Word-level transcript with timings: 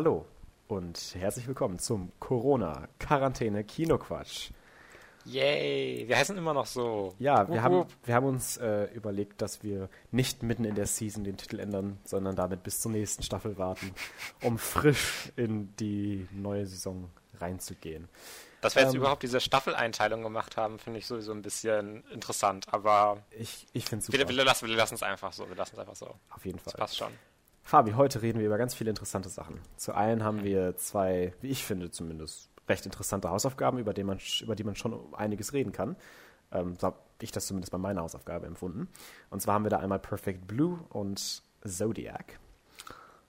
Hallo 0.00 0.24
und 0.66 1.14
herzlich 1.14 1.46
willkommen 1.46 1.78
zum 1.78 2.10
Corona-Quarantäne-Kinoquatsch. 2.20 4.48
Yay, 5.26 6.08
wir 6.08 6.16
heißen 6.16 6.38
immer 6.38 6.54
noch 6.54 6.64
so. 6.64 7.14
Ja, 7.18 7.46
wir, 7.50 7.62
haben, 7.62 7.84
wir 8.04 8.14
haben 8.14 8.24
uns 8.24 8.56
äh, 8.56 8.84
überlegt, 8.94 9.42
dass 9.42 9.62
wir 9.62 9.90
nicht 10.10 10.42
mitten 10.42 10.64
in 10.64 10.74
der 10.74 10.86
Season 10.86 11.22
den 11.22 11.36
Titel 11.36 11.60
ändern, 11.60 11.98
sondern 12.04 12.34
damit 12.34 12.62
bis 12.62 12.80
zur 12.80 12.92
nächsten 12.92 13.22
Staffel 13.22 13.58
warten, 13.58 13.92
um 14.42 14.56
frisch 14.56 15.30
in 15.36 15.76
die 15.76 16.26
neue 16.32 16.66
Saison 16.66 17.10
reinzugehen. 17.38 18.08
Dass 18.62 18.76
wir 18.76 18.82
jetzt 18.84 18.94
ähm, 18.94 19.00
überhaupt 19.00 19.22
diese 19.22 19.38
Staffeleinteilung 19.38 20.22
gemacht 20.22 20.56
haben, 20.56 20.78
finde 20.78 20.98
ich 20.98 21.06
sowieso 21.06 21.32
ein 21.32 21.42
bisschen 21.42 22.04
interessant, 22.10 22.72
aber 22.72 23.18
ich, 23.32 23.66
ich 23.74 23.84
finde 23.84 24.00
es 24.00 24.06
super. 24.06 24.18
Wir, 24.18 24.26
wir 24.30 24.44
lassen 24.44 24.94
es 24.94 25.02
einfach 25.02 25.34
so, 25.34 25.46
wir 25.46 25.56
lassen 25.56 25.74
es 25.74 25.78
einfach 25.78 25.96
so. 25.96 26.14
Auf 26.30 26.46
jeden 26.46 26.58
Fall. 26.58 26.72
Das 26.72 26.80
passt 26.80 26.96
schon. 26.96 27.12
Fabi, 27.70 27.92
heute 27.92 28.20
reden 28.20 28.40
wir 28.40 28.46
über 28.46 28.58
ganz 28.58 28.74
viele 28.74 28.90
interessante 28.90 29.28
Sachen. 29.28 29.60
Zu 29.76 29.94
einen 29.94 30.24
haben 30.24 30.42
wir 30.42 30.76
zwei, 30.76 31.32
wie 31.40 31.50
ich 31.50 31.64
finde 31.64 31.92
zumindest, 31.92 32.50
recht 32.68 32.84
interessante 32.84 33.30
Hausaufgaben, 33.30 33.78
über 33.78 33.94
die 33.94 34.02
man, 34.02 34.18
über 34.40 34.56
die 34.56 34.64
man 34.64 34.74
schon 34.74 35.14
einiges 35.14 35.52
reden 35.52 35.70
kann. 35.70 35.94
Ähm, 36.50 36.74
so 36.80 36.88
habe 36.88 36.96
ich 37.22 37.30
das 37.30 37.46
zumindest 37.46 37.70
bei 37.70 37.78
meiner 37.78 38.02
Hausaufgabe 38.02 38.44
empfunden. 38.48 38.88
Und 39.30 39.40
zwar 39.40 39.54
haben 39.54 39.64
wir 39.64 39.70
da 39.70 39.78
einmal 39.78 40.00
Perfect 40.00 40.48
Blue 40.48 40.80
und 40.88 41.44
Zodiac. 41.64 42.40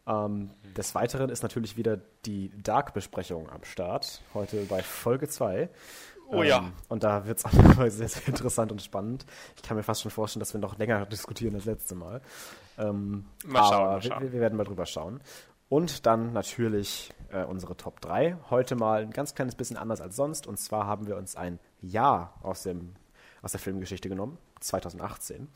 Ähm, 0.07 0.49
des 0.75 0.95
Weiteren 0.95 1.29
ist 1.29 1.43
natürlich 1.43 1.77
wieder 1.77 1.99
die 2.25 2.51
Dark-Besprechung 2.63 3.47
am 3.47 3.63
Start, 3.63 4.23
heute 4.33 4.65
bei 4.65 4.81
Folge 4.81 5.27
2. 5.27 5.69
Oh 6.31 6.43
ja. 6.43 6.59
Ähm, 6.59 6.73
und 6.87 7.03
da 7.03 7.25
wird 7.25 7.39
es 7.39 7.45
auch 7.45 7.51
sehr, 7.89 8.07
sehr 8.07 8.27
interessant 8.27 8.71
und 8.71 8.81
spannend. 8.81 9.25
Ich 9.55 9.61
kann 9.61 9.77
mir 9.77 9.83
fast 9.83 10.01
schon 10.01 10.11
vorstellen, 10.11 10.39
dass 10.39 10.53
wir 10.53 10.61
noch 10.61 10.77
länger 10.77 11.05
diskutieren 11.05 11.55
als 11.55 11.65
letzte 11.65 11.95
Mal. 11.95 12.21
Ähm, 12.77 13.25
mal 13.45 13.63
schauen, 13.67 13.85
mal 13.85 14.01
schauen. 14.01 14.21
Wir, 14.21 14.33
wir, 14.33 14.39
werden 14.39 14.57
mal 14.57 14.63
drüber 14.63 14.85
schauen. 14.85 15.19
Und 15.67 16.05
dann 16.05 16.33
natürlich 16.33 17.13
äh, 17.31 17.43
unsere 17.43 17.77
Top 17.77 18.01
3. 18.01 18.37
Heute 18.49 18.75
mal 18.75 19.01
ein 19.01 19.11
ganz 19.11 19.35
kleines 19.35 19.55
bisschen 19.55 19.77
anders 19.77 20.01
als 20.01 20.15
sonst. 20.15 20.47
Und 20.47 20.57
zwar 20.57 20.87
haben 20.87 21.07
wir 21.07 21.17
uns 21.17 21.35
ein 21.35 21.59
Jahr 21.81 22.33
aus, 22.41 22.63
dem, 22.63 22.93
aus 23.41 23.51
der 23.51 23.59
Filmgeschichte 23.59 24.09
genommen, 24.09 24.37
2018 24.59 25.49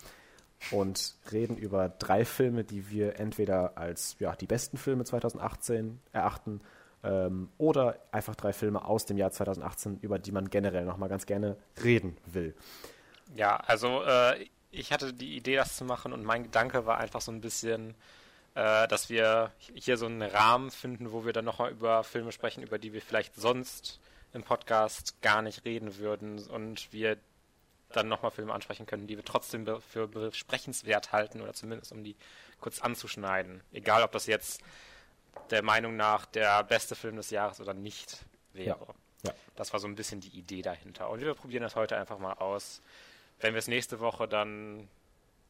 und 0.71 1.15
reden 1.31 1.57
über 1.57 1.89
drei 1.89 2.25
Filme, 2.25 2.63
die 2.63 2.89
wir 2.89 3.19
entweder 3.19 3.77
als 3.77 4.15
ja, 4.19 4.35
die 4.35 4.47
besten 4.47 4.77
Filme 4.77 5.03
2018 5.03 5.99
erachten 6.11 6.61
ähm, 7.05 7.49
oder 7.57 7.99
einfach 8.11 8.35
drei 8.35 8.53
Filme 8.53 8.83
aus 8.83 9.05
dem 9.05 9.17
Jahr 9.17 9.31
2018, 9.31 9.99
über 10.01 10.19
die 10.19 10.31
man 10.31 10.49
generell 10.49 10.85
nochmal 10.85 11.09
ganz 11.09 11.25
gerne 11.25 11.57
reden 11.83 12.17
will. 12.25 12.55
Ja, 13.35 13.57
also 13.57 14.03
äh, 14.03 14.47
ich 14.71 14.91
hatte 14.91 15.13
die 15.13 15.35
Idee, 15.35 15.55
das 15.55 15.77
zu 15.77 15.85
machen 15.85 16.13
und 16.13 16.23
mein 16.23 16.43
Gedanke 16.43 16.85
war 16.85 16.97
einfach 16.97 17.21
so 17.21 17.31
ein 17.31 17.41
bisschen, 17.41 17.95
äh, 18.55 18.87
dass 18.87 19.09
wir 19.09 19.51
hier 19.73 19.97
so 19.97 20.05
einen 20.05 20.21
Rahmen 20.21 20.71
finden, 20.71 21.11
wo 21.11 21.25
wir 21.25 21.33
dann 21.33 21.45
nochmal 21.45 21.71
über 21.71 22.03
Filme 22.03 22.31
sprechen, 22.31 22.63
über 22.63 22.77
die 22.77 22.93
wir 22.93 23.01
vielleicht 23.01 23.35
sonst 23.35 23.99
im 24.33 24.43
Podcast 24.43 25.21
gar 25.21 25.41
nicht 25.41 25.63
reden 25.65 25.97
würden 25.97 26.39
und 26.47 26.91
wir 26.91 27.17
dann 27.89 28.07
nochmal 28.09 28.31
Filme 28.31 28.53
ansprechen 28.53 28.85
können, 28.85 29.07
die 29.07 29.15
wir 29.15 29.23
trotzdem 29.23 29.65
für 29.81 30.07
besprechenswert 30.07 31.11
halten 31.11 31.41
oder 31.41 31.53
zumindest 31.53 31.91
um 31.91 32.03
die 32.03 32.15
kurz 32.59 32.81
anzuschneiden. 32.81 33.61
Egal, 33.71 34.03
ob 34.03 34.11
das 34.11 34.25
jetzt 34.25 34.61
der 35.49 35.63
Meinung 35.63 35.95
nach 35.95 36.25
der 36.25 36.63
beste 36.63 36.95
Film 36.95 37.17
des 37.17 37.29
Jahres 37.29 37.59
oder 37.59 37.73
nicht 37.73 38.25
wäre. 38.53 38.79
Ja. 38.79 38.95
Ja. 39.23 39.33
Das 39.55 39.73
war 39.73 39.79
so 39.79 39.87
ein 39.87 39.95
bisschen 39.95 40.21
die 40.21 40.37
Idee 40.37 40.61
dahinter. 40.61 41.09
Und 41.09 41.21
wir 41.21 41.33
probieren 41.33 41.63
das 41.63 41.75
heute 41.75 41.97
einfach 41.97 42.19
mal 42.19 42.33
aus. 42.33 42.81
Wenn 43.39 43.53
wir 43.53 43.59
es 43.59 43.67
nächste 43.67 43.99
Woche 43.99 44.27
dann 44.27 44.87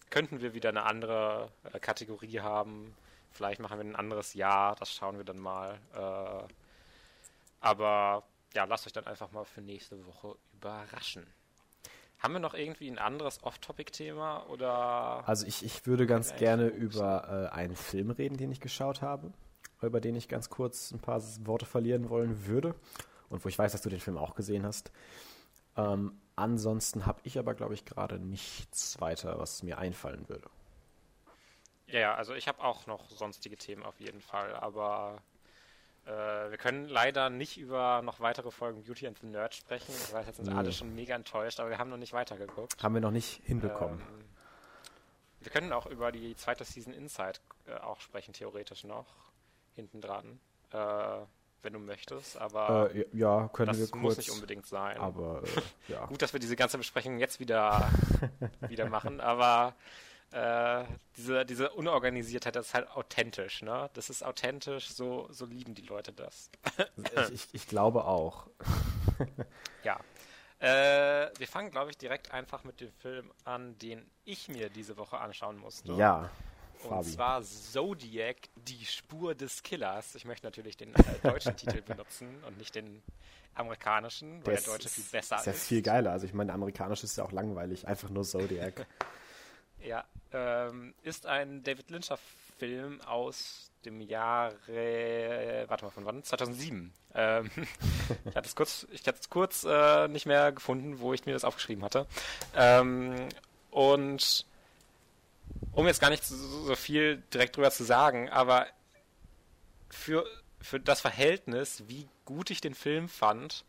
könnten 0.09 0.41
wir 0.41 0.53
wieder 0.53 0.69
eine 0.69 0.84
andere 0.84 1.50
äh, 1.73 1.79
Kategorie 1.79 2.40
haben. 2.40 2.96
Vielleicht 3.31 3.59
machen 3.59 3.78
wir 3.78 3.85
ein 3.85 3.96
anderes 3.96 4.34
Jahr, 4.34 4.75
das 4.75 4.94
schauen 4.94 5.18
wir 5.18 5.25
dann 5.25 5.40
mal. 5.40 5.78
Äh, 5.94 6.53
aber 7.59 8.23
ja, 8.53 8.63
lasst 8.63 8.88
euch 8.88 8.94
dann 8.94 9.07
einfach 9.07 9.31
mal 9.31 9.44
für 9.44 9.62
nächste 9.62 10.06
Woche 10.06 10.35
überraschen. 10.53 11.25
Haben 12.19 12.34
wir 12.34 12.40
noch 12.40 12.53
irgendwie 12.53 12.90
ein 12.90 12.97
anderes 12.97 13.44
Off-Topic-Thema 13.44 14.47
oder? 14.50 15.28
Also 15.28 15.46
ich, 15.46 15.66
ich 15.66 15.85
würde 15.85 16.07
ganz 16.07 16.35
gerne 16.38 16.67
über 16.67 17.50
äh, 17.52 17.53
einen 17.53 17.75
Film 17.75 18.09
reden, 18.09 18.38
den 18.38 18.52
ich 18.52 18.62
geschaut 18.62 19.02
habe, 19.02 19.34
über 19.85 20.01
den 20.01 20.16
ich 20.16 20.28
ganz 20.28 20.50
kurz 20.50 20.91
ein 20.91 21.00
paar 21.00 21.22
Worte 21.46 21.66
verlieren 21.66 22.09
wollen 22.09 22.46
würde 22.46 22.75
und 23.29 23.44
wo 23.44 23.50
ich 23.50 23.57
weiß, 23.57 23.72
dass 23.72 23.81
du 23.81 23.90
den 23.90 24.00
Film 24.00 24.18
auch 24.18 24.35
gesehen 24.35 24.66
hast. 24.66 24.91
Ähm, 25.78 26.19
ansonsten 26.35 27.06
habe 27.06 27.19
ich 27.23 27.38
aber, 27.38 27.53
glaube 27.53 27.73
ich, 27.73 27.85
gerade 27.85 28.19
nichts 28.19 29.00
weiter, 29.01 29.40
was 29.40 29.63
mir 29.63 29.78
einfallen 29.78 30.28
würde. 30.29 30.50
Ja, 31.88 32.00
ja, 32.00 32.16
also 32.16 32.34
ich 32.34 32.47
habe 32.47 32.63
auch 32.63 32.88
noch 32.88 33.09
sonstige 33.09 33.57
Themen 33.57 33.84
auf 33.84 34.00
jeden 34.00 34.22
Fall, 34.22 34.56
aber 34.56 35.22
äh, 36.06 36.09
wir 36.09 36.57
können 36.57 36.88
leider 36.88 37.29
nicht 37.29 37.57
über 37.57 38.02
noch 38.02 38.19
weitere 38.19 38.52
Folgen 38.52 38.84
Beauty 38.84 39.07
and 39.07 39.17
the 39.19 39.28
Nerd 39.28 39.53
sprechen. 39.53 39.94
Ich 40.03 40.13
weiß, 40.13 40.25
jetzt 40.28 40.38
sind 40.38 40.50
nee. 40.50 40.53
alle 40.53 40.72
schon 40.72 40.94
mega 40.96 41.16
enttäuscht, 41.16 41.59
aber 41.59 41.69
wir 41.69 41.78
haben 41.78 41.90
noch 41.90 41.97
nicht 41.97 42.13
weitergeguckt. 42.13 42.81
Haben 42.81 42.94
wir 42.96 43.02
noch 43.02 43.12
nicht 43.12 43.41
hinbekommen. 43.44 44.00
Ähm, 44.00 44.25
wir 45.41 45.52
können 45.52 45.73
auch 45.73 45.85
über 45.85 46.12
die 46.12 46.35
zweite 46.35 46.63
Season 46.63 46.94
Inside 46.94 47.40
äh, 47.67 47.75
auch 47.75 48.00
sprechen, 48.02 48.34
theoretisch 48.34 48.84
noch. 48.84 49.06
Hinten 49.75 50.02
dran. 50.02 50.40
Äh, 50.72 51.25
wenn 51.66 51.74
du 51.74 51.80
möchtest, 51.80 52.38
aber 52.38 52.94
äh, 52.94 53.06
ja, 53.12 53.50
können 53.52 53.69
das 53.69 53.80
wir 53.80 53.88
kurz, 53.88 54.02
muss 54.02 54.18
nicht 54.18 54.30
unbedingt 54.30 54.68
sein. 54.68 54.97
Aber 54.97 55.41
äh, 55.44 55.62
ja. 55.91 56.06
Gut, 56.06 56.22
dass 56.22 56.31
wir 56.31 56.40
diese 56.40 56.56
ganze 56.56 56.78
Besprechung 56.78 57.18
jetzt 57.18 57.40
wieder, 57.40 57.90
wieder 58.69 58.88
machen, 58.88 59.19
aber 59.19 59.75
äh, 60.31 60.84
diese, 61.18 61.46
diese 61.46 61.72
Unorganisiertheit, 61.72 62.56
das 62.56 62.68
ist 62.68 62.74
halt 62.75 62.90
authentisch, 62.91 63.62
ne? 63.64 63.90
Das 63.94 64.09
ist 64.09 64.24
authentisch, 64.24 64.90
so, 64.90 65.28
so 65.31 65.46
lieben 65.46 65.74
die 65.74 65.81
Leute 65.81 66.14
das. 66.14 66.52
ich, 67.34 67.47
ich, 67.52 67.68
glaube 67.68 68.06
auch. 68.06 68.47
ja. 69.84 70.00
Äh, 70.59 71.31
wir 71.38 71.47
fangen, 71.47 71.72
glaube 71.72 71.91
ich, 71.91 71.97
direkt 71.97 72.31
einfach 72.31 72.64
mit 72.64 72.80
dem 72.80 72.91
Film 72.91 73.31
an, 73.44 73.78
den 73.80 74.06
ich 74.24 74.50
mir 74.50 74.69
diese 74.69 74.97
Woche 74.97 75.18
anschauen 75.18 75.58
musste. 75.58 75.94
Ja. 75.94 76.30
Und 76.84 77.03
zwar 77.03 77.41
Zodiac, 77.44 78.38
die 78.68 78.86
Spur 78.86 79.36
des 79.36 79.64
Killers. 79.64 80.16
Ich 80.16 80.26
möchte 80.26 80.46
natürlich 80.46 80.78
den 80.78 80.94
äh, 80.96 81.03
deutschen 81.24 81.56
Titel 81.58 81.81
benutzen 81.81 82.44
und 82.46 82.58
nicht 82.58 82.76
den 82.76 83.02
amerikanischen, 83.53 84.46
weil 84.46 84.56
der, 84.56 84.64
der 84.64 84.74
deutsche 84.74 84.90
viel 84.90 85.03
besser 85.12 85.36
ist. 85.38 85.42
Ist 85.42 85.46
ja 85.48 85.53
viel 85.53 85.81
geiler. 85.81 86.12
Also 86.12 86.26
ich 86.26 86.34
meine, 86.34 86.48
der 86.48 86.56
amerikanische 86.56 87.06
ist 87.06 87.18
ja 87.18 87.24
auch 87.24 87.31
langweilig. 87.31 87.88
Einfach 87.88 88.09
nur 88.09 88.24
Zodiac. 88.24 88.86
Ja, 89.84 90.03
ähm, 90.34 90.96
ist 91.03 91.28
ein 91.28 91.62
David 91.62 91.92
Lyncher 91.92 92.18
Film 92.58 93.02
aus 93.02 93.70
dem 93.86 94.02
Jahre, 94.02 95.66
warte 95.68 95.86
mal, 95.86 95.92
von 95.92 96.06
wann? 96.06 96.24
2007. 96.24 96.92
Ähm, 97.14 97.52
ich 98.26 98.36
hatte 98.36 98.47
es 98.47 98.56
kurz, 98.56 98.88
ich 98.92 99.08
hatte 99.08 99.20
es 99.22 99.30
kurz 99.30 99.64
äh, 99.64 100.08
nicht 100.08 100.26
mehr 100.26 100.52
gefunden, 100.52 101.00
wo 101.00 101.14
ich 101.14 101.26
mir 101.28 101.34
das 101.34 101.44
aufgeschrieben 101.44 101.84
hatte. 101.84 102.08
Ähm, 102.56 103.28
und 103.70 104.46
um 105.72 105.88
jetzt 105.88 106.00
gar 106.00 106.09
nicht 106.09 106.23
so, 106.23 106.35
so 106.35 106.75
viel 106.75 107.23
direkt 107.33 107.57
drüber 107.57 107.72
zu 107.72 107.83
sagen, 107.83 108.29
aber 108.29 108.67
für, 109.89 110.25
für 110.61 110.79
das 110.79 111.01
Verhältnis, 111.01 111.83
wie 111.88 112.07
gut 112.25 112.50
ich 112.50 112.61
den 112.61 112.73
Film 112.73 113.09
fand, 113.09 113.66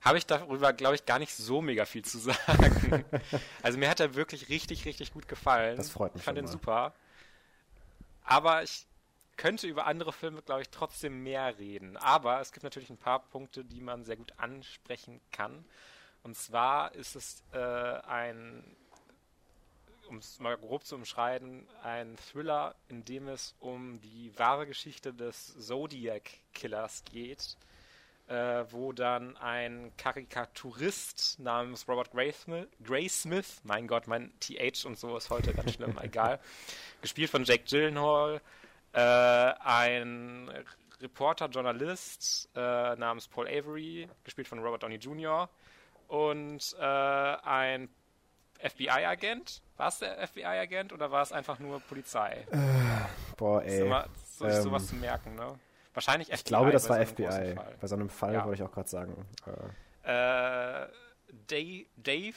habe 0.00 0.18
ich 0.18 0.26
darüber, 0.26 0.72
glaube 0.72 0.94
ich, 0.94 1.06
gar 1.06 1.18
nicht 1.18 1.34
so 1.34 1.60
mega 1.60 1.84
viel 1.84 2.04
zu 2.04 2.18
sagen. 2.18 3.04
also 3.62 3.78
mir 3.78 3.90
hat 3.90 4.00
er 4.00 4.14
wirklich 4.14 4.48
richtig, 4.48 4.84
richtig 4.84 5.12
gut 5.12 5.28
gefallen. 5.28 5.76
Das 5.76 5.90
freut 5.90 6.14
mich. 6.14 6.20
Ich 6.20 6.24
fand 6.24 6.38
ihn 6.38 6.46
super. 6.46 6.94
Aber 8.24 8.62
ich 8.62 8.86
könnte 9.36 9.66
über 9.66 9.86
andere 9.86 10.12
Filme, 10.12 10.42
glaube 10.42 10.62
ich, 10.62 10.68
trotzdem 10.68 11.22
mehr 11.22 11.58
reden. 11.58 11.96
Aber 11.96 12.40
es 12.40 12.52
gibt 12.52 12.64
natürlich 12.64 12.90
ein 12.90 12.98
paar 12.98 13.20
Punkte, 13.20 13.64
die 13.64 13.80
man 13.80 14.04
sehr 14.04 14.16
gut 14.16 14.32
ansprechen 14.36 15.20
kann. 15.32 15.64
Und 16.22 16.36
zwar 16.36 16.94
ist 16.94 17.16
es 17.16 17.42
äh, 17.52 17.58
ein, 17.58 18.76
um 20.08 20.18
es 20.18 20.38
mal 20.40 20.56
grob 20.56 20.84
zu 20.84 20.96
umschreiben, 20.96 21.66
ein 21.82 22.16
Thriller, 22.16 22.74
in 22.88 23.04
dem 23.04 23.28
es 23.28 23.54
um 23.60 24.00
die 24.00 24.32
wahre 24.38 24.66
Geschichte 24.66 25.12
des 25.12 25.54
Zodiac 25.58 26.30
Killers 26.52 27.04
geht 27.04 27.56
äh, 28.28 28.64
wo 28.70 28.92
dann 28.92 29.36
ein 29.38 29.90
Karikaturist 29.96 31.38
namens 31.38 31.88
Robert 31.88 32.10
Graysmith, 32.12 32.68
Graysmith, 32.84 33.60
mein 33.64 33.86
Gott, 33.86 34.06
mein 34.06 34.32
TH 34.40 34.84
und 34.84 34.98
so 34.98 35.16
ist 35.16 35.30
heute 35.30 35.54
ganz 35.54 35.74
schlimm, 35.74 35.96
egal, 36.02 36.38
gespielt 37.00 37.30
von 37.30 37.44
Jake 37.44 37.64
Gyllenhaal, 37.64 38.40
äh, 38.92 39.00
ein 39.00 40.50
Reporter, 41.00 41.46
Journalist 41.46 42.50
äh, 42.54 42.96
namens 42.96 43.28
Paul 43.28 43.46
Avery, 43.48 44.08
gespielt 44.24 44.48
von 44.48 44.58
Robert 44.58 44.82
Downey 44.82 44.96
Jr. 44.96 45.48
und 46.08 46.76
äh, 46.78 46.84
ein 46.84 47.88
FBI-Agent. 48.58 49.62
War 49.76 49.88
es 49.88 49.98
der 49.98 50.26
FBI-Agent 50.26 50.92
oder 50.92 51.10
war 51.10 51.22
es 51.22 51.32
einfach 51.32 51.58
nur 51.58 51.80
Polizei? 51.80 52.46
Äh, 52.50 52.56
boah, 53.36 53.62
ey. 53.62 53.74
Ist 53.74 53.80
immer, 53.80 54.08
so, 54.36 54.46
ähm, 54.46 54.62
sowas 54.62 54.86
zu 54.88 54.96
merken, 54.96 55.34
ne? 55.34 55.58
Wahrscheinlich 55.94 56.28
FBI. 56.28 56.36
Ich 56.36 56.44
glaube, 56.44 56.70
das 56.70 56.88
war 56.88 57.04
FBI. 57.04 57.56
Bei 57.80 57.86
so 57.86 57.94
einem 57.94 58.08
Fall 58.08 58.34
ja. 58.34 58.44
wollte 58.44 58.62
ich 58.62 58.68
auch 58.68 58.72
gerade 58.72 58.88
sagen. 58.88 59.26
Äh, 60.02 60.86
Dave, 61.46 61.86
Dave 61.96 62.36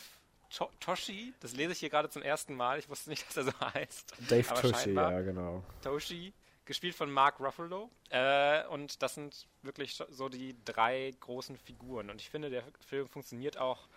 to 0.50 0.70
Toshi, 0.80 1.34
das 1.40 1.54
lese 1.54 1.72
ich 1.72 1.80
hier 1.80 1.90
gerade 1.90 2.10
zum 2.10 2.22
ersten 2.22 2.56
Mal. 2.56 2.80
Ich 2.80 2.90
wusste 2.90 3.10
nicht, 3.10 3.28
dass 3.28 3.38
er 3.38 3.44
so 3.44 3.60
heißt. 3.74 4.14
Dave 4.30 4.50
Aber 4.52 4.62
Toshi, 4.62 4.94
ja, 4.94 5.22
genau. 5.22 5.64
Toshi, 5.82 6.34
gespielt 6.66 6.96
von 6.96 7.12
Mark 7.12 7.40
Ruffalo. 7.40 7.90
Äh, 8.10 8.66
und 8.68 9.02
das 9.02 9.16
sind 9.16 9.48
wirklich 9.62 10.02
so 10.10 10.30
die 10.30 10.56
drei 10.66 11.14
großen 11.20 11.58
Figuren. 11.58 12.10
Und 12.10 12.22
ich 12.22 12.30
finde, 12.30 12.50
der 12.50 12.64
Film 12.80 13.08
funktioniert 13.08 13.58
auch 13.58 13.88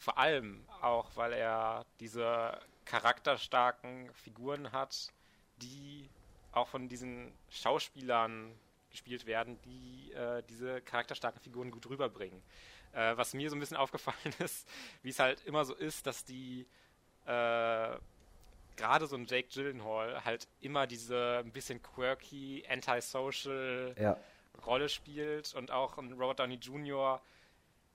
vor 0.00 0.16
allem 0.16 0.64
auch, 0.80 1.10
weil 1.14 1.34
er 1.34 1.84
diese 2.00 2.58
charakterstarken 2.86 4.10
Figuren 4.14 4.72
hat, 4.72 5.12
die 5.60 6.08
auch 6.52 6.68
von 6.68 6.88
diesen 6.88 7.32
Schauspielern 7.50 8.50
gespielt 8.90 9.26
werden, 9.26 9.60
die 9.62 10.10
äh, 10.12 10.42
diese 10.48 10.80
charakterstarken 10.80 11.40
Figuren 11.42 11.70
gut 11.70 11.88
rüberbringen. 11.88 12.42
Äh, 12.92 13.16
was 13.16 13.34
mir 13.34 13.50
so 13.50 13.56
ein 13.56 13.60
bisschen 13.60 13.76
aufgefallen 13.76 14.34
ist, 14.38 14.66
wie 15.02 15.10
es 15.10 15.18
halt 15.18 15.44
immer 15.44 15.66
so 15.66 15.74
ist, 15.74 16.06
dass 16.06 16.24
die 16.24 16.66
äh, 17.26 17.96
gerade 18.76 19.06
so 19.06 19.16
ein 19.16 19.26
Jake 19.26 19.48
Gyllenhaal 19.52 20.24
halt 20.24 20.48
immer 20.60 20.86
diese 20.86 21.42
ein 21.44 21.52
bisschen 21.52 21.82
quirky, 21.82 22.64
antisocial 22.68 23.94
ja. 24.00 24.16
Rolle 24.66 24.88
spielt 24.88 25.54
und 25.54 25.70
auch 25.70 25.98
ein 25.98 26.14
Robert 26.14 26.40
Downey 26.40 26.54
Jr. 26.54 27.20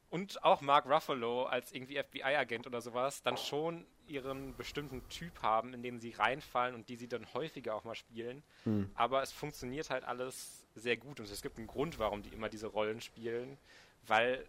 und 0.09 0.43
auch 0.43 0.61
Mark 0.61 0.85
Ruffalo 0.85 1.45
als 1.45 1.71
irgendwie 1.71 2.01
FBI-Agent 2.01 2.67
oder 2.67 2.81
sowas 2.81 3.21
dann 3.23 3.37
schon 3.37 3.85
ihren 4.07 4.55
bestimmten 4.55 5.07
Typ 5.09 5.41
haben, 5.41 5.73
in 5.73 5.81
den 5.81 5.99
sie 5.99 6.11
reinfallen 6.11 6.75
und 6.75 6.89
die 6.89 6.95
sie 6.95 7.07
dann 7.07 7.25
häufiger 7.33 7.75
auch 7.75 7.83
mal 7.83 7.95
spielen. 7.95 8.43
Hm. 8.63 8.89
Aber 8.95 9.21
es 9.23 9.31
funktioniert 9.31 9.89
halt 9.89 10.03
alles 10.03 10.65
sehr 10.75 10.97
gut 10.97 11.19
und 11.19 11.29
es 11.29 11.41
gibt 11.41 11.57
einen 11.57 11.67
Grund, 11.67 11.99
warum 11.99 12.21
die 12.21 12.29
immer 12.29 12.49
diese 12.49 12.67
Rollen 12.67 13.01
spielen, 13.01 13.57
weil 14.05 14.45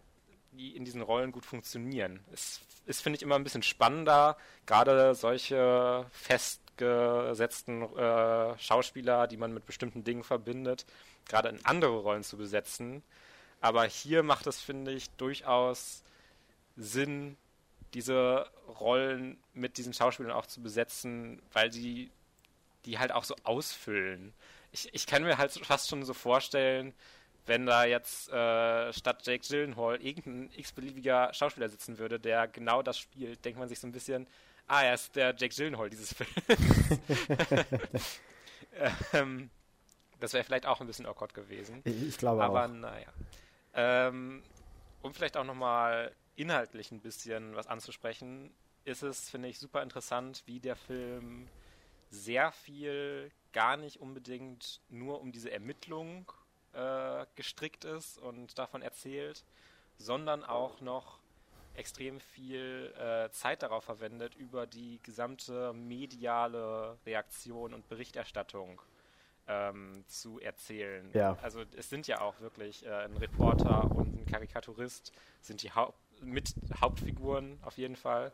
die 0.51 0.75
in 0.75 0.85
diesen 0.85 1.01
Rollen 1.01 1.31
gut 1.31 1.45
funktionieren. 1.45 2.19
Es 2.31 2.61
ist, 2.85 3.01
finde 3.01 3.17
ich, 3.17 3.23
immer 3.23 3.35
ein 3.35 3.43
bisschen 3.43 3.63
spannender, 3.63 4.37
gerade 4.65 5.15
solche 5.15 6.05
festgesetzten 6.11 7.81
äh, 7.95 8.57
Schauspieler, 8.57 9.27
die 9.27 9.37
man 9.37 9.53
mit 9.53 9.65
bestimmten 9.65 10.03
Dingen 10.03 10.23
verbindet, 10.23 10.85
gerade 11.27 11.49
in 11.49 11.65
andere 11.65 11.97
Rollen 11.97 12.23
zu 12.23 12.37
besetzen. 12.37 13.03
Aber 13.61 13.85
hier 13.85 14.23
macht 14.23 14.47
es, 14.47 14.59
finde 14.59 14.91
ich, 14.91 15.09
durchaus 15.11 16.03
Sinn, 16.75 17.37
diese 17.93 18.49
Rollen 18.79 19.37
mit 19.53 19.77
diesen 19.77 19.93
Schauspielern 19.93 20.31
auch 20.31 20.45
zu 20.45 20.61
besetzen, 20.61 21.41
weil 21.53 21.71
sie 21.71 22.11
die 22.85 22.99
halt 22.99 23.11
auch 23.11 23.23
so 23.23 23.35
ausfüllen. 23.43 24.33
Ich, 24.71 24.93
ich 24.93 25.07
kann 25.07 25.23
mir 25.23 25.37
halt 25.37 25.51
fast 25.51 25.89
schon 25.89 26.03
so 26.03 26.13
vorstellen, 26.13 26.93
wenn 27.45 27.65
da 27.65 27.85
jetzt 27.85 28.29
äh, 28.29 28.93
statt 28.93 29.25
Jake 29.25 29.45
Gyllenhaal 29.47 30.01
irgendein 30.01 30.51
x-beliebiger 30.57 31.33
Schauspieler 31.33 31.69
sitzen 31.69 31.97
würde, 31.97 32.19
der 32.19 32.47
genau 32.47 32.81
das 32.81 32.99
spielt, 32.99 33.43
denkt 33.43 33.59
man 33.59 33.69
sich 33.69 33.79
so 33.79 33.87
ein 33.87 33.93
bisschen, 33.93 34.27
ah, 34.67 34.83
er 34.83 34.93
ist 34.93 35.15
der 35.15 35.33
Jake 35.35 35.55
Gyllenhaal 35.55 35.89
dieses 35.89 36.13
Films. 36.13 36.33
ähm, 39.13 39.49
das 40.19 40.33
wäre 40.33 40.43
vielleicht 40.43 40.65
auch 40.65 40.81
ein 40.81 40.87
bisschen 40.87 41.05
awkward 41.05 41.33
gewesen. 41.33 41.81
Ich 41.85 42.17
glaube 42.17 42.43
Aber, 42.43 42.59
auch. 42.59 42.63
Aber 42.63 42.73
naja. 42.73 43.07
Ähm, 43.77 44.43
um 45.03 45.13
vielleicht 45.13 45.37
auch 45.37 45.43
nochmal 45.43 46.11
inhaltlich 46.35 46.91
ein 46.91 46.99
bisschen 46.99 47.55
was 47.55 47.67
anzusprechen, 47.67 48.51
ist 48.85 49.03
es, 49.03 49.29
finde 49.29 49.49
ich, 49.49 49.59
super 49.59 49.83
interessant, 49.83 50.43
wie 50.47 50.59
der 50.59 50.75
Film 50.75 51.47
sehr 52.09 52.51
viel 52.51 53.31
gar 53.53 53.77
nicht 53.77 53.97
unbedingt 53.97 54.81
nur 54.89 55.21
um 55.21 55.31
diese 55.31 55.51
Ermittlung 55.51 56.31
äh, 56.73 57.25
gestrickt 57.35 57.85
ist 57.85 58.17
und 58.17 58.57
davon 58.57 58.81
erzählt, 58.81 59.43
sondern 59.97 60.43
auch 60.43 60.81
noch 60.81 61.19
extrem 61.75 62.19
viel 62.19 62.93
äh, 62.97 63.29
Zeit 63.31 63.61
darauf 63.61 63.83
verwendet, 63.83 64.35
über 64.35 64.65
die 64.65 64.99
gesamte 65.03 65.73
mediale 65.73 66.97
Reaktion 67.05 67.73
und 67.75 67.87
Berichterstattung 67.87 68.81
ähm, 69.47 70.03
zu 70.07 70.39
erzählen. 70.39 71.09
Ja. 71.13 71.37
Also 71.41 71.63
es 71.75 71.89
sind 71.89 72.07
ja 72.07 72.21
auch 72.21 72.39
wirklich 72.41 72.85
äh, 72.85 72.89
ein 72.89 73.17
Reporter 73.17 73.89
und 73.91 74.21
ein 74.21 74.25
Karikaturist 74.25 75.11
sind 75.41 75.63
die 75.63 75.71
Haupt 75.71 75.97
mit 76.21 76.55
Hauptfiguren 76.81 77.59
auf 77.61 77.77
jeden 77.77 77.95
Fall. 77.95 78.31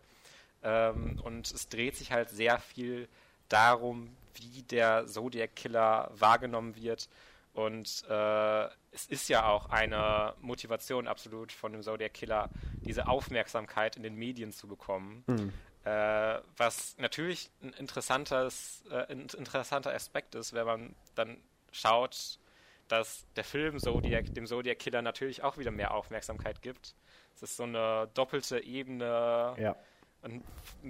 Ähm, 0.63 1.19
und 1.23 1.51
es 1.51 1.67
dreht 1.67 1.97
sich 1.97 2.11
halt 2.11 2.29
sehr 2.29 2.57
viel 2.59 3.09
darum, 3.49 4.15
wie 4.35 4.63
der 4.63 5.05
Zodiac 5.07 5.55
Killer 5.55 6.09
wahrgenommen 6.13 6.75
wird 6.75 7.09
und 7.53 8.03
äh, 8.09 8.63
es 8.91 9.05
ist 9.07 9.29
ja 9.29 9.45
auch 9.45 9.69
eine 9.69 10.33
Motivation 10.41 11.07
absolut 11.07 11.51
von 11.51 11.71
dem 11.71 11.83
Zodiac 11.83 12.13
Killer, 12.13 12.49
diese 12.81 13.07
Aufmerksamkeit 13.07 13.95
in 13.95 14.03
den 14.03 14.15
Medien 14.15 14.51
zu 14.51 14.67
bekommen. 14.67 15.23
Mhm. 15.27 15.53
Äh, 15.85 16.39
was 16.55 16.95
natürlich 16.97 17.49
ein, 17.61 17.73
interessantes, 17.73 18.83
äh, 18.89 19.11
ein 19.11 19.27
interessanter 19.37 19.93
Aspekt 19.93 20.33
ist, 20.35 20.53
wenn 20.53 20.65
man 20.65 20.95
dann 21.15 21.37
schaut, 21.71 22.39
dass 22.87 23.25
der 23.35 23.43
Film 23.43 23.79
Zodiac 23.79 24.33
dem 24.33 24.45
Zodiac 24.45 24.79
Killer 24.79 25.01
natürlich 25.01 25.43
auch 25.43 25.57
wieder 25.57 25.71
mehr 25.71 25.93
Aufmerksamkeit 25.93 26.61
gibt. 26.61 26.95
Es 27.35 27.43
ist 27.43 27.57
so 27.57 27.63
eine 27.63 28.09
doppelte 28.13 28.63
Ebene 28.63 29.55
ja. 29.57 29.75
ein 30.21 30.43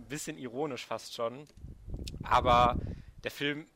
bisschen 0.10 0.38
ironisch 0.38 0.86
fast 0.86 1.16
schon. 1.16 1.48
Aber 2.24 2.78
der 3.24 3.32
Film 3.32 3.68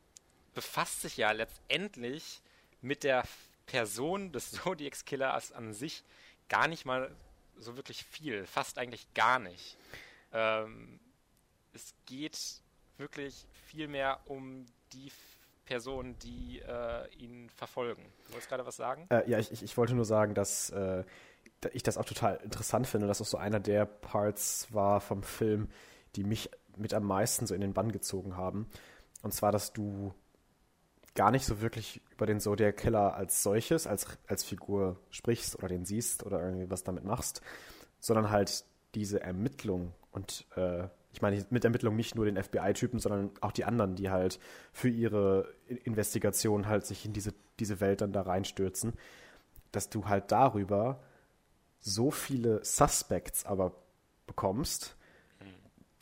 befasst 0.54 1.02
sich 1.02 1.16
ja 1.16 1.32
letztendlich 1.32 2.40
mit 2.80 3.02
der 3.02 3.24
Person 3.66 4.30
des 4.32 4.52
Zodiacs 4.52 5.04
Killers 5.04 5.52
an 5.52 5.72
sich 5.72 6.04
gar 6.48 6.68
nicht 6.68 6.84
mal 6.84 7.10
so 7.56 7.76
wirklich 7.76 8.04
viel, 8.04 8.46
fast 8.46 8.78
eigentlich 8.78 9.12
gar 9.14 9.38
nicht. 9.38 9.76
Ähm, 10.32 11.00
es 11.72 11.94
geht 12.06 12.62
wirklich 12.96 13.46
viel 13.66 13.88
mehr 13.88 14.20
um 14.26 14.66
die 14.92 15.10
Personen, 15.64 16.18
die 16.20 16.60
äh, 16.60 17.08
ihn 17.18 17.50
verfolgen. 17.50 18.02
Du 18.26 18.32
wolltest 18.32 18.48
gerade 18.48 18.64
was 18.64 18.76
sagen? 18.76 19.06
Äh, 19.10 19.28
ja, 19.30 19.38
ich, 19.38 19.52
ich, 19.52 19.62
ich, 19.62 19.76
wollte 19.76 19.94
nur 19.94 20.06
sagen, 20.06 20.34
dass 20.34 20.70
äh, 20.70 21.04
ich 21.72 21.82
das 21.82 21.98
auch 21.98 22.06
total 22.06 22.36
interessant 22.36 22.86
finde, 22.86 23.06
dass 23.06 23.18
das 23.18 23.30
so 23.30 23.36
einer 23.36 23.60
der 23.60 23.84
Parts 23.84 24.72
war 24.72 25.00
vom 25.00 25.22
Film, 25.22 25.68
die 26.16 26.24
mich 26.24 26.50
mit 26.76 26.94
am 26.94 27.04
meisten 27.04 27.46
so 27.46 27.54
in 27.54 27.60
den 27.60 27.74
Bann 27.74 27.92
gezogen 27.92 28.36
haben. 28.36 28.66
Und 29.22 29.34
zwar, 29.34 29.52
dass 29.52 29.72
du 29.72 30.14
gar 31.14 31.30
nicht 31.32 31.44
so 31.44 31.60
wirklich 31.60 32.00
über 32.12 32.26
den 32.26 32.40
Zodiac 32.40 32.76
Killer 32.76 33.14
als 33.14 33.42
solches, 33.42 33.86
als, 33.86 34.06
als 34.26 34.44
Figur 34.44 35.00
sprichst 35.10 35.56
oder 35.56 35.68
den 35.68 35.84
siehst 35.84 36.24
oder 36.24 36.40
irgendwie 36.40 36.70
was 36.70 36.84
damit 36.84 37.04
machst, 37.04 37.42
sondern 37.98 38.30
halt 38.30 38.64
diese 38.94 39.20
Ermittlung 39.20 39.92
und 40.12 40.46
äh, 40.56 40.88
ich 41.18 41.22
meine 41.22 41.44
mit 41.50 41.64
Ermittlung 41.64 41.96
nicht 41.96 42.14
nur 42.14 42.26
den 42.26 42.40
FBI-Typen, 42.40 43.00
sondern 43.00 43.32
auch 43.40 43.50
die 43.50 43.64
anderen, 43.64 43.96
die 43.96 44.08
halt 44.08 44.38
für 44.72 44.88
ihre 44.88 45.52
Investigation 45.66 46.68
halt 46.68 46.86
sich 46.86 47.04
in 47.04 47.12
diese, 47.12 47.34
diese 47.58 47.80
Welt 47.80 48.02
dann 48.02 48.12
da 48.12 48.22
reinstürzen, 48.22 48.92
dass 49.72 49.90
du 49.90 50.06
halt 50.06 50.30
darüber 50.30 51.02
so 51.80 52.12
viele 52.12 52.64
Suspects 52.64 53.44
aber 53.44 53.74
bekommst, 54.28 54.96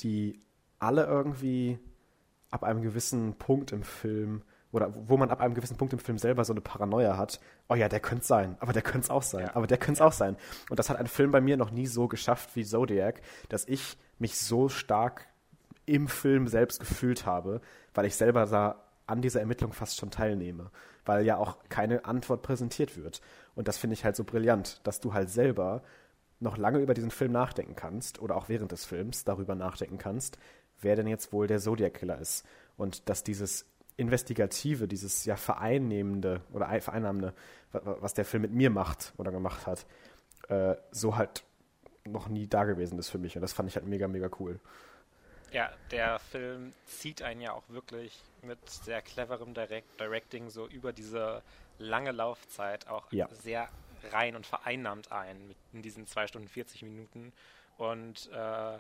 die 0.01 0.41
alle 0.79 1.07
irgendwie 1.07 1.79
ab 2.51 2.63
einem 2.63 2.83
gewissen 2.83 3.37
Punkt 3.37 3.73
im 3.73 3.85
Film 3.85 4.43
oder 4.73 4.93
wo 4.95 5.17
man 5.17 5.31
ab 5.31 5.41
einem 5.41 5.55
gewissen 5.55 5.77
Punkt 5.77 5.93
im 5.93 5.99
Film 5.99 6.19
selber 6.19 6.45
so 6.45 6.53
eine 6.53 6.61
Paranoia 6.61 7.17
hat, 7.17 7.41
oh 7.69 7.75
ja, 7.75 7.89
der 7.89 8.01
könnte 8.01 8.27
sein, 8.27 8.57
aber 8.61 8.73
der 8.73 8.83
könnte 8.83 9.07
es 9.07 9.11
auch 9.11 9.23
sein, 9.23 9.47
ja. 9.47 9.57
aber 9.57 9.67
der 9.67 9.79
könnte 9.79 9.99
es 9.99 10.01
auch 10.01 10.13
sein. 10.13 10.37
Und 10.69 10.79
das 10.79 10.91
hat 10.91 10.99
ein 10.99 11.07
Film 11.07 11.31
bei 11.31 11.41
mir 11.41 11.57
noch 11.57 11.71
nie 11.71 11.87
so 11.87 12.09
geschafft 12.09 12.51
wie 12.55 12.65
Zodiac, 12.65 13.23
dass 13.49 13.67
ich 13.67 13.97
mich 14.19 14.39
so 14.39 14.69
stark 14.69 15.27
im 15.87 16.09
Film 16.09 16.49
selbst 16.49 16.81
gefühlt 16.81 17.27
habe, 17.27 17.61
weil 17.95 18.07
ich 18.07 18.17
selber 18.17 18.47
da 18.47 18.83
an 19.07 19.23
dieser 19.23 19.41
Ermittlung 19.41 19.73
fast 19.73 19.99
schon 19.99 20.11
teilnehme, 20.11 20.71
weil 21.05 21.25
ja 21.25 21.37
auch 21.37 21.59
keine 21.69 22.05
Antwort 22.05 22.43
präsentiert 22.43 22.97
wird. 22.97 23.21
Und 23.55 23.69
das 23.69 23.79
finde 23.79 23.95
ich 23.95 24.05
halt 24.05 24.17
so 24.17 24.25
brillant, 24.25 24.81
dass 24.85 25.01
du 25.01 25.15
halt 25.15 25.31
selber 25.31 25.83
noch 26.41 26.59
lange 26.59 26.81
über 26.81 26.93
diesen 26.93 27.11
Film 27.11 27.33
nachdenken 27.33 27.77
kannst 27.77 28.21
oder 28.21 28.37
auch 28.37 28.49
während 28.49 28.73
des 28.73 28.85
Films 28.85 29.25
darüber 29.25 29.55
nachdenken 29.55 29.99
kannst, 29.99 30.39
wer 30.81 30.97
denn 30.97 31.07
jetzt 31.07 31.33
wohl 31.33 31.47
der 31.47 31.61
Zodiac 31.61 31.95
Killer 31.95 32.19
ist. 32.19 32.45
Und 32.77 33.09
dass 33.09 33.23
dieses 33.23 33.65
Investigative, 33.97 34.89
dieses 34.89 35.25
ja 35.25 35.37
vereinnehmende 35.37 36.43
oder 36.53 36.69
vereinnahmende, 36.81 37.35
was 37.73 38.15
der 38.15 38.25
Film 38.25 38.43
mit 38.43 38.53
mir 38.53 38.71
macht 38.71 39.13
oder 39.17 39.31
gemacht 39.31 39.67
hat, 39.67 39.87
äh, 40.49 40.77
so 40.91 41.17
halt 41.17 41.45
noch 42.05 42.29
nie 42.29 42.47
da 42.47 42.65
gewesen 42.65 42.99
ist 42.99 43.09
für 43.09 43.19
mich. 43.19 43.37
Und 43.37 43.43
das 43.43 43.53
fand 43.53 43.69
ich 43.69 43.77
halt 43.77 43.87
mega, 43.87 44.07
mega 44.07 44.29
cool. 44.39 44.61
Ja, 45.53 45.71
der 45.91 46.19
Film 46.19 46.73
zieht 46.85 47.23
einen 47.23 47.41
ja 47.41 47.53
auch 47.53 47.69
wirklich 47.69 48.21
mit 48.43 48.59
sehr 48.69 49.01
cleverem 49.01 49.55
Direct 49.55 49.99
Directing 49.99 50.51
so 50.51 50.67
über 50.67 50.93
diese 50.93 51.43
lange 51.79 52.13
Laufzeit 52.13 52.89
auch 52.89 53.11
ja. 53.13 53.29
sehr 53.43 53.69
rein 54.13 54.37
und 54.37 54.47
vereinnahmt 54.47 55.13
ein 55.13 55.55
in 55.73 55.83
diesen 55.83 56.07
zwei 56.07 56.27
Stunden 56.27 56.49
40 56.49 56.83
Minuten. 56.83 57.33
Und 57.79 58.31
äh, 58.33 58.79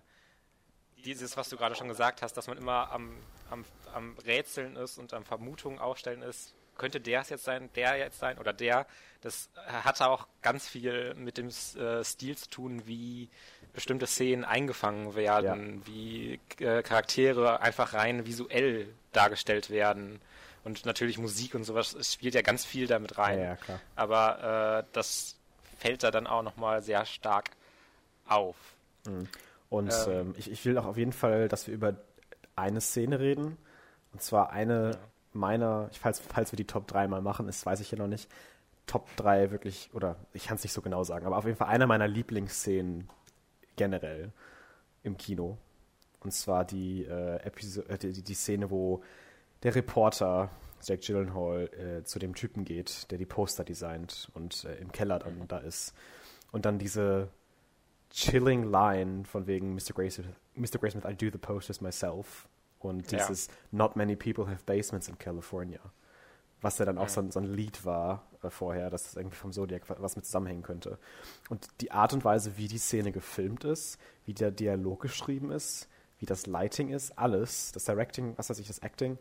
dieses, 1.05 1.37
was 1.37 1.49
du 1.49 1.57
gerade 1.57 1.75
schon 1.75 1.89
gesagt 1.89 2.23
hast, 2.23 2.37
dass 2.37 2.47
man 2.47 2.59
immer 2.59 2.91
am, 2.91 3.17
am, 3.51 3.65
am 3.95 4.17
Rätseln 4.27 4.77
ist 4.77 4.99
und 4.99 5.13
am 5.15 5.25
Vermutungen 5.25 5.79
aufstellen 5.79 6.23
ist, 6.23 6.55
könnte 6.77 7.01
der 7.01 7.21
es 7.23 7.31
jetzt 7.31 7.45
sein, 7.45 7.71
der 7.75 7.97
jetzt 7.97 8.19
sein 8.19 8.39
oder 8.39 8.53
der, 8.53 8.87
das 9.23 9.49
hatte 9.67 10.09
auch 10.09 10.27
ganz 10.43 10.69
viel 10.69 11.15
mit 11.15 11.39
dem 11.39 11.49
äh, 11.49 12.05
Stil 12.05 12.37
zu 12.37 12.51
tun, 12.51 12.83
wie 12.87 13.29
bestimmte 13.73 14.07
Szenen 14.07 14.45
eingefangen 14.45 15.15
werden, 15.15 15.79
ja. 15.81 15.87
wie 15.87 16.41
äh, 16.61 16.83
Charaktere 16.83 17.61
einfach 17.61 17.95
rein 17.95 18.27
visuell 18.27 18.89
dargestellt 19.13 19.71
werden 19.71 20.21
Und 20.65 20.85
natürlich 20.85 21.17
Musik 21.17 21.55
und 21.55 21.65
sowas, 21.65 21.95
es 21.95 22.13
spielt 22.13 22.35
ja 22.35 22.43
ganz 22.43 22.65
viel 22.65 22.89
damit 22.89 23.19
rein. 23.19 23.39
Ja, 23.39 23.59
ja. 23.69 23.81
Aber 23.95 24.81
äh, 24.81 24.91
das 24.93 25.37
fällt 25.79 26.03
da 26.03 26.11
dann 26.11 26.27
auch 26.27 26.43
nochmal 26.43 26.83
sehr 26.83 27.07
stark 27.07 27.51
auf. 28.27 28.57
Und 29.69 29.93
ähm, 30.09 30.35
ich, 30.37 30.51
ich 30.51 30.65
will 30.65 30.79
auch 30.79 30.87
auf 30.87 30.97
jeden 30.97 31.13
Fall, 31.13 31.49
dass 31.49 31.67
wir 31.67 31.75
über 31.75 31.97
eine 32.55 32.81
Szene 32.81 33.19
reden. 33.21 33.57
Und 34.13 34.23
zwar 34.23 34.51
eine 34.51 34.93
Ja. 34.93 34.99
meiner, 35.33 35.91
falls, 35.93 36.21
falls 36.21 36.53
wir 36.53 36.57
die 36.57 36.67
Top 36.67 36.87
3 36.87 37.09
mal 37.09 37.21
machen, 37.21 37.47
das 37.47 37.65
weiß 37.67 37.81
ich 37.81 37.89
hier 37.91 37.99
noch 37.99 38.07
nicht. 38.07 38.31
Top 38.87 39.09
3 39.17 39.51
wirklich, 39.51 39.91
oder 39.93 40.17
ich 40.33 40.47
kann 40.47 40.57
es 40.57 40.63
nicht 40.63 40.73
so 40.73 40.81
genau 40.81 41.03
sagen, 41.05 41.27
aber 41.27 41.37
auf 41.37 41.45
jeden 41.45 41.57
Fall 41.57 41.69
eine 41.69 41.87
meiner 41.87 42.07
Lieblingsszenen 42.07 43.09
generell 43.75 44.33
im 45.03 45.17
Kino. 45.17 45.59
Und 46.21 46.33
zwar 46.33 46.65
die, 46.65 47.05
äh, 47.05 47.37
Episo 47.43 47.83
äh, 47.83 47.99
die, 47.99 48.23
die 48.23 48.35
Szene, 48.35 48.71
wo 48.71 49.03
der 49.63 49.75
Reporter 49.75 50.51
Jack 50.83 51.01
Gyllenhaal 51.03 51.69
äh, 51.73 52.05
zu 52.05 52.19
dem 52.19 52.35
Typen 52.35 52.65
geht, 52.65 53.11
der 53.11 53.19
die 53.19 53.27
Poster 53.27 53.65
designt 53.65 54.31
und 54.35 54.65
äh, 54.65 54.77
im 54.77 54.93
Keller 54.93 55.19
dann 55.19 55.49
da 55.49 55.59
ist. 55.59 55.95
Und 56.53 56.65
dann 56.65 56.79
diese 56.79 57.29
chilling 58.11 58.71
Line 58.71 59.25
von 59.25 59.47
wegen 59.47 59.75
Mr. 59.75 59.93
Graysmith, 59.95 60.27
Mr. 60.55 60.79
Graysmith, 60.79 61.05
I 61.05 61.15
do 61.15 61.31
the 61.31 61.39
posters 61.39 61.81
myself. 61.81 62.49
Und 62.79 63.11
Ja. 63.11 63.19
dieses 63.19 63.49
Not 63.73 63.97
many 63.97 64.17
people 64.17 64.47
have 64.47 64.63
basements 64.65 65.09
in 65.09 65.19
California. 65.19 65.81
Was 66.63 66.79
ja 66.79 66.85
dann 66.85 66.99
auch 66.99 67.09
so, 67.09 67.21
ein, 67.21 67.31
so 67.31 67.41
ein 67.41 67.45
Lied 67.45 67.85
war 67.85 68.27
äh, 68.43 68.51
vorher, 68.51 68.89
dass 68.91 69.09
es 69.09 69.17
irgendwie 69.17 69.37
vom 69.37 69.53
Zodiac 69.53 69.89
wa- 69.91 69.97
was 69.99 70.17
mit 70.17 70.25
zusammenhängen 70.25 70.63
könnte. 70.63 70.99
Und 71.51 71.69
die 71.81 71.91
Art 71.91 72.13
und 72.13 72.25
Weise, 72.25 72.57
wie 72.57 72.69
die 72.69 72.79
Szene 72.79 73.13
gefilmt 73.13 73.65
ist, 73.65 73.99
wie 74.25 74.35
der 74.35 74.51
Dialog 74.51 75.01
geschrieben 75.03 75.51
ist, 75.51 75.89
wie 76.19 76.27
das 76.27 76.47
Lighting 76.47 76.89
ist, 76.89 77.19
alles, 77.19 77.73
das 77.73 77.85
Directing, 77.85 78.33
was 78.39 78.49
weiß 78.49 78.59
ich, 78.59 78.67
das 78.69 78.79
Acting, 78.79 79.19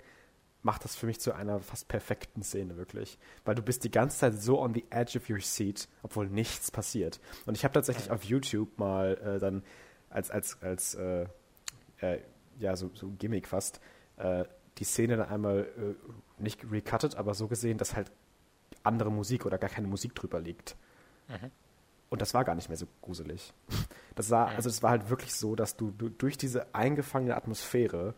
macht 0.65 0.83
das 0.83 0.95
für 0.95 1.05
mich 1.05 1.19
zu 1.19 1.33
einer 1.33 1.59
fast 1.59 1.87
perfekten 1.87 2.41
Szene, 2.41 2.75
wirklich. 2.75 3.19
Weil 3.45 3.53
du 3.53 3.61
bist 3.61 3.83
die 3.83 3.91
ganze 3.91 4.17
Zeit 4.17 4.33
so 4.33 4.59
on 4.59 4.73
the 4.73 4.83
edge 4.89 5.17
of 5.17 5.29
your 5.29 5.39
seat, 5.39 5.87
obwohl 6.01 6.27
nichts 6.27 6.71
passiert. 6.71 7.19
Und 7.45 7.55
ich 7.55 7.63
habe 7.63 7.73
tatsächlich 7.73 8.09
auf 8.09 8.23
YouTube 8.23 8.79
mal 8.79 9.15
äh, 9.17 9.39
dann 9.39 9.63
als, 10.09 10.31
als, 10.31 10.61
als 10.63 10.95
äh, 10.95 11.27
äh, 12.01 12.19
ja, 12.57 12.75
so, 12.75 12.89
so 12.95 13.11
Gimmick 13.19 13.47
fast, 13.47 13.79
äh, 14.17 14.45
die 14.79 14.85
Szene 14.85 15.17
dann 15.17 15.29
einmal 15.29 15.67
äh, 15.77 16.41
nicht 16.41 16.65
recuttet, 16.71 17.15
aber 17.15 17.35
so 17.35 17.47
gesehen, 17.47 17.77
dass 17.77 17.95
halt 17.95 18.11
andere 18.81 19.11
Musik 19.11 19.45
oder 19.45 19.59
gar 19.59 19.69
keine 19.69 19.87
Musik 19.87 20.15
drüber 20.15 20.39
liegt. 20.39 20.75
Und 22.09 22.21
das 22.21 22.33
war 22.33 22.43
gar 22.43 22.55
nicht 22.55 22.69
mehr 22.69 22.77
so 22.77 22.87
gruselig. 23.01 23.53
Das 24.15 24.29
sah, 24.29 24.45
also 24.45 24.69
es 24.69 24.81
war 24.81 24.91
halt 24.91 25.09
wirklich 25.09 25.33
so, 25.35 25.57
dass 25.57 25.75
du, 25.75 25.91
du 25.91 26.07
durch 26.07 26.37
diese 26.37 26.73
eingefangene 26.73 27.35
Atmosphäre, 27.35 28.13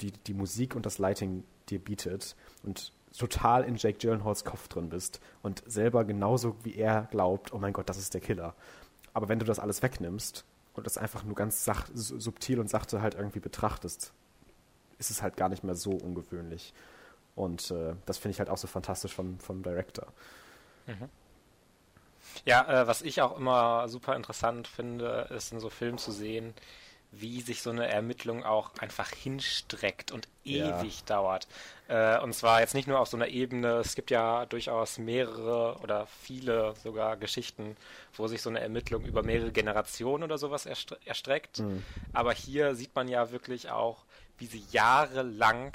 die 0.00 0.12
die 0.12 0.32
Musik 0.32 0.74
und 0.74 0.86
das 0.86 0.96
Lighting 0.96 1.44
dir 1.70 1.78
bietet 1.78 2.36
und 2.62 2.92
total 3.16 3.64
in 3.64 3.76
Jake 3.76 3.98
Gyllenhaals 3.98 4.44
Kopf 4.44 4.68
drin 4.68 4.88
bist 4.88 5.20
und 5.42 5.62
selber 5.66 6.04
genauso 6.04 6.56
wie 6.64 6.76
er 6.76 7.08
glaubt, 7.10 7.52
oh 7.52 7.58
mein 7.58 7.72
Gott, 7.72 7.88
das 7.88 7.98
ist 7.98 8.14
der 8.14 8.20
Killer. 8.20 8.54
Aber 9.12 9.28
wenn 9.28 9.38
du 9.40 9.44
das 9.44 9.58
alles 9.58 9.82
wegnimmst 9.82 10.44
und 10.74 10.86
das 10.86 10.96
einfach 10.96 11.24
nur 11.24 11.34
ganz 11.34 11.64
sach, 11.64 11.88
su- 11.92 12.20
subtil 12.20 12.60
und 12.60 12.70
sachte 12.70 13.02
halt 13.02 13.14
irgendwie 13.14 13.40
betrachtest, 13.40 14.12
ist 14.98 15.10
es 15.10 15.22
halt 15.22 15.36
gar 15.36 15.48
nicht 15.48 15.64
mehr 15.64 15.74
so 15.74 15.90
ungewöhnlich. 15.90 16.72
Und 17.34 17.70
äh, 17.70 17.94
das 18.06 18.18
finde 18.18 18.32
ich 18.32 18.38
halt 18.38 18.50
auch 18.50 18.58
so 18.58 18.66
fantastisch 18.66 19.14
vom, 19.14 19.38
vom 19.40 19.62
Director. 19.62 20.06
Ja, 22.44 22.82
äh, 22.82 22.86
was 22.86 23.02
ich 23.02 23.22
auch 23.22 23.36
immer 23.36 23.88
super 23.88 24.14
interessant 24.14 24.68
finde, 24.68 25.28
ist 25.34 25.52
in 25.52 25.60
so 25.60 25.70
Filmen 25.70 25.98
zu 25.98 26.12
sehen, 26.12 26.54
wie 27.12 27.40
sich 27.40 27.62
so 27.62 27.70
eine 27.70 27.88
Ermittlung 27.88 28.44
auch 28.44 28.70
einfach 28.78 29.10
hinstreckt 29.10 30.12
und 30.12 30.28
Ja. 30.44 30.80
ewig 30.80 31.04
dauert. 31.04 31.48
Äh, 31.88 32.18
und 32.20 32.32
zwar 32.34 32.60
jetzt 32.60 32.74
nicht 32.74 32.86
nur 32.88 33.00
auf 33.00 33.08
so 33.08 33.16
einer 33.16 33.28
Ebene, 33.28 33.78
es 33.78 33.94
gibt 33.96 34.10
ja 34.10 34.46
durchaus 34.46 34.98
mehrere 34.98 35.76
oder 35.82 36.06
viele 36.06 36.74
sogar 36.82 37.16
Geschichten, 37.16 37.76
wo 38.14 38.26
sich 38.28 38.40
so 38.42 38.48
eine 38.50 38.60
Ermittlung 38.60 39.04
über 39.04 39.22
mehrere 39.22 39.50
Generationen 39.52 40.22
oder 40.22 40.38
sowas 40.38 40.66
erstre 40.66 40.98
erstreckt. 41.04 41.58
Aber 42.12 42.32
hier 42.32 42.74
sieht 42.74 42.94
man 42.94 43.08
ja 43.08 43.30
wirklich 43.32 43.70
auch, 43.70 44.04
wie 44.38 44.46
sie 44.46 44.64
jahrelang 44.70 45.72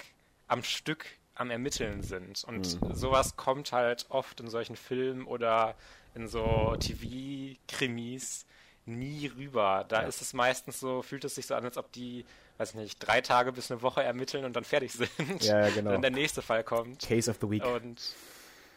am 0.47 0.63
Stück 0.63 1.05
am 1.35 1.51
Ermitteln 1.51 2.01
sind. 2.01 2.43
Und 2.45 2.79
sowas 2.93 3.35
kommt 3.35 3.73
halt 3.73 4.05
oft 4.09 4.39
in 4.39 4.49
solchen 4.49 4.77
Filmen 4.77 5.25
oder 5.27 5.75
in 6.15 6.29
so 6.29 6.75
TV-Krimis 6.79 8.45
nie 8.85 9.27
rüber. 9.35 9.85
Da 9.87 10.01
Ja. 10.03 10.07
ist 10.07 10.21
es 10.21 10.33
meistens 10.33 10.79
so, 10.79 11.01
fühlt 11.01 11.23
es 11.25 11.35
sich 11.35 11.45
so 11.47 11.55
an, 11.55 11.63
als 11.65 11.77
ob 11.77 11.91
die, 11.91 12.25
weiß 12.57 12.69
ich 12.71 12.75
nicht, 12.75 12.99
drei 12.99 13.21
Tage 13.21 13.51
bis 13.51 13.71
eine 13.71 13.81
Woche 13.81 14.03
ermitteln 14.03 14.45
und 14.45 14.55
dann 14.55 14.63
fertig 14.63 14.93
sind. 15.17 15.43
Ja, 15.43 15.69
genau. 15.69 15.91
Dann 15.91 16.01
der 16.01 16.11
nächste 16.11 16.41
Fall 16.41 16.63
kommt. 16.63 17.01
Case 17.01 17.29
of 17.29 17.37
the 17.41 17.49
Week. 17.49 17.65
Und 17.65 18.01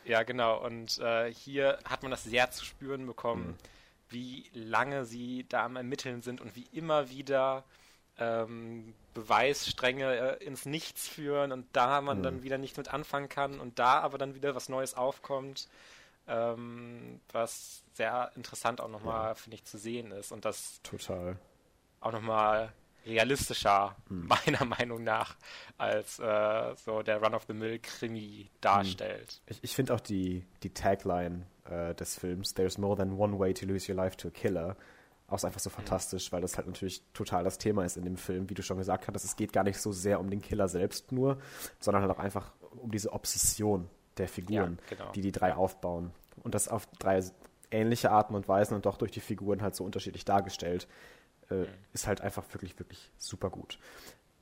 ja, 0.05 0.23
genau. 0.23 0.65
Und 0.65 0.99
äh, 0.99 1.33
hier 1.33 1.79
hat 1.85 2.03
man 2.03 2.11
das 2.11 2.25
sehr 2.25 2.51
zu 2.51 2.65
spüren 2.65 3.07
bekommen, 3.07 3.59
wie 4.11 4.51
lange 4.55 5.05
sie 5.05 5.45
da 5.49 5.65
am 5.67 5.77
Ermitteln 5.77 6.23
sind 6.23 6.41
und 6.41 6.57
wie 6.57 6.67
immer 6.73 7.11
wieder 7.11 7.65
ähm, 8.19 8.95
Beweisstränge 9.15 10.39
äh, 10.41 10.45
ins 10.45 10.65
Nichts 10.65 11.07
führen 11.07 11.53
und 11.53 11.67
da 11.75 12.01
man 12.01 12.23
dann 12.23 12.43
wieder 12.43 12.57
nicht 12.59 12.77
mit 12.79 12.89
anfangen 12.93 13.29
kann 13.29 13.61
und 13.61 13.79
da 13.79 14.01
aber 14.01 14.17
dann 14.19 14.35
wieder 14.35 14.55
was 14.55 14.69
Neues 14.69 14.95
aufkommt, 14.95 15.69
ähm, 16.29 17.21
was 17.33 17.83
sehr 17.95 18.31
interessant 18.37 18.81
auch 18.81 18.89
nochmal, 18.89 19.35
finde 19.35 19.57
ich, 19.57 19.65
zu 19.65 19.79
sehen 19.79 20.13
ist 20.13 20.31
und 20.33 20.45
das 20.45 20.81
Total. 20.83 21.37
auch 22.01 22.13
nochmal 22.13 22.73
realistischer, 23.07 23.97
Hm. 24.09 24.27
meiner 24.29 24.65
Meinung 24.79 25.03
nach, 25.03 25.37
als 25.79 26.19
äh, 26.19 26.75
so 26.77 27.03
der 27.03 27.23
Run-of-the-Mill-Krimi 27.23 28.51
darstellt. 28.61 29.41
Ich, 29.47 29.59
ich 29.65 29.75
finde 29.75 29.95
auch 29.95 30.01
die, 30.01 30.45
die 30.63 30.71
Tagline 30.75 31.47
äh, 31.65 31.95
des 31.95 32.17
Films, 32.19 32.55
There's 32.55 32.79
more 32.79 32.97
than 32.97 33.13
one 33.19 33.39
way 33.39 33.55
to 33.55 33.67
lose 33.67 33.91
your 33.91 33.97
life 33.97 34.17
to 34.19 34.29
a 34.29 34.31
killer, 34.31 34.77
auch 35.27 35.43
einfach 35.45 35.61
so 35.61 35.69
fantastisch, 35.71 36.33
weil 36.33 36.41
das 36.41 36.57
halt 36.57 36.67
natürlich 36.67 37.03
total 37.13 37.45
das 37.45 37.59
Thema 37.59 37.85
ist 37.85 37.97
in 37.99 38.05
dem 38.05 38.17
Film, 38.17 38.49
wie 38.49 38.55
du 38.55 38.63
schon 38.63 38.79
gesagt 38.79 39.07
hast. 39.09 39.25
Es 39.25 39.37
geht 39.37 39.53
gar 39.53 39.63
nicht 39.65 39.79
so 39.79 39.93
sehr 39.93 40.21
um 40.21 40.31
den 40.31 40.41
Killer 40.41 40.69
selbst 40.69 41.13
nur, 41.13 41.39
sondern 41.81 42.03
halt 42.03 42.13
auch 42.13 42.19
einfach 42.19 42.53
um 42.81 42.91
diese 42.91 43.13
Obsession 43.13 43.91
der 44.19 44.29
Figuren, 44.29 44.79
Ja, 44.91 44.97
genau. 44.97 45.13
die 45.13 45.23
die 45.23 45.33
drei 45.33 45.55
aufbauen. 45.55 46.13
Und 46.43 46.55
das 46.55 46.69
auf 46.69 46.87
drei 46.99 47.23
ähnliche 47.71 48.11
Arten 48.11 48.35
und 48.35 48.49
Weisen 48.49 48.75
und 48.75 48.87
doch 48.87 48.97
durch 48.97 49.11
die 49.13 49.21
Figuren 49.21 49.63
halt 49.63 49.75
so 49.75 49.85
unterschiedlich 49.85 50.25
dargestellt, 50.25 50.87
äh, 51.51 51.67
ist 51.93 52.07
halt 52.07 52.21
einfach 52.21 52.45
wirklich, 52.53 52.79
wirklich 52.79 53.11
super 53.19 53.51
gut. 53.51 53.79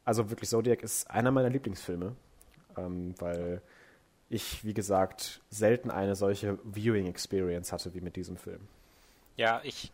Also 0.04 0.30
wirklich, 0.30 0.50
Zodiac 0.50 0.82
ist 0.82 1.10
einer 1.10 1.30
meiner 1.30 1.50
Lieblingsfilme, 1.50 2.14
ähm, 2.76 3.14
weil 3.18 3.62
ich, 4.28 4.64
wie 4.64 4.74
gesagt, 4.74 5.40
selten 5.50 5.90
eine 5.90 6.16
solche 6.16 6.58
Viewing-Experience 6.64 7.72
hatte 7.72 7.94
wie 7.94 8.00
mit 8.00 8.16
diesem 8.16 8.36
Film. 8.36 8.68
Ja, 9.36 9.60
ich, 9.64 9.92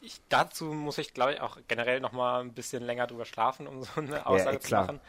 ich 0.00 0.20
dazu 0.28 0.66
muss 0.66 0.98
ich, 0.98 1.14
glaube 1.14 1.34
ich, 1.34 1.40
auch 1.40 1.58
generell 1.68 2.00
noch 2.00 2.12
mal 2.12 2.40
ein 2.40 2.52
bisschen 2.52 2.82
länger 2.82 3.06
drüber 3.06 3.24
schlafen, 3.24 3.66
um 3.66 3.82
so 3.82 4.00
eine 4.00 4.26
Aussage 4.26 4.60
zu 4.60 4.68
klar. 4.68 4.82
machen. 4.82 5.00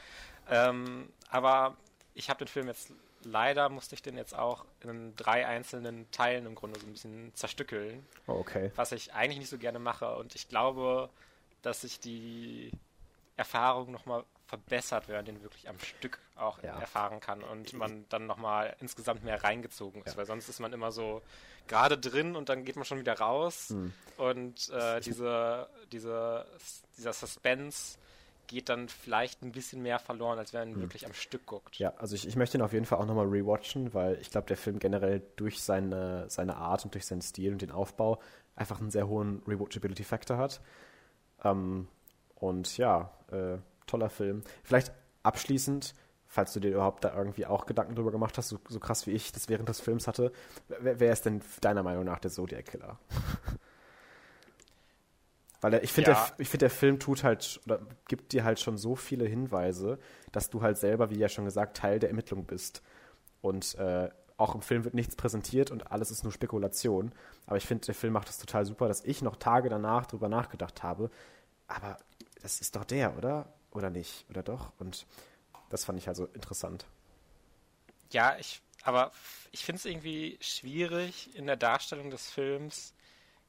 Ähm, 0.49 1.09
aber 1.29 1.77
ich 2.13 2.29
habe 2.29 2.39
den 2.39 2.47
Film 2.47 2.67
jetzt 2.67 2.91
leider 3.23 3.69
musste 3.69 3.95
ich 3.95 4.01
den 4.01 4.17
jetzt 4.17 4.33
auch 4.37 4.65
in 4.81 5.15
drei 5.15 5.45
einzelnen 5.47 6.09
Teilen 6.11 6.45
im 6.45 6.55
Grunde 6.55 6.79
so 6.79 6.87
ein 6.87 6.93
bisschen 6.93 7.33
zerstückeln, 7.35 8.05
Oh, 8.27 8.33
okay. 8.33 8.71
was 8.75 8.91
ich 8.91 9.13
eigentlich 9.13 9.39
nicht 9.39 9.49
so 9.49 9.57
gerne 9.57 9.79
mache. 9.79 10.15
Und 10.17 10.35
ich 10.35 10.47
glaube, 10.47 11.09
dass 11.61 11.81
sich 11.81 11.99
die 11.99 12.71
Erfahrung 13.37 13.91
noch 13.91 14.05
mal 14.05 14.23
verbessert, 14.47 15.07
wenn 15.07 15.15
man 15.15 15.25
den 15.25 15.41
wirklich 15.43 15.69
am 15.69 15.79
Stück 15.79 16.19
auch 16.35 16.61
Ja. 16.61 16.77
erfahren 16.79 17.19
kann 17.21 17.41
und 17.41 17.71
man 17.73 18.05
dann 18.09 18.27
noch 18.27 18.37
mal 18.37 18.75
insgesamt 18.81 19.23
mehr 19.23 19.41
reingezogen 19.43 20.01
ist, 20.03 20.13
Ja. 20.13 20.17
weil 20.17 20.25
sonst 20.25 20.49
ist 20.49 20.59
man 20.59 20.73
immer 20.73 20.91
so 20.91 21.21
gerade 21.67 21.97
drin 21.97 22.35
und 22.35 22.49
dann 22.49 22.65
geht 22.65 22.75
man 22.75 22.83
schon 22.83 22.99
wieder 22.99 23.17
raus 23.17 23.69
Hm. 23.69 23.93
und 24.17 24.69
äh, 24.69 24.99
diese, 24.99 25.69
diese, 25.91 26.45
dieser 26.97 27.13
Suspense 27.13 27.97
geht 28.51 28.67
dann 28.67 28.89
vielleicht 28.89 29.43
ein 29.43 29.53
bisschen 29.53 29.81
mehr 29.81 29.97
verloren, 29.97 30.37
als 30.37 30.53
wenn 30.53 30.71
man 30.71 30.81
wirklich 30.81 31.05
am 31.05 31.13
Stück 31.13 31.45
guckt. 31.45 31.77
Hm. 31.77 31.83
Ja, 31.83 31.93
also 31.97 32.15
ich, 32.15 32.27
ich 32.27 32.35
möchte 32.35 32.57
ihn 32.57 32.61
auf 32.61 32.73
jeden 32.73 32.85
Fall 32.85 32.99
auch 32.99 33.05
nochmal 33.05 33.27
rewatchen, 33.27 33.93
weil 33.93 34.17
ich 34.19 34.29
glaube, 34.29 34.47
der 34.47 34.57
Film 34.57 34.77
generell 34.77 35.21
durch 35.37 35.61
seine, 35.61 36.29
seine 36.29 36.57
Art 36.57 36.83
und 36.83 36.93
durch 36.93 37.05
seinen 37.05 37.21
Stil 37.21 37.53
und 37.53 37.61
den 37.61 37.71
Aufbau 37.71 38.19
einfach 38.55 38.81
einen 38.81 38.91
sehr 38.91 39.07
hohen 39.07 39.41
Rewatchability-Faktor 39.47 40.37
hat. 40.37 40.61
Ähm, 41.43 41.87
und 42.35 42.77
ja, 42.77 43.11
äh, 43.31 43.57
toller 43.87 44.09
Film. 44.09 44.43
Vielleicht 44.63 44.91
abschließend, 45.23 45.93
falls 46.27 46.51
du 46.51 46.59
dir 46.59 46.71
überhaupt 46.71 47.05
da 47.05 47.15
irgendwie 47.15 47.45
auch 47.45 47.65
Gedanken 47.65 47.95
drüber 47.95 48.11
gemacht 48.11 48.37
hast, 48.37 48.49
so, 48.49 48.59
so 48.67 48.81
krass 48.81 49.07
wie 49.07 49.11
ich 49.11 49.31
das 49.31 49.47
während 49.47 49.69
des 49.69 49.79
Films 49.79 50.07
hatte, 50.07 50.33
wer, 50.67 50.99
wer 50.99 51.13
ist 51.13 51.25
denn 51.25 51.41
deiner 51.61 51.83
Meinung 51.83 52.03
nach 52.03 52.19
der 52.19 52.31
Zodiac-Killer? 52.31 52.99
Weil 55.61 55.75
er, 55.75 55.83
ich 55.83 55.93
finde, 55.93 56.11
Ja. 56.11 56.25
der, 56.27 56.39
ich 56.39 56.49
finde, 56.49 56.63
der 56.65 56.69
Film 56.71 56.99
tut 56.99 57.23
halt, 57.23 57.59
oder 57.65 57.81
gibt 58.07 58.33
dir 58.33 58.43
halt 58.43 58.59
schon 58.59 58.77
so 58.77 58.95
viele 58.95 59.25
Hinweise, 59.25 59.99
dass 60.31 60.49
du 60.49 60.61
halt 60.61 60.77
selber, 60.77 61.09
wie 61.11 61.17
ja 61.19 61.29
schon 61.29 61.45
gesagt, 61.45 61.77
Teil 61.77 61.99
der 61.99 62.09
Ermittlung 62.09 62.45
bist. 62.45 62.81
Und 63.41 63.75
äh, 63.75 64.09
auch 64.37 64.55
im 64.55 64.61
Film 64.63 64.83
wird 64.83 64.95
nichts 64.95 65.15
präsentiert 65.15 65.69
und 65.69 65.91
alles 65.91 66.09
ist 66.09 66.23
nur 66.23 66.33
Spekulation. 66.33 67.11
Aber 67.45 67.57
ich 67.57 67.65
finde, 67.65 67.85
der 67.85 67.95
Film 67.95 68.13
macht 68.13 68.27
das 68.27 68.39
total 68.39 68.65
super, 68.65 68.87
dass 68.87 69.05
ich 69.05 69.21
noch 69.21 69.35
Tage 69.35 69.69
danach 69.69 70.07
drüber 70.07 70.29
nachgedacht 70.29 70.81
habe. 70.81 71.11
Aber 71.67 71.97
das 72.41 72.59
ist 72.59 72.75
doch 72.75 72.85
der, 72.85 73.15
oder? 73.17 73.53
Oder 73.71 73.91
nicht? 73.91 74.25
Oder 74.29 74.41
doch? 74.41 74.71
Und 74.79 75.05
das 75.69 75.85
fand 75.85 75.99
ich 75.99 76.07
also 76.07 76.25
interessant. 76.33 76.87
Ja, 78.11 78.35
ich, 78.39 78.61
aber 78.83 79.11
ich 79.51 79.63
finde 79.63 79.77
es 79.77 79.85
irgendwie 79.85 80.37
schwierig 80.41 81.35
in 81.35 81.45
der 81.45 81.55
Darstellung 81.55 82.09
des 82.09 82.29
Films 82.29 82.93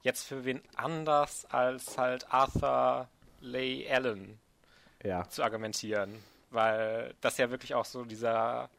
jetzt 0.03 0.25
für 0.25 0.45
wen 0.45 0.61
anders 0.75 1.45
als 1.45 1.97
halt 1.97 2.31
Arthur 2.31 3.07
Leigh 3.41 3.89
Allen 3.91 4.39
Ja. 5.03 5.27
zu 5.29 5.43
argumentieren, 5.43 6.23
weil 6.51 7.13
das 7.21 7.37
ja 7.37 7.49
wirklich 7.49 7.73
auch 7.73 7.85
so 7.85 8.05
dieser 8.05 8.69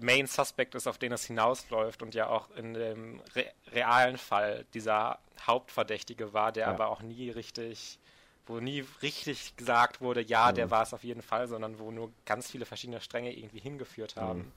Main 0.00 0.26
Suspect 0.26 0.74
ist, 0.74 0.86
auf 0.86 0.98
den 0.98 1.12
es 1.12 1.24
hinausläuft 1.24 2.02
und 2.02 2.14
ja 2.14 2.28
auch 2.28 2.50
in 2.52 2.74
dem 2.74 3.20
re 3.34 3.46
realen 3.72 4.16
Fall 4.16 4.64
dieser 4.74 5.18
Hauptverdächtige 5.46 6.32
war, 6.32 6.52
der 6.52 6.66
Ja. 6.66 6.70
aber 6.70 6.88
auch 6.88 7.02
nie 7.02 7.30
richtig, 7.30 7.98
wo 8.46 8.60
nie 8.60 8.84
richtig 9.02 9.56
gesagt 9.56 10.00
wurde, 10.00 10.20
ja, 10.22 10.52
der 10.52 10.66
Mhm. 10.66 10.70
war 10.70 10.82
es 10.84 10.94
auf 10.94 11.02
jeden 11.04 11.22
Fall, 11.22 11.48
sondern 11.48 11.78
wo 11.78 11.90
nur 11.90 12.12
ganz 12.26 12.50
viele 12.50 12.64
verschiedene 12.64 13.00
Stränge 13.00 13.36
irgendwie 13.36 13.58
hingeführt 13.60 14.16
haben. 14.16 14.52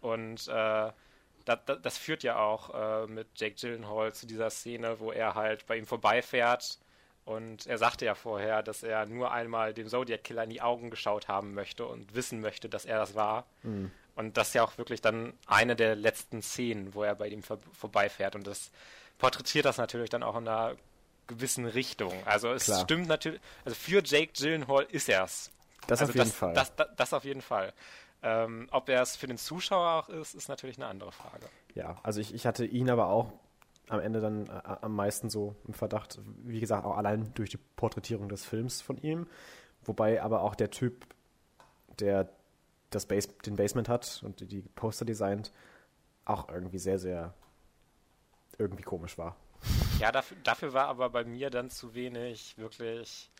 Und 0.00 0.46
äh, 0.48 0.92
da, 1.44 1.56
da, 1.56 1.76
das 1.76 1.98
führt 1.98 2.22
ja 2.22 2.38
auch 2.38 2.74
äh, 2.74 3.06
mit 3.06 3.28
Jake 3.36 3.56
Gyllenhaal 3.56 4.12
zu 4.12 4.26
dieser 4.26 4.50
Szene, 4.50 5.00
wo 5.00 5.12
er 5.12 5.34
halt 5.34 5.66
bei 5.66 5.76
ihm 5.76 5.86
vorbeifährt 5.86 6.78
und 7.24 7.66
er 7.66 7.78
sagte 7.78 8.04
ja 8.04 8.14
vorher, 8.14 8.62
dass 8.62 8.82
er 8.82 9.06
nur 9.06 9.32
einmal 9.32 9.72
dem 9.72 9.88
Zodiac 9.88 10.24
Killer 10.24 10.44
in 10.44 10.50
die 10.50 10.60
Augen 10.60 10.90
geschaut 10.90 11.28
haben 11.28 11.54
möchte 11.54 11.86
und 11.86 12.14
wissen 12.14 12.40
möchte, 12.40 12.68
dass 12.68 12.84
er 12.84 12.98
das 12.98 13.14
war. 13.14 13.46
Mhm. 13.62 13.90
Und 14.14 14.36
das 14.36 14.48
ist 14.48 14.54
ja 14.54 14.62
auch 14.62 14.76
wirklich 14.78 15.00
dann 15.00 15.32
eine 15.46 15.74
der 15.74 15.96
letzten 15.96 16.42
Szenen, 16.42 16.94
wo 16.94 17.02
er 17.02 17.14
bei 17.14 17.28
ihm 17.28 17.42
vor 17.42 17.58
vorbeifährt. 17.72 18.36
Und 18.36 18.46
das 18.46 18.70
porträtiert 19.18 19.64
das 19.64 19.78
natürlich 19.78 20.10
dann 20.10 20.22
auch 20.22 20.36
in 20.36 20.46
einer 20.46 20.76
gewissen 21.26 21.64
Richtung. 21.64 22.12
Also 22.26 22.52
es 22.52 22.64
Klar. 22.64 22.82
stimmt 22.82 23.08
natürlich, 23.08 23.40
also 23.64 23.74
für 23.74 24.02
Jake 24.04 24.32
Gyllenhaal 24.34 24.86
ist 24.90 25.08
er 25.08 25.24
es. 25.24 25.50
Das 25.86 26.00
also 26.00 26.10
auf 26.10 26.16
jeden 26.16 26.28
das, 26.28 26.36
Fall. 26.36 26.54
Das, 26.54 26.76
das, 26.76 26.88
das 26.96 27.12
auf 27.14 27.24
jeden 27.24 27.42
Fall. 27.42 27.72
Ähm, 28.26 28.68
ob 28.70 28.88
er 28.88 29.02
es 29.02 29.16
für 29.16 29.26
den 29.26 29.36
Zuschauer 29.36 29.90
auch 30.04 30.08
ist, 30.08 30.34
ist 30.34 30.48
natürlich 30.48 30.78
eine 30.78 30.86
andere 30.86 31.12
Frage. 31.12 31.46
Ja, 31.74 31.96
also 32.02 32.20
ich, 32.20 32.32
ich 32.34 32.46
hatte 32.46 32.64
ihn 32.64 32.88
aber 32.88 33.08
auch 33.08 33.30
am 33.88 34.00
Ende 34.00 34.20
dann 34.20 34.46
äh, 34.46 34.50
am 34.80 34.96
meisten 34.96 35.28
so 35.28 35.54
im 35.68 35.74
Verdacht, 35.74 36.18
wie 36.42 36.58
gesagt, 36.58 36.86
auch 36.86 36.96
allein 36.96 37.34
durch 37.34 37.50
die 37.50 37.58
Porträtierung 37.76 38.30
des 38.30 38.46
Films 38.46 38.80
von 38.80 38.96
ihm. 38.96 39.26
Wobei 39.84 40.22
aber 40.22 40.40
auch 40.40 40.54
der 40.54 40.70
Typ, 40.70 41.06
der 41.98 42.30
das 42.88 43.04
Base, 43.04 43.28
den 43.44 43.56
Basement 43.56 43.90
hat 43.90 44.22
und 44.24 44.40
die, 44.50 44.62
Poster 44.62 45.04
designt, 45.04 45.52
auch 46.24 46.48
irgendwie 46.48 46.78
sehr, 46.78 46.98
sehr 46.98 47.34
irgendwie 48.56 48.84
komisch 48.84 49.18
war. 49.18 49.36
Ja, 49.98 50.12
dafür, 50.12 50.36
dafür 50.44 50.72
war 50.72 50.86
aber 50.88 51.10
bei 51.10 51.24
mir 51.24 51.50
dann 51.50 51.68
zu 51.68 51.94
wenig 51.94 52.56
wirklich 52.56 53.30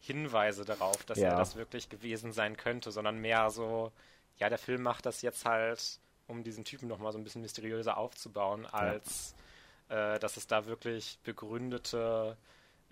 Hinweise 0.00 0.64
darauf, 0.64 1.04
dass 1.04 1.18
Ja. 1.18 1.30
er 1.30 1.36
das 1.36 1.56
wirklich 1.56 1.88
gewesen 1.88 2.32
sein 2.32 2.56
könnte, 2.56 2.92
sondern 2.92 3.18
mehr 3.18 3.50
so, 3.50 3.90
ja, 4.40 4.48
der 4.48 4.58
Film 4.58 4.82
macht 4.82 5.06
das 5.06 5.22
jetzt 5.22 5.44
halt, 5.44 6.00
um 6.26 6.42
diesen 6.42 6.64
Typen 6.64 6.88
nochmal 6.88 7.12
so 7.12 7.18
ein 7.18 7.24
bisschen 7.24 7.42
mysteriöser 7.42 7.96
aufzubauen, 7.96 8.66
als 8.66 9.34
äh, 9.88 10.18
dass 10.18 10.36
es 10.36 10.46
da 10.46 10.66
wirklich 10.66 11.18
begründete 11.24 12.36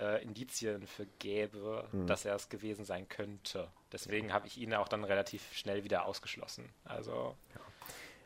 äh, 0.01 0.23
Indizien 0.23 0.87
für 0.87 1.07
gäbe, 1.19 1.89
Mhm. 1.93 2.07
dass 2.07 2.25
er 2.25 2.35
es 2.35 2.49
gewesen 2.49 2.85
sein 2.85 3.09
könnte. 3.09 3.69
Deswegen 3.93 4.33
habe 4.33 4.47
ich 4.47 4.59
ihn 4.59 4.75
auch 4.75 4.89
dann 4.89 5.05
relativ 5.05 5.53
schnell 5.53 5.85
wieder 5.85 6.05
ausgeschlossen. 6.07 6.69
Also, 6.85 7.37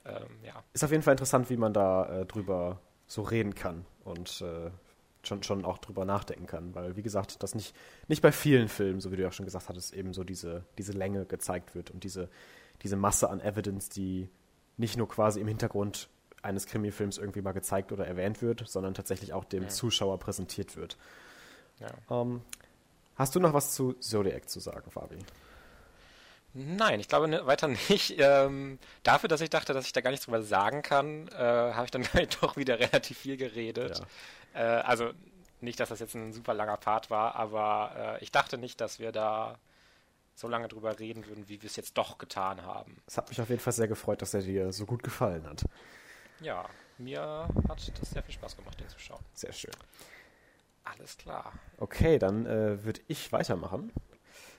ähm, 0.05 0.39
ja. 0.45 0.63
Ist 0.73 0.85
auf 0.85 0.91
jeden 0.91 1.03
Fall 1.03 1.13
interessant, 1.13 1.49
wie 1.51 1.57
man 1.57 1.73
da 1.73 2.21
äh, 2.23 2.27
drüber 2.27 2.81
so 3.07 3.23
reden 3.23 3.55
kann 3.55 3.85
und 4.05 4.41
äh, 4.41 4.71
schon, 5.23 5.43
schon 5.43 5.65
auch 5.65 5.79
drüber 5.79 6.05
nachdenken 6.05 6.47
kann, 6.47 6.75
weil 6.75 6.97
wie 6.97 7.03
gesagt, 7.03 7.43
das 7.43 7.55
nicht, 7.55 7.75
nicht 8.09 8.23
bei 8.23 8.33
vielen 8.33 8.69
Filmen, 8.69 9.01
so 9.01 9.13
wie 9.13 9.17
du 9.17 9.23
ja 9.23 9.29
auch 9.29 9.33
schon 9.33 9.45
gesagt 9.47 9.69
hattest, 9.69 9.95
eben 9.95 10.13
so 10.15 10.25
diese, 10.25 10.65
diese 10.79 10.93
Länge 10.93 11.27
gezeigt 11.27 11.75
wird 11.75 11.91
und 11.91 12.05
diese, 12.05 12.29
diese 12.83 12.97
Masse 12.97 13.31
an 13.31 13.41
Evidence, 13.41 13.89
die 13.89 14.29
nicht 14.77 14.97
nur 14.97 15.09
quasi 15.09 15.41
im 15.41 15.49
Hintergrund 15.49 16.09
eines 16.43 16.67
Krimi-Films 16.67 17.19
irgendwie 17.19 17.43
mal 17.43 17.53
gezeigt 17.53 17.93
oder 17.93 18.07
erwähnt 18.07 18.43
wird, 18.43 18.67
sondern 18.69 18.95
tatsächlich 18.95 19.33
auch 19.33 19.45
dem 19.45 19.65
Ja. 19.65 19.69
Zuschauer 19.69 20.19
präsentiert 20.19 20.77
wird. 20.77 20.97
ja. 21.79 21.89
Ähm, 22.11 22.43
hast 23.17 23.35
du 23.35 23.41
noch 23.41 23.53
was 23.53 23.73
zu 23.75 23.93
Zodiac 23.95 24.49
zu 24.49 24.59
sagen, 24.61 24.91
Fabi? 24.91 25.19
Nein, 26.55 27.01
ich 27.01 27.09
glaube 27.09 27.29
ne, 27.29 27.47
weiter 27.47 27.69
nicht. 27.69 28.17
Ähm, 28.19 28.79
dafür, 29.05 29.29
dass 29.29 29.41
ich 29.41 29.51
dachte, 29.51 29.73
dass 29.73 29.87
ich 29.87 29.93
da 29.93 30.01
gar 30.01 30.11
nichts 30.11 30.27
drüber 30.27 30.43
sagen 30.43 30.83
kann, 30.83 31.29
äh, 31.29 31.35
habe 31.39 31.85
ich 31.87 31.91
dann 31.91 32.05
doch 32.41 32.57
wieder 32.57 32.79
relativ 32.79 33.19
viel 33.19 33.37
geredet. 33.37 34.03
Äh, 34.55 34.59
also 34.63 35.11
nicht, 35.61 35.79
dass 35.81 35.89
das 35.91 36.01
jetzt 36.01 36.15
ein 36.15 36.33
super 36.33 36.55
langer 36.55 36.77
Part 36.77 37.09
war, 37.11 37.37
aber 37.37 38.19
äh, 38.21 38.23
ich 38.25 38.33
dachte 38.33 38.59
nicht, 38.59 38.81
dass 38.81 38.99
wir 38.99 39.13
da 39.13 39.59
so 40.43 40.49
lange 40.49 40.67
drüber 40.69 40.99
reden 40.99 41.25
würden, 41.27 41.49
wie 41.49 41.63
wir 41.63 41.69
es 41.69 41.77
jetzt 41.77 41.97
doch 41.97 42.19
getan 42.19 42.63
haben. 42.63 43.01
Es 43.07 43.17
hat 43.17 43.29
mich 43.29 43.41
auf 43.41 43.49
jeden 43.49 43.61
Fall 43.61 43.73
sehr 43.73 43.87
gefreut, 43.87 44.21
dass 44.23 44.35
er 44.35 44.43
dir 44.43 44.73
so 44.73 44.85
gut 44.87 45.03
gefallen 45.05 45.47
hat. 45.47 45.65
Ja, 46.41 46.69
mir 46.99 47.49
hat 47.69 48.01
das 48.01 48.11
sehr 48.11 48.25
viel 48.25 48.35
Spaß 48.35 48.57
gemacht, 48.57 48.79
den 48.81 48.89
zu 48.89 48.99
schauen. 48.99 49.21
Sehr 49.35 49.53
schön. 49.53 49.71
Alles 50.83 51.17
klar. 51.17 51.53
Okay, 51.79 52.19
dann 52.19 52.45
äh, 52.47 52.85
würde 52.85 53.01
ich 53.09 53.33
weitermachen 53.33 53.93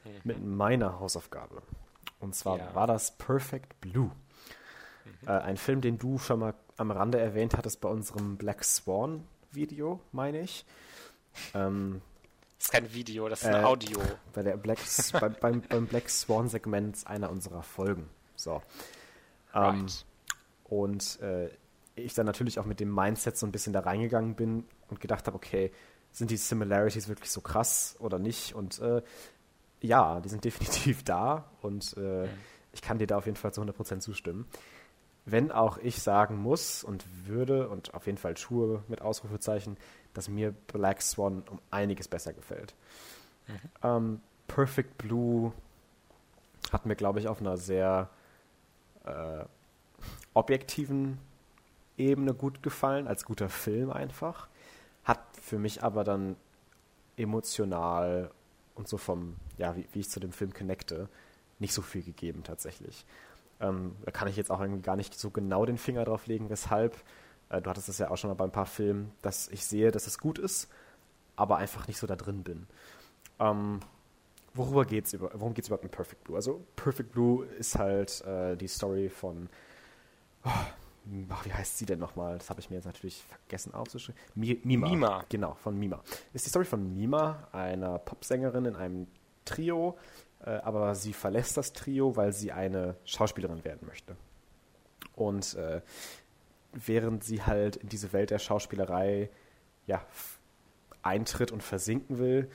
Mhm. 0.05 0.19
mit 0.23 0.43
meiner 0.43 0.99
Hausaufgabe. 0.99 1.61
Und 2.19 2.33
zwar 2.35 2.57
Ja. 2.57 2.75
war 2.75 2.87
das 2.87 3.17
Perfect 3.17 3.79
Blue. 3.81 4.11
Äh, 5.25 5.31
ein 5.31 5.57
Film, 5.57 5.81
den 5.81 5.97
du 5.97 6.17
schon 6.17 6.39
mal 6.39 6.53
am 6.77 6.91
Rande 6.91 7.19
erwähnt 7.19 7.57
hattest 7.57 7.81
bei 7.81 7.89
unserem 7.89 8.37
Black 8.37 8.63
Swan 8.63 9.25
Video, 9.51 9.99
meine 10.13 10.39
ich. 10.41 10.65
Ähm, 11.53 12.01
Das 12.63 12.69
ist 12.69 12.71
kein 12.71 12.93
Video, 12.93 13.27
das 13.27 13.41
ist 13.41 13.47
ein 13.49 13.55
Äh, 13.61 13.65
Audio. 13.65 13.99
bei 14.31 14.41
der 14.41 14.55
Black, 14.55 14.77
beim, 15.19 15.35
beim, 15.41 15.61
beim 15.67 15.85
Black 15.85 16.09
Swan 16.09 16.47
Segment 16.47 17.05
einer 17.05 17.29
unserer 17.29 17.61
Folgen. 17.61 18.09
So. 18.37 18.61
Ähm, 19.53 19.81
Right. 19.81 20.05
und 20.63 21.19
äh, 21.21 21.49
ich 21.95 22.13
dann 22.13 22.25
natürlich 22.25 22.59
auch 22.59 22.65
mit 22.65 22.79
dem 22.79 22.89
Mindset 22.95 23.35
so 23.35 23.45
ein 23.45 23.51
bisschen 23.51 23.73
da 23.73 23.81
reingegangen 23.81 24.35
bin 24.35 24.63
und 24.89 25.01
gedacht 25.01 25.27
habe, 25.27 25.35
okay, 25.35 25.73
sind 26.13 26.31
die 26.31 26.37
Similarities 26.37 27.09
wirklich 27.09 27.31
so 27.31 27.41
krass 27.41 27.97
oder 27.99 28.17
nicht? 28.17 28.55
Und 28.55 28.79
äh, 28.79 29.01
ja, 29.81 30.21
die 30.21 30.29
sind 30.29 30.45
definitiv 30.45 31.03
da 31.03 31.51
und 31.61 31.97
äh, 31.97 32.29
ich 32.71 32.81
kann 32.81 32.97
dir 32.97 33.07
da 33.07 33.17
auf 33.17 33.25
jeden 33.25 33.35
Fall 33.37 33.53
zu 33.53 33.61
100% 33.61 33.99
zustimmen. 33.99 34.47
Wenn 35.25 35.51
auch 35.51 35.77
ich 35.79 36.01
sagen 36.01 36.37
muss 36.37 36.81
und 36.85 37.03
würde 37.27 37.67
und 37.67 37.93
auf 37.93 38.05
jeden 38.05 38.17
Fall 38.17 38.35
tue 38.35 38.83
mit 38.87 39.01
Ausrufezeichen, 39.01 39.75
dass 40.13 40.29
mir 40.29 40.51
Black 40.51 41.01
Swan 41.01 41.43
um 41.49 41.59
einiges 41.71 42.07
besser 42.07 42.33
gefällt. 42.33 42.73
Ähm, 43.81 44.21
Perfect 44.47 44.97
Blue 44.97 45.51
hat 46.71 46.85
mir, 46.85 46.95
glaube 46.95 47.19
ich, 47.19 47.27
auf 47.27 47.39
einer 47.39 47.57
sehr 47.57 48.09
äh, 49.05 49.43
objektiven 50.33 51.19
Ebene 51.97 52.33
gut 52.33 52.63
gefallen, 52.63 53.07
als 53.07 53.25
guter 53.25 53.49
Film 53.49 53.91
einfach. 53.91 54.47
Hat 55.03 55.19
für 55.41 55.59
mich 55.59 55.83
aber 55.83 56.03
dann 56.03 56.35
emotional 57.17 58.31
und 58.75 58.87
so 58.87 58.97
vom, 58.97 59.35
ja, 59.57 59.75
wie, 59.75 59.87
wie 59.93 59.99
ich 59.99 60.09
zu 60.09 60.19
dem 60.19 60.31
Film 60.31 60.53
connecte, 60.53 61.09
nicht 61.59 61.73
so 61.73 61.81
viel 61.81 62.01
gegeben 62.01 62.43
tatsächlich. 62.43 63.05
Ähm, 63.59 63.95
da 64.03 64.11
kann 64.11 64.27
ich 64.27 64.35
jetzt 64.35 64.51
auch 64.51 64.59
irgendwie 64.59 64.81
gar 64.81 64.95
nicht 64.95 65.17
so 65.17 65.29
genau 65.29 65.65
den 65.65 65.77
Finger 65.77 66.05
drauf 66.05 66.27
legen, 66.27 66.49
weshalb. 66.49 66.95
Äh, 67.53 67.61
du 67.61 67.69
hattest 67.69 67.87
das 67.87 67.99
ja 67.99 68.09
auch 68.09 68.17
schon 68.17 68.29
mal 68.29 68.35
bei 68.35 68.45
ein 68.45 68.51
paar 68.51 68.65
Filmen, 68.65 69.11
dass 69.21 69.47
ich 69.49 69.65
sehe, 69.65 69.91
dass 69.91 70.07
es 70.07 70.17
gut 70.17 70.39
ist, 70.39 70.67
aber 71.35 71.57
einfach 71.57 71.87
nicht 71.87 71.99
so 71.99 72.07
da 72.07 72.15
drin 72.15 72.43
bin. 72.43 72.67
Ähm, 73.39 73.79
worüber 74.53 74.85
geht's 74.85 75.13
über, 75.13 75.31
worum 75.33 75.53
geht 75.53 75.63
es 75.63 75.69
überhaupt 75.69 75.85
in 75.85 75.91
Perfect 75.91 76.23
Blue? 76.23 76.35
Also 76.35 76.65
Perfect 76.75 77.11
Blue 77.11 77.45
ist 77.45 77.77
halt 77.77 78.21
äh, 78.25 78.55
die 78.55 78.67
Story 78.67 79.09
von, 79.09 79.49
oh, 80.45 80.49
wie 81.05 81.53
heißt 81.53 81.77
sie 81.77 81.85
denn 81.85 81.99
nochmal? 81.99 82.37
Das 82.37 82.49
habe 82.49 82.59
ich 82.59 82.69
mir 82.69 82.77
jetzt 82.77 82.85
natürlich 82.85 83.23
vergessen 83.23 83.73
aufzuschreiben. 83.73 84.19
Mi 84.35 84.59
Mima. 84.63 84.89
Mima. 84.89 85.25
Genau, 85.29 85.53
von 85.55 85.77
Mima. 85.77 86.01
Ist 86.33 86.45
die 86.45 86.49
Story 86.49 86.65
von 86.65 86.95
Mima, 86.95 87.47
einer 87.51 87.99
Popsängerin 87.99 88.65
in 88.65 88.75
einem 88.75 89.07
Trio, 89.45 89.97
äh, 90.45 90.51
aber 90.51 90.95
sie 90.95 91.13
verlässt 91.13 91.57
das 91.57 91.73
Trio, 91.73 92.15
weil 92.15 92.31
sie 92.31 92.51
eine 92.51 92.95
Schauspielerin 93.05 93.63
werden 93.63 93.85
möchte. 93.85 94.15
Und 95.15 95.53
äh, 95.55 95.81
während 96.73 97.23
sie 97.23 97.43
halt 97.43 97.75
in 97.75 97.89
diese 97.89 98.13
Welt 98.13 98.29
der 98.29 98.39
Schauspielerei 98.39 99.29
ja, 99.85 100.05
eintritt 101.01 101.51
und 101.51 101.63
versinken 101.63 102.17
will, 102.17 102.49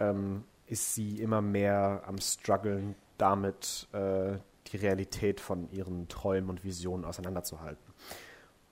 ähm, 0.00 0.44
ist 0.66 0.94
sie 0.94 1.20
immer 1.20 1.40
mehr 1.40 2.02
am 2.06 2.18
struggeln 2.18 2.96
damit, 3.18 3.88
äh, 3.92 4.38
die 4.68 4.76
Realität 4.76 5.40
von 5.40 5.70
ihren 5.70 6.08
Träumen 6.08 6.50
und 6.50 6.64
Visionen 6.64 7.04
auseinanderzuhalten. 7.04 7.94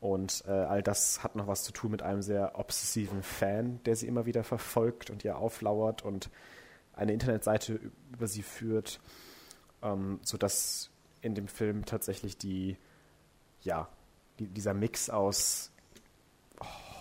Und 0.01 0.45
äh, 0.47 0.51
all 0.51 0.83
das 0.83 1.23
hat 1.23 1.35
noch 1.35 1.47
was 1.47 1.63
zu 1.63 1.73
tun 1.73 1.93
mit 1.93 2.03
einem 2.03 2.21
sehr 2.21 2.59
obsessiven 2.59 3.23
Fan, 3.23 3.83
der 3.85 3.97
sie 3.97 4.07
immer 4.07 4.27
wieder 4.27 4.45
verfolgt 4.45 5.09
und 5.09 5.25
ihr 5.25 5.39
auflauert 5.39 6.05
und 6.05 6.31
eine 6.93 7.13
Internetseite 7.13 7.81
über 8.13 8.27
sie 8.27 8.43
führt, 8.43 9.01
ähm, 9.83 10.19
sodass 10.23 10.91
in 11.23 11.35
dem 11.35 11.49
Film 11.49 11.87
tatsächlich 11.87 12.37
die, 12.37 12.77
ja, 13.63 13.89
die, 14.39 14.47
dieser 14.47 14.75
Mix 14.75 15.11
aus 15.11 15.73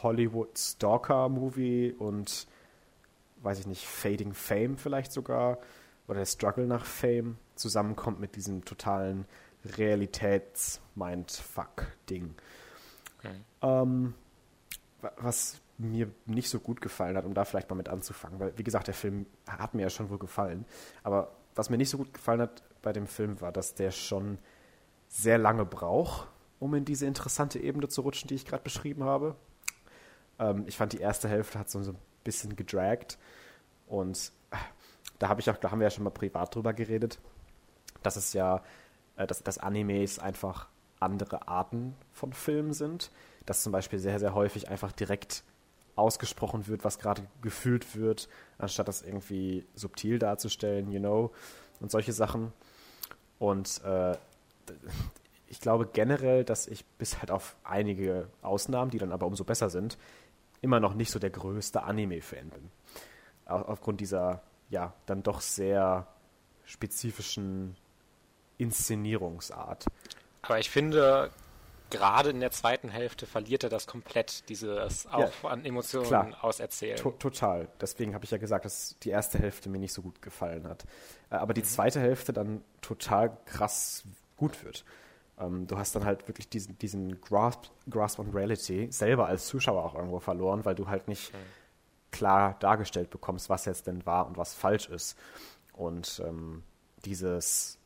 Hollywood 0.01 0.57
Stalker 0.57 1.29
Movie 1.29 1.93
und 1.97 2.47
weiß 3.41 3.59
ich 3.59 3.67
nicht, 3.67 3.85
Fading 3.85 4.33
Fame 4.33 4.77
vielleicht 4.77 5.11
sogar 5.11 5.59
oder 6.07 6.19
der 6.19 6.25
Struggle 6.25 6.65
nach 6.67 6.85
Fame 6.85 7.37
zusammenkommt 7.55 8.19
mit 8.19 8.35
diesem 8.35 8.65
totalen 8.65 9.25
Realitäts-Mindfuck-Ding. 9.65 12.35
Okay. 13.19 13.35
Ähm, 13.61 14.13
was 15.17 15.61
mir 15.77 16.11
nicht 16.25 16.49
so 16.49 16.59
gut 16.59 16.81
gefallen 16.81 17.15
hat, 17.17 17.25
um 17.25 17.33
da 17.33 17.45
vielleicht 17.45 17.69
mal 17.69 17.75
mit 17.75 17.89
anzufangen, 17.89 18.39
weil, 18.39 18.57
wie 18.57 18.63
gesagt, 18.63 18.87
der 18.87 18.93
Film 18.93 19.25
hat 19.47 19.73
mir 19.73 19.81
ja 19.83 19.89
schon 19.89 20.09
wohl 20.09 20.19
gefallen. 20.19 20.65
Aber 21.03 21.31
was 21.55 21.69
mir 21.69 21.77
nicht 21.77 21.89
so 21.89 21.97
gut 21.97 22.13
gefallen 22.13 22.41
hat 22.41 22.63
bei 22.81 22.93
dem 22.93 23.07
Film 23.07 23.41
war, 23.41 23.51
dass 23.51 23.75
der 23.75 23.91
schon 23.91 24.39
sehr 25.07 25.37
lange 25.37 25.65
braucht, 25.65 26.27
um 26.63 26.73
in 26.75 26.85
diese 26.85 27.05
interessante 27.05 27.59
Ebene 27.59 27.89
zu 27.89 28.01
rutschen, 28.01 28.29
die 28.29 28.35
ich 28.35 28.45
gerade 28.45 28.63
beschrieben 28.63 29.03
habe. 29.03 29.35
Ähm, 30.39 30.63
ich 30.65 30.77
fand, 30.77 30.93
die 30.93 30.99
erste 30.99 31.27
Hälfte 31.27 31.59
hat 31.59 31.69
so, 31.69 31.79
ein 31.79 31.97
bisschen 32.23 32.55
gedragt. 32.55 33.17
Und 33.85 34.31
äh, 34.51 34.55
da 35.19 35.27
habe 35.27 35.41
ich 35.41 35.49
auch, 35.49 35.57
da 35.57 35.71
haben 35.71 35.79
wir 35.79 35.87
ja 35.87 35.91
schon 35.91 36.05
mal 36.05 36.09
privat 36.09 36.55
drüber 36.55 36.71
geredet, 36.71 37.19
dass 38.01 38.15
es 38.15 38.31
ja, 38.31 38.63
äh, 39.17 39.27
dass, 39.27 39.43
dass 39.43 39.57
Animes 39.57 40.19
einfach 40.19 40.69
andere 41.01 41.49
Arten 41.49 41.97
von 42.13 42.31
Filmen 42.31 42.71
sind. 42.71 43.11
Dass 43.45 43.61
zum 43.61 43.73
Beispiel 43.73 43.99
sehr, 43.99 44.19
sehr 44.19 44.33
häufig 44.33 44.69
einfach 44.69 44.93
direkt 44.93 45.43
ausgesprochen 45.97 46.67
wird, 46.67 46.85
was 46.85 46.97
gerade 46.97 47.27
gefühlt 47.41 47.97
wird, 47.97 48.29
anstatt 48.57 48.87
das 48.87 49.01
irgendwie 49.01 49.65
subtil 49.75 50.17
darzustellen, 50.17 50.89
you 50.93 51.01
know, 51.01 51.31
und 51.81 51.91
solche 51.91 52.13
Sachen. 52.13 52.53
Und 53.37 53.83
äh, 53.83 54.15
ich 55.53 55.59
glaube 55.59 55.85
generell, 55.85 56.43
dass 56.43 56.65
ich 56.65 56.83
bis 56.97 57.19
halt 57.19 57.29
auf 57.29 57.55
einige 57.63 58.27
Ausnahmen, 58.41 58.89
die 58.89 58.97
dann 58.97 59.11
aber 59.11 59.27
umso 59.27 59.43
besser 59.43 59.69
sind, 59.69 59.99
immer 60.61 60.79
noch 60.79 60.95
nicht 60.95 61.11
so 61.11 61.19
der 61.19 61.29
größte 61.29 61.83
Anime-Fan 61.83 62.49
bin. 62.49 62.71
Aufgrund 63.45 64.01
dieser, 64.01 64.41
ja, 64.71 64.95
dann 65.05 65.21
doch 65.21 65.41
sehr 65.41 66.07
spezifischen 66.65 67.75
Inszenierungsart. 68.57 69.85
Aber 70.41 70.57
ich 70.57 70.71
finde, 70.71 71.29
gerade 71.91 72.31
in 72.31 72.39
der 72.39 72.49
zweiten 72.49 72.89
Hälfte 72.89 73.27
verliert 73.27 73.63
er 73.63 73.69
das 73.69 73.85
komplett, 73.85 74.49
dieses 74.49 75.05
auch 75.05 75.43
ja, 75.43 75.49
an 75.49 75.65
Emotionen 75.65 76.07
klar. 76.07 76.43
auserzählen. 76.43 76.97
To 76.97 77.11
total. 77.11 77.67
Deswegen 77.79 78.15
habe 78.15 78.25
ich 78.25 78.31
ja 78.31 78.39
gesagt, 78.39 78.65
dass 78.65 78.97
die 79.03 79.11
erste 79.11 79.37
Hälfte 79.37 79.69
mir 79.69 79.77
nicht 79.77 79.93
so 79.93 80.01
gut 80.01 80.19
gefallen 80.19 80.67
hat. 80.67 80.85
Äh, 81.29 81.35
aber 81.35 81.53
die 81.53 81.61
mhm. 81.61 81.65
zweite 81.65 81.99
Hälfte 81.99 82.33
dann 82.33 82.63
total 82.81 83.37
krass 83.45 84.03
gut 84.35 84.63
wird. 84.63 84.83
Ähm, 85.39 85.67
du 85.67 85.77
hast 85.77 85.95
dann 85.95 86.05
halt 86.05 86.27
wirklich 86.27 86.49
diesen, 86.49 86.77
diesen 86.79 87.19
Grasp, 87.21 87.65
Grasp 87.89 88.19
on 88.19 88.31
Reality 88.31 88.91
selber 88.91 89.27
als 89.27 89.47
Zuschauer 89.47 89.83
auch 89.83 89.95
irgendwo 89.95 90.19
verloren, 90.19 90.65
weil 90.65 90.75
du 90.75 90.87
halt 90.87 91.07
nicht 91.07 91.33
mhm. 91.33 91.37
klar 92.11 92.57
dargestellt 92.59 93.09
bekommst, 93.09 93.49
was 93.49 93.65
jetzt 93.65 93.87
denn 93.87 94.05
wahr 94.05 94.27
und 94.27 94.37
was 94.37 94.53
falsch 94.53 94.89
ist. 94.89 95.17
Und 95.73 96.21
ähm, 96.25 96.63
dieses 97.05 97.79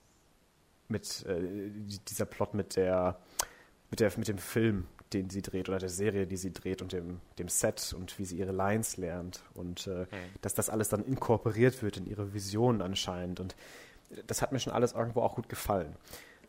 mit 0.89 1.25
äh, 1.25 1.69
dieser 2.09 2.25
Plot 2.25 2.53
mit 2.53 2.75
der 2.75 3.19
mit 3.89 3.99
der 3.99 4.11
mit 4.17 4.27
dem 4.27 4.37
Film, 4.37 4.85
den 5.13 5.29
sie 5.29 5.41
dreht 5.41 5.69
oder 5.69 5.79
der 5.79 5.89
Serie, 5.89 6.27
die 6.27 6.37
sie 6.37 6.51
dreht 6.51 6.81
und 6.81 6.91
dem, 6.91 7.21
dem 7.39 7.47
Set 7.47 7.93
und 7.97 8.17
wie 8.19 8.25
sie 8.25 8.37
ihre 8.37 8.51
Lines 8.51 8.97
lernt 8.97 9.41
und 9.53 9.87
äh, 9.87 10.01
mhm. 10.01 10.07
dass 10.41 10.53
das 10.53 10.69
alles 10.69 10.89
dann 10.89 11.03
inkorporiert 11.05 11.81
wird 11.81 11.97
in 11.97 12.05
ihre 12.05 12.33
Vision 12.33 12.81
anscheinend 12.81 13.39
und 13.39 13.55
das 14.25 14.41
hat 14.41 14.51
mir 14.51 14.59
schon 14.59 14.73
alles 14.73 14.93
irgendwo 14.93 15.21
auch 15.21 15.35
gut 15.35 15.49
gefallen. 15.49 15.95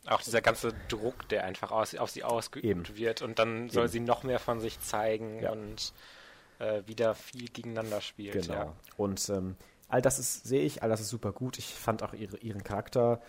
Auch 0.09 0.23
dieser 0.23 0.40
ganze 0.40 0.73
Druck, 0.88 1.29
der 1.29 1.44
einfach 1.44 1.71
aus, 1.71 1.94
auf 1.94 2.11
sie 2.11 2.25
ausgeübt 2.25 2.64
Eben. 2.64 2.97
wird 2.97 3.23
und 3.23 3.38
dann 3.38 3.68
soll 3.68 3.85
Eben. 3.85 3.92
sie 3.92 4.01
noch 4.01 4.23
mehr 4.23 4.38
von 4.38 4.61
sich 4.61 4.81
zeigen 4.81 5.42
ja. 5.42 5.53
und 5.53 5.92
äh, 6.59 6.83
wieder 6.87 7.14
viel 7.14 7.49
gegeneinander 7.49 8.01
spielt. 8.01 8.47
Genau. 8.47 8.55
Ja. 8.55 8.75
Und 8.97 9.29
ähm, 9.29 9.57
all 9.88 10.03
das 10.03 10.18
ist, 10.18 10.44
sehe 10.47 10.62
ich, 10.62 10.83
all 10.83 10.88
das 10.88 11.01
ist 11.01 11.09
super 11.09 11.33
gut. 11.33 11.59
Ich 11.59 11.75
fand 11.75 12.03
auch 12.03 12.14
ihre, 12.14 12.38
ihren 12.38 12.64
Charakter, 12.64 13.21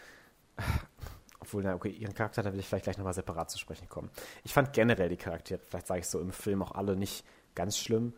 obwohl, 1.39 1.63
na 1.63 1.75
okay, 1.75 1.89
ihren 1.89 2.13
Charakter, 2.13 2.43
da 2.43 2.53
will 2.53 2.59
ich 2.59 2.67
vielleicht 2.67 2.85
gleich 2.85 2.97
nochmal 2.97 3.13
separat 3.13 3.49
zu 3.51 3.57
sprechen 3.57 3.89
kommen. 3.89 4.09
Ich 4.43 4.53
fand 4.53 4.73
generell 4.73 5.09
die 5.09 5.17
Charaktere, 5.17 5.59
vielleicht 5.67 5.87
sage 5.87 5.99
ich 6.01 6.07
so 6.07 6.19
im 6.19 6.31
Film 6.31 6.61
auch 6.61 6.71
alle 6.71 6.95
nicht 6.95 7.25
ganz 7.55 7.77
schlimm 7.77 8.13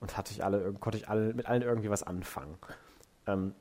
und 0.00 0.16
hatte 0.16 0.32
ich 0.32 0.44
alle, 0.44 0.72
konnte 0.74 0.98
ich 0.98 1.08
alle, 1.08 1.34
mit 1.34 1.46
allen 1.46 1.62
irgendwie 1.62 1.90
was 1.90 2.02
anfangen. 2.02 2.58
Ähm, 3.26 3.54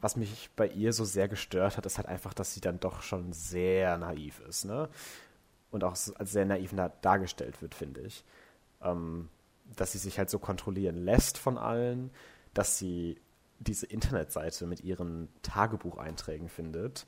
was 0.00 0.16
mich 0.16 0.50
bei 0.54 0.68
ihr 0.68 0.92
so 0.92 1.04
sehr 1.04 1.28
gestört 1.28 1.76
hat, 1.76 1.86
ist 1.86 1.98
halt 1.98 2.08
einfach, 2.08 2.34
dass 2.34 2.54
sie 2.54 2.60
dann 2.60 2.80
doch 2.80 3.02
schon 3.02 3.32
sehr 3.32 3.98
naiv 3.98 4.40
ist, 4.40 4.64
ne? 4.64 4.88
Und 5.70 5.84
auch 5.84 5.92
als 5.92 6.32
sehr 6.32 6.46
naiv 6.46 6.74
dargestellt 7.02 7.60
wird, 7.60 7.74
finde 7.74 8.00
ich. 8.02 8.24
Ähm, 8.80 9.28
dass 9.76 9.92
sie 9.92 9.98
sich 9.98 10.18
halt 10.18 10.30
so 10.30 10.38
kontrollieren 10.38 10.96
lässt 10.96 11.36
von 11.36 11.58
allen, 11.58 12.10
dass 12.54 12.78
sie 12.78 13.20
diese 13.58 13.86
Internetseite 13.86 14.66
mit 14.66 14.82
ihren 14.82 15.28
Tagebucheinträgen 15.42 16.48
findet 16.48 17.06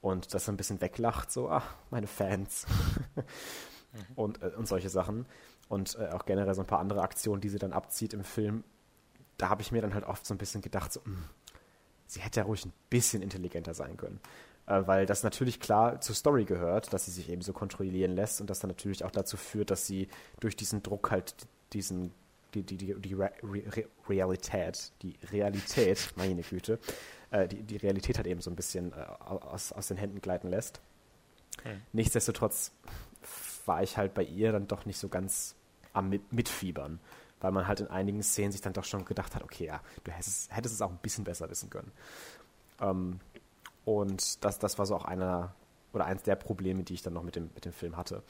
und 0.00 0.34
das 0.34 0.48
ein 0.48 0.56
bisschen 0.56 0.80
weglacht, 0.80 1.30
so, 1.30 1.48
ach, 1.48 1.76
meine 1.90 2.08
Fans. 2.08 2.66
mhm. 3.14 4.02
und, 4.16 4.42
äh, 4.42 4.50
und 4.56 4.66
solche 4.66 4.90
Sachen. 4.90 5.26
Und 5.68 5.96
äh, 5.98 6.08
auch 6.08 6.26
generell 6.26 6.54
so 6.54 6.60
ein 6.60 6.66
paar 6.66 6.80
andere 6.80 7.02
Aktionen, 7.02 7.40
die 7.40 7.48
sie 7.48 7.58
dann 7.58 7.72
abzieht 7.72 8.12
im 8.12 8.24
Film. 8.24 8.64
Da 9.38 9.48
habe 9.48 9.62
ich 9.62 9.72
mir 9.72 9.80
dann 9.80 9.94
halt 9.94 10.04
oft 10.04 10.26
so 10.26 10.34
ein 10.34 10.38
bisschen 10.38 10.60
gedacht, 10.60 10.92
so, 10.92 11.00
mh, 11.00 11.06
hm, 11.06 11.24
sie 12.12 12.20
hätte 12.20 12.40
ja 12.40 12.46
ruhig 12.46 12.64
ein 12.66 12.72
bisschen 12.90 13.22
intelligenter 13.22 13.74
sein 13.74 13.96
können. 13.96 14.20
Äh, 14.66 14.82
weil 14.86 15.06
das 15.06 15.22
natürlich 15.22 15.60
klar 15.60 16.00
zur 16.00 16.14
Story 16.14 16.44
gehört, 16.44 16.92
dass 16.92 17.06
sie 17.06 17.10
sich 17.10 17.30
eben 17.30 17.42
so 17.42 17.52
kontrollieren 17.52 18.14
lässt 18.14 18.40
und 18.40 18.50
das 18.50 18.60
dann 18.60 18.68
natürlich 18.68 19.04
auch 19.04 19.10
dazu 19.10 19.36
führt, 19.36 19.70
dass 19.70 19.86
sie 19.86 20.08
durch 20.40 20.56
diesen 20.56 20.82
Druck 20.82 21.10
halt 21.10 21.34
diesen 21.72 22.12
die, 22.54 22.62
die, 22.62 22.76
die, 22.76 22.94
die 22.94 23.14
Re 23.14 23.30
Re 23.42 23.86
Realität, 24.10 24.92
die 25.00 25.16
Realität, 25.32 26.12
meine 26.16 26.42
Güte, 26.42 26.78
äh, 27.30 27.48
die, 27.48 27.62
die 27.62 27.78
Realität 27.78 28.18
halt 28.18 28.26
eben 28.26 28.42
so 28.42 28.50
ein 28.50 28.56
bisschen 28.56 28.92
äh, 28.92 28.96
aus, 29.18 29.72
aus 29.72 29.88
den 29.88 29.96
Händen 29.96 30.20
gleiten 30.20 30.48
lässt. 30.48 30.82
Okay. 31.58 31.78
Nichtsdestotrotz 31.92 32.72
war 33.64 33.82
ich 33.82 33.96
halt 33.96 34.12
bei 34.12 34.22
ihr 34.22 34.52
dann 34.52 34.68
doch 34.68 34.84
nicht 34.84 34.98
so 34.98 35.08
ganz 35.08 35.54
am 35.94 36.12
Mitfiebern 36.30 37.00
weil 37.42 37.52
man 37.52 37.66
halt 37.66 37.80
in 37.80 37.88
einigen 37.88 38.22
Szenen 38.22 38.52
sich 38.52 38.60
dann 38.60 38.72
doch 38.72 38.84
schon 38.84 39.04
gedacht 39.04 39.34
hat, 39.34 39.42
okay, 39.42 39.66
ja, 39.66 39.80
du 40.04 40.10
hättest, 40.10 40.54
hättest 40.54 40.76
es 40.76 40.80
auch 40.80 40.90
ein 40.90 40.98
bisschen 41.02 41.24
besser 41.24 41.50
wissen 41.50 41.68
können. 41.68 41.92
Ähm, 42.80 43.20
und 43.84 44.42
das, 44.44 44.58
das 44.58 44.78
war 44.78 44.86
so 44.86 44.94
auch 44.94 45.04
einer 45.04 45.54
oder 45.92 46.06
eins 46.06 46.22
der 46.22 46.36
Probleme, 46.36 46.84
die 46.84 46.94
ich 46.94 47.02
dann 47.02 47.12
noch 47.12 47.24
mit 47.24 47.36
dem, 47.36 47.50
mit 47.54 47.64
dem 47.64 47.72
Film 47.72 47.96
hatte. 47.96 48.22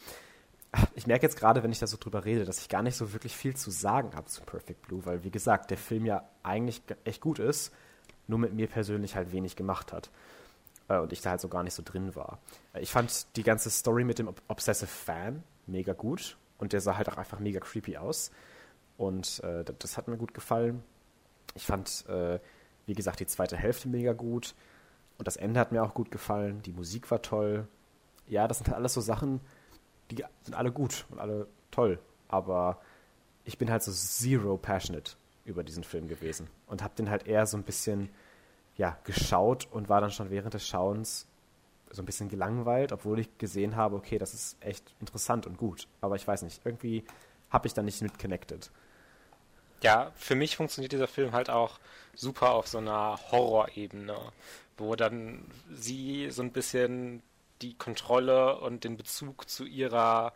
Ich 0.94 1.06
merke 1.06 1.26
jetzt 1.26 1.36
gerade, 1.36 1.62
wenn 1.62 1.70
ich 1.70 1.78
da 1.78 1.86
so 1.86 1.98
drüber 2.00 2.24
rede, 2.24 2.46
dass 2.46 2.58
ich 2.58 2.70
gar 2.70 2.82
nicht 2.82 2.96
so 2.96 3.12
wirklich 3.12 3.36
viel 3.36 3.54
zu 3.54 3.70
sagen 3.70 4.16
habe 4.16 4.26
zu 4.26 4.40
Perfect 4.40 4.88
Blue, 4.88 5.04
weil 5.04 5.22
wie 5.22 5.30
gesagt, 5.30 5.70
der 5.70 5.76
Film 5.76 6.06
ja 6.06 6.26
eigentlich 6.42 6.82
echt 7.04 7.20
gut 7.20 7.38
ist, 7.38 7.72
nur 8.26 8.38
mit 8.38 8.54
mir 8.54 8.66
persönlich 8.66 9.14
halt 9.14 9.32
wenig 9.32 9.54
gemacht 9.54 9.92
hat. 9.92 10.10
Äh, 10.88 10.98
und 10.98 11.12
ich 11.12 11.20
da 11.20 11.30
halt 11.30 11.42
so 11.42 11.48
gar 11.48 11.62
nicht 11.62 11.74
so 11.74 11.82
drin 11.84 12.16
war. 12.16 12.38
Ich 12.80 12.90
fand 12.90 13.36
die 13.36 13.42
ganze 13.42 13.68
Story 13.68 14.04
mit 14.04 14.18
dem 14.18 14.32
Obsessive 14.48 14.86
Fan 14.86 15.42
mega 15.66 15.92
gut 15.92 16.38
und 16.56 16.72
der 16.72 16.80
sah 16.80 16.96
halt 16.96 17.10
auch 17.10 17.18
einfach 17.18 17.38
mega 17.38 17.60
creepy 17.60 17.98
aus. 17.98 18.30
Und 19.02 19.42
äh, 19.42 19.64
das 19.80 19.96
hat 19.96 20.06
mir 20.06 20.16
gut 20.16 20.32
gefallen. 20.32 20.80
Ich 21.56 21.66
fand, 21.66 22.06
äh, 22.08 22.38
wie 22.86 22.94
gesagt, 22.94 23.18
die 23.18 23.26
zweite 23.26 23.56
Hälfte 23.56 23.88
mega 23.88 24.12
gut. 24.12 24.54
Und 25.18 25.26
das 25.26 25.36
Ende 25.36 25.58
hat 25.58 25.72
mir 25.72 25.82
auch 25.82 25.92
gut 25.92 26.12
gefallen. 26.12 26.62
Die 26.62 26.72
Musik 26.72 27.10
war 27.10 27.20
toll. 27.20 27.66
Ja, 28.28 28.46
das 28.46 28.58
sind 28.58 28.68
halt 28.68 28.76
alles 28.76 28.94
so 28.94 29.00
Sachen, 29.00 29.40
die 30.12 30.24
sind 30.42 30.54
alle 30.54 30.70
gut 30.70 31.04
und 31.10 31.18
alle 31.18 31.48
toll. 31.72 31.98
Aber 32.28 32.80
ich 33.44 33.58
bin 33.58 33.72
halt 33.72 33.82
so 33.82 33.90
zero 33.90 34.56
passionate 34.56 35.16
über 35.44 35.64
diesen 35.64 35.82
Film 35.82 36.06
gewesen. 36.06 36.46
Und 36.68 36.84
habe 36.84 36.94
den 36.94 37.10
halt 37.10 37.26
eher 37.26 37.46
so 37.46 37.56
ein 37.56 37.64
bisschen, 37.64 38.08
ja, 38.76 38.96
geschaut 39.02 39.66
und 39.72 39.88
war 39.88 40.00
dann 40.00 40.12
schon 40.12 40.30
während 40.30 40.54
des 40.54 40.64
Schauens 40.64 41.26
so 41.90 42.02
ein 42.02 42.06
bisschen 42.06 42.28
gelangweilt, 42.28 42.92
obwohl 42.92 43.18
ich 43.18 43.36
gesehen 43.36 43.74
habe, 43.74 43.96
okay, 43.96 44.18
das 44.18 44.32
ist 44.32 44.64
echt 44.64 44.94
interessant 45.00 45.44
und 45.48 45.58
gut. 45.58 45.88
Aber 46.00 46.14
ich 46.14 46.26
weiß 46.26 46.42
nicht, 46.42 46.64
irgendwie 46.64 47.04
habe 47.50 47.66
ich 47.66 47.74
da 47.74 47.82
nicht 47.82 48.00
mit 48.00 48.16
connected. 48.16 48.70
Ja, 49.82 50.12
für 50.16 50.34
mich 50.34 50.56
funktioniert 50.56 50.92
dieser 50.92 51.08
Film 51.08 51.32
halt 51.32 51.50
auch 51.50 51.78
super 52.14 52.52
auf 52.52 52.68
so 52.68 52.78
einer 52.78 53.18
Horrorebene, 53.30 54.16
wo 54.76 54.96
dann 54.96 55.44
sie 55.72 56.30
so 56.30 56.42
ein 56.42 56.52
bisschen 56.52 57.22
die 57.62 57.74
Kontrolle 57.74 58.58
und 58.58 58.84
den 58.84 58.96
Bezug 58.96 59.48
zu 59.48 59.64
ihrer 59.64 60.32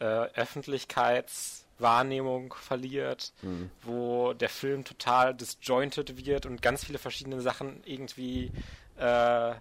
äh, 0.00 0.04
Öffentlichkeitswahrnehmung 0.04 2.54
verliert, 2.54 3.32
mhm. 3.42 3.70
wo 3.82 4.32
der 4.32 4.48
Film 4.48 4.84
total 4.84 5.34
disjointed 5.34 6.24
wird 6.24 6.46
und 6.46 6.62
ganz 6.62 6.84
viele 6.84 6.98
verschiedene 6.98 7.40
Sachen 7.40 7.82
irgendwie 7.84 8.50
äh, 8.96 9.52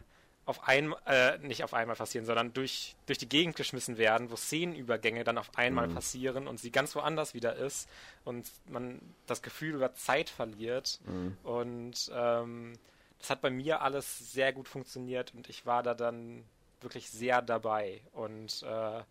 auf 0.49 0.67
einmal, 0.67 0.99
äh, 1.05 1.37
nicht 1.37 1.63
auf 1.63 1.75
einmal 1.75 1.95
passieren, 1.95 2.25
sondern 2.25 2.53
durch, 2.53 2.95
durch 3.05 3.19
die 3.19 3.29
Gegend 3.29 3.55
geschmissen 3.55 3.99
werden, 3.99 4.31
wo 4.31 4.35
Szenenübergänge 4.35 5.23
dann 5.23 5.37
auf 5.37 5.55
einmal 5.55 5.87
mhm. 5.87 5.93
passieren 5.93 6.47
und 6.47 6.59
sie 6.59 6.71
ganz 6.71 6.95
woanders 6.95 7.35
wieder 7.35 7.55
ist 7.55 7.87
und 8.25 8.49
man 8.67 8.99
das 9.27 9.43
Gefühl 9.43 9.75
über 9.75 9.93
Zeit 9.93 10.27
verliert. 10.27 11.01
Mhm. 11.05 11.37
Und 11.43 12.11
ähm, 12.15 12.73
das 13.19 13.29
hat 13.29 13.41
bei 13.41 13.51
mir 13.51 13.83
alles 13.83 14.33
sehr 14.33 14.51
gut 14.51 14.67
funktioniert 14.67 15.35
und 15.35 15.49
ich 15.49 15.67
war 15.67 15.83
da 15.83 15.93
dann 15.93 16.43
wirklich 16.81 17.11
sehr 17.11 17.43
dabei. 17.43 18.01
Und 18.13 18.63
äh, 18.63 19.03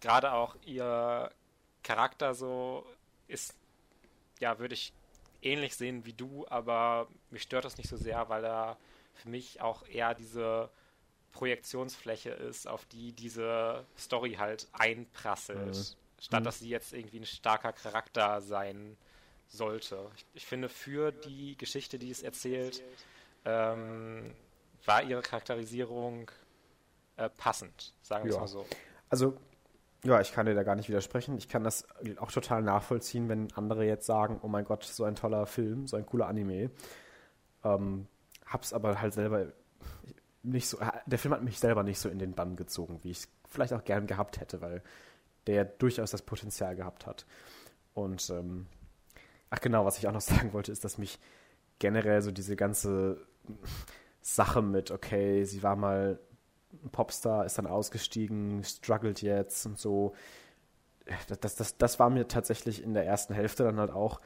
gerade 0.00 0.32
auch 0.32 0.56
ihr 0.64 1.30
Charakter 1.82 2.32
so 2.32 2.86
ist, 3.28 3.54
ja, 4.40 4.58
würde 4.58 4.72
ich 4.72 4.94
ähnlich 5.42 5.76
sehen 5.76 6.06
wie 6.06 6.14
du, 6.14 6.46
aber 6.48 7.06
mich 7.30 7.42
stört 7.42 7.66
das 7.66 7.76
nicht 7.76 7.90
so 7.90 7.98
sehr, 7.98 8.30
weil 8.30 8.46
er 8.46 8.78
für 9.14 9.28
mich 9.28 9.60
auch 9.60 9.86
eher 9.86 10.14
diese 10.14 10.70
Projektionsfläche 11.32 12.30
ist, 12.30 12.66
auf 12.66 12.84
die 12.86 13.12
diese 13.12 13.84
Story 13.98 14.34
halt 14.34 14.68
einprasselt, 14.72 15.76
mhm. 15.76 16.20
statt 16.20 16.46
dass 16.46 16.60
sie 16.60 16.68
jetzt 16.68 16.92
irgendwie 16.92 17.20
ein 17.20 17.26
starker 17.26 17.72
Charakter 17.72 18.40
sein 18.40 18.96
sollte. 19.48 20.10
Ich, 20.16 20.26
ich 20.34 20.46
finde, 20.46 20.68
für 20.68 21.12
die 21.12 21.56
Geschichte, 21.56 21.98
die 21.98 22.10
es 22.10 22.22
erzählt, 22.22 22.82
ähm, 23.44 24.34
war 24.84 25.02
ihre 25.02 25.22
Charakterisierung 25.22 26.30
äh, 27.16 27.28
passend, 27.30 27.94
sagen 28.02 28.24
wir 28.24 28.32
es 28.32 28.40
mal 28.40 28.48
so. 28.48 28.66
Also, 29.08 29.36
ja, 30.04 30.20
ich 30.20 30.32
kann 30.32 30.46
dir 30.46 30.54
da 30.54 30.62
gar 30.62 30.76
nicht 30.76 30.88
widersprechen. 30.88 31.36
Ich 31.38 31.48
kann 31.48 31.64
das 31.64 31.86
auch 32.18 32.30
total 32.30 32.62
nachvollziehen, 32.62 33.28
wenn 33.28 33.52
andere 33.54 33.86
jetzt 33.86 34.06
sagen, 34.06 34.38
oh 34.42 34.48
mein 34.48 34.64
Gott, 34.64 34.84
so 34.84 35.04
ein 35.04 35.14
toller 35.14 35.46
Film, 35.46 35.86
so 35.86 35.96
ein 35.96 36.04
cooler 36.04 36.26
Anime. 36.26 36.70
Ähm, 37.64 38.06
hab's 38.46 38.72
aber 38.72 39.00
halt 39.00 39.14
selber 39.14 39.52
nicht 40.42 40.68
so, 40.68 40.78
der 41.06 41.18
Film 41.18 41.32
hat 41.34 41.42
mich 41.42 41.58
selber 41.58 41.82
nicht 41.82 41.98
so 41.98 42.08
in 42.08 42.18
den 42.18 42.34
Bann 42.34 42.56
gezogen, 42.56 43.00
wie 43.02 43.10
ich 43.10 43.18
es 43.18 43.28
vielleicht 43.48 43.72
auch 43.72 43.84
gern 43.84 44.06
gehabt 44.06 44.40
hätte, 44.40 44.60
weil 44.60 44.82
der 45.46 45.64
durchaus 45.64 46.10
das 46.10 46.22
Potenzial 46.22 46.76
gehabt 46.76 47.06
hat. 47.06 47.26
Und 47.94 48.28
ähm, 48.30 48.66
ach 49.50 49.60
genau, 49.60 49.84
was 49.84 49.98
ich 49.98 50.06
auch 50.06 50.12
noch 50.12 50.20
sagen 50.20 50.52
wollte, 50.52 50.72
ist, 50.72 50.84
dass 50.84 50.98
mich 50.98 51.18
generell 51.78 52.22
so 52.22 52.30
diese 52.30 52.56
ganze 52.56 53.26
Sache 54.20 54.62
mit, 54.62 54.90
okay, 54.90 55.44
sie 55.44 55.62
war 55.62 55.76
mal 55.76 56.18
ein 56.72 56.90
Popstar, 56.90 57.44
ist 57.44 57.58
dann 57.58 57.66
ausgestiegen, 57.66 58.64
struggelt 58.64 59.22
jetzt 59.22 59.64
und 59.66 59.78
so. 59.78 60.14
Das, 61.40 61.56
das, 61.56 61.76
das 61.76 61.98
war 61.98 62.10
mir 62.10 62.28
tatsächlich 62.28 62.82
in 62.82 62.94
der 62.94 63.04
ersten 63.06 63.34
Hälfte 63.34 63.64
dann 63.64 63.78
halt 63.78 63.90
auch 63.90 64.20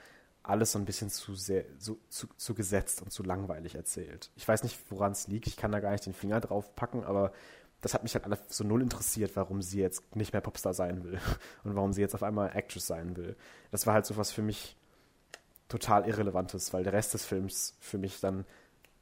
alles 0.49 0.73
so 0.73 0.79
ein 0.79 0.85
bisschen 0.85 1.11
zu 1.11 1.35
sehr, 1.35 1.65
so, 1.79 1.99
zu, 2.09 2.27
zu 2.37 2.55
gesetzt 2.55 3.03
und 3.03 3.13
zu 3.13 3.23
langweilig 3.23 3.75
erzählt. 3.75 4.31
Ich 4.37 4.49
weiß 4.49 4.63
nicht, 4.63 4.79
woran 4.91 5.13
es 5.13 5.29
liegt, 5.29 5.47
ich 5.47 5.57
kann 5.57 5.73
da 5.73 5.81
gar 5.81 5.93
nicht 5.93 6.07
den 6.07 6.15
Finger 6.15 6.41
drauf 6.41 6.75
packen, 6.75 7.05
aber 7.05 7.33
das 7.81 7.95
hat 7.95 8.03
mich 8.03 8.15
halt 8.15 8.25
alles 8.25 8.41
so 8.49 8.65
null 8.65 8.83
interessiert, 8.83 9.37
warum 9.37 9.63
sie 9.63 9.81
jetzt 9.81 10.17
nicht 10.17 10.33
mehr 10.33 10.41
Popstar 10.41 10.75
sein 10.75 11.05
will 11.05 11.21
und 11.65 11.77
warum 11.77 11.93
sie 11.93 12.01
jetzt 12.01 12.15
auf 12.15 12.23
einmal 12.23 12.51
Actress 12.57 12.87
sein 12.87 13.17
will. 13.17 13.37
Das 13.71 13.87
war 13.87 13.95
halt 13.95 14.07
so 14.07 14.17
was 14.17 14.33
für 14.33 14.43
mich 14.43 14.77
total 15.69 16.09
Irrelevantes, 16.09 16.73
weil 16.73 16.83
der 16.83 16.95
Rest 16.95 17.15
des 17.15 17.25
Films 17.25 17.77
für 17.79 17.99
mich 17.99 18.21
dann 18.21 18.47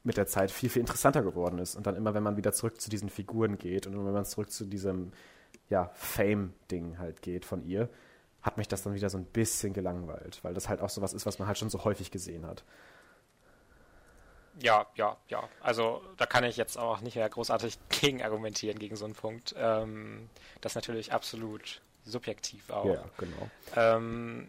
mit 0.02 0.16
der 0.16 0.26
Zeit 0.26 0.50
viel, 0.50 0.68
viel 0.68 0.80
interessanter 0.80 1.22
geworden 1.22 1.58
ist. 1.58 1.76
Und 1.76 1.86
dann 1.86 1.96
immer, 1.96 2.14
wenn 2.14 2.22
man 2.22 2.36
wieder 2.36 2.52
zurück 2.52 2.80
zu 2.80 2.90
diesen 2.90 3.08
Figuren 3.08 3.56
geht 3.56 3.86
und 3.86 3.94
wenn 3.94 4.12
man 4.12 4.24
zurück 4.24 4.50
zu 4.50 4.64
diesem 4.64 5.12
ja, 5.68 5.90
Fame-Ding 5.94 6.98
halt 6.98 7.22
geht 7.22 7.44
von 7.44 7.64
ihr, 7.64 7.88
hat 8.46 8.56
mich 8.56 8.68
das 8.68 8.82
dann 8.82 8.94
wieder 8.94 9.10
so 9.10 9.18
ein 9.18 9.24
bisschen 9.24 9.72
gelangweilt, 9.72 10.38
weil 10.42 10.54
das 10.54 10.68
halt 10.68 10.80
auch 10.80 10.88
sowas 10.88 11.12
ist, 11.12 11.26
was 11.26 11.40
man 11.40 11.48
halt 11.48 11.58
schon 11.58 11.68
so 11.68 11.84
häufig 11.84 12.12
gesehen 12.12 12.46
hat. 12.46 12.64
Ja, 14.62 14.86
ja, 14.94 15.16
ja. 15.28 15.48
Also 15.60 16.00
da 16.16 16.24
kann 16.26 16.44
ich 16.44 16.56
jetzt 16.56 16.78
auch 16.78 17.00
nicht 17.00 17.16
mehr 17.16 17.28
großartig 17.28 17.78
gegen 17.88 18.22
argumentieren 18.22 18.78
gegen 18.78 18.96
so 18.96 19.04
einen 19.04 19.14
Punkt. 19.14 19.54
Ähm, 19.58 20.30
das 20.60 20.72
ist 20.72 20.76
natürlich 20.76 21.12
absolut 21.12 21.82
subjektiv 22.04 22.70
auch. 22.70 22.86
Ja, 22.86 23.04
genau. 23.18 23.50
Ähm, 23.74 24.48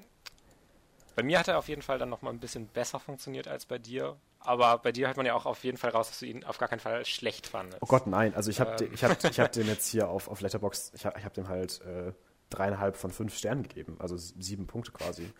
bei 1.15 1.23
mir 1.23 1.39
hat 1.39 1.47
er 1.47 1.57
auf 1.57 1.67
jeden 1.67 1.81
Fall 1.81 1.97
dann 1.97 2.09
nochmal 2.09 2.31
ein 2.31 2.39
bisschen 2.39 2.67
besser 2.67 2.99
funktioniert 2.99 3.47
als 3.47 3.65
bei 3.65 3.79
dir. 3.79 4.15
Aber 4.39 4.77
bei 4.77 4.91
dir 4.91 5.07
hört 5.07 5.17
man 5.17 5.25
ja 5.25 5.33
auch 5.33 5.47
auf 5.47 5.63
jeden 5.63 5.77
Fall 5.77 5.89
raus, 5.89 6.09
dass 6.09 6.19
du 6.19 6.27
ihn 6.27 6.43
auf 6.43 6.59
gar 6.59 6.69
keinen 6.69 6.79
Fall 6.79 7.03
schlecht 7.03 7.47
fandest. 7.47 7.81
Oh 7.81 7.87
Gott, 7.87 8.05
nein. 8.05 8.35
Also 8.35 8.51
ich 8.51 8.59
habe 8.59 8.85
ähm. 8.85 8.93
ich 8.93 9.03
hab, 9.03 9.23
ich 9.23 9.39
hab 9.39 9.51
den 9.51 9.65
jetzt 9.65 9.89
hier 9.89 10.07
auf, 10.07 10.27
auf 10.27 10.39
Letterboxd, 10.39 10.93
ich 10.93 11.05
habe 11.05 11.17
ich 11.17 11.25
hab 11.25 11.33
dem 11.33 11.49
halt 11.49 11.81
äh, 11.81 12.13
dreieinhalb 12.49 12.97
von 12.97 13.11
fünf 13.11 13.35
Sternen 13.35 13.63
gegeben, 13.63 13.97
also 13.99 14.17
sieben 14.17 14.67
Punkte 14.67 14.91
quasi. 14.91 15.31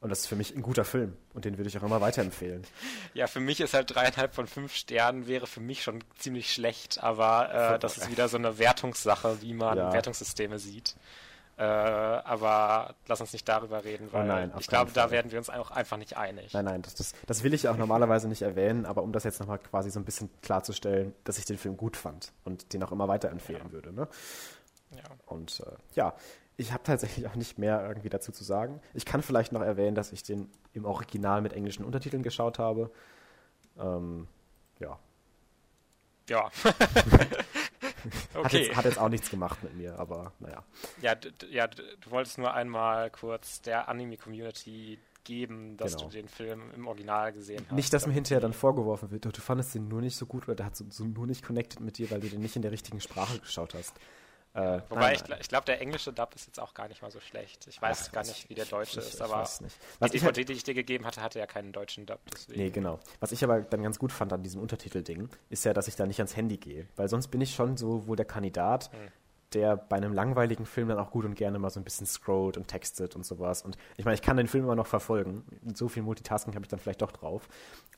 Und 0.00 0.10
das 0.10 0.20
ist 0.20 0.26
für 0.26 0.36
mich 0.36 0.54
ein 0.54 0.60
guter 0.60 0.84
Film 0.84 1.16
und 1.32 1.46
den 1.46 1.56
würde 1.56 1.68
ich 1.68 1.78
auch 1.78 1.82
immer 1.82 2.02
weiterempfehlen. 2.02 2.66
Ja, 3.14 3.26
für 3.26 3.40
mich 3.40 3.60
ist 3.60 3.72
halt 3.72 3.94
dreieinhalb 3.94 4.34
von 4.34 4.46
fünf 4.46 4.74
Sternen 4.74 5.26
wäre 5.26 5.46
für 5.46 5.60
mich 5.60 5.82
schon 5.82 6.04
ziemlich 6.18 6.52
schlecht, 6.52 7.02
aber 7.02 7.74
äh, 7.74 7.78
das 7.78 7.96
ist 7.96 8.10
wieder 8.10 8.28
so 8.28 8.36
eine 8.36 8.58
Wertungssache, 8.58 9.40
wie 9.40 9.54
man 9.54 9.78
ja. 9.78 9.92
Wertungssysteme 9.94 10.58
sieht. 10.58 10.94
Äh, 11.56 11.62
aber 11.62 12.96
lass 13.06 13.20
uns 13.20 13.32
nicht 13.32 13.48
darüber 13.48 13.84
reden, 13.84 14.08
oh 14.10 14.14
weil 14.14 14.24
oh 14.24 14.26
nein, 14.26 14.52
ich 14.58 14.66
glaube, 14.66 14.90
Fall. 14.90 15.04
da 15.04 15.10
werden 15.12 15.30
wir 15.30 15.38
uns 15.38 15.50
auch 15.50 15.70
einfach 15.70 15.96
nicht 15.96 16.16
einig. 16.16 16.52
Nein, 16.52 16.64
nein, 16.64 16.82
das, 16.82 16.96
das, 16.96 17.14
das 17.26 17.44
will 17.44 17.54
ich 17.54 17.68
auch 17.68 17.76
normalerweise 17.76 18.28
nicht 18.28 18.42
erwähnen, 18.42 18.86
aber 18.86 19.04
um 19.04 19.12
das 19.12 19.22
jetzt 19.22 19.38
nochmal 19.38 19.60
quasi 19.60 19.90
so 19.90 20.00
ein 20.00 20.04
bisschen 20.04 20.30
klarzustellen, 20.42 21.14
dass 21.22 21.38
ich 21.38 21.44
den 21.44 21.56
Film 21.56 21.76
gut 21.76 21.96
fand 21.96 22.32
und 22.44 22.72
den 22.72 22.82
auch 22.82 22.90
immer 22.90 23.06
weiterempfehlen 23.06 23.66
ja. 23.66 23.72
würde. 23.72 23.92
Ne? 23.92 24.08
Und 25.26 25.60
äh, 25.60 25.72
ja, 25.94 26.14
ich 26.56 26.72
habe 26.72 26.82
tatsächlich 26.84 27.26
auch 27.26 27.34
nicht 27.34 27.58
mehr 27.58 27.86
irgendwie 27.86 28.08
dazu 28.08 28.32
zu 28.32 28.44
sagen. 28.44 28.80
Ich 28.92 29.04
kann 29.04 29.22
vielleicht 29.22 29.52
noch 29.52 29.62
erwähnen, 29.62 29.94
dass 29.94 30.12
ich 30.12 30.22
den 30.22 30.50
im 30.72 30.84
Original 30.84 31.40
mit 31.40 31.52
englischen 31.52 31.84
Untertiteln 31.84 32.22
geschaut 32.22 32.58
habe. 32.58 32.90
Ähm, 33.78 34.28
ja. 34.78 34.98
Ja. 36.28 36.50
okay. 36.74 37.26
hat, 38.44 38.52
jetzt, 38.52 38.76
hat, 38.76 38.84
jetzt, 38.84 38.98
auch 38.98 39.08
nichts 39.08 39.30
gemacht 39.30 39.62
mit 39.62 39.76
mir, 39.76 39.98
aber 39.98 40.32
naja. 40.38 40.64
Ja, 41.00 41.14
ja 41.50 41.66
du 41.66 41.82
wolltest 42.10 42.38
nur 42.38 42.52
einmal 42.54 43.10
kurz 43.10 43.60
der 43.62 43.88
Anime-Community 43.88 44.98
geben, 45.24 45.76
dass 45.76 45.96
genau. 45.96 46.08
du 46.08 46.12
den 46.12 46.28
Film 46.28 46.70
im 46.74 46.86
Original 46.86 47.32
gesehen 47.32 47.64
hast. 47.66 47.74
Nicht, 47.74 47.92
dass 47.92 48.06
mir 48.06 48.12
hinterher 48.12 48.40
dann 48.40 48.52
vorgeworfen 48.52 49.10
wird, 49.10 49.24
du 49.24 49.30
fandest 49.40 49.74
den 49.74 49.88
nur 49.88 50.00
nicht 50.00 50.16
so 50.16 50.26
gut 50.26 50.44
oder 50.44 50.54
der 50.54 50.66
hat 50.66 50.76
so, 50.76 50.84
so 50.88 51.04
nur 51.04 51.26
nicht 51.26 51.42
connected 51.42 51.80
mit 51.80 51.98
dir, 51.98 52.10
weil 52.10 52.20
du 52.20 52.28
den 52.28 52.40
nicht 52.40 52.56
in 52.56 52.62
der 52.62 52.72
richtigen 52.72 53.00
Sprache 53.00 53.38
geschaut 53.38 53.74
hast. 53.74 53.94
Äh, 54.54 54.80
Wobei 54.88 55.00
nein, 55.00 55.14
ich, 55.16 55.40
ich 55.40 55.48
glaube, 55.48 55.64
der 55.64 55.80
englische 55.80 56.12
Dub 56.12 56.32
ist 56.36 56.46
jetzt 56.46 56.60
auch 56.60 56.74
gar 56.74 56.86
nicht 56.86 57.02
mal 57.02 57.10
so 57.10 57.18
schlecht. 57.18 57.66
Ich 57.66 57.82
weiß 57.82 58.06
Ach, 58.06 58.12
gar 58.12 58.24
nicht, 58.24 58.48
wie 58.48 58.54
der 58.54 58.66
deutsche 58.66 59.00
ich, 59.00 59.08
ist, 59.08 59.20
aber 59.20 59.40
Was 59.40 59.58
die 59.58 59.66
DVD, 60.10 60.24
halt, 60.26 60.48
die 60.48 60.52
ich 60.52 60.62
dir 60.62 60.74
gegeben 60.74 61.04
hatte, 61.04 61.22
hatte 61.22 61.40
ja 61.40 61.46
keinen 61.46 61.72
deutschen 61.72 62.06
Dub. 62.06 62.20
Deswegen. 62.32 62.60
Nee, 62.60 62.70
genau. 62.70 63.00
Was 63.18 63.32
ich 63.32 63.42
aber 63.42 63.62
dann 63.62 63.82
ganz 63.82 63.98
gut 63.98 64.12
fand 64.12 64.32
an 64.32 64.44
diesem 64.44 64.60
Untertitelding, 64.60 65.28
ist 65.50 65.64
ja, 65.64 65.72
dass 65.72 65.88
ich 65.88 65.96
da 65.96 66.06
nicht 66.06 66.20
ans 66.20 66.36
Handy 66.36 66.56
gehe. 66.56 66.86
Weil 66.94 67.08
sonst 67.08 67.28
bin 67.28 67.40
ich 67.40 67.52
schon 67.52 67.76
so 67.76 68.06
wohl 68.06 68.14
der 68.14 68.26
Kandidat, 68.26 68.92
hm. 68.92 69.08
der 69.54 69.76
bei 69.76 69.96
einem 69.96 70.12
langweiligen 70.12 70.66
Film 70.66 70.86
dann 70.86 70.98
auch 71.00 71.10
gut 71.10 71.24
und 71.24 71.34
gerne 71.34 71.58
mal 71.58 71.70
so 71.70 71.80
ein 71.80 71.84
bisschen 71.84 72.06
scrollt 72.06 72.56
und 72.56 72.68
textet 72.68 73.16
und 73.16 73.26
sowas. 73.26 73.62
Und 73.62 73.76
ich 73.96 74.04
meine, 74.04 74.14
ich 74.14 74.22
kann 74.22 74.36
den 74.36 74.46
Film 74.46 74.62
immer 74.64 74.76
noch 74.76 74.86
verfolgen. 74.86 75.44
So 75.74 75.88
viel 75.88 76.04
Multitasking 76.04 76.54
habe 76.54 76.64
ich 76.64 76.68
dann 76.68 76.78
vielleicht 76.78 77.02
doch 77.02 77.10
drauf. 77.10 77.48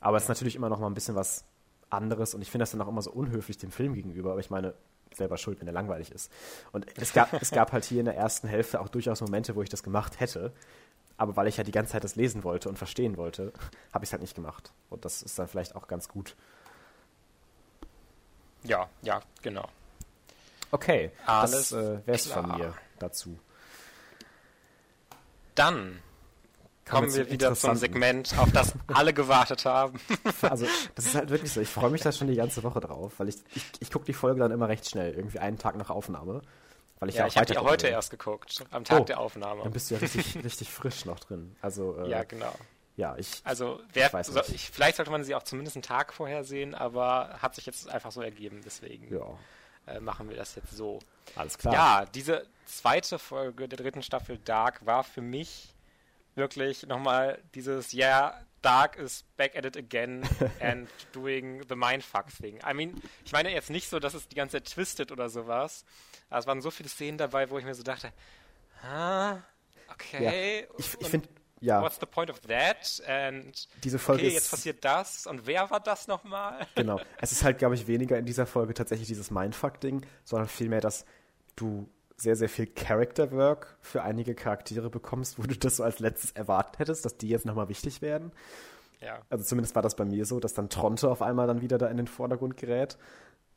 Aber 0.00 0.16
es 0.16 0.22
ist 0.22 0.30
natürlich 0.30 0.56
immer 0.56 0.70
noch 0.70 0.80
mal 0.80 0.86
ein 0.86 0.94
bisschen 0.94 1.16
was 1.16 1.44
anderes 1.90 2.34
und 2.34 2.40
ich 2.40 2.50
finde 2.50 2.62
das 2.62 2.72
dann 2.72 2.80
auch 2.80 2.88
immer 2.88 3.02
so 3.02 3.12
unhöflich 3.12 3.58
dem 3.58 3.70
Film 3.70 3.92
gegenüber. 3.92 4.32
Aber 4.32 4.40
ich 4.40 4.48
meine, 4.48 4.74
selber 5.16 5.36
schuld, 5.38 5.60
wenn 5.60 5.66
er 5.66 5.72
langweilig 5.72 6.10
ist. 6.12 6.30
Und 6.72 6.86
es 6.98 7.12
gab, 7.12 7.32
es 7.40 7.50
gab 7.50 7.72
halt 7.72 7.84
hier 7.84 8.00
in 8.00 8.06
der 8.06 8.16
ersten 8.16 8.48
Hälfte 8.48 8.80
auch 8.80 8.88
durchaus 8.88 9.20
Momente, 9.20 9.56
wo 9.56 9.62
ich 9.62 9.68
das 9.68 9.82
gemacht 9.82 10.20
hätte. 10.20 10.52
Aber 11.18 11.36
weil 11.36 11.46
ich 11.46 11.56
ja 11.56 11.64
die 11.64 11.72
ganze 11.72 11.92
Zeit 11.92 12.04
das 12.04 12.16
lesen 12.16 12.44
wollte 12.44 12.68
und 12.68 12.76
verstehen 12.76 13.16
wollte, 13.16 13.52
habe 13.92 14.04
ich 14.04 14.10
es 14.10 14.12
halt 14.12 14.22
nicht 14.22 14.34
gemacht. 14.34 14.72
Und 14.90 15.04
das 15.04 15.22
ist 15.22 15.38
dann 15.38 15.48
vielleicht 15.48 15.74
auch 15.74 15.88
ganz 15.88 16.08
gut. 16.08 16.36
Ja, 18.64 18.88
ja, 19.02 19.20
genau. 19.42 19.68
Okay, 20.70 21.10
Alles 21.24 21.70
das 21.70 21.72
äh, 21.72 22.06
wäre 22.06 22.16
es 22.16 22.26
von 22.26 22.48
mir 22.56 22.74
dazu. 22.98 23.38
Dann 25.54 26.02
kommen 26.88 27.12
wir 27.14 27.30
wieder 27.30 27.54
zum 27.54 27.76
Segment, 27.76 28.38
auf 28.38 28.52
das 28.52 28.74
alle 28.92 29.12
gewartet 29.12 29.64
haben. 29.64 29.98
also, 30.42 30.66
das 30.94 31.06
ist 31.06 31.14
halt 31.14 31.30
wirklich 31.30 31.52
so. 31.52 31.60
Ich 31.60 31.68
freue 31.68 31.90
mich 31.90 32.02
da 32.02 32.12
schon 32.12 32.28
die 32.28 32.36
ganze 32.36 32.62
Woche 32.62 32.80
drauf, 32.80 33.14
weil 33.18 33.28
ich, 33.28 33.36
ich, 33.54 33.64
ich 33.80 33.90
gucke 33.90 34.04
die 34.04 34.12
Folge 34.12 34.40
dann 34.40 34.52
immer 34.52 34.68
recht 34.68 34.88
schnell, 34.88 35.14
irgendwie 35.14 35.38
einen 35.38 35.58
Tag 35.58 35.76
nach 35.76 35.90
Aufnahme. 35.90 36.42
Weil 36.98 37.10
ich 37.10 37.16
ja, 37.16 37.22
ja 37.22 37.28
ich 37.28 37.36
habe 37.36 37.46
die 37.46 37.58
heute 37.58 37.84
will. 37.84 37.92
erst 37.92 38.10
geguckt, 38.10 38.64
am 38.70 38.84
Tag 38.84 39.00
oh, 39.00 39.04
der 39.04 39.20
Aufnahme. 39.20 39.62
Dann 39.62 39.72
bist 39.72 39.90
du 39.90 39.94
ja 39.94 40.00
richtig, 40.00 40.36
richtig 40.44 40.70
frisch 40.70 41.04
noch 41.04 41.20
drin. 41.20 41.54
Also, 41.60 41.98
äh, 41.98 42.08
ja, 42.08 42.24
genau. 42.24 42.54
Ja, 42.96 43.16
ich. 43.18 43.42
Also, 43.44 43.80
wer, 43.92 44.06
ich 44.06 44.12
weiß 44.12 44.28
so, 44.28 44.40
ich, 44.40 44.70
vielleicht 44.70 44.96
sollte 44.96 45.10
man 45.10 45.22
sie 45.22 45.34
auch 45.34 45.42
zumindest 45.42 45.76
einen 45.76 45.82
Tag 45.82 46.14
vorher 46.14 46.44
sehen, 46.44 46.74
aber 46.74 47.36
hat 47.42 47.54
sich 47.54 47.66
jetzt 47.66 47.90
einfach 47.90 48.12
so 48.12 48.22
ergeben, 48.22 48.62
deswegen 48.64 49.12
ja. 49.12 49.26
äh, 49.86 50.00
machen 50.00 50.30
wir 50.30 50.36
das 50.36 50.54
jetzt 50.54 50.74
so. 50.74 51.00
Alles 51.34 51.58
klar. 51.58 51.74
Ja, 51.74 52.04
diese 52.06 52.46
zweite 52.64 53.18
Folge 53.18 53.68
der 53.68 53.76
dritten 53.76 54.02
Staffel 54.02 54.38
Dark 54.38 54.86
war 54.86 55.04
für 55.04 55.20
mich 55.20 55.74
wirklich 56.36 56.86
nochmal 56.86 57.42
dieses, 57.54 57.92
yeah, 57.92 58.40
Dark 58.62 58.96
is 58.96 59.24
back 59.36 59.56
at 59.56 59.64
it 59.64 59.76
again 59.76 60.22
and 60.60 60.88
doing 61.12 61.62
the 61.68 61.76
mindfuck 61.76 62.26
thing. 62.30 62.58
I 62.68 62.74
mean, 62.74 63.00
ich 63.24 63.32
meine 63.32 63.50
jetzt 63.52 63.70
nicht 63.70 63.88
so, 63.88 63.98
dass 63.98 64.14
es 64.14 64.28
die 64.28 64.34
ganze 64.34 64.56
Zeit 64.56 64.72
twistet 64.72 65.12
oder 65.12 65.28
sowas. 65.28 65.84
Aber 66.30 66.40
es 66.40 66.46
waren 66.46 66.60
so 66.60 66.70
viele 66.70 66.88
Szenen 66.88 67.18
dabei, 67.18 67.48
wo 67.50 67.58
ich 67.58 67.64
mir 67.64 67.74
so 67.74 67.82
dachte, 67.82 68.12
ah, 68.82 69.38
okay. 69.92 70.24
Ja, 70.24 70.68
ich, 70.78 70.96
ich 71.00 71.08
finde, 71.08 71.28
ja. 71.60 71.80
What's 71.80 71.98
the 71.98 72.06
point 72.06 72.30
of 72.30 72.40
that? 72.40 73.02
And 73.06 73.68
diese 73.82 73.98
Folge 73.98 74.24
okay, 74.24 74.34
jetzt 74.34 74.50
passiert 74.50 74.84
das. 74.84 75.26
Und 75.26 75.46
wer 75.46 75.70
war 75.70 75.80
das 75.80 76.06
nochmal? 76.06 76.66
Genau. 76.74 77.00
Es 77.18 77.32
ist 77.32 77.44
halt, 77.44 77.58
glaube 77.58 77.74
ich, 77.74 77.86
weniger 77.86 78.18
in 78.18 78.26
dieser 78.26 78.46
Folge 78.46 78.74
tatsächlich 78.74 79.08
dieses 79.08 79.30
Mindfuck-Ding, 79.30 80.04
sondern 80.24 80.48
vielmehr, 80.48 80.80
dass 80.80 81.06
du 81.56 81.88
sehr, 82.16 82.36
sehr 82.36 82.48
viel 82.48 82.66
Character 82.66 83.30
Work 83.32 83.76
für 83.80 84.02
einige 84.02 84.34
Charaktere 84.34 84.90
bekommst, 84.90 85.38
wo 85.38 85.42
du 85.42 85.54
das 85.56 85.76
so 85.76 85.84
als 85.84 85.98
letztes 85.98 86.32
erwartet 86.32 86.78
hättest, 86.78 87.04
dass 87.04 87.16
die 87.16 87.28
jetzt 87.28 87.44
nochmal 87.44 87.68
wichtig 87.68 88.02
werden. 88.02 88.32
Ja. 89.00 89.20
Also 89.28 89.44
zumindest 89.44 89.74
war 89.74 89.82
das 89.82 89.96
bei 89.96 90.04
mir 90.04 90.24
so, 90.24 90.40
dass 90.40 90.54
dann 90.54 90.70
Tronte 90.70 91.10
auf 91.10 91.20
einmal 91.20 91.46
dann 91.46 91.60
wieder 91.60 91.78
da 91.78 91.88
in 91.88 91.98
den 91.98 92.06
Vordergrund 92.06 92.56
gerät. 92.56 92.96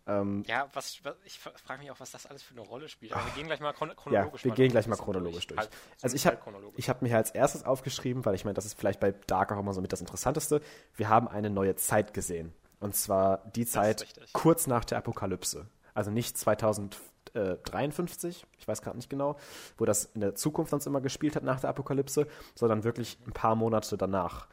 Ähm, 0.07 0.43
ja, 0.47 0.67
was, 0.73 0.99
was 1.03 1.15
ich 1.23 1.39
frage 1.39 1.81
mich 1.81 1.91
auch, 1.91 1.99
was 1.99 2.11
das 2.11 2.25
alles 2.25 2.41
für 2.41 2.53
eine 2.53 2.61
Rolle 2.61 2.89
spielt. 2.89 3.13
Aber 3.13 3.23
wir 3.25 3.33
gehen 3.33 3.47
gleich 3.47 3.59
mal 3.59 3.73
chron 3.73 3.95
chronologisch 3.95 4.43
Ja, 4.43 4.49
wir 4.49 4.55
gehen 4.55 4.71
gleich 4.71 4.87
mal 4.87 4.95
chronologisch 4.95 5.47
durch. 5.47 5.59
Halt, 5.59 5.69
also 6.01 6.15
ich 6.15 6.25
habe 6.25 6.37
hab 6.77 7.01
mir 7.01 7.15
als 7.15 7.31
erstes 7.31 7.63
aufgeschrieben, 7.63 8.25
weil 8.25 8.33
ich 8.33 8.43
meine, 8.43 8.55
das 8.55 8.65
ist 8.65 8.77
vielleicht 8.77 8.99
bei 8.99 9.11
Dark 9.27 9.51
auch 9.51 9.59
immer 9.59 9.73
so 9.73 9.81
mit 9.81 9.93
das 9.93 10.01
Interessanteste. 10.01 10.61
Wir 10.95 11.09
haben 11.09 11.27
eine 11.27 11.49
neue 11.49 11.75
Zeit 11.75 12.13
gesehen. 12.13 12.53
Und 12.79 12.95
zwar 12.95 13.49
die 13.55 13.65
Zeit 13.65 14.05
kurz 14.33 14.65
nach 14.65 14.85
der 14.85 14.97
Apokalypse 14.97 15.67
Also 15.93 16.11
nicht 16.11 16.37
2053, 17.33 18.45
ich 18.57 18.67
weiß 18.67 18.81
gerade 18.81 18.97
nicht 18.97 19.09
genau, 19.09 19.37
wo 19.77 19.85
das 19.85 20.05
in 20.13 20.21
der 20.21 20.35
Zukunft 20.35 20.71
sonst 20.71 20.85
immer 20.85 21.01
gespielt 21.01 21.35
hat 21.35 21.43
nach 21.43 21.59
der 21.59 21.69
Apokalypse, 21.69 22.27
sondern 22.55 22.83
wirklich 22.83 23.17
ein 23.25 23.33
paar 23.33 23.55
Monate 23.55 23.97
danach. 23.97 24.47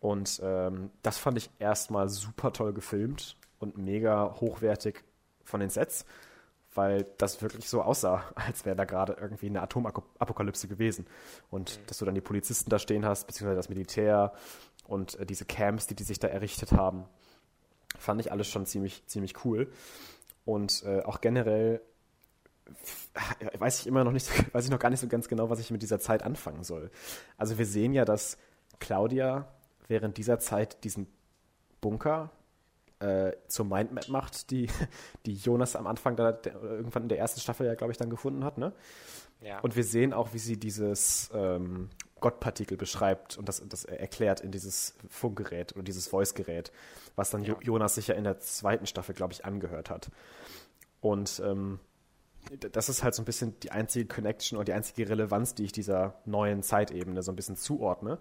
Und 0.00 0.40
ähm, 0.42 0.90
das 1.02 1.18
fand 1.18 1.36
ich 1.36 1.50
erstmal 1.58 2.08
super 2.08 2.52
toll 2.52 2.72
gefilmt 2.72 3.36
und 3.58 3.76
mega 3.76 4.34
hochwertig 4.40 5.04
von 5.44 5.60
den 5.60 5.68
Sets, 5.68 6.06
weil 6.74 7.06
das 7.18 7.42
wirklich 7.42 7.68
so 7.68 7.82
aussah, 7.82 8.24
als 8.34 8.64
wäre 8.64 8.76
da 8.76 8.84
gerade 8.84 9.16
irgendwie 9.20 9.46
eine 9.46 9.62
Atomapokalypse 9.62 10.68
gewesen. 10.68 11.06
Und 11.50 11.78
mhm. 11.78 11.86
dass 11.86 11.98
du 11.98 12.04
dann 12.04 12.14
die 12.14 12.20
Polizisten 12.20 12.70
da 12.70 12.78
stehen 12.78 13.04
hast, 13.04 13.26
beziehungsweise 13.26 13.56
das 13.56 13.68
Militär 13.68 14.32
und 14.88 15.18
äh, 15.20 15.26
diese 15.26 15.44
Camps, 15.44 15.86
die 15.86 15.94
die 15.94 16.04
sich 16.04 16.18
da 16.18 16.28
errichtet 16.28 16.72
haben, 16.72 17.04
fand 17.98 18.20
ich 18.20 18.32
alles 18.32 18.48
schon 18.48 18.66
ziemlich, 18.66 19.06
ziemlich 19.06 19.44
cool. 19.44 19.70
Und 20.46 20.82
äh, 20.84 21.02
auch 21.02 21.20
generell 21.20 21.82
weiß 23.58 23.80
ich 23.80 23.86
immer 23.86 24.04
noch 24.04 24.12
nicht, 24.12 24.28
weiß 24.54 24.64
ich 24.64 24.70
noch 24.70 24.78
gar 24.78 24.90
nicht 24.90 25.00
so 25.00 25.08
ganz 25.08 25.28
genau, 25.28 25.50
was 25.50 25.60
ich 25.60 25.70
mit 25.70 25.82
dieser 25.82 26.00
Zeit 26.00 26.22
anfangen 26.22 26.64
soll. 26.64 26.90
Also 27.36 27.58
wir 27.58 27.66
sehen 27.66 27.92
ja, 27.92 28.04
dass 28.04 28.38
Claudia 28.78 29.48
während 29.88 30.16
dieser 30.16 30.38
Zeit 30.38 30.84
diesen 30.84 31.06
Bunker 31.80 32.30
äh, 33.00 33.32
zur 33.48 33.66
Mindmap 33.66 34.08
macht, 34.08 34.50
die, 34.50 34.68
die 35.26 35.34
Jonas 35.34 35.76
am 35.76 35.86
Anfang 35.86 36.16
der, 36.16 36.32
der, 36.32 36.60
irgendwann 36.62 37.04
in 37.04 37.08
der 37.08 37.18
ersten 37.18 37.40
Staffel 37.40 37.66
ja, 37.66 37.74
glaube 37.74 37.92
ich, 37.92 37.98
dann 37.98 38.10
gefunden 38.10 38.44
hat, 38.44 38.58
ne? 38.58 38.72
Ja. 39.40 39.58
Und 39.60 39.74
wir 39.74 39.84
sehen 39.84 40.12
auch, 40.12 40.34
wie 40.34 40.38
sie 40.38 40.58
dieses 40.58 41.30
ähm, 41.32 41.88
Gottpartikel 42.20 42.76
beschreibt 42.76 43.38
und 43.38 43.48
das, 43.48 43.66
das 43.66 43.86
erklärt 43.86 44.40
in 44.40 44.50
dieses 44.50 44.94
Funkgerät 45.08 45.72
oder 45.72 45.82
dieses 45.82 46.08
Voice-Gerät, 46.08 46.70
was 47.16 47.30
dann 47.30 47.42
ja. 47.44 47.56
Jonas 47.62 47.94
sich 47.94 48.08
ja 48.08 48.14
in 48.14 48.24
der 48.24 48.38
zweiten 48.40 48.86
Staffel, 48.86 49.14
glaube 49.14 49.32
ich, 49.32 49.46
angehört 49.46 49.88
hat. 49.88 50.10
Und 51.00 51.40
ähm, 51.42 51.80
das 52.72 52.88
ist 52.88 53.02
halt 53.02 53.14
so 53.14 53.22
ein 53.22 53.24
bisschen 53.24 53.58
die 53.60 53.70
einzige 53.70 54.06
Connection 54.06 54.56
oder 54.56 54.66
die 54.66 54.72
einzige 54.72 55.08
Relevanz, 55.08 55.54
die 55.54 55.64
ich 55.64 55.72
dieser 55.72 56.14
neuen 56.24 56.62
Zeitebene 56.62 57.22
so 57.22 57.32
ein 57.32 57.36
bisschen 57.36 57.56
zuordne. 57.56 58.18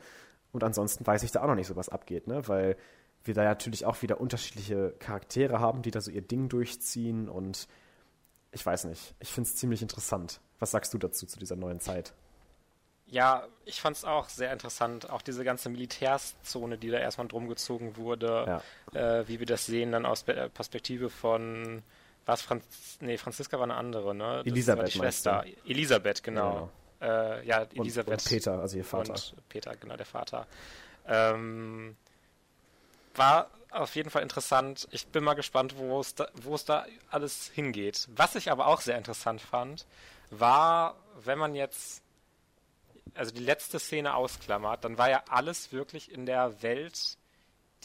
Und 0.52 0.64
ansonsten 0.64 1.06
weiß 1.06 1.24
ich 1.24 1.32
da 1.32 1.42
auch 1.42 1.48
noch 1.48 1.56
nicht 1.56 1.68
so, 1.68 1.76
was 1.76 1.90
abgeht, 1.90 2.28
ne? 2.28 2.48
Weil 2.48 2.76
wir 3.24 3.34
da 3.34 3.44
natürlich 3.44 3.86
auch 3.86 4.02
wieder 4.02 4.20
unterschiedliche 4.20 4.94
Charaktere 5.00 5.60
haben, 5.60 5.82
die 5.82 5.92
da 5.92 6.02
so 6.02 6.12
ihr 6.12 6.22
Ding 6.22 6.50
durchziehen 6.50 7.30
und 7.30 7.68
ich 8.52 8.66
weiß 8.66 8.86
nicht. 8.86 9.14
Ich 9.20 9.32
finde 9.32 9.48
es 9.48 9.56
ziemlich 9.56 9.82
interessant. 9.82 10.42
Was 10.58 10.72
sagst 10.72 10.94
du 10.94 10.98
dazu, 10.98 11.26
zu 11.26 11.38
dieser 11.40 11.56
neuen 11.56 11.80
Zeit? 11.80 12.14
Ja, 13.06 13.48
ich 13.66 13.82
fand 13.82 13.98
es 13.98 14.06
auch 14.06 14.30
sehr 14.30 14.54
interessant. 14.54 15.10
Auch 15.10 15.22
diese 15.22 15.44
ganze 15.44 15.70
Militärszone, 15.70 16.78
die 16.78 16.90
da 16.90 16.98
erstmal 17.00 17.28
drum 17.28 17.48
gezogen 17.48 17.98
wurde, 17.98 18.62
ja. 18.94 19.20
äh, 19.20 19.28
wie 19.28 19.40
wir 19.40 19.48
das 19.48 19.66
sehen, 19.66 19.92
dann 19.92 20.06
aus 20.06 20.24
Perspektive 20.24 21.10
von 21.10 21.82
was 22.30 22.42
Franz 22.42 22.98
nee, 23.02 23.18
Franziska 23.18 23.58
war 23.58 23.64
eine 23.64 23.76
andere, 23.76 24.16
ne? 24.16 24.38
Das 24.44 24.48
Elisabeth. 24.48 24.88
die 24.88 24.92
Schwester. 24.92 25.44
Elisabeth, 25.66 26.24
genau. 26.24 26.70
Ja, 27.02 27.40
äh, 27.40 27.48
ja 27.48 27.68
Elisabeth. 27.74 28.14
Und, 28.14 28.22
und, 28.22 28.30
Peter, 28.30 28.60
also 28.60 28.78
ihr 28.78 28.86
Vater. 28.86 29.14
Und 29.14 29.50
Peter, 29.50 29.76
genau, 29.76 29.96
der 29.96 30.06
Vater. 30.06 30.48
Ähm, 31.08 31.96
war 33.16 33.50
auf 33.72 33.96
jeden 33.96 34.10
Fall 34.10 34.24
interessant. 34.24 34.88
Ich 34.92 35.08
bin 35.08 35.24
mal 35.24 35.34
gespannt, 35.34 35.76
wo 35.78 36.00
es 36.00 36.16
da, 36.16 36.28
wo 36.42 36.56
es 36.56 36.66
da 36.66 36.86
alles 37.10 37.52
hingeht. 37.54 38.08
Was 38.16 38.36
ich 38.36 38.52
aber 38.52 38.68
auch 38.68 38.82
sehr 38.82 38.98
interessant 38.98 39.42
fand, 39.42 39.86
war, 40.32 40.96
wenn 41.24 41.38
man 41.38 41.56
jetzt 41.56 42.04
also 43.16 43.34
die 43.34 43.44
letzte 43.44 43.80
Szene 43.80 44.16
ausklammert, 44.16 44.84
dann 44.84 44.98
war 44.98 45.10
ja 45.10 45.24
alles 45.30 45.72
wirklich 45.72 46.12
in 46.12 46.26
der 46.26 46.62
Welt, 46.62 47.18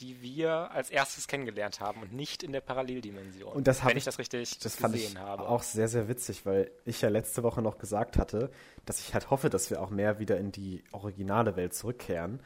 die 0.01 0.23
wir 0.23 0.73
als 0.73 0.91
erstes 0.91 1.29
kennengelernt 1.29 1.81
haben 1.81 2.03
und 2.03 2.13
nicht 2.13 2.43
in 2.43 2.53
der 2.53 2.61
Paralleldimension. 2.61 3.53
Und 3.53 3.67
das 3.67 3.85
wenn 3.85 3.97
ich, 3.97 4.05
das 4.05 4.19
richtig 4.19 4.59
das 4.59 4.77
fand 4.77 4.97
ich 4.97 5.17
habe. 5.17 5.49
Auch 5.49 5.63
sehr, 5.63 5.89
sehr 5.89 6.09
witzig, 6.09 6.45
weil 6.47 6.71
ich 6.85 7.01
ja 7.01 7.09
letzte 7.09 7.43
Woche 7.43 7.63
noch 7.63 7.79
gesagt 7.79 8.17
hatte, 8.17 8.51
dass 8.87 9.01
ich 9.01 9.15
halt 9.15 9.31
hoffe, 9.31 9.51
dass 9.51 9.71
wir 9.71 9.81
auch 9.81 9.91
mehr 9.91 10.19
wieder 10.19 10.37
in 10.39 10.51
die 10.51 10.83
originale 10.93 11.57
Welt 11.57 11.75
zurückkehren. 11.75 12.41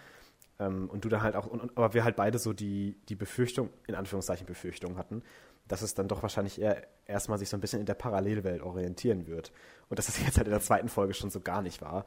Ähm, 0.59 0.91
und 0.91 1.05
du 1.05 1.09
da 1.09 1.23
halt 1.23 1.37
auch, 1.37 1.47
und, 1.47 1.77
aber 1.77 1.95
wir 1.95 2.05
halt 2.05 2.17
beide 2.17 2.39
so 2.39 2.53
die, 2.53 2.97
die 3.09 3.15
Befürchtung, 3.15 3.71
in 3.87 3.95
Anführungszeichen 3.95 4.47
Befürchtung 4.47 4.99
hatten, 4.99 5.23
dass 5.67 5.83
es 5.83 5.95
dann 5.95 6.09
doch 6.09 6.23
wahrscheinlich 6.23 6.61
eher 6.61 6.87
erstmal 7.07 7.39
sich 7.39 7.49
so 7.49 7.57
ein 7.57 7.61
bisschen 7.61 7.81
in 7.81 7.87
der 7.87 7.95
Parallelwelt 7.95 8.63
orientieren 8.63 9.27
wird. 9.27 9.53
Und 9.89 9.99
dass 9.99 10.07
das 10.07 10.21
jetzt 10.21 10.37
halt 10.37 10.49
in 10.49 10.53
der 10.53 10.63
zweiten 10.63 10.89
Folge 10.89 11.15
schon 11.15 11.31
so 11.31 11.41
gar 11.41 11.63
nicht 11.63 11.81
war. 11.81 12.05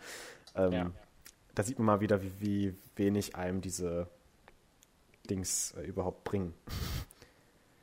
Ähm, 0.56 0.72
ja. 0.72 0.92
Da 1.56 1.64
sieht 1.64 1.80
man 1.80 1.86
mal 1.86 2.00
wieder, 2.00 2.22
wie, 2.22 2.32
wie 2.40 2.76
wenig 2.96 3.36
einem 3.36 3.62
diese 3.62 4.08
Dings 5.30 5.74
äh, 5.78 5.82
überhaupt 5.82 6.24
bringen. 6.24 6.54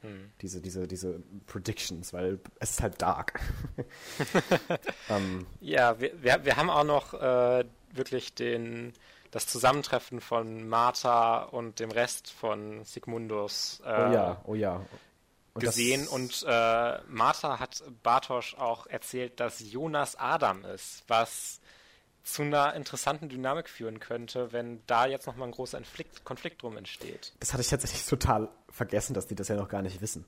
Hm. 0.03 0.31
Diese, 0.41 0.61
diese, 0.61 0.87
diese 0.87 1.21
Predictions, 1.47 2.13
weil 2.13 2.39
es 2.61 2.71
ist 2.71 2.83
halt 2.83 3.03
dark. 3.03 3.41
ähm, 5.11 5.47
ja, 5.61 5.99
wir, 6.01 6.23
wir, 6.23 6.45
wir 6.45 6.57
haben 6.57 6.71
auch 6.71 6.85
noch 6.85 7.15
äh, 7.15 7.65
wirklich 7.93 8.35
den 8.35 8.93
das 9.31 9.47
Zusammentreffen 9.47 10.21
von 10.21 10.69
Martha 10.69 11.43
und 11.43 11.81
dem 11.81 11.91
Rest 11.91 12.31
von 12.31 12.85
Sigmundus 12.85 13.83
äh, 13.85 13.89
oh 13.89 14.13
ja, 14.13 14.41
oh 14.45 14.55
ja. 14.55 14.87
Und 15.55 15.63
gesehen. 15.63 16.07
und 16.07 16.45
äh, 16.47 16.99
Martha 17.09 17.59
hat 17.59 17.83
Bartosch 18.03 18.55
auch 18.55 18.87
erzählt, 18.87 19.41
dass 19.41 19.61
Jonas 19.61 20.17
Adam 20.17 20.65
ist, 20.65 21.03
was 21.09 21.61
zu 22.33 22.43
einer 22.43 22.75
interessanten 22.75 23.29
Dynamik 23.29 23.69
führen 23.69 24.01
könnte, 24.01 24.53
wenn 24.53 24.81
da 24.87 25.07
jetzt 25.07 25.27
nochmal 25.27 25.49
ein 25.49 25.53
großer 25.53 25.79
Konflikt, 25.79 26.25
Konflikt 26.25 26.63
drum 26.63 26.77
entsteht. 26.77 27.33
Das 27.41 27.53
hatte 27.53 27.63
ich 27.63 27.69
tatsächlich 27.69 28.05
total 28.05 28.49
vergessen, 28.69 29.15
dass 29.15 29.27
die 29.27 29.35
das 29.35 29.49
ja 29.49 29.57
noch 29.57 29.69
gar 29.69 29.83
nicht 29.83 30.01
wissen. 30.01 30.27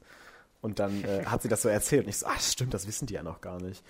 Und 0.62 0.78
dann 0.78 1.04
äh, 1.04 1.24
hat 1.26 1.42
sie 1.42 1.48
das 1.48 1.62
so 1.62 1.68
erzählt 1.68 2.04
und 2.04 2.08
ich 2.08 2.18
so, 2.18 2.26
ach 2.26 2.40
stimmt, 2.40 2.72
das 2.72 2.86
wissen 2.86 3.06
die 3.06 3.14
ja 3.14 3.22
noch 3.22 3.40
gar 3.40 3.60
nicht. 3.60 3.84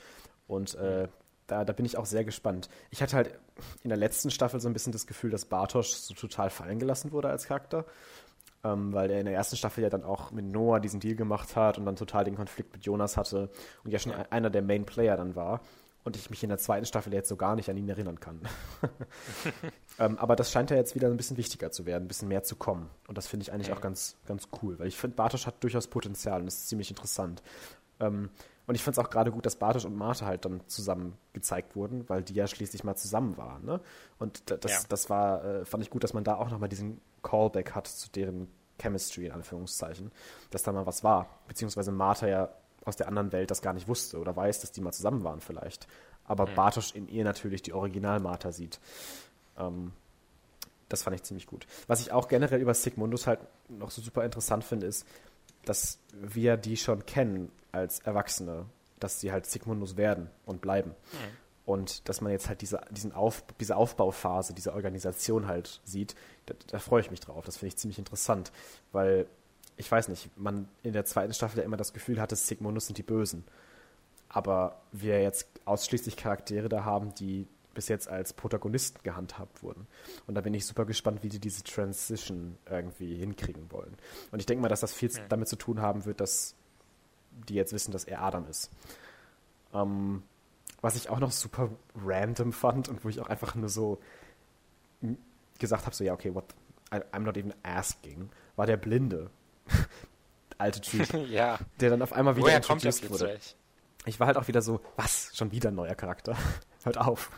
Und 0.49 0.75
äh, 0.75 1.07
da, 1.47 1.65
da 1.65 1.73
bin 1.73 1.87
ich 1.87 1.97
auch 1.97 2.07
sehr 2.07 2.25
gespannt. 2.25 2.69
Ich 2.91 3.01
hatte 3.01 3.17
halt 3.17 3.39
in 3.85 3.91
der 3.91 3.99
letzten 3.99 4.31
Staffel 4.31 4.61
so 4.61 4.69
ein 4.69 4.73
bisschen 4.73 4.93
das 4.93 5.07
Gefühl, 5.07 5.31
dass 5.31 5.45
Bartosch 5.45 5.91
so 5.91 6.15
total 6.15 6.51
fallen 6.51 6.79
gelassen 6.79 7.13
wurde 7.13 7.29
als 7.29 7.47
Charakter. 7.47 7.87
Ähm, 8.63 8.93
weil 8.93 9.11
er 9.11 9.21
in 9.21 9.25
der 9.27 9.35
ersten 9.35 9.57
Staffel 9.57 9.83
ja 9.83 9.89
dann 9.89 10.05
auch 10.05 10.33
mit 10.33 10.45
Noah 10.45 10.81
diesen 10.81 11.01
Deal 11.01 11.15
gemacht 11.15 11.57
hat 11.57 11.79
und 11.79 11.87
dann 11.87 11.97
total 11.97 12.25
den 12.25 12.37
Konflikt 12.37 12.73
mit 12.75 12.85
Jonas 12.85 13.17
hatte 13.17 13.49
und 13.85 13.91
ja 13.91 13.99
schon 13.99 14.13
einer 14.13 14.51
der 14.51 14.61
Main 14.61 14.85
Player 14.85 15.17
dann 15.17 15.35
war 15.35 15.63
und 16.05 16.17
ich 16.17 16.31
mich 16.31 16.43
in 16.43 16.49
der 16.49 16.59
zweiten 16.59 16.87
Staffel 16.87 17.13
jetzt 17.13 17.29
so 17.29 17.37
gar 17.37 17.57
nicht 17.57 17.69
an 17.69 17.77
ihn 17.77 17.89
erinnern 17.89 18.21
kann. 18.21 18.41
ähm, 19.99 20.19
aber 20.19 20.37
das 20.37 20.51
scheint 20.51 20.71
ja 20.71 20.77
jetzt 20.77 20.95
wieder 20.95 21.09
ein 21.09 21.17
bisschen 21.17 21.37
wichtiger 21.37 21.71
zu 21.71 21.87
werden, 21.87 22.05
ein 22.05 22.09
bisschen 22.09 22.29
mehr 22.29 22.43
zu 22.43 22.57
kommen. 22.57 22.89
Und 23.07 23.19
das 23.19 23.27
finde 23.27 23.43
ich 23.45 23.53
eigentlich 23.53 23.73
auch 23.73 23.81
ganz, 23.81 24.17
ganz 24.27 24.49
cool, 24.63 24.79
weil 24.79 24.87
ich 24.87 24.97
finde, 24.97 25.17
Bartosch 25.17 25.47
hat 25.47 25.63
durchaus 25.63 25.89
Potenzial 25.89 26.41
und 26.41 26.47
ist 26.47 26.69
ziemlich 26.69 26.91
interessant. 26.91 27.43
Ähm, 28.01 28.31
und 28.67 28.75
ich 28.77 28.83
finde 28.83 29.01
es 29.01 29.05
auch 29.05 29.11
gerade 29.11 29.33
gut, 29.33 29.45
dass 29.47 29.57
Bartosch 29.57 29.85
und 29.85 29.97
Martha 29.97 30.27
halt 30.27 30.45
dann 30.45 30.61
zusammen 30.69 31.19
gezeigt 31.33 31.75
wurden, 31.77 32.09
weil 32.09 32.23
die 32.23 32.35
ja 32.35 32.47
schließlich 32.47 32.85
mal 32.85 32.95
zusammen 32.95 33.37
waren. 33.37 33.65
Ne? 33.65 33.81
Und 34.19 34.51
das, 34.51 34.71
ja. 34.71 34.79
das 34.89 35.11
war, 35.11 35.45
äh, 35.45 35.65
fand 35.65 35.83
ich 35.83 35.91
gut, 35.91 36.05
dass 36.05 36.15
man 36.15 36.25
da 36.25 36.37
auch 36.37 36.51
nochmal 36.51 36.69
diesen 36.69 37.01
Callback 37.23 37.75
hat 37.75 37.89
zu 37.89 38.09
deren 38.11 38.49
Chemistry, 38.81 39.27
in 39.27 39.33
Anführungszeichen, 39.33 40.11
dass 40.51 40.63
da 40.63 40.73
mal 40.73 40.87
was 40.87 41.05
war. 41.05 41.41
Beziehungsweise 41.49 41.93
Martha 41.93 42.27
ja 42.29 42.49
aus 42.85 42.97
der 42.97 43.09
anderen 43.09 43.33
Welt 43.33 43.51
das 43.51 43.63
gar 43.63 43.73
nicht 43.73 43.89
wusste 43.89 44.19
oder 44.19 44.35
weiß, 44.35 44.61
dass 44.61 44.73
die 44.73 44.81
mal 44.81 44.93
zusammen 44.93 45.25
waren 45.25 45.41
vielleicht. 45.41 45.87
Aber 46.25 46.47
mhm. 46.47 46.55
Bartosch 46.55 46.95
in 46.95 47.09
ihr 47.09 47.25
natürlich 47.25 47.63
die 47.63 47.73
Original-Martha 47.73 48.53
sieht. 48.53 48.81
Ähm, 49.59 49.93
das 50.89 51.03
fand 51.03 51.17
ich 51.17 51.23
ziemlich 51.23 51.47
gut. 51.47 51.67
Was 51.87 52.01
ich 52.01 52.13
auch 52.13 52.29
generell 52.29 52.61
über 52.61 52.75
Sigmundus 52.75 53.27
halt 53.27 53.41
noch 53.69 53.91
so 53.91 54.03
super 54.03 54.25
interessant 54.25 54.65
finde, 54.65 54.87
ist, 54.87 55.07
dass 55.65 55.99
wir 56.13 56.57
die 56.57 56.77
schon 56.77 57.07
kennen 57.07 57.53
als 57.73 58.01
Erwachsene, 58.01 58.67
dass 58.99 59.21
sie 59.21 59.33
halt 59.33 59.47
Sigmundus 59.47 59.97
werden 59.97 60.31
und 60.47 60.61
bleiben. 60.61 60.91
Mhm. 60.91 61.41
Und 61.65 62.09
dass 62.09 62.21
man 62.21 62.33
jetzt 62.33 62.49
halt 62.49 62.63
diese, 62.63 62.81
diesen 62.91 63.13
Auf, 63.13 63.45
diese 63.61 63.77
Aufbauphase, 63.77 64.55
diese 64.55 64.75
Organisation 64.75 65.47
halt 65.47 65.81
sieht, 65.85 66.17
da, 66.47 66.55
da 66.67 66.79
freue 66.81 67.01
ich 67.01 67.11
mich 67.11 67.21
drauf. 67.21 67.45
Das 67.45 67.59
finde 67.59 67.69
ich 67.69 67.77
ziemlich 67.77 67.99
interessant, 67.99 68.51
weil 68.91 69.27
ich 69.81 69.91
weiß 69.91 70.09
nicht, 70.09 70.29
man 70.37 70.69
in 70.83 70.93
der 70.93 71.07
zweiten 71.07 71.33
Staffel 71.33 71.59
ja 71.59 71.65
immer 71.65 71.79
das 71.79 71.95
Gefühl 71.95 72.21
hatte, 72.21 72.37
Sigmundus 72.37 72.87
sind 72.87 72.99
die 72.99 73.03
Bösen. 73.03 73.45
Aber 74.29 74.83
wir 74.93 75.23
jetzt 75.23 75.49
ausschließlich 75.65 76.17
Charaktere 76.17 76.69
da 76.69 76.85
haben, 76.85 77.15
die 77.15 77.49
bis 77.73 77.89
jetzt 77.89 78.07
als 78.07 78.35
Protagonisten 78.35 79.03
gehandhabt 79.03 79.63
wurden. 79.63 79.87
Und 80.27 80.35
da 80.35 80.43
bin 80.43 80.53
ich 80.53 80.67
super 80.67 80.85
gespannt, 80.85 81.23
wie 81.23 81.31
die 81.31 81.39
diese 81.39 81.65
Transition 81.65 82.59
irgendwie 82.69 83.17
hinkriegen 83.17 83.73
wollen. 83.73 83.97
Und 84.31 84.41
ich 84.41 84.47
denke 84.47 84.61
mal, 84.61 84.69
dass 84.69 84.81
das 84.81 84.93
viel 84.93 85.11
damit 85.31 85.49
zu 85.49 85.57
tun 85.57 85.81
haben 85.81 86.05
wird, 86.05 86.21
dass 86.21 86.55
die 87.49 87.55
jetzt 87.55 87.73
wissen, 87.73 87.91
dass 87.91 88.05
er 88.05 88.23
Adam 88.23 88.47
ist. 88.49 88.71
Ähm, 89.73 90.23
was 90.83 90.95
ich 90.95 91.09
auch 91.09 91.21
noch 91.21 91.33
super 91.33 91.71
random 91.97 92.53
fand 92.53 92.91
und 92.91 93.03
wo 93.03 93.09
ich 93.09 93.19
auch 93.21 93.29
einfach 93.29 93.55
nur 93.55 93.71
so 93.71 93.99
gesagt 95.59 95.87
habe, 95.87 95.97
so 95.97 96.05
ja, 96.05 96.13
okay, 96.13 96.35
what, 96.35 96.45
I'm 96.91 97.21
not 97.21 97.39
even 97.39 97.55
asking, 97.63 98.29
war 98.57 98.67
der 98.67 98.77
Blinde. 98.77 99.31
Alte 100.59 100.81
Typ. 100.81 101.13
ja. 101.31 101.59
Der 101.81 101.91
dann 101.91 102.03
auf 102.03 102.13
einmal 102.13 102.37
wieder 102.37 102.47
Woher 102.47 102.57
introduced 102.57 103.11
wurde. 103.11 103.39
Ich 104.07 104.19
war 104.19 104.27
halt 104.27 104.37
auch 104.37 104.49
wieder 104.49 104.63
so, 104.63 104.81
was? 104.97 105.31
Schon 105.35 105.53
wieder 105.53 105.71
ein 105.71 105.75
neuer 105.75 105.95
Charakter? 105.95 106.37
Hört 106.85 106.99
auf. 106.99 107.31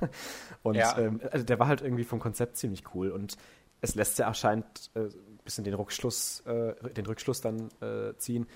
Und 0.63 0.77
ja. 0.77 0.97
ähm, 0.99 1.21
also 1.31 1.45
der 1.45 1.59
war 1.59 1.67
halt 1.67 1.81
irgendwie 1.81 2.05
vom 2.05 2.21
Konzept 2.21 2.57
ziemlich 2.57 2.95
cool 2.95 3.11
und 3.11 3.37
es 3.81 3.97
lässt 3.97 4.19
ja 4.19 4.27
erscheint 4.27 4.91
äh, 4.95 5.01
ein 5.01 5.39
bisschen 5.45 5.65
den 5.65 5.75
Rückschluss, 5.75 6.41
äh, 6.47 6.75
den 6.93 7.07
Rückschluss 7.07 7.41
dann 7.41 7.69
äh, 7.81 8.17
ziehen, 8.17 8.47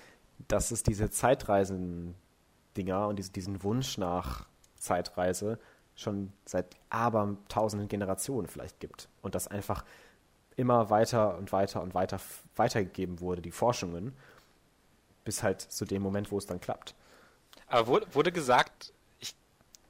dass 0.47 0.71
es 0.71 0.83
diese 0.83 1.09
Zeitreisen-Dinger 1.09 3.07
und 3.07 3.17
diese, 3.17 3.31
diesen 3.31 3.63
Wunsch 3.63 3.97
nach 3.97 4.47
Zeitreise 4.77 5.59
schon 5.95 6.31
seit 6.45 6.77
abertausenden 6.89 7.89
Generationen 7.89 8.47
vielleicht 8.47 8.79
gibt. 8.79 9.09
Und 9.21 9.35
das 9.35 9.47
einfach 9.47 9.83
immer 10.57 10.89
weiter 10.89 11.37
und 11.37 11.53
weiter 11.53 11.81
und 11.81 11.93
weiter 11.93 12.19
weitergegeben 12.55 13.21
wurde, 13.21 13.41
die 13.41 13.51
Forschungen, 13.51 14.13
bis 15.23 15.43
halt 15.43 15.61
zu 15.61 15.85
dem 15.85 16.01
Moment, 16.01 16.31
wo 16.31 16.37
es 16.37 16.45
dann 16.45 16.59
klappt. 16.59 16.93
Aber 17.67 17.87
wurde, 17.87 18.07
wurde 18.13 18.31
gesagt, 18.31 18.91
ich, 19.19 19.35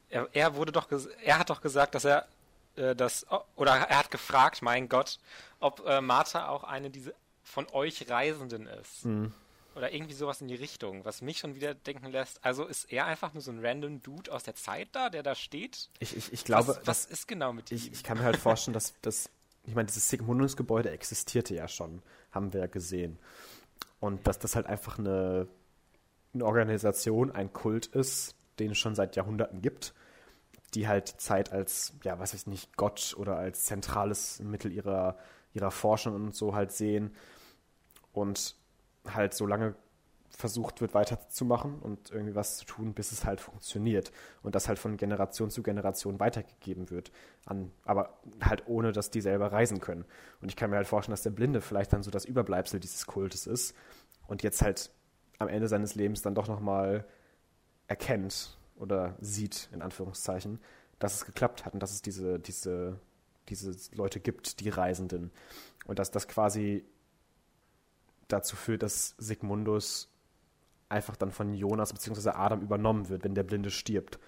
er, 0.09 0.27
er, 0.33 0.55
wurde 0.55 0.71
doch, 0.71 0.87
er 1.23 1.39
hat 1.39 1.49
doch 1.49 1.61
gesagt, 1.61 1.95
dass 1.95 2.05
er 2.05 2.27
äh, 2.75 2.95
das, 2.95 3.25
oder 3.55 3.71
er 3.71 3.97
hat 3.97 4.11
gefragt, 4.11 4.61
mein 4.61 4.89
Gott, 4.89 5.19
ob 5.59 5.85
äh, 5.85 6.01
Martha 6.01 6.49
auch 6.49 6.63
eine 6.63 6.89
diese 6.89 7.13
von 7.43 7.65
euch 7.71 8.09
Reisenden 8.09 8.67
ist. 8.67 9.05
Mhm. 9.05 9.33
Oder 9.75 9.93
irgendwie 9.93 10.15
sowas 10.15 10.41
in 10.41 10.47
die 10.47 10.55
Richtung, 10.55 11.05
was 11.05 11.21
mich 11.21 11.37
schon 11.37 11.53
wieder 11.55 11.75
denken 11.75 12.07
lässt. 12.11 12.43
Also 12.43 12.65
ist 12.65 12.91
er 12.91 13.05
einfach 13.05 13.33
nur 13.33 13.41
so 13.41 13.51
ein 13.51 13.63
random 13.63 14.01
Dude 14.01 14.33
aus 14.33 14.43
der 14.43 14.55
Zeit 14.55 14.89
da, 14.91 15.09
der 15.09 15.21
da 15.21 15.35
steht? 15.35 15.89
Ich, 15.99 16.17
ich, 16.17 16.33
ich 16.33 16.43
glaube. 16.43 16.69
Was, 16.69 16.87
was 16.87 17.05
ist 17.05 17.27
genau 17.27 17.53
mit 17.53 17.71
ich, 17.71 17.87
ihm? 17.87 17.93
Ich 17.93 18.03
kann 18.03 18.17
mir 18.17 18.23
halt 18.23 18.37
vorstellen, 18.37 18.73
dass 18.73 18.95
das, 19.01 19.29
ich 19.67 19.75
meine, 19.75 19.85
dieses 19.85 20.09
Sigmundus-Gebäude 20.09 20.89
existierte 20.89 21.53
ja 21.53 21.67
schon, 21.67 22.01
haben 22.31 22.53
wir 22.53 22.61
ja 22.61 22.67
gesehen. 22.67 23.19
Und 23.99 24.25
dass 24.25 24.39
das 24.39 24.55
halt 24.55 24.65
einfach 24.65 24.97
eine, 24.97 25.47
eine 26.33 26.45
Organisation, 26.45 27.31
ein 27.31 27.51
Kult 27.51 27.87
ist, 27.87 28.35
den 28.59 28.71
es 28.71 28.77
schon 28.77 28.95
seit 28.95 29.17
Jahrhunderten 29.17 29.61
gibt, 29.61 29.93
die 30.73 30.87
halt 30.87 31.07
Zeit 31.07 31.51
als, 31.51 31.93
ja, 32.03 32.17
weiß 32.17 32.33
ich 32.33 32.47
nicht, 32.47 32.77
Gott 32.77 33.15
oder 33.17 33.37
als 33.37 33.65
zentrales 33.65 34.39
Mittel 34.39 34.71
ihrer, 34.71 35.17
ihrer 35.53 35.71
Forschung 35.71 36.15
und 36.15 36.35
so 36.35 36.55
halt 36.55 36.71
sehen 36.71 37.13
und 38.13 38.55
halt 39.05 39.33
so 39.33 39.45
lange 39.45 39.75
versucht 40.37 40.81
wird 40.81 40.93
weiterzumachen 40.93 41.79
und 41.79 42.11
irgendwie 42.11 42.35
was 42.35 42.57
zu 42.57 42.65
tun, 42.65 42.93
bis 42.93 43.11
es 43.11 43.25
halt 43.25 43.41
funktioniert 43.41 44.11
und 44.43 44.53
das 44.53 44.67
halt 44.67 44.77
von 44.77 44.95
Generation 44.95 45.49
zu 45.49 45.63
Generation 45.63 46.19
weitergegeben 46.19 46.91
wird, 46.91 47.11
an, 47.45 47.71
aber 47.85 48.19
halt 48.39 48.67
ohne, 48.67 48.91
dass 48.91 49.09
die 49.09 49.21
selber 49.21 49.51
reisen 49.51 49.81
können. 49.81 50.05
Und 50.39 50.49
ich 50.49 50.55
kann 50.55 50.69
mir 50.69 50.75
halt 50.75 50.85
vorstellen, 50.85 51.13
dass 51.13 51.23
der 51.23 51.31
Blinde 51.31 51.59
vielleicht 51.59 51.91
dann 51.91 52.03
so 52.03 52.11
das 52.11 52.23
Überbleibsel 52.23 52.79
dieses 52.79 53.07
Kultes 53.07 53.47
ist 53.47 53.75
und 54.27 54.43
jetzt 54.43 54.61
halt 54.61 54.91
am 55.39 55.47
Ende 55.47 55.67
seines 55.67 55.95
Lebens 55.95 56.21
dann 56.21 56.35
doch 56.35 56.47
nochmal 56.47 57.03
erkennt 57.87 58.59
oder 58.75 59.17
sieht, 59.19 59.69
in 59.73 59.81
Anführungszeichen, 59.81 60.59
dass 60.99 61.15
es 61.15 61.25
geklappt 61.25 61.65
hat 61.65 61.73
und 61.73 61.81
dass 61.81 61.93
es 61.93 62.03
diese, 62.03 62.37
diese, 62.37 62.99
diese 63.49 63.75
Leute 63.95 64.19
gibt, 64.19 64.59
die 64.59 64.69
Reisenden. 64.69 65.31
Und 65.85 65.97
dass 65.97 66.11
das 66.11 66.27
quasi 66.27 66.85
dazu 68.27 68.55
führt, 68.55 68.83
dass 68.83 69.15
Sigmundus 69.17 70.11
einfach 70.89 71.15
dann 71.15 71.31
von 71.31 71.53
Jonas 71.53 71.93
bzw. 71.93 72.29
Adam 72.29 72.61
übernommen 72.61 73.09
wird, 73.09 73.23
wenn 73.23 73.35
der 73.35 73.43
Blinde 73.43 73.71
stirbt. 73.71 74.19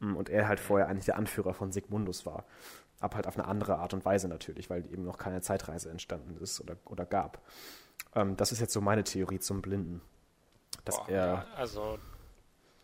Mm, 0.00 0.16
und 0.16 0.28
er 0.28 0.48
halt 0.48 0.60
vorher 0.60 0.88
eigentlich 0.88 1.06
der 1.06 1.16
Anführer 1.16 1.54
von 1.54 1.72
Sigmundus 1.72 2.26
war. 2.26 2.44
Aber 3.00 3.16
halt 3.16 3.26
auf 3.26 3.36
eine 3.38 3.46
andere 3.46 3.78
Art 3.78 3.92
und 3.92 4.04
Weise 4.04 4.28
natürlich, 4.28 4.70
weil 4.70 4.86
eben 4.90 5.04
noch 5.04 5.18
keine 5.18 5.42
Zeitreise 5.42 5.90
entstanden 5.90 6.36
ist 6.40 6.60
oder, 6.60 6.76
oder 6.86 7.04
gab. 7.04 7.42
Ähm, 8.14 8.36
das 8.36 8.52
ist 8.52 8.60
jetzt 8.60 8.72
so 8.72 8.80
meine 8.80 9.04
Theorie 9.04 9.38
zum 9.38 9.62
Blinden. 9.62 10.00
Dass 10.84 10.96
Boah, 10.96 11.08
er. 11.08 11.46
Also 11.56 11.98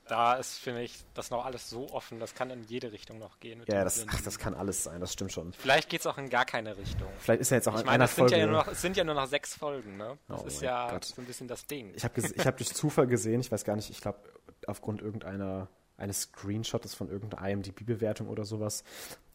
da 0.09 0.35
ist, 0.35 0.59
finde 0.59 0.83
ich, 0.83 0.99
das 1.15 1.31
noch 1.31 1.45
alles 1.45 1.71
so 1.71 1.91
offen, 1.91 2.19
das 2.19 2.35
kann 2.35 2.51
in 2.51 2.65
jede 2.65 2.93
Richtung 2.93 3.19
noch 3.19 3.41
gehen. 3.41 3.63
ja, 3.67 3.85
das, 3.85 4.05
ach, 4.09 4.21
das 4.21 4.39
kann 4.39 4.55
alles 4.55 4.85
sein, 4.85 5.01
das 5.01 5.13
stimmt 5.13 5.33
schon. 5.33 5.53
Vielleicht 5.53 5.89
geht 5.89 6.01
es 6.01 6.07
auch 6.07 6.19
in 6.19 6.29
gar 6.29 6.45
keine 6.45 6.77
Richtung. 6.77 7.09
Vielleicht 7.19 7.41
ist 7.41 7.53
er 7.53 7.59
jetzt 7.59 7.69
auch 7.69 7.75
ich 7.75 7.81
in 7.81 7.87
meine, 7.87 8.05
einer 8.05 8.09
Folge... 8.09 8.37
Ja 8.37 8.47
noch, 8.47 8.69
es 8.69 8.83
sind 8.83 8.97
ja 8.97 9.05
nur 9.05 9.15
noch 9.15 9.27
sechs 9.27 9.55
Folgen, 9.55 9.97
ne? 9.97 10.19
Das 10.29 10.43
oh 10.43 10.47
ist 10.47 10.63
ja 10.63 10.91
Gott. 10.91 11.05
so 11.05 11.23
ein 11.23 11.27
bisschen 11.27 11.49
das 11.49 11.67
Ding. 11.67 11.93
Ich 11.95 12.05
habe 12.05 12.21
hab 12.23 12.57
durch 12.57 12.75
Zufall 12.75 13.07
gesehen, 13.07 13.41
ich 13.41 13.51
weiß 13.51 13.65
gar 13.65 13.77
nicht, 13.77 13.91
ich 13.91 14.01
glaube, 14.01 14.19
aufgrund 14.67 15.01
irgendeiner 15.03 15.69
eines 15.97 16.23
Screenshots 16.23 16.95
von 16.95 17.09
irgendeiner 17.09 17.49
IMDb-Bewertung 17.49 18.29
oder 18.29 18.45
sowas, 18.45 18.83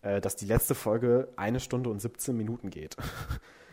äh, 0.01 0.19
dass 0.19 0.35
die 0.35 0.45
letzte 0.45 0.75
Folge 0.75 1.29
eine 1.37 1.59
Stunde 1.59 1.89
und 1.89 1.99
17 1.99 2.35
Minuten 2.35 2.69
geht. 2.69 2.95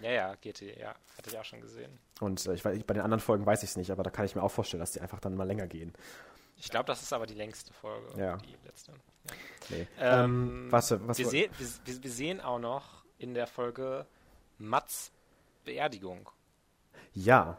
Ja, 0.02 0.10
ja, 0.10 0.34
GT, 0.34 0.78
ja, 0.78 0.94
hatte 1.16 1.30
ich 1.30 1.38
auch 1.38 1.46
schon 1.46 1.62
gesehen. 1.62 1.98
Und 2.20 2.44
äh, 2.44 2.52
ich 2.52 2.62
bei 2.62 2.74
den 2.74 3.00
anderen 3.00 3.20
Folgen 3.20 3.46
weiß 3.46 3.62
ich 3.62 3.70
es 3.70 3.76
nicht, 3.78 3.90
aber 3.90 4.02
da 4.02 4.10
kann 4.10 4.26
ich 4.26 4.34
mir 4.34 4.42
auch 4.42 4.50
vorstellen, 4.50 4.80
dass 4.80 4.92
die 4.92 5.00
einfach 5.00 5.18
dann 5.18 5.34
mal 5.34 5.44
länger 5.44 5.66
gehen. 5.66 5.94
Ich 6.56 6.70
glaube, 6.70 6.86
das 6.86 7.02
ist 7.02 7.12
aber 7.12 7.26
die 7.26 7.34
längste 7.34 7.72
Folge. 7.72 8.20
Ja. 8.20 8.36
Die 8.38 8.56
letzte. 8.64 8.92
Ja. 8.92 9.34
Nee. 9.70 9.86
Ähm, 9.98 10.24
ähm, 10.24 10.72
warte, 10.72 11.06
was 11.06 11.18
wir, 11.18 11.26
seh, 11.26 11.50
wir, 11.58 12.02
wir, 12.02 12.10
sehen 12.10 12.40
auch 12.40 12.58
noch 12.58 13.04
in 13.18 13.34
der 13.34 13.46
Folge 13.46 14.06
Mats 14.58 15.10
Beerdigung. 15.64 16.28
Ja. 17.12 17.58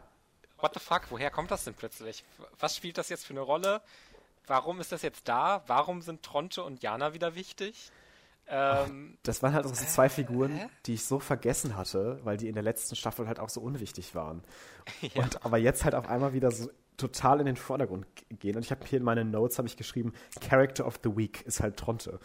What 0.58 0.74
the 0.74 0.80
fuck? 0.80 1.02
Woher 1.10 1.30
kommt 1.30 1.50
das 1.50 1.64
denn 1.64 1.74
plötzlich? 1.74 2.24
Was 2.58 2.76
spielt 2.76 2.98
das 2.98 3.08
jetzt 3.08 3.26
für 3.26 3.34
eine 3.34 3.40
Rolle? 3.40 3.82
Warum 4.46 4.80
ist 4.80 4.92
das 4.92 5.02
jetzt 5.02 5.28
da? 5.28 5.64
Warum 5.66 6.02
sind 6.02 6.22
Tronte 6.22 6.62
und 6.62 6.82
Jana 6.82 7.14
wieder 7.14 7.34
wichtig? 7.34 7.90
Ähm, 8.48 9.18
das 9.24 9.42
waren 9.42 9.54
halt 9.54 9.66
so 9.66 9.74
zwei 9.74 10.08
Figuren, 10.08 10.56
äh? 10.56 10.68
die 10.86 10.94
ich 10.94 11.04
so 11.04 11.18
vergessen 11.18 11.76
hatte, 11.76 12.20
weil 12.22 12.36
die 12.36 12.46
in 12.46 12.54
der 12.54 12.62
letzten 12.62 12.94
Staffel 12.94 13.26
halt 13.26 13.40
auch 13.40 13.48
so 13.48 13.60
unwichtig 13.60 14.14
waren. 14.14 14.42
Ja. 15.00 15.24
Und 15.24 15.44
aber 15.44 15.58
jetzt 15.58 15.84
halt 15.84 15.96
auf 15.96 16.08
einmal 16.08 16.32
wieder 16.32 16.52
so 16.52 16.70
total 16.96 17.40
in 17.40 17.46
den 17.46 17.56
Vordergrund 17.56 18.06
gehen. 18.30 18.56
Und 18.56 18.64
ich 18.64 18.70
habe 18.70 18.84
hier 18.86 18.98
in 18.98 19.04
meinen 19.04 19.30
Notes 19.30 19.58
habe 19.58 19.68
ich 19.68 19.76
geschrieben, 19.76 20.12
Character 20.40 20.86
of 20.86 21.00
the 21.02 21.16
Week 21.16 21.42
ist 21.42 21.60
halt 21.60 21.76
Tronte. 21.76 22.18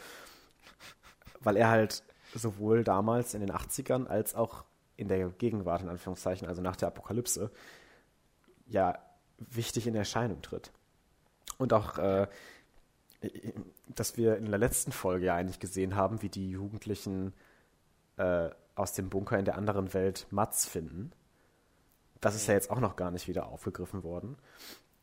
Weil 1.39 1.57
er 1.57 1.69
halt 1.69 2.03
sowohl 2.33 2.83
damals 2.83 3.33
in 3.33 3.41
den 3.41 3.51
80ern 3.51 4.07
als 4.07 4.35
auch 4.35 4.63
in 4.95 5.07
der 5.07 5.29
Gegenwart, 5.29 5.81
in 5.81 5.89
Anführungszeichen, 5.89 6.47
also 6.47 6.61
nach 6.61 6.75
der 6.75 6.87
Apokalypse, 6.89 7.51
ja 8.67 8.99
wichtig 9.37 9.87
in 9.87 9.95
Erscheinung 9.95 10.41
tritt. 10.41 10.71
Und 11.57 11.73
auch, 11.73 11.97
äh, 11.97 12.27
dass 13.87 14.17
wir 14.17 14.37
in 14.37 14.45
der 14.45 14.59
letzten 14.59 14.91
Folge 14.91 15.25
ja 15.27 15.35
eigentlich 15.35 15.59
gesehen 15.59 15.95
haben, 15.95 16.21
wie 16.21 16.29
die 16.29 16.51
Jugendlichen 16.51 17.33
äh, 18.17 18.49
aus 18.75 18.93
dem 18.93 19.09
Bunker 19.09 19.37
in 19.37 19.45
der 19.45 19.57
anderen 19.57 19.93
Welt 19.93 20.27
Mats 20.29 20.65
finden 20.65 21.11
das 22.21 22.35
ist 22.35 22.47
ja 22.47 22.53
jetzt 22.53 22.69
auch 22.69 22.79
noch 22.79 22.95
gar 22.95 23.11
nicht 23.11 23.27
wieder 23.27 23.47
aufgegriffen 23.47 24.03
worden. 24.03 24.37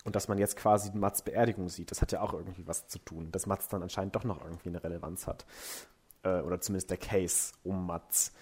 Und 0.05 0.17
dass 0.17 0.29
man 0.29 0.39
jetzt 0.39 0.57
quasi 0.57 0.91
Mats 0.95 1.23
Beerdigung 1.23 1.69
sieht, 1.69 1.91
das 1.91 2.01
hat 2.01 2.13
ja 2.13 2.23
auch 2.23 2.33
irgendwie 2.33 2.67
was 2.67 2.87
zu 2.89 2.99
tun, 3.01 3.31
dass 3.33 3.47
Mats 3.47 3.69
dann 3.69 3.83
anscheinend 3.83 4.17
doch 4.17 4.25
noch 4.25 4.43
irgendwie 4.43 4.71
eine 4.71 4.83
Relevanz 4.83 5.27
hat. 5.27 5.45
Äh, 6.23 6.41
oder 6.41 6.61
zumindest 6.61 6.91
der 6.91 6.97
Case 6.97 7.53
um 7.65 7.87
Mats. 7.87 8.33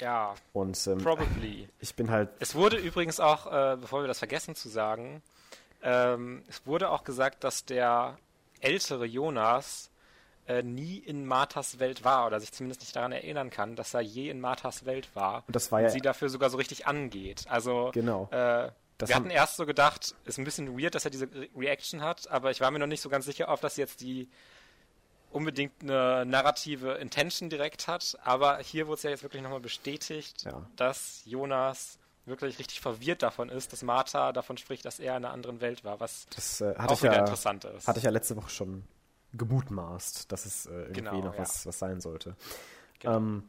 Ja, 0.00 0.34
und, 0.52 0.86
ähm, 0.86 0.98
probably. 0.98 1.68
Ich 1.78 1.94
bin 1.94 2.10
halt. 2.10 2.30
Es 2.40 2.54
wurde 2.54 2.76
übrigens 2.76 3.20
auch, 3.20 3.46
äh, 3.46 3.76
bevor 3.80 4.02
wir 4.02 4.08
das 4.08 4.18
vergessen 4.18 4.54
zu 4.54 4.68
sagen, 4.68 5.22
ähm, 5.82 6.42
es 6.48 6.66
wurde 6.66 6.90
auch 6.90 7.04
gesagt, 7.04 7.44
dass 7.44 7.64
der 7.64 8.18
ältere 8.60 9.06
Jonas 9.06 9.90
äh, 10.46 10.62
nie 10.62 10.98
in 10.98 11.26
Marthas 11.26 11.78
Welt 11.78 12.04
war 12.04 12.26
oder 12.26 12.40
sich 12.40 12.52
zumindest 12.52 12.80
nicht 12.80 12.96
daran 12.96 13.12
erinnern 13.12 13.50
kann, 13.50 13.76
dass 13.76 13.94
er 13.94 14.00
je 14.00 14.28
in 14.28 14.40
Marthas 14.40 14.84
Welt 14.84 15.08
war. 15.14 15.44
Und 15.46 15.54
das 15.54 15.70
war 15.70 15.80
ja. 15.80 15.86
Und 15.86 15.92
sie 15.92 16.00
dafür 16.00 16.28
sogar 16.28 16.50
so 16.50 16.56
richtig 16.56 16.86
angeht. 16.86 17.44
Also, 17.48 17.90
genau. 17.92 18.28
Äh, 18.30 18.70
wir 18.98 19.16
hatten 19.16 19.30
erst 19.30 19.56
so 19.56 19.66
gedacht, 19.66 20.14
ist 20.24 20.38
ein 20.38 20.44
bisschen 20.44 20.78
weird, 20.78 20.94
dass 20.94 21.04
er 21.04 21.10
diese 21.10 21.26
Re 21.26 21.48
Reaction 21.56 22.02
hat, 22.02 22.30
aber 22.30 22.50
ich 22.50 22.60
war 22.60 22.70
mir 22.70 22.78
noch 22.78 22.86
nicht 22.86 23.00
so 23.00 23.08
ganz 23.08 23.24
sicher, 23.24 23.48
ob 23.48 23.60
das 23.60 23.76
jetzt 23.76 24.00
die 24.00 24.28
unbedingt 25.32 25.72
eine 25.82 26.24
narrative 26.26 26.92
Intention 26.94 27.50
direkt 27.50 27.88
hat. 27.88 28.16
Aber 28.22 28.58
hier 28.58 28.86
wurde 28.86 28.96
es 28.96 29.02
ja 29.02 29.10
jetzt 29.10 29.22
wirklich 29.22 29.42
nochmal 29.42 29.60
bestätigt, 29.60 30.44
ja. 30.44 30.66
dass 30.76 31.22
Jonas 31.24 31.98
wirklich 32.26 32.58
richtig 32.58 32.80
verwirrt 32.80 33.22
davon 33.22 33.48
ist, 33.48 33.72
dass 33.72 33.82
Martha 33.82 34.32
davon 34.32 34.56
spricht, 34.56 34.84
dass 34.84 35.00
er 35.00 35.16
in 35.16 35.24
einer 35.24 35.32
anderen 35.32 35.60
Welt 35.60 35.84
war, 35.84 35.98
was 35.98 36.26
das, 36.34 36.60
äh, 36.60 36.74
auch 36.76 37.02
wieder 37.02 37.14
ja, 37.14 37.20
interessant 37.20 37.64
ist. 37.64 37.88
Hatte 37.88 37.98
ich 37.98 38.04
ja 38.04 38.10
letzte 38.10 38.36
Woche 38.36 38.50
schon 38.50 38.84
gemutmaßt, 39.34 40.30
dass 40.30 40.46
es 40.46 40.66
äh, 40.66 40.72
irgendwie 40.72 41.00
genau, 41.00 41.20
noch 41.20 41.34
ja. 41.34 41.40
was, 41.40 41.66
was 41.66 41.78
sein 41.78 42.00
sollte. 42.00 42.36
Genau. 43.00 43.16
Ähm, 43.16 43.42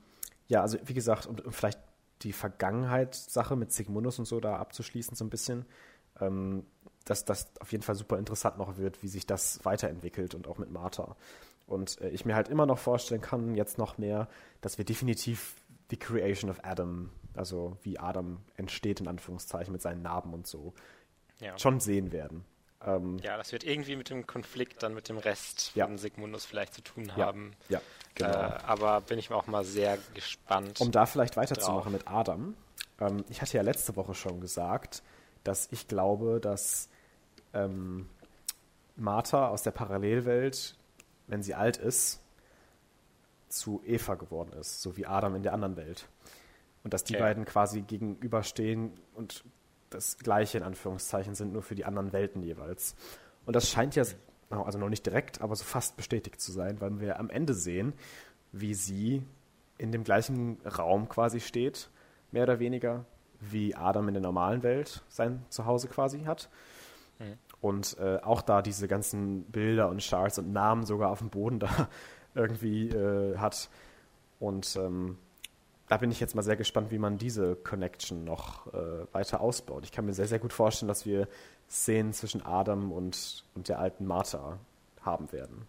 ja, 0.48 0.62
also 0.62 0.78
wie 0.86 0.94
gesagt, 0.94 1.26
um, 1.26 1.38
um 1.40 1.52
vielleicht 1.52 1.80
die 2.22 2.34
Vergangenheitssache 2.34 3.56
mit 3.56 3.72
Sigmundus 3.72 4.20
und 4.20 4.26
so 4.26 4.40
da 4.40 4.58
abzuschließen, 4.58 5.16
so 5.16 5.26
ein 5.26 5.30
bisschen, 5.30 5.66
ähm, 6.20 6.66
dass 7.06 7.26
das 7.26 7.52
auf 7.60 7.72
jeden 7.72 7.84
Fall 7.84 7.96
super 7.96 8.18
interessant 8.18 8.58
noch 8.58 8.78
wird, 8.78 9.04
wie 9.04 9.08
sich 9.08 9.26
das 9.26 9.64
weiterentwickelt 9.66 10.36
und 10.36 10.48
auch 10.48 10.58
mit 10.58 10.72
Martha. 10.72 11.16
Und 11.68 12.00
äh, 12.02 12.10
ich 12.10 12.26
mir 12.26 12.36
halt 12.36 12.50
immer 12.50 12.66
noch 12.66 12.78
vorstellen 12.78 13.22
kann, 13.22 13.56
jetzt 13.56 13.78
noch 13.78 13.98
mehr, 13.98 14.28
dass 14.62 14.78
wir 14.78 14.86
definitiv 14.86 15.56
die 15.92 15.98
Creation 15.98 16.50
of 16.50 16.60
Adam, 16.64 17.10
also 17.34 17.78
wie 17.84 18.00
Adam 18.00 18.40
entsteht, 18.56 19.02
in 19.02 19.08
Anführungszeichen, 19.08 19.72
mit 19.72 19.82
seinen 19.82 20.02
Narben 20.02 20.34
und 20.34 20.48
so, 20.48 20.74
ja. 21.40 21.58
schon 21.58 21.80
sehen 21.80 22.12
werden. 22.12 22.46
Ähm, 22.86 23.18
ja, 23.24 23.38
das 23.38 23.52
wird 23.52 23.64
irgendwie 23.64 23.96
mit 23.96 24.10
dem 24.10 24.28
Konflikt 24.28 24.84
dann 24.84 24.94
mit 24.94 25.10
dem 25.10 25.18
Rest 25.18 25.72
ja. 25.76 25.86
von 25.86 25.98
Sigmundus 25.98 26.46
vielleicht 26.46 26.74
zu 26.74 26.82
tun 26.82 27.16
haben. 27.16 27.54
Ja, 27.70 27.82
genau. 28.16 28.30
Äh, 28.30 28.60
aber 28.66 29.02
bin 29.02 29.20
ich 29.20 29.30
mir 29.30 29.36
auch 29.36 29.48
mal 29.48 29.64
sehr 29.64 29.98
gespannt. 30.14 30.82
Um 30.82 30.92
da 30.92 31.06
vielleicht 31.06 31.38
weiterzumachen 31.38 31.92
mit 31.92 32.08
Adam. 32.08 32.56
Ähm, 33.00 33.24
ich 33.30 33.42
hatte 33.42 33.58
ja 33.58 33.64
letzte 33.64 33.96
Woche 33.96 34.14
schon 34.14 34.42
gesagt, 34.42 35.02
dass 35.44 35.68
ich 35.72 35.88
glaube, 35.88 36.40
dass 36.42 36.90
ähm, 37.54 38.10
Martha 38.96 39.48
aus 39.48 39.64
der 39.64 39.72
Parallelwelt, 39.72 40.76
wenn 41.28 41.42
sie 41.42 41.56
alt 41.56 41.78
ist, 41.78 42.20
zu 43.50 43.82
Eva 43.86 44.16
geworden 44.16 44.52
ist, 44.60 44.82
so 44.82 44.98
wie 44.98 45.06
Adam 45.06 45.36
in 45.36 45.44
der 45.44 45.54
anderen 45.54 45.78
Welt. 45.78 46.08
Und 46.84 46.94
dass 46.94 47.04
die 47.04 47.14
okay. 47.14 47.24
beiden 47.24 47.46
quasi 47.46 47.82
gegenüberstehen 47.82 48.92
und 49.14 49.44
das 49.94 50.18
Gleiche 50.18 50.58
in 50.58 50.64
Anführungszeichen 50.64 51.36
sind, 51.36 51.54
nur 51.54 51.62
für 51.62 51.76
die 51.76 51.86
anderen 51.86 52.14
Welten 52.14 52.44
jeweils. 52.44 52.96
Und 53.46 53.56
das 53.56 53.70
scheint 53.70 53.96
ja, 53.96 54.04
also 54.50 54.78
noch 54.78 54.90
nicht 54.90 55.06
direkt, 55.06 55.42
aber 55.42 55.56
so 55.56 55.64
fast 55.64 55.98
bestätigt 55.98 56.40
zu 56.40 56.52
sein, 56.52 56.80
weil 56.82 57.00
wir 57.00 57.20
am 57.20 57.30
Ende 57.30 57.54
sehen, 57.54 57.94
wie 58.52 58.74
sie 58.74 59.24
in 59.78 59.92
dem 59.92 60.04
gleichen 60.04 60.58
Raum 60.66 61.10
quasi 61.10 61.40
steht, 61.40 61.90
mehr 62.32 62.44
oder 62.44 62.60
weniger, 62.60 63.06
wie 63.40 63.76
Adam 63.76 64.08
in 64.08 64.14
der 64.14 64.24
normalen 64.24 64.64
Welt 64.64 65.04
sein 65.10 65.44
Zuhause 65.50 65.88
quasi 65.88 66.24
hat. 66.24 66.50
Mhm. 67.20 67.38
Und 67.62 67.98
äh, 68.00 68.20
auch 68.22 68.42
da 68.42 68.62
diese 68.62 68.88
ganzen 68.88 69.44
Bilder 69.46 69.90
und 69.90 70.02
Charts 70.02 70.38
und 70.38 70.52
Namen 70.52 70.86
sogar 70.86 71.10
auf 71.10 71.20
dem 71.20 71.30
Boden 71.30 71.60
da 71.60 71.90
irgendwie 72.36 72.90
äh, 72.90 73.38
hat. 73.38 73.70
Und 74.40 74.76
ähm, 74.76 75.18
da 75.94 75.98
bin 75.98 76.10
ich 76.10 76.20
jetzt 76.20 76.34
mal 76.34 76.42
sehr 76.42 76.56
gespannt, 76.56 76.90
wie 76.90 76.98
man 76.98 77.20
diese 77.20 77.56
Connection 77.56 78.24
noch 78.24 78.66
äh, 78.74 79.06
weiter 79.12 79.42
ausbaut. 79.42 79.84
Ich 79.84 79.92
kann 79.92 80.08
mir 80.08 80.16
sehr, 80.16 80.26
sehr 80.26 80.40
gut 80.40 80.52
vorstellen, 80.52 80.88
dass 80.88 81.06
wir 81.06 81.28
Szenen 81.70 82.14
zwischen 82.14 82.44
Adam 82.44 82.92
und, 82.92 83.44
und 83.54 83.70
der 83.70 83.78
alten 83.78 84.08
Martha 84.08 84.58
haben 85.04 85.32
werden. 85.32 85.68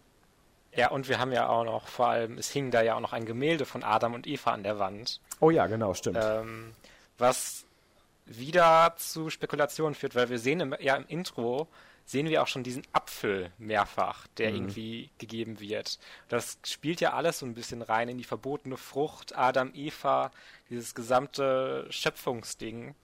Ja, 0.72 0.90
und 0.92 1.10
wir 1.10 1.18
haben 1.18 1.30
ja 1.30 1.50
auch 1.50 1.64
noch, 1.64 1.88
vor 1.88 2.08
allem, 2.08 2.38
es 2.38 2.48
hing 2.48 2.70
da 2.70 2.80
ja 2.80 2.94
auch 2.94 3.00
noch 3.00 3.12
ein 3.12 3.26
Gemälde 3.26 3.66
von 3.66 3.84
Adam 3.84 4.14
und 4.14 4.26
Eva 4.26 4.52
an 4.52 4.62
der 4.62 4.78
Wand. 4.78 5.20
Oh 5.40 5.50
ja, 5.50 5.66
genau, 5.66 5.92
stimmt. 5.92 6.18
Ähm, 6.18 6.72
was 7.18 7.66
wieder 8.24 8.94
zu 8.96 9.28
Spekulationen 9.28 9.94
führt, 9.94 10.14
weil 10.14 10.30
wir 10.30 10.38
sehen 10.38 10.60
im, 10.60 10.74
ja 10.80 10.96
im 10.96 11.06
Intro, 11.06 11.68
sehen 12.04 12.28
wir 12.28 12.42
auch 12.42 12.46
schon 12.46 12.62
diesen 12.62 12.82
Apfel 12.92 13.50
mehrfach, 13.58 14.26
der 14.38 14.50
mhm. 14.50 14.56
irgendwie 14.56 15.10
gegeben 15.18 15.60
wird. 15.60 15.98
Das 16.28 16.58
spielt 16.64 17.00
ja 17.00 17.14
alles 17.14 17.38
so 17.38 17.46
ein 17.46 17.54
bisschen 17.54 17.82
rein 17.82 18.08
in 18.08 18.18
die 18.18 18.24
verbotene 18.24 18.76
Frucht, 18.76 19.36
Adam, 19.36 19.70
Eva, 19.74 20.30
dieses 20.70 20.94
gesamte 20.94 21.86
Schöpfungsding. 21.90 22.94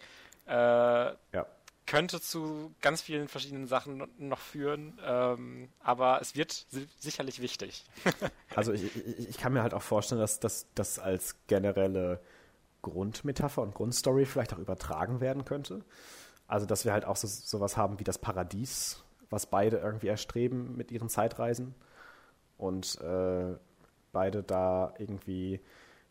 Äh, 0.46 0.53
ja. 0.53 1.46
Könnte 1.86 2.20
zu 2.20 2.72
ganz 2.80 3.03
vielen 3.03 3.26
verschiedenen 3.26 3.66
Sachen 3.66 4.07
noch 4.18 4.38
führen, 4.38 4.98
ähm, 5.05 5.70
aber 5.80 6.20
es 6.20 6.36
wird 6.36 6.53
si 6.53 6.86
sicherlich 6.98 7.40
wichtig. 7.40 7.84
also 8.55 8.72
ich, 8.72 8.94
ich, 8.94 9.28
ich, 9.30 9.38
kann 9.38 9.53
mir 9.53 9.62
halt 9.62 9.74
auch 9.74 9.82
vorstellen, 9.82 10.20
dass 10.20 10.38
das 10.38 10.98
als 11.01 11.34
generelle 11.48 12.20
Grundmetapher 12.82 13.62
und 13.62 13.74
Grundstory 13.74 14.24
vielleicht 14.24 14.55
auch 14.55 14.59
übertragen 14.59 15.20
werden 15.20 15.44
könnte. 15.44 15.84
Also, 16.51 16.66
dass 16.66 16.84
wir 16.84 16.92
halt 16.92 17.05
auch 17.05 17.16
so, 17.16 17.26
sowas 17.28 17.76
haben 17.76 18.01
wie 18.01 18.05
das 18.05 18.18
Paradies, 18.18 19.03
was 19.30 19.46
beide 19.46 19.78
irgendwie 19.78 20.09
erstreben 20.09 20.76
mit 20.76 20.90
ihren 20.90 21.09
Zeitreisen. 21.09 21.74
Und 22.59 23.01
äh, 23.01 23.55
beide 24.12 24.42
da 24.42 24.92
irgendwie 24.98 25.61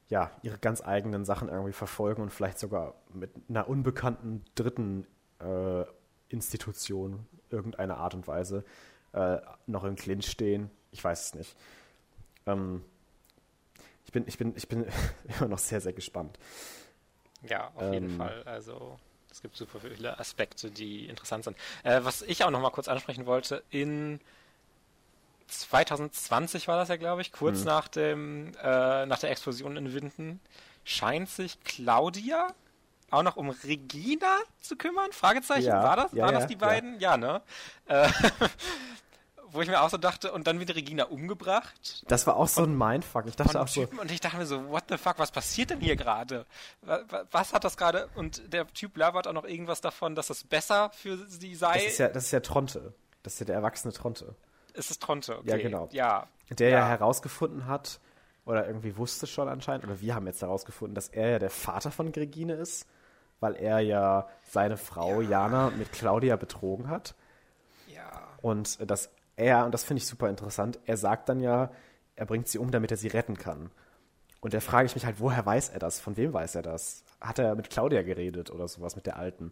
ja, 0.07 0.31
ihre 0.41 0.57
ganz 0.57 0.81
eigenen 0.81 1.25
Sachen 1.25 1.49
irgendwie 1.49 1.73
verfolgen 1.73 2.21
und 2.23 2.31
vielleicht 2.31 2.57
sogar 2.57 2.95
mit 3.13 3.31
einer 3.47 3.67
unbekannten 3.67 4.43
dritten 4.55 5.05
äh, 5.39 5.83
Institution 6.29 7.27
irgendeiner 7.49 7.97
Art 7.97 8.15
und 8.15 8.27
Weise 8.27 8.63
äh, 9.13 9.37
noch 9.67 9.83
im 9.83 9.95
Clinch 9.95 10.25
stehen. 10.25 10.71
Ich 10.91 11.03
weiß 11.03 11.25
es 11.25 11.35
nicht. 11.35 11.55
Ähm, 12.47 12.83
ich 14.05 14.11
bin, 14.11 14.23
ich 14.27 14.37
bin, 14.37 14.55
ich 14.55 14.67
bin 14.67 14.85
immer 15.39 15.49
noch 15.49 15.59
sehr, 15.59 15.81
sehr 15.81 15.93
gespannt. 15.93 16.39
Ja, 17.43 17.71
auf 17.75 17.83
ähm, 17.83 17.93
jeden 17.93 18.09
Fall. 18.17 18.41
Also 18.43 18.97
es 19.31 19.41
gibt 19.41 19.55
super 19.55 19.79
viele 19.79 20.19
Aspekte, 20.19 20.71
die 20.71 21.05
interessant 21.05 21.43
sind. 21.43 21.57
Äh, 21.83 22.01
was 22.03 22.21
ich 22.21 22.43
auch 22.43 22.49
noch 22.49 22.61
mal 22.61 22.71
kurz 22.71 22.87
ansprechen 22.87 23.25
wollte, 23.25 23.63
in 23.69 24.19
2020 25.47 26.67
war 26.67 26.77
das 26.77 26.89
ja, 26.89 26.97
glaube 26.97 27.21
ich, 27.21 27.31
kurz 27.31 27.59
hm. 27.59 27.65
nach 27.65 27.87
dem 27.87 28.51
äh, 28.61 29.05
nach 29.05 29.19
der 29.19 29.31
Explosion 29.31 29.77
in 29.77 29.93
Winden, 29.93 30.39
scheint 30.83 31.29
sich 31.29 31.63
Claudia 31.63 32.53
auch 33.11 33.23
noch 33.23 33.37
um 33.37 33.49
Regina 33.49 34.37
zu 34.61 34.75
kümmern? 34.75 35.11
Fragezeichen. 35.11 35.67
Ja, 35.67 35.83
war 35.83 35.95
das? 35.95 36.11
Ja, 36.13 36.25
Waren 36.25 36.35
das 36.35 36.47
die 36.47 36.55
beiden? 36.55 36.99
Ja, 36.99 37.11
ja 37.11 37.17
ne? 37.17 37.41
Äh, 37.87 38.09
wo 39.51 39.61
ich 39.61 39.67
mir 39.67 39.81
auch 39.81 39.89
so 39.89 39.97
dachte, 39.97 40.31
und 40.31 40.47
dann 40.47 40.59
wird 40.59 40.75
Regina 40.75 41.05
umgebracht. 41.05 42.03
Das 42.07 42.27
war 42.27 42.35
auch 42.35 42.47
so 42.47 42.63
ein 42.63 42.77
Mindfuck. 42.77 43.25
Ich 43.27 43.35
dachte 43.35 43.59
auch 43.59 43.67
so. 43.67 43.87
Und 43.99 44.11
ich 44.11 44.19
dachte 44.19 44.37
mir 44.37 44.45
so, 44.45 44.69
what 44.69 44.85
the 44.89 44.97
fuck, 44.97 45.19
was 45.19 45.31
passiert 45.31 45.69
denn 45.69 45.79
hier 45.79 45.95
gerade? 45.95 46.45
Was 47.31 47.53
hat 47.53 47.63
das 47.63 47.77
gerade? 47.77 48.09
Und 48.15 48.53
der 48.53 48.67
Typ 48.67 48.97
labert 48.97 49.27
auch 49.27 49.33
noch 49.33 49.45
irgendwas 49.45 49.81
davon, 49.81 50.15
dass 50.15 50.27
das 50.27 50.43
besser 50.43 50.91
für 50.91 51.17
sie 51.27 51.55
sei. 51.55 51.73
Das 51.73 51.83
ist 51.85 51.97
ja, 51.97 52.07
das 52.09 52.25
ist 52.25 52.31
ja 52.31 52.39
Tronte. 52.39 52.93
Das 53.23 53.33
ist 53.33 53.39
ja 53.39 53.45
der 53.47 53.55
erwachsene 53.55 53.93
Tronte. 53.93 54.35
Ist 54.73 54.91
es 54.91 54.99
Tronte? 54.99 55.39
Okay. 55.39 55.49
Ja, 55.49 55.57
genau. 55.57 55.89
Ja. 55.91 56.27
Der 56.49 56.69
ja. 56.69 56.79
ja 56.79 56.87
herausgefunden 56.87 57.67
hat, 57.67 57.99
oder 58.45 58.65
irgendwie 58.65 58.97
wusste 58.97 59.27
schon 59.27 59.47
anscheinend, 59.47 59.85
oder 59.85 59.99
wir 59.99 60.15
haben 60.15 60.25
jetzt 60.25 60.41
herausgefunden, 60.41 60.95
dass 60.95 61.09
er 61.09 61.29
ja 61.29 61.39
der 61.39 61.49
Vater 61.49 61.91
von 61.91 62.07
Regine 62.09 62.53
ist, 62.53 62.87
weil 63.39 63.55
er 63.55 63.79
ja 63.79 64.27
seine 64.43 64.77
Frau 64.77 65.21
ja. 65.21 65.29
Jana 65.29 65.69
mit 65.71 65.91
Claudia 65.91 66.35
betrogen 66.35 66.89
hat. 66.89 67.15
Ja. 67.87 68.27
Und 68.41 68.89
dass 68.89 69.09
er, 69.39 69.65
und 69.65 69.71
das 69.71 69.83
finde 69.83 70.01
ich 70.01 70.07
super 70.07 70.29
interessant, 70.29 70.79
er 70.85 70.97
sagt 70.97 71.29
dann 71.29 71.39
ja, 71.39 71.71
er 72.15 72.25
bringt 72.25 72.47
sie 72.47 72.57
um, 72.57 72.71
damit 72.71 72.91
er 72.91 72.97
sie 72.97 73.07
retten 73.07 73.37
kann. 73.37 73.71
Und 74.41 74.53
da 74.53 74.59
frage 74.59 74.85
ich 74.85 74.95
mich 74.95 75.05
halt, 75.05 75.19
woher 75.19 75.45
weiß 75.45 75.69
er 75.69 75.79
das? 75.79 75.99
Von 75.99 76.15
wem 76.17 76.33
weiß 76.33 76.55
er 76.55 76.61
das? 76.61 77.03
Hat 77.19 77.39
er 77.39 77.55
mit 77.55 77.69
Claudia 77.69 78.03
geredet 78.03 78.51
oder 78.51 78.67
sowas, 78.67 78.95
mit 78.95 79.05
der 79.05 79.17
Alten? 79.17 79.51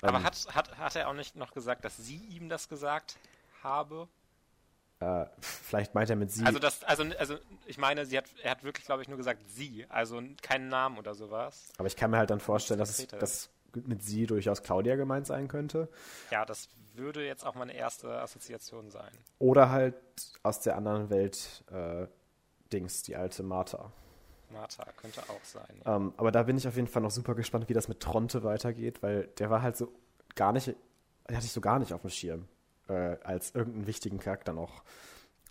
Aber 0.00 0.18
ähm, 0.18 0.24
hat, 0.24 0.46
hat, 0.54 0.78
hat 0.78 0.96
er 0.96 1.08
auch 1.08 1.14
nicht 1.14 1.36
noch 1.36 1.52
gesagt, 1.52 1.84
dass 1.84 1.96
sie 1.96 2.16
ihm 2.16 2.48
das 2.48 2.68
gesagt 2.68 3.16
habe? 3.62 4.08
Äh, 5.00 5.26
vielleicht 5.40 5.94
meint 5.94 6.10
er 6.10 6.16
mit 6.16 6.30
sie. 6.30 6.44
Also 6.44 6.58
das, 6.58 6.84
also, 6.84 7.04
also 7.18 7.36
ich 7.66 7.78
meine, 7.78 8.06
sie 8.06 8.16
hat, 8.16 8.26
er 8.42 8.52
hat 8.52 8.62
wirklich, 8.62 8.86
glaube 8.86 9.02
ich, 9.02 9.08
nur 9.08 9.16
gesagt 9.16 9.40
sie, 9.48 9.86
also 9.88 10.22
keinen 10.42 10.68
Namen 10.68 10.98
oder 10.98 11.14
sowas. 11.14 11.72
Aber 11.78 11.88
ich 11.88 11.96
kann 11.96 12.10
mir 12.10 12.18
halt 12.18 12.30
dann 12.30 12.40
vorstellen, 12.40 12.78
dass 12.78 12.98
es, 12.98 13.06
dass 13.08 13.50
mit 13.74 14.02
sie 14.02 14.26
durchaus 14.26 14.62
Claudia 14.62 14.96
gemeint 14.96 15.26
sein 15.26 15.48
könnte. 15.48 15.88
Ja, 16.30 16.44
das 16.44 16.68
würde 16.94 17.24
jetzt 17.24 17.44
auch 17.44 17.54
meine 17.54 17.74
erste 17.74 18.20
Assoziation 18.20 18.90
sein. 18.90 19.10
Oder 19.38 19.70
halt 19.70 19.94
aus 20.42 20.60
der 20.60 20.76
anderen 20.76 21.10
Welt 21.10 21.64
äh, 21.70 22.06
Dings, 22.72 23.02
die 23.02 23.16
alte 23.16 23.42
Martha. 23.42 23.92
Martha 24.50 24.84
könnte 25.00 25.22
auch 25.28 25.44
sein. 25.44 25.80
Ja. 25.84 25.96
Ähm, 25.96 26.12
aber 26.16 26.30
da 26.30 26.42
bin 26.42 26.56
ich 26.56 26.68
auf 26.68 26.76
jeden 26.76 26.88
Fall 26.88 27.02
noch 27.02 27.10
super 27.10 27.34
gespannt, 27.34 27.68
wie 27.68 27.74
das 27.74 27.88
mit 27.88 28.00
Tronte 28.00 28.44
weitergeht, 28.44 29.02
weil 29.02 29.28
der 29.38 29.50
war 29.50 29.62
halt 29.62 29.76
so 29.76 29.92
gar 30.34 30.52
nicht, 30.52 30.68
hatte 30.68 31.44
ich 31.44 31.52
so 31.52 31.60
gar 31.60 31.78
nicht 31.78 31.92
auf 31.92 32.02
dem 32.02 32.10
Schirm 32.10 32.48
äh, 32.88 33.16
als 33.22 33.54
irgendeinen 33.54 33.86
wichtigen 33.86 34.18
Charakter 34.18 34.52
noch. 34.52 34.82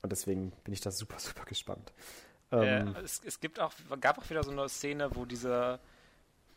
Und 0.01 0.11
deswegen 0.11 0.51
bin 0.63 0.73
ich 0.73 0.81
da 0.81 0.91
super, 0.91 1.15
super 1.19 1.45
gespannt. 1.45 1.93
Ähm, 2.51 2.95
äh, 2.95 2.99
es, 2.99 3.21
es, 3.25 3.39
gibt 3.39 3.59
auch, 3.59 3.73
gab 3.99 4.17
auch 4.17 4.29
wieder 4.29 4.43
so 4.43 4.51
eine 4.51 4.67
Szene, 4.69 5.15
wo 5.15 5.25
diese 5.25 5.79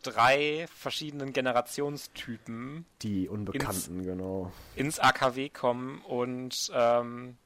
drei 0.05 0.67
verschiedenen 0.75 1.33
Generationstypen. 1.33 2.85
Die 3.01 3.27
Unbekannten, 3.27 3.97
ins, 3.97 4.05
genau. 4.05 4.51
Ins 4.75 4.99
AKW 4.99 5.49
kommen 5.49 6.01
und 6.01 6.71
ähm, 6.73 7.37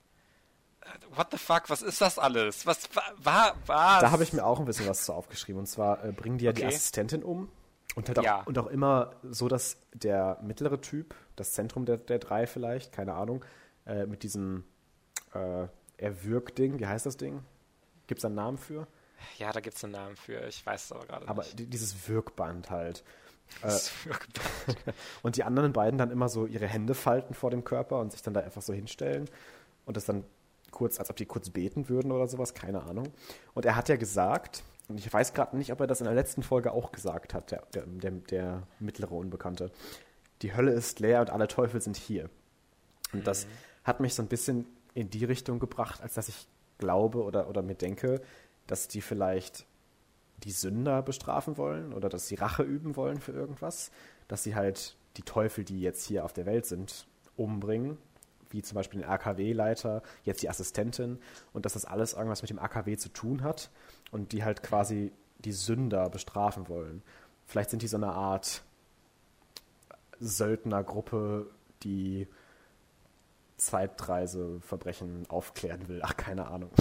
what 1.15 1.27
the 1.31 1.37
fuck, 1.37 1.69
was 1.69 1.81
ist 1.81 2.01
das 2.01 2.19
alles? 2.19 2.65
Was 2.65 2.89
war, 3.17 3.55
was? 3.65 4.01
Da 4.01 4.11
habe 4.11 4.23
ich 4.23 4.33
mir 4.33 4.45
auch 4.45 4.59
ein 4.59 4.65
bisschen 4.65 4.87
was 4.87 5.05
zu 5.05 5.13
aufgeschrieben. 5.13 5.59
Und 5.59 5.67
zwar 5.67 6.03
äh, 6.03 6.11
bringen 6.11 6.37
die 6.37 6.45
ja 6.45 6.51
okay. 6.51 6.61
die 6.61 6.67
Assistentin 6.67 7.23
um. 7.23 7.49
Und, 7.95 8.07
halt 8.07 8.19
auch, 8.19 8.23
ja. 8.23 8.43
und 8.43 8.57
auch 8.57 8.67
immer 8.67 9.13
so, 9.23 9.47
dass 9.47 9.77
der 9.93 10.39
mittlere 10.43 10.79
Typ, 10.79 11.15
das 11.35 11.53
Zentrum 11.53 11.85
der, 11.85 11.97
der 11.97 12.19
drei 12.19 12.45
vielleicht, 12.45 12.91
keine 12.91 13.13
Ahnung, 13.13 13.43
äh, 13.85 14.05
mit 14.05 14.23
diesem 14.23 14.63
äh, 15.33 15.67
Erwürg-Ding, 15.97 16.79
wie 16.79 16.85
heißt 16.85 17.05
das 17.05 17.17
Ding? 17.17 17.43
Gibt 18.07 18.19
es 18.19 18.25
einen 18.25 18.35
Namen 18.35 18.57
für? 18.57 18.87
Ja, 19.37 19.51
da 19.51 19.59
gibt 19.59 19.77
es 19.77 19.83
einen 19.83 19.93
Namen 19.93 20.15
für, 20.15 20.47
ich 20.47 20.65
weiß 20.65 20.85
es 20.85 20.91
aber 20.91 21.05
gerade 21.05 21.21
nicht. 21.21 21.29
Aber 21.29 21.43
dieses 21.53 22.07
Wirkband 22.07 22.69
halt. 22.69 23.03
Das 23.63 23.87
äh, 23.87 24.09
Wirkband. 24.09 24.77
und 25.23 25.35
die 25.35 25.43
anderen 25.43 25.73
beiden 25.73 25.97
dann 25.97 26.11
immer 26.11 26.29
so 26.29 26.45
ihre 26.45 26.67
Hände 26.67 26.93
falten 26.93 27.33
vor 27.33 27.49
dem 27.49 27.63
Körper 27.63 27.99
und 27.99 28.11
sich 28.11 28.21
dann 28.21 28.35
da 28.35 28.41
einfach 28.41 28.61
so 28.61 28.73
hinstellen 28.73 29.27
und 29.85 29.97
das 29.97 30.05
dann 30.05 30.23
kurz, 30.69 30.99
als 30.99 31.09
ob 31.09 31.15
die 31.15 31.25
kurz 31.25 31.49
beten 31.49 31.89
würden 31.89 32.11
oder 32.11 32.27
sowas, 32.27 32.53
keine 32.53 32.83
Ahnung. 32.83 33.11
Und 33.55 33.65
er 33.65 33.75
hat 33.75 33.89
ja 33.89 33.95
gesagt, 33.95 34.63
und 34.87 34.99
ich 34.99 35.11
weiß 35.11 35.33
gerade 35.33 35.57
nicht, 35.57 35.71
ob 35.71 35.79
er 35.79 35.87
das 35.87 36.01
in 36.01 36.05
der 36.05 36.13
letzten 36.13 36.43
Folge 36.43 36.71
auch 36.71 36.91
gesagt 36.91 37.33
hat, 37.33 37.51
der, 37.51 37.63
der, 37.73 37.83
der, 37.85 38.11
der, 38.11 38.63
mittlere 38.79 39.13
Unbekannte. 39.13 39.71
Die 40.41 40.55
Hölle 40.55 40.71
ist 40.71 40.99
leer 40.99 41.21
und 41.21 41.29
alle 41.29 41.47
Teufel 41.47 41.81
sind 41.81 41.95
hier. 41.95 42.29
Und 43.13 43.19
mhm. 43.19 43.23
das 43.23 43.47
hat 43.83 43.99
mich 43.99 44.13
so 44.15 44.23
ein 44.23 44.27
bisschen 44.27 44.65
in 44.93 45.09
die 45.09 45.25
Richtung 45.25 45.59
gebracht, 45.59 46.01
als 46.01 46.15
dass 46.15 46.27
ich 46.27 46.47
glaube 46.79 47.23
oder, 47.23 47.49
oder 47.49 47.61
mir 47.61 47.75
denke, 47.75 48.21
dass 48.69 48.87
die 48.87 49.01
vielleicht 49.01 49.65
die 50.43 50.51
Sünder 50.51 51.01
bestrafen 51.01 51.57
wollen 51.57 51.91
oder 51.91 52.07
dass 52.07 52.27
sie 52.27 52.35
Rache 52.35 52.63
üben 52.63 52.95
wollen 52.95 53.19
für 53.19 53.31
irgendwas, 53.31 53.91
dass 54.27 54.43
sie 54.43 54.55
halt 54.55 54.95
die 55.17 55.23
Teufel, 55.23 55.63
die 55.63 55.81
jetzt 55.81 56.05
hier 56.05 56.23
auf 56.23 56.33
der 56.33 56.45
Welt 56.45 56.65
sind, 56.65 57.07
umbringen, 57.35 57.97
wie 58.51 58.61
zum 58.61 58.75
Beispiel 58.75 59.01
den 59.01 59.09
AKW-Leiter, 59.09 60.03
jetzt 60.23 60.41
die 60.43 60.49
Assistentin 60.49 61.19
und 61.51 61.65
dass 61.65 61.73
das 61.73 61.85
alles 61.85 62.13
irgendwas 62.13 62.41
mit 62.41 62.49
dem 62.49 62.59
AKW 62.59 62.95
zu 62.95 63.09
tun 63.09 63.43
hat 63.43 63.69
und 64.11 64.31
die 64.31 64.43
halt 64.43 64.63
quasi 64.63 65.11
die 65.39 65.51
Sünder 65.51 66.09
bestrafen 66.09 66.69
wollen. 66.69 67.01
Vielleicht 67.45 67.71
sind 67.71 67.81
die 67.81 67.87
so 67.87 67.97
eine 67.97 68.11
Art 68.11 68.63
Söldnergruppe, 70.19 71.49
die 71.83 72.27
Zeitreiseverbrechen 73.57 75.25
aufklären 75.29 75.87
will. 75.87 76.01
Ach, 76.03 76.15
keine 76.15 76.47
Ahnung. 76.47 76.71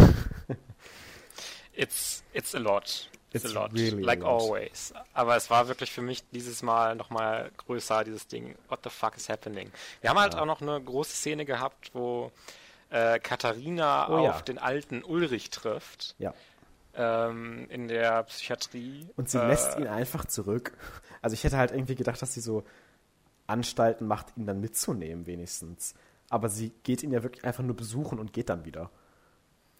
It's 1.78 2.22
it's 2.32 2.54
a 2.54 2.58
lot. 2.58 3.08
It's, 3.30 3.44
It's 3.44 3.54
a 3.54 3.60
lot, 3.60 3.72
really 3.74 4.02
like 4.02 4.22
a 4.22 4.26
lot. 4.26 4.40
always. 4.40 4.94
Aber 5.12 5.36
es 5.36 5.50
war 5.50 5.68
wirklich 5.68 5.92
für 5.92 6.00
mich 6.00 6.24
dieses 6.30 6.62
Mal 6.62 6.96
nochmal 6.96 7.50
größer, 7.58 8.02
dieses 8.02 8.26
Ding. 8.26 8.54
What 8.68 8.80
the 8.84 8.90
fuck 8.90 9.18
is 9.18 9.28
happening? 9.28 9.70
Wir 10.00 10.10
haben 10.10 10.18
halt 10.18 10.32
ja. 10.32 10.40
auch 10.40 10.46
noch 10.46 10.62
eine 10.62 10.80
große 10.80 11.14
Szene 11.14 11.44
gehabt, 11.44 11.90
wo 11.92 12.32
äh, 12.88 13.18
Katharina 13.18 14.08
oh, 14.08 14.16
auf 14.16 14.36
ja. 14.36 14.40
den 14.42 14.58
alten 14.58 15.04
Ulrich 15.04 15.50
trifft. 15.50 16.14
Ja. 16.18 16.32
Ähm, 16.94 17.66
in 17.68 17.86
der 17.88 18.22
Psychiatrie. 18.24 19.06
Und 19.16 19.28
sie 19.28 19.38
äh, 19.38 19.46
lässt 19.46 19.78
ihn 19.78 19.86
einfach 19.86 20.24
zurück. 20.24 20.72
Also 21.20 21.34
ich 21.34 21.44
hätte 21.44 21.58
halt 21.58 21.70
irgendwie 21.70 21.96
gedacht, 21.96 22.20
dass 22.22 22.32
sie 22.32 22.40
so 22.40 22.64
Anstalten 23.46 24.06
macht, 24.06 24.36
ihn 24.38 24.46
dann 24.46 24.60
mitzunehmen, 24.60 25.26
wenigstens. 25.26 25.94
Aber 26.30 26.48
sie 26.48 26.70
geht 26.82 27.02
ihn 27.02 27.12
ja 27.12 27.22
wirklich 27.22 27.44
einfach 27.44 27.62
nur 27.62 27.76
besuchen 27.76 28.18
und 28.18 28.32
geht 28.32 28.48
dann 28.48 28.64
wieder. 28.64 28.90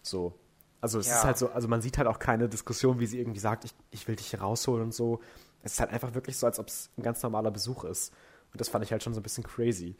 So. 0.03 0.37
Also 0.81 0.99
es 0.99 1.07
ja. 1.07 1.15
ist 1.15 1.23
halt 1.23 1.37
so, 1.37 1.49
also 1.49 1.67
man 1.67 1.81
sieht 1.81 1.97
halt 1.97 2.07
auch 2.07 2.19
keine 2.19 2.47
Diskussion, 2.47 2.99
wie 2.99 3.05
sie 3.05 3.19
irgendwie 3.19 3.39
sagt, 3.39 3.65
ich, 3.65 3.73
ich 3.91 4.07
will 4.07 4.15
dich 4.15 4.27
hier 4.27 4.41
rausholen 4.41 4.85
und 4.85 4.93
so. 4.93 5.19
Es 5.61 5.73
ist 5.73 5.79
halt 5.79 5.91
einfach 5.91 6.13
wirklich 6.13 6.37
so, 6.37 6.45
als 6.45 6.59
ob 6.59 6.67
es 6.67 6.89
ein 6.97 7.03
ganz 7.03 7.21
normaler 7.21 7.51
Besuch 7.51 7.83
ist. 7.83 8.13
Und 8.51 8.61
das 8.61 8.69
fand 8.69 8.85
ich 8.85 8.91
halt 8.91 9.03
schon 9.03 9.13
so 9.13 9.19
ein 9.19 9.23
bisschen 9.23 9.43
crazy. 9.43 9.95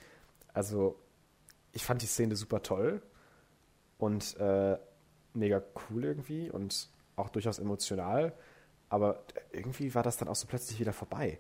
Also, 0.54 1.00
ich 1.72 1.84
fand 1.84 2.02
die 2.02 2.08
Szene 2.08 2.36
super 2.36 2.64
toll 2.64 3.02
und 3.98 4.38
äh, 4.38 4.78
mega 5.34 5.62
cool 5.90 6.06
irgendwie 6.06 6.50
und 6.50 6.90
auch 7.16 7.30
durchaus 7.30 7.60
emotional. 7.60 8.34
Aber 8.88 9.24
irgendwie 9.52 9.94
war 9.94 10.02
das 10.02 10.18
dann 10.18 10.28
auch 10.28 10.36
so 10.36 10.48
plötzlich 10.48 10.80
wieder 10.80 10.94
vorbei. 10.94 11.40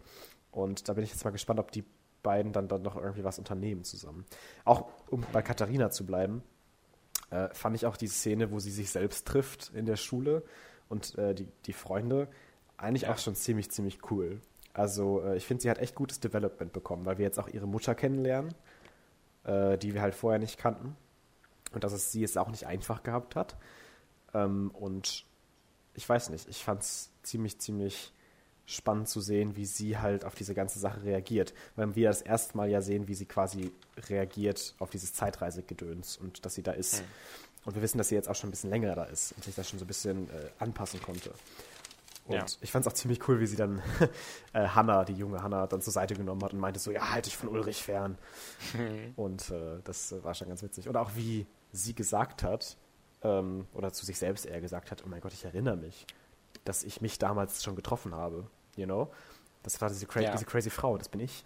Und 0.51 0.87
da 0.87 0.93
bin 0.93 1.03
ich 1.03 1.11
jetzt 1.11 1.23
mal 1.23 1.31
gespannt, 1.31 1.59
ob 1.59 1.71
die 1.71 1.83
beiden 2.21 2.51
dann, 2.51 2.67
dann 2.67 2.81
noch 2.81 2.95
irgendwie 2.95 3.23
was 3.23 3.39
unternehmen 3.39 3.83
zusammen. 3.83 4.25
Auch 4.65 4.89
um 5.09 5.25
bei 5.31 5.41
Katharina 5.41 5.89
zu 5.89 6.05
bleiben, 6.05 6.43
äh, 7.31 7.49
fand 7.53 7.75
ich 7.75 7.85
auch 7.85 7.97
die 7.97 8.07
Szene, 8.07 8.51
wo 8.51 8.59
sie 8.59 8.71
sich 8.71 8.89
selbst 8.89 9.27
trifft 9.27 9.71
in 9.73 9.85
der 9.85 9.95
Schule 9.95 10.43
und 10.87 11.17
äh, 11.17 11.33
die, 11.33 11.47
die 11.65 11.73
Freunde, 11.73 12.27
eigentlich 12.77 13.03
ja. 13.03 13.13
auch 13.13 13.17
schon 13.17 13.35
ziemlich, 13.35 13.71
ziemlich 13.71 13.99
cool. 14.11 14.41
Also 14.73 15.21
äh, 15.21 15.37
ich 15.37 15.45
finde, 15.45 15.61
sie 15.61 15.69
hat 15.69 15.79
echt 15.79 15.95
gutes 15.95 16.19
Development 16.19 16.71
bekommen, 16.71 17.05
weil 17.05 17.17
wir 17.17 17.25
jetzt 17.25 17.39
auch 17.39 17.47
ihre 17.47 17.67
Mutter 17.67 17.95
kennenlernen, 17.95 18.53
äh, 19.43 19.77
die 19.77 19.93
wir 19.93 20.01
halt 20.01 20.15
vorher 20.15 20.39
nicht 20.39 20.57
kannten. 20.57 20.95
Und 21.71 21.83
dass 21.83 21.93
es 21.93 22.11
sie 22.11 22.21
jetzt 22.21 22.37
auch 22.37 22.49
nicht 22.49 22.65
einfach 22.65 23.03
gehabt 23.03 23.35
hat. 23.35 23.55
Ähm, 24.33 24.71
und 24.71 25.25
ich 25.93 26.07
weiß 26.07 26.29
nicht, 26.29 26.47
ich 26.47 26.63
fand 26.63 26.81
es 26.81 27.11
ziemlich, 27.23 27.59
ziemlich 27.59 28.13
spannend 28.69 29.09
zu 29.09 29.19
sehen, 29.19 29.55
wie 29.55 29.65
sie 29.65 29.97
halt 29.97 30.23
auf 30.25 30.35
diese 30.35 30.53
ganze 30.53 30.79
Sache 30.79 31.03
reagiert. 31.03 31.53
Weil 31.75 31.95
wir 31.95 32.09
das 32.09 32.21
erste 32.21 32.55
Mal 32.55 32.69
ja 32.69 32.81
sehen, 32.81 33.07
wie 33.07 33.15
sie 33.15 33.25
quasi 33.25 33.71
reagiert 34.09 34.75
auf 34.79 34.89
dieses 34.89 35.13
Zeitreisegedöns 35.13 36.17
und 36.17 36.45
dass 36.45 36.55
sie 36.55 36.63
da 36.63 36.71
ist. 36.71 37.01
Mhm. 37.01 37.05
Und 37.65 37.75
wir 37.75 37.81
wissen, 37.81 37.97
dass 37.97 38.09
sie 38.09 38.15
jetzt 38.15 38.29
auch 38.29 38.35
schon 38.35 38.49
ein 38.49 38.51
bisschen 38.51 38.69
länger 38.69 38.95
da 38.95 39.03
ist 39.05 39.33
und 39.33 39.43
sich 39.43 39.55
das 39.55 39.69
schon 39.69 39.79
so 39.79 39.85
ein 39.85 39.87
bisschen 39.87 40.29
äh, 40.29 40.49
anpassen 40.59 41.01
konnte. 41.01 41.31
Und 42.25 42.35
ja. 42.35 42.45
ich 42.61 42.71
fand 42.71 42.85
es 42.85 42.91
auch 42.91 42.95
ziemlich 42.95 43.27
cool, 43.27 43.39
wie 43.39 43.47
sie 43.47 43.55
dann 43.55 43.81
äh, 44.53 44.67
Hannah, 44.67 45.03
die 45.03 45.13
junge 45.13 45.41
Hannah, 45.41 45.65
dann 45.65 45.81
zur 45.81 45.91
Seite 45.91 46.13
genommen 46.13 46.43
hat 46.43 46.53
und 46.53 46.59
meinte 46.59 46.79
so, 46.79 46.91
ja, 46.91 47.11
halte 47.11 47.27
ich 47.27 47.35
von 47.35 47.49
Ulrich 47.49 47.81
fern. 47.81 48.17
Mhm. 48.73 49.13
Und 49.15 49.49
äh, 49.49 49.79
das 49.83 50.15
war 50.23 50.35
schon 50.35 50.47
ganz 50.47 50.61
witzig. 50.61 50.87
Und 50.87 50.95
auch 50.95 51.15
wie 51.15 51.47
sie 51.71 51.95
gesagt 51.95 52.43
hat, 52.43 52.77
ähm, 53.23 53.67
oder 53.73 53.91
zu 53.91 54.05
sich 54.05 54.19
selbst 54.19 54.45
eher 54.45 54.61
gesagt 54.61 54.91
hat, 54.91 55.03
oh 55.05 55.09
mein 55.09 55.21
Gott, 55.21 55.33
ich 55.33 55.43
erinnere 55.43 55.75
mich, 55.75 56.05
dass 56.65 56.83
ich 56.83 57.01
mich 57.01 57.17
damals 57.17 57.63
schon 57.63 57.75
getroffen 57.75 58.13
habe 58.13 58.47
you 58.79 58.85
know? 58.85 59.11
Das 59.63 59.79
war 59.81 59.89
diese, 59.89 60.05
cra 60.05 60.21
ja. 60.21 60.31
diese 60.31 60.45
crazy 60.45 60.69
Frau, 60.69 60.97
das 60.97 61.09
bin 61.09 61.19
ich. 61.19 61.45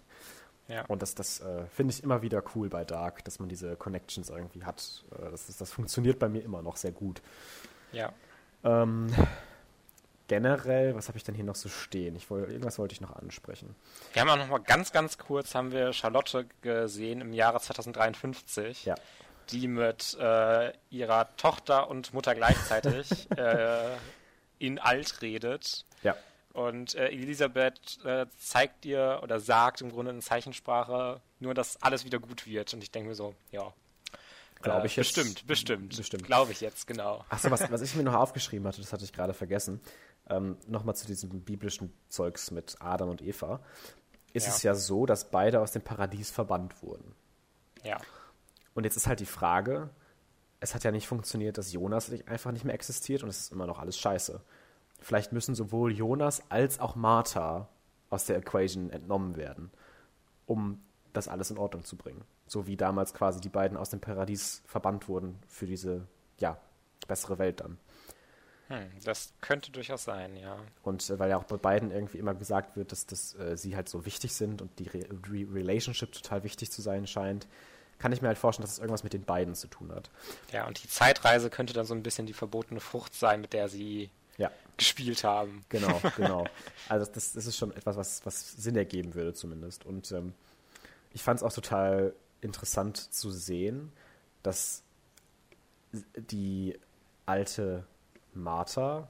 Ja. 0.68 0.84
Und 0.86 1.02
das, 1.02 1.14
das 1.14 1.40
äh, 1.40 1.66
finde 1.66 1.92
ich 1.92 2.02
immer 2.02 2.22
wieder 2.22 2.42
cool 2.54 2.68
bei 2.70 2.84
Dark, 2.84 3.24
dass 3.24 3.38
man 3.38 3.48
diese 3.48 3.76
Connections 3.76 4.30
irgendwie 4.30 4.64
hat. 4.64 5.04
Äh, 5.12 5.30
das, 5.30 5.46
das, 5.46 5.58
das 5.58 5.72
funktioniert 5.72 6.18
bei 6.18 6.28
mir 6.28 6.42
immer 6.42 6.62
noch 6.62 6.76
sehr 6.76 6.92
gut. 6.92 7.20
Ja. 7.92 8.12
Ähm, 8.62 9.12
generell, 10.28 10.94
was 10.94 11.08
habe 11.08 11.18
ich 11.18 11.24
denn 11.24 11.34
hier 11.34 11.44
noch 11.44 11.54
so 11.54 11.68
stehen? 11.68 12.16
Ich 12.16 12.30
wollte, 12.30 12.50
irgendwas 12.50 12.78
wollte 12.78 12.94
ich 12.94 13.00
noch 13.00 13.14
ansprechen. 13.14 13.74
Wir 14.12 14.22
haben 14.22 14.30
auch 14.30 14.38
noch 14.38 14.48
mal 14.48 14.58
ganz, 14.58 14.92
ganz 14.92 15.18
kurz 15.18 15.54
haben 15.54 15.72
wir 15.72 15.92
Charlotte 15.92 16.46
gesehen 16.62 17.20
im 17.20 17.32
Jahre 17.32 17.60
2053. 17.60 18.86
Ja. 18.86 18.94
Die 19.50 19.68
mit 19.68 20.16
äh, 20.18 20.72
ihrer 20.88 21.36
Tochter 21.36 21.90
und 21.90 22.14
Mutter 22.14 22.34
gleichzeitig 22.34 23.30
äh, 23.36 23.90
in 24.58 24.78
alt 24.78 25.20
redet. 25.20 25.84
Ja. 26.02 26.16
Und 26.54 26.94
äh, 26.94 27.08
Elisabeth 27.08 27.98
äh, 28.04 28.26
zeigt 28.38 28.86
ihr 28.86 29.18
oder 29.24 29.40
sagt 29.40 29.80
im 29.80 29.90
Grunde 29.90 30.12
in 30.12 30.22
Zeichensprache 30.22 31.20
nur, 31.40 31.52
dass 31.52 31.82
alles 31.82 32.04
wieder 32.04 32.20
gut 32.20 32.46
wird. 32.46 32.72
Und 32.72 32.82
ich 32.82 32.92
denke 32.92 33.08
mir 33.08 33.16
so, 33.16 33.34
ja. 33.50 33.74
Glaube 34.62 34.86
ich 34.86 34.96
äh, 34.96 35.00
jetzt. 35.00 35.16
Bestimmt, 35.16 35.46
bestimmt. 35.48 35.96
Bestimmt. 35.96 36.24
Glaube 36.24 36.52
ich 36.52 36.60
jetzt, 36.60 36.86
genau. 36.86 37.24
Achso, 37.28 37.50
was, 37.50 37.68
was 37.72 37.82
ich 37.82 37.96
mir 37.96 38.04
noch 38.04 38.14
aufgeschrieben 38.14 38.68
hatte, 38.68 38.80
das 38.80 38.92
hatte 38.92 39.02
ich 39.02 39.12
gerade 39.12 39.34
vergessen. 39.34 39.80
Ähm, 40.30 40.56
Nochmal 40.68 40.94
zu 40.94 41.08
diesem 41.08 41.42
biblischen 41.42 41.92
Zeugs 42.08 42.52
mit 42.52 42.76
Adam 42.78 43.08
und 43.08 43.20
Eva. 43.20 43.60
Ist 44.32 44.46
ja. 44.46 44.52
es 44.52 44.62
ja 44.62 44.74
so, 44.76 45.06
dass 45.06 45.32
beide 45.32 45.60
aus 45.60 45.72
dem 45.72 45.82
Paradies 45.82 46.30
verbannt 46.30 46.80
wurden. 46.84 47.16
Ja. 47.82 47.98
Und 48.74 48.84
jetzt 48.84 48.96
ist 48.96 49.08
halt 49.08 49.18
die 49.18 49.26
Frage, 49.26 49.90
es 50.60 50.72
hat 50.72 50.84
ja 50.84 50.92
nicht 50.92 51.08
funktioniert, 51.08 51.58
dass 51.58 51.72
Jonas 51.72 52.12
einfach 52.26 52.52
nicht 52.52 52.64
mehr 52.64 52.74
existiert 52.74 53.24
und 53.24 53.28
es 53.28 53.40
ist 53.40 53.52
immer 53.52 53.66
noch 53.66 53.80
alles 53.80 53.98
scheiße 53.98 54.40
vielleicht 55.04 55.32
müssen 55.32 55.54
sowohl 55.54 55.92
Jonas 55.92 56.42
als 56.50 56.80
auch 56.80 56.96
Martha 56.96 57.68
aus 58.10 58.24
der 58.26 58.38
Equation 58.38 58.90
entnommen 58.90 59.36
werden, 59.36 59.70
um 60.46 60.82
das 61.12 61.28
alles 61.28 61.50
in 61.50 61.58
Ordnung 61.58 61.84
zu 61.84 61.96
bringen. 61.96 62.24
So 62.46 62.66
wie 62.66 62.76
damals 62.76 63.14
quasi 63.14 63.40
die 63.40 63.48
beiden 63.48 63.76
aus 63.76 63.90
dem 63.90 64.00
Paradies 64.00 64.62
verbannt 64.66 65.08
wurden 65.08 65.38
für 65.48 65.66
diese, 65.66 66.06
ja, 66.38 66.58
bessere 67.06 67.38
Welt 67.38 67.60
dann. 67.60 67.78
Hm, 68.68 68.90
das 69.04 69.34
könnte 69.40 69.70
durchaus 69.70 70.04
sein, 70.04 70.36
ja. 70.36 70.56
Und 70.82 71.08
äh, 71.10 71.18
weil 71.18 71.30
ja 71.30 71.36
auch 71.36 71.44
bei 71.44 71.58
beiden 71.58 71.90
irgendwie 71.90 72.18
immer 72.18 72.34
gesagt 72.34 72.76
wird, 72.76 72.92
dass, 72.92 73.06
dass 73.06 73.34
äh, 73.34 73.56
sie 73.58 73.76
halt 73.76 73.90
so 73.90 74.06
wichtig 74.06 74.34
sind 74.34 74.62
und 74.62 74.78
die 74.78 74.88
Re 74.88 75.06
Re 75.30 75.46
Relationship 75.52 76.12
total 76.12 76.44
wichtig 76.44 76.72
zu 76.72 76.80
sein 76.80 77.06
scheint, 77.06 77.46
kann 77.98 78.12
ich 78.12 78.22
mir 78.22 78.28
halt 78.28 78.38
vorstellen, 78.38 78.64
dass 78.64 78.72
es 78.72 78.78
irgendwas 78.78 79.04
mit 79.04 79.12
den 79.12 79.24
beiden 79.24 79.54
zu 79.54 79.68
tun 79.68 79.92
hat. 79.92 80.10
Ja, 80.50 80.66
und 80.66 80.82
die 80.82 80.88
Zeitreise 80.88 81.50
könnte 81.50 81.74
dann 81.74 81.84
so 81.84 81.94
ein 81.94 82.02
bisschen 82.02 82.26
die 82.26 82.32
verbotene 82.32 82.80
Frucht 82.80 83.14
sein, 83.14 83.42
mit 83.42 83.52
der 83.52 83.68
sie 83.68 84.10
ja. 84.38 84.50
gespielt 84.76 85.24
haben. 85.24 85.64
Genau, 85.68 86.00
genau. 86.16 86.46
Also 86.88 87.10
das, 87.12 87.32
das 87.32 87.46
ist 87.46 87.56
schon 87.56 87.72
etwas, 87.72 87.96
was, 87.96 88.24
was 88.26 88.52
Sinn 88.52 88.76
ergeben 88.76 89.14
würde 89.14 89.34
zumindest. 89.34 89.84
Und 89.84 90.12
ähm, 90.12 90.34
ich 91.12 91.22
fand 91.22 91.38
es 91.38 91.42
auch 91.42 91.52
total 91.52 92.14
interessant 92.40 92.96
zu 92.96 93.30
sehen, 93.30 93.92
dass 94.42 94.82
die 96.16 96.78
alte 97.26 97.86
Martha 98.34 99.08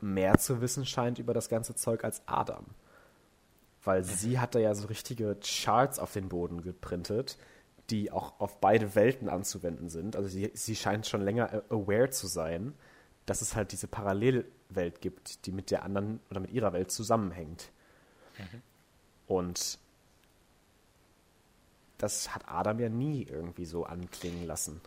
mehr 0.00 0.38
zu 0.38 0.60
wissen 0.60 0.86
scheint 0.86 1.18
über 1.18 1.34
das 1.34 1.48
ganze 1.48 1.74
Zeug 1.74 2.04
als 2.04 2.22
Adam. 2.26 2.66
Weil 3.84 4.04
sie 4.04 4.38
hat 4.38 4.54
da 4.54 4.58
ja 4.58 4.74
so 4.74 4.86
richtige 4.86 5.36
Charts 5.42 5.98
auf 5.98 6.12
den 6.12 6.28
Boden 6.28 6.62
geprintet, 6.62 7.36
die 7.90 8.12
auch 8.12 8.38
auf 8.40 8.60
beide 8.60 8.94
Welten 8.94 9.28
anzuwenden 9.28 9.88
sind. 9.88 10.16
Also 10.16 10.28
sie, 10.28 10.50
sie 10.54 10.76
scheint 10.76 11.06
schon 11.06 11.22
länger 11.22 11.64
aware 11.68 12.10
zu 12.10 12.26
sein 12.28 12.74
dass 13.26 13.42
es 13.42 13.54
halt 13.54 13.72
diese 13.72 13.86
Parallelwelt 13.86 15.00
gibt, 15.00 15.46
die 15.46 15.52
mit 15.52 15.70
der 15.70 15.84
anderen 15.84 16.20
oder 16.30 16.40
mit 16.40 16.50
ihrer 16.50 16.72
Welt 16.72 16.90
zusammenhängt. 16.90 17.70
Mhm. 18.38 18.62
Und 19.26 19.78
das 21.98 22.34
hat 22.34 22.48
Adam 22.48 22.80
ja 22.80 22.88
nie 22.88 23.22
irgendwie 23.22 23.64
so 23.64 23.84
anklingen 23.84 24.46
lassen. 24.46 24.80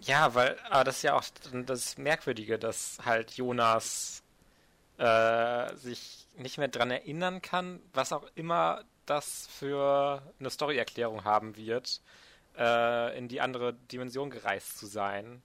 Ja, 0.00 0.34
weil, 0.34 0.58
aber 0.68 0.84
das 0.84 0.96
ist 0.96 1.02
ja 1.02 1.14
auch 1.14 1.24
das 1.66 1.96
Merkwürdige, 1.96 2.58
dass 2.58 2.98
halt 3.04 3.30
Jonas 3.32 4.22
äh, 4.98 5.74
sich 5.76 6.26
nicht 6.36 6.58
mehr 6.58 6.68
dran 6.68 6.90
erinnern 6.90 7.40
kann, 7.40 7.80
was 7.94 8.12
auch 8.12 8.26
immer 8.34 8.84
das 9.06 9.46
für 9.46 10.22
eine 10.38 10.50
Storyerklärung 10.50 11.24
haben 11.24 11.56
wird, 11.56 12.00
äh, 12.58 13.16
in 13.16 13.28
die 13.28 13.40
andere 13.40 13.74
Dimension 13.74 14.30
gereist 14.30 14.78
zu 14.78 14.86
sein 14.86 15.42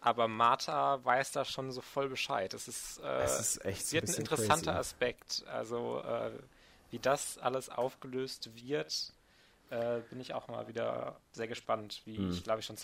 aber 0.00 0.28
Martha 0.28 1.04
weiß 1.04 1.32
da 1.32 1.44
schon 1.44 1.72
so 1.72 1.80
voll 1.80 2.08
Bescheid. 2.08 2.54
Es 2.54 2.68
ist, 2.68 3.00
äh, 3.02 3.24
ist 3.24 3.64
echt 3.64 3.92
wird 3.92 4.04
ein, 4.04 4.14
ein 4.14 4.20
interessanter 4.20 4.72
crazy. 4.72 4.78
Aspekt. 4.78 5.44
Also 5.50 6.02
äh, 6.02 6.30
wie 6.90 6.98
das 6.98 7.38
alles 7.38 7.68
aufgelöst 7.68 8.50
wird, 8.54 9.12
äh, 9.70 10.00
bin 10.10 10.20
ich 10.20 10.34
auch 10.34 10.48
mal 10.48 10.68
wieder 10.68 11.16
sehr 11.32 11.48
gespannt, 11.48 12.02
wie 12.04 12.16
hm. 12.16 12.30
ich 12.30 12.44
glaube 12.44 12.60
ich 12.60 12.66
schon 12.66 12.76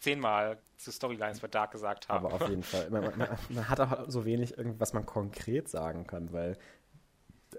zehnmal 0.00 0.58
zu 0.76 0.92
Storylines 0.92 1.40
bei 1.40 1.48
Dark 1.48 1.72
gesagt 1.72 2.08
habe. 2.08 2.26
Aber 2.26 2.42
auf 2.42 2.48
jeden 2.48 2.62
Fall. 2.62 2.88
Man, 2.90 3.16
man, 3.16 3.38
man 3.48 3.68
hat 3.68 3.80
auch 3.80 4.08
so 4.08 4.24
wenig, 4.24 4.54
was 4.78 4.92
man 4.92 5.06
konkret 5.06 5.68
sagen 5.68 6.06
kann, 6.06 6.32
weil 6.32 6.56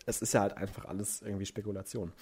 es 0.06 0.22
ist 0.22 0.34
ja 0.34 0.42
halt 0.42 0.56
einfach 0.56 0.86
alles 0.86 1.22
irgendwie 1.22 1.46
Spekulation. 1.46 2.14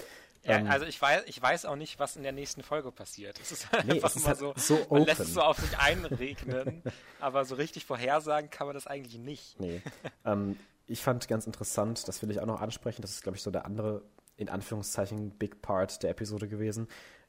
Ja, 0.48 0.58
ähm, 0.58 0.68
also 0.68 0.86
ich 0.86 1.02
weiß, 1.02 1.24
ich 1.26 1.42
weiß 1.42 1.66
auch 1.66 1.76
nicht, 1.76 2.00
was 2.00 2.16
in 2.16 2.24
der 2.24 2.32
nächsten 2.32 2.64
Folge 2.64 2.92
passiert. 2.92 3.40
Es 3.40 3.52
ist 3.52 3.68
nee, 3.86 3.94
einfach 3.94 4.10
es 4.10 4.16
ist 4.16 4.24
mal 4.24 4.30
halt 4.30 4.40
so, 4.40 4.54
so 4.56 4.88
man 4.90 5.04
lässt 5.04 5.20
es 5.20 5.34
so 5.34 5.42
auf 5.42 5.58
sich 5.58 5.78
einregnen, 5.78 6.82
aber 7.20 7.44
so 7.46 7.56
richtig 7.56 7.86
vorhersagen 7.86 8.50
kann 8.50 8.68
man 8.68 8.74
das 8.74 8.88
eigentlich 8.88 9.20
nicht. 9.20 9.60
Nee. 9.60 9.82
ähm, 10.26 10.58
ich 10.88 11.04
fand 11.04 11.28
ganz 11.28 11.46
interessant, 11.46 12.08
das 12.08 12.22
will 12.22 12.32
ich 12.32 12.40
auch 12.40 12.46
noch 12.46 12.62
ansprechen, 12.62 13.02
das 13.02 13.12
ist, 13.12 13.24
glaube 13.24 13.36
ich, 13.36 13.44
so 13.44 13.52
der 13.52 13.66
andere, 13.66 14.04
in 14.38 14.48
Anführungszeichen, 14.48 15.32
Big 15.32 15.62
Part 15.62 16.02
der 16.02 16.12
Episode 16.12 16.48
gewesen. 16.48 16.88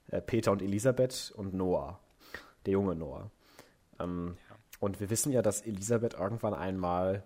Äh, 0.08 0.22
Peter 0.22 0.52
und 0.52 0.62
Elisabeth 0.62 1.32
und 1.34 1.54
Noah, 1.54 1.98
der 2.66 2.74
junge 2.74 2.94
Noah. 2.94 3.30
Ähm, 3.98 4.36
ja. 4.48 4.56
Und 4.78 5.00
wir 5.00 5.10
wissen 5.10 5.32
ja, 5.32 5.42
dass 5.42 5.62
Elisabeth 5.62 6.14
irgendwann 6.14 6.54
einmal 6.54 7.24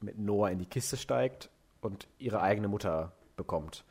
mit 0.00 0.18
Noah 0.18 0.50
in 0.50 0.58
die 0.58 0.66
Kiste 0.66 0.98
steigt 0.98 1.48
und 1.80 2.06
ihre 2.18 2.42
eigene 2.42 2.68
Mutter 2.68 3.12
bekommt. 3.36 3.84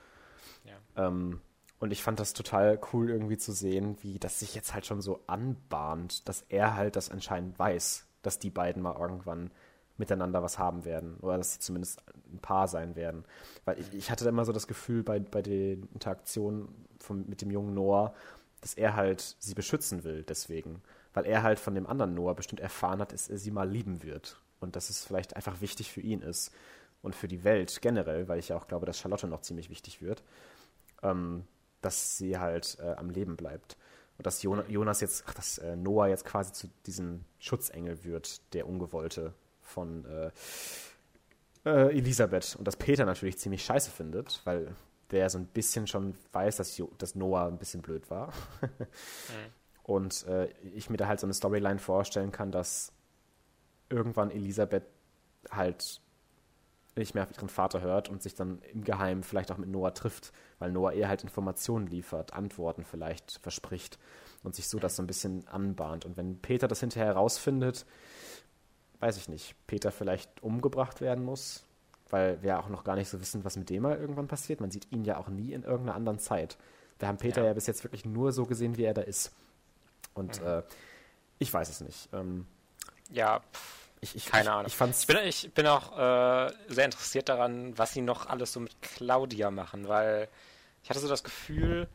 Ähm, 0.96 1.42
und 1.80 1.92
ich 1.92 2.04
fand 2.04 2.20
das 2.20 2.34
total 2.34 2.80
cool 2.94 3.10
irgendwie 3.10 3.38
zu 3.38 3.52
sehen, 3.54 3.98
wie 4.02 4.20
das 4.20 4.40
sich 4.40 4.54
jetzt 4.54 4.74
halt 4.74 4.86
schon 4.86 5.02
so 5.02 5.22
anbahnt, 5.26 6.28
dass 6.30 6.46
er 6.50 6.76
halt 6.76 6.96
das 6.96 7.10
anscheinend 7.10 7.58
weiß, 7.58 8.06
dass 8.22 8.38
die 8.38 8.52
beiden 8.52 8.84
mal 8.84 8.96
irgendwann 8.96 9.50
miteinander 9.98 10.44
was 10.44 10.60
haben 10.60 10.86
werden 10.86 11.18
oder 11.22 11.38
dass 11.38 11.54
sie 11.54 11.60
zumindest 11.60 12.04
ein 12.32 12.40
Paar 12.40 12.68
sein 12.68 12.96
werden. 12.96 13.26
Weil 13.66 13.80
ich, 13.80 13.94
ich 13.94 14.12
hatte 14.12 14.28
immer 14.28 14.46
so 14.46 14.52
das 14.52 14.68
Gefühl 14.68 15.04
bei, 15.04 15.20
bei 15.20 15.42
den 15.42 15.88
Interaktionen 15.94 16.68
vom, 17.00 17.26
mit 17.28 17.42
dem 17.42 17.52
jungen 17.52 17.74
Noah, 17.74 18.14
dass 18.62 18.74
er 18.76 18.96
halt 18.96 19.36
sie 19.40 19.54
beschützen 19.54 20.04
will 20.04 20.24
deswegen. 20.24 20.82
Weil 21.14 21.26
er 21.26 21.44
halt 21.44 21.60
von 21.60 21.76
dem 21.76 21.88
anderen 21.88 22.14
Noah 22.14 22.36
bestimmt 22.36 22.62
erfahren 22.62 23.00
hat, 23.00 23.12
dass 23.12 23.30
er 23.30 23.38
sie 23.38 23.52
mal 23.52 23.70
lieben 23.70 24.04
wird. 24.04 24.40
Und 24.60 24.76
dass 24.76 24.90
es 24.90 25.04
vielleicht 25.04 25.36
einfach 25.36 25.62
wichtig 25.62 25.92
für 25.92 26.02
ihn 26.02 26.22
ist 26.22 26.52
und 27.02 27.16
für 27.16 27.28
die 27.28 27.44
Welt 27.44 27.82
generell, 27.82 28.28
weil 28.28 28.40
ich 28.40 28.50
ja 28.50 28.58
auch 28.58 28.68
glaube, 28.68 28.86
dass 28.86 29.00
Charlotte 29.00 29.28
noch 29.28 29.42
ziemlich 29.42 29.70
wichtig 29.70 30.02
wird. 30.02 30.24
Ähm, 31.04 31.46
dass 31.82 32.18
sie 32.18 32.38
halt 32.38 32.78
äh, 32.80 32.94
am 32.94 33.10
Leben 33.10 33.36
bleibt. 33.36 33.78
Und 34.18 34.28
dass 34.28 34.44
Jonas 34.44 35.02
jetzt, 35.02 35.24
ach, 35.28 35.34
dass 35.34 35.58
äh, 35.58 35.76
Noah 35.76 36.08
jetzt 36.08 36.26
quasi 36.26 36.54
zu 36.54 36.70
diesem 36.86 37.26
Schutzengel 37.40 38.04
wird, 38.04 38.54
der 38.54 38.68
Ungewollte 38.68 39.34
von 39.62 40.06
äh, 40.06 40.32
äh, 41.66 41.98
Elisabeth. 41.98 42.56
Und 42.56 42.68
dass 42.68 42.76
Peter 42.76 43.06
natürlich 43.06 43.40
ziemlich 43.40 43.66
scheiße 43.66 43.90
findet, 43.90 44.42
weil 44.44 44.76
der 45.10 45.30
so 45.30 45.40
ein 45.40 45.48
bisschen 45.48 45.88
schon 45.88 46.16
weiß, 46.34 46.58
dass, 46.58 46.78
jo 46.78 46.92
dass 46.98 47.16
Noah 47.16 47.48
ein 47.48 47.58
bisschen 47.58 47.82
blöd 47.82 48.10
war. 48.10 48.28
mhm. 48.62 49.52
Und 49.84 50.26
äh, 50.28 50.48
ich 50.76 50.90
mir 50.90 50.98
da 50.98 51.08
halt 51.08 51.20
so 51.20 51.26
eine 51.26 51.34
Storyline 51.34 51.80
vorstellen 51.80 52.32
kann, 52.32 52.52
dass 52.52 52.94
irgendwann 53.90 54.30
Elisabeth 54.30 54.84
halt 55.50 56.02
nicht 56.96 57.16
mehr 57.16 57.24
auf 57.24 57.32
ihren 57.32 57.50
Vater 57.50 57.82
hört 57.82 58.10
und 58.10 58.22
sich 58.22 58.36
dann 58.36 58.62
im 58.74 58.84
Geheimen 58.84 59.24
vielleicht 59.24 59.52
auch 59.52 59.58
mit 59.58 59.70
Noah 59.70 59.94
trifft, 59.94 60.34
weil 60.60 60.72
Noah 60.72 60.92
eher 60.92 61.08
halt 61.08 61.24
Informationen 61.24 61.88
liefert, 61.88 62.34
Antworten 62.34 62.84
vielleicht 62.84 63.40
verspricht 63.42 63.98
und 64.44 64.56
sich 64.56 64.68
so 64.68 64.78
das 64.80 64.96
so 64.96 65.04
ein 65.04 65.08
bisschen 65.08 65.48
anbahnt. 65.48 66.06
Und 66.06 66.18
wenn 66.18 66.40
Peter 66.40 66.68
das 66.68 66.82
hinterher 66.82 67.08
herausfindet, 67.08 67.86
weiß 69.00 69.18
ich 69.18 69.30
nicht, 69.30 69.56
Peter 69.68 69.92
vielleicht 69.92 70.44
umgebracht 70.44 71.00
werden 71.02 71.24
muss, 71.24 71.64
weil 72.10 72.42
wir 72.44 72.60
auch 72.60 72.68
noch 72.68 72.84
gar 72.84 72.96
nicht 72.96 73.10
so 73.10 73.22
wissen, 73.22 73.46
was 73.46 73.56
mit 73.56 73.70
dem 73.70 73.84
mal 73.84 73.98
irgendwann 73.98 74.28
passiert. 74.28 74.60
Man 74.60 74.72
sieht 74.72 74.92
ihn 74.92 75.06
ja 75.06 75.18
auch 75.18 75.30
nie 75.30 75.54
in 75.54 75.64
irgendeiner 75.64 75.96
anderen 75.96 76.20
Zeit. 76.20 76.58
Wir 77.00 77.08
haben 77.08 77.18
Peter 77.18 77.42
ja, 77.42 77.48
ja 77.48 77.54
bis 77.54 77.68
jetzt 77.68 77.84
wirklich 77.86 78.06
nur 78.06 78.34
so 78.34 78.46
gesehen, 78.46 78.78
wie 78.78 78.84
er 78.84 78.94
da 78.94 79.02
ist. 79.02 79.32
Und 80.14 80.42
mhm. 80.42 80.48
äh, 80.48 80.64
ich 81.40 81.54
weiß 81.54 81.70
es 81.70 81.80
nicht. 81.80 82.10
Ähm, 82.12 82.46
ja, 83.10 83.40
pff 83.54 83.81
ich, 84.02 84.16
ich, 84.16 84.26
Keine 84.26 84.52
Ahnung. 84.52 84.66
Ich, 84.66 84.80
ich, 84.80 85.08
bin, 85.08 85.18
ich 85.24 85.54
bin 85.54 85.68
auch 85.68 85.98
äh, 85.98 86.52
sehr 86.68 86.86
interessiert 86.86 87.30
daran, 87.30 87.78
was 87.78 87.94
sie 87.94 88.02
noch 88.02 88.26
alles 88.28 88.52
so 88.52 88.60
mit 88.60 88.82
Claudia 88.82 89.52
machen, 89.52 89.88
weil 89.88 90.28
ich 90.84 90.90
hatte 90.90 91.00
so 91.00 91.08
das 91.08 91.24
Gefühl, 91.24 91.88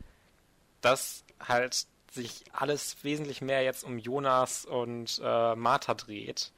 dass 0.81 1.25
halt 1.45 1.85
sich 2.11 2.45
alles 2.53 3.03
wesentlich 3.03 3.41
mehr 3.41 3.61
jetzt 3.61 3.83
um 3.83 3.97
Jonas 3.99 4.63
und 4.65 5.21
äh, 5.23 5.55
Martha 5.55 5.93
dreht. 5.93 6.51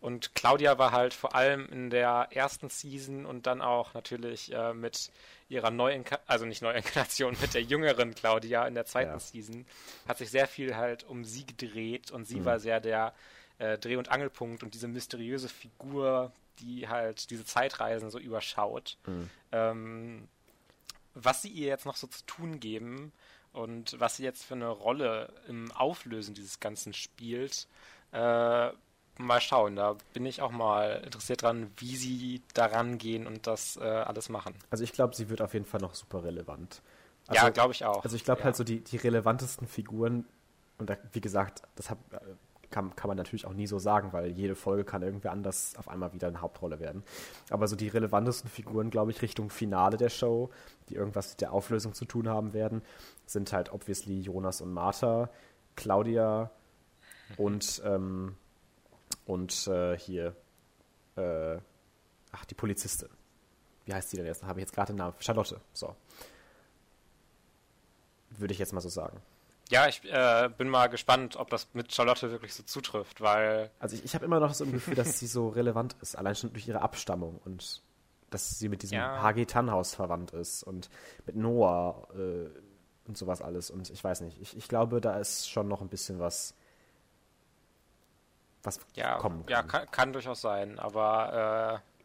Und 0.00 0.34
Claudia 0.34 0.78
war 0.78 0.92
halt 0.92 1.14
vor 1.14 1.34
allem 1.34 1.66
in 1.70 1.88
der 1.88 2.28
ersten 2.30 2.68
Season 2.68 3.24
und 3.24 3.46
dann 3.46 3.62
auch 3.62 3.94
natürlich 3.94 4.52
äh, 4.52 4.74
mit 4.74 5.10
ihrer 5.48 5.70
Neuinkarnation, 5.70 6.28
also 6.28 6.44
nicht 6.44 6.62
Neuinkarnation, 6.62 7.36
mit 7.40 7.54
der 7.54 7.62
jüngeren 7.62 8.14
Claudia 8.14 8.66
in 8.66 8.74
der 8.74 8.86
zweiten 8.86 9.12
ja. 9.12 9.18
Season, 9.20 9.66
hat 10.06 10.18
sich 10.18 10.30
sehr 10.30 10.48
viel 10.48 10.76
halt 10.76 11.04
um 11.04 11.24
sie 11.24 11.46
gedreht 11.46 12.10
und 12.10 12.24
sie 12.24 12.40
mhm. 12.40 12.44
war 12.44 12.58
sehr 12.58 12.80
der 12.80 13.14
äh, 13.58 13.78
Dreh- 13.78 13.96
und 13.96 14.10
Angelpunkt 14.10 14.62
und 14.62 14.74
diese 14.74 14.88
mysteriöse 14.88 15.48
Figur, 15.48 16.32
die 16.58 16.88
halt 16.88 17.30
diese 17.30 17.44
Zeitreisen 17.44 18.10
so 18.10 18.18
überschaut. 18.18 18.98
Mhm. 19.06 19.30
Ähm, 19.52 20.28
was 21.14 21.42
sie 21.42 21.48
ihr 21.48 21.68
jetzt 21.68 21.86
noch 21.86 21.96
so 21.96 22.06
zu 22.06 22.24
tun 22.26 22.60
geben 22.60 23.12
und 23.52 23.98
was 23.98 24.16
sie 24.16 24.24
jetzt 24.24 24.44
für 24.44 24.54
eine 24.54 24.68
Rolle 24.68 25.32
im 25.48 25.72
Auflösen 25.72 26.34
dieses 26.34 26.60
Ganzen 26.60 26.92
spielt, 26.92 27.66
äh, 28.12 28.70
mal 29.18 29.40
schauen. 29.40 29.76
Da 29.76 29.96
bin 30.12 30.26
ich 30.26 30.42
auch 30.42 30.50
mal 30.50 31.02
interessiert 31.04 31.42
dran, 31.42 31.70
wie 31.78 31.96
sie 31.96 32.42
daran 32.52 32.98
gehen 32.98 33.26
und 33.26 33.46
das 33.46 33.76
äh, 33.76 33.84
alles 33.84 34.28
machen. 34.28 34.54
Also 34.70 34.84
ich 34.84 34.92
glaube, 34.92 35.16
sie 35.16 35.30
wird 35.30 35.40
auf 35.40 35.54
jeden 35.54 35.64
Fall 35.64 35.80
noch 35.80 35.94
super 35.94 36.22
relevant. 36.22 36.82
Also, 37.26 37.44
ja, 37.44 37.50
glaube 37.50 37.72
ich 37.72 37.84
auch. 37.84 38.04
Also 38.04 38.14
ich 38.14 38.24
glaube 38.24 38.40
ja. 38.40 38.44
halt 38.46 38.56
so 38.56 38.64
die, 38.64 38.80
die 38.80 38.96
relevantesten 38.98 39.66
Figuren, 39.66 40.26
und 40.78 40.90
da, 40.90 40.98
wie 41.12 41.22
gesagt, 41.22 41.62
das 41.76 41.88
hab, 41.88 41.98
kann, 42.70 42.94
kann 42.96 43.08
man 43.08 43.16
natürlich 43.16 43.46
auch 43.46 43.52
nie 43.52 43.66
so 43.66 43.78
sagen, 43.78 44.12
weil 44.12 44.30
jede 44.30 44.54
Folge 44.54 44.84
kann 44.84 45.02
irgendwie 45.02 45.28
anders 45.28 45.74
auf 45.76 45.88
einmal 45.88 46.12
wieder 46.12 46.28
eine 46.28 46.40
Hauptrolle 46.40 46.80
werden. 46.80 47.02
Aber 47.50 47.68
so 47.68 47.76
die 47.76 47.88
relevantesten 47.88 48.50
Figuren, 48.50 48.90
glaube 48.90 49.10
ich, 49.10 49.22
Richtung 49.22 49.50
Finale 49.50 49.96
der 49.96 50.10
Show, 50.10 50.50
die 50.88 50.94
irgendwas 50.94 51.30
mit 51.30 51.40
der 51.40 51.52
Auflösung 51.52 51.94
zu 51.94 52.04
tun 52.04 52.28
haben 52.28 52.52
werden, 52.52 52.82
sind 53.26 53.52
halt 53.52 53.72
obviously 53.72 54.20
Jonas 54.20 54.60
und 54.60 54.72
Martha, 54.72 55.30
Claudia 55.74 56.50
und, 57.36 57.82
ähm, 57.84 58.36
und 59.26 59.66
äh, 59.66 59.98
hier, 59.98 60.34
äh, 61.16 61.58
ach, 62.32 62.44
die 62.44 62.54
Polizistin. 62.54 63.08
Wie 63.84 63.94
heißt 63.94 64.12
die 64.12 64.16
denn 64.16 64.26
jetzt? 64.26 64.42
Habe 64.42 64.60
ich 64.60 64.64
jetzt 64.66 64.74
gerade 64.74 64.92
den 64.92 64.98
Namen? 64.98 65.14
Charlotte. 65.20 65.60
So. 65.72 65.94
Würde 68.30 68.52
ich 68.52 68.58
jetzt 68.58 68.72
mal 68.72 68.80
so 68.80 68.88
sagen. 68.88 69.20
Ja, 69.70 69.88
ich 69.88 70.04
äh, 70.04 70.48
bin 70.56 70.68
mal 70.68 70.88
gespannt, 70.88 71.36
ob 71.36 71.50
das 71.50 71.68
mit 71.72 71.92
Charlotte 71.92 72.30
wirklich 72.30 72.54
so 72.54 72.62
zutrifft, 72.62 73.20
weil. 73.20 73.70
Also 73.80 73.96
ich, 73.96 74.04
ich 74.04 74.14
habe 74.14 74.24
immer 74.24 74.38
noch 74.38 74.54
so 74.54 74.64
ein 74.64 74.72
Gefühl, 74.72 74.94
dass 74.94 75.18
sie 75.18 75.26
so 75.26 75.48
relevant 75.48 75.96
ist, 76.00 76.16
allein 76.16 76.36
schon 76.36 76.52
durch 76.52 76.68
ihre 76.68 76.82
Abstammung 76.82 77.40
und 77.44 77.82
dass 78.30 78.58
sie 78.58 78.68
mit 78.68 78.82
diesem 78.82 78.98
ja. 78.98 79.22
HG 79.22 79.46
Tannhaus 79.46 79.94
verwandt 79.94 80.32
ist 80.32 80.62
und 80.62 80.88
mit 81.26 81.36
Noah 81.36 82.08
äh, 82.14 82.48
und 83.06 83.16
sowas 83.16 83.42
alles. 83.42 83.70
Und 83.70 83.90
ich 83.90 84.02
weiß 84.02 84.20
nicht, 84.20 84.40
ich, 84.40 84.56
ich 84.56 84.68
glaube, 84.68 85.00
da 85.00 85.18
ist 85.18 85.48
schon 85.50 85.68
noch 85.68 85.80
ein 85.80 85.88
bisschen 85.88 86.18
was, 86.20 86.54
was 88.62 88.80
ja, 88.94 89.18
kommen 89.18 89.46
kann. 89.46 89.52
Ja, 89.52 89.62
kann, 89.62 89.90
kann 89.90 90.12
durchaus 90.12 90.40
sein, 90.40 90.78
aber 90.78 91.82
äh, 91.82 91.95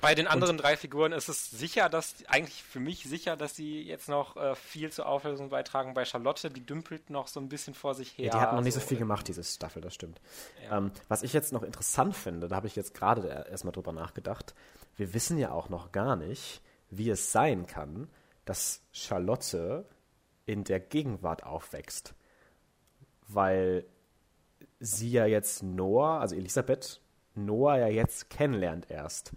bei 0.00 0.14
den 0.14 0.26
anderen 0.26 0.56
und, 0.56 0.62
drei 0.62 0.76
Figuren 0.76 1.12
ist 1.12 1.28
es 1.28 1.50
sicher, 1.50 1.88
dass 1.88 2.14
eigentlich 2.28 2.62
für 2.62 2.80
mich 2.80 3.04
sicher, 3.04 3.36
dass 3.36 3.56
sie 3.56 3.82
jetzt 3.82 4.08
noch 4.08 4.36
äh, 4.36 4.54
viel 4.54 4.90
zur 4.90 5.06
Auflösung 5.06 5.48
beitragen. 5.48 5.94
Bei 5.94 6.04
Charlotte, 6.04 6.50
die 6.50 6.64
dümpelt 6.64 7.10
noch 7.10 7.28
so 7.28 7.40
ein 7.40 7.48
bisschen 7.48 7.74
vor 7.74 7.94
sich 7.94 8.16
her. 8.18 8.26
Ja, 8.26 8.32
die 8.32 8.38
hat 8.38 8.52
noch 8.52 8.60
nicht 8.60 8.74
so, 8.74 8.80
so 8.80 8.86
viel 8.86 8.98
gemacht, 8.98 9.28
diese 9.28 9.44
Staffel, 9.44 9.82
das 9.82 9.94
stimmt. 9.94 10.20
Ja. 10.64 10.78
Ähm, 10.78 10.92
was 11.08 11.22
ich 11.22 11.32
jetzt 11.32 11.52
noch 11.52 11.62
interessant 11.62 12.16
finde, 12.16 12.48
da 12.48 12.56
habe 12.56 12.66
ich 12.66 12.76
jetzt 12.76 12.94
gerade 12.94 13.46
erstmal 13.50 13.72
drüber 13.72 13.92
nachgedacht, 13.92 14.54
wir 14.96 15.14
wissen 15.14 15.38
ja 15.38 15.50
auch 15.50 15.68
noch 15.68 15.92
gar 15.92 16.16
nicht, 16.16 16.60
wie 16.90 17.10
es 17.10 17.32
sein 17.32 17.66
kann, 17.66 18.08
dass 18.44 18.82
Charlotte 18.92 19.86
in 20.46 20.64
der 20.64 20.80
Gegenwart 20.80 21.44
aufwächst. 21.44 22.14
Weil 23.26 23.84
sie 24.80 25.10
ja 25.10 25.26
jetzt 25.26 25.62
Noah, 25.62 26.20
also 26.20 26.36
Elisabeth, 26.36 27.00
Noah 27.34 27.78
ja 27.78 27.88
jetzt 27.88 28.30
kennenlernt 28.30 28.90
erst. 28.90 29.32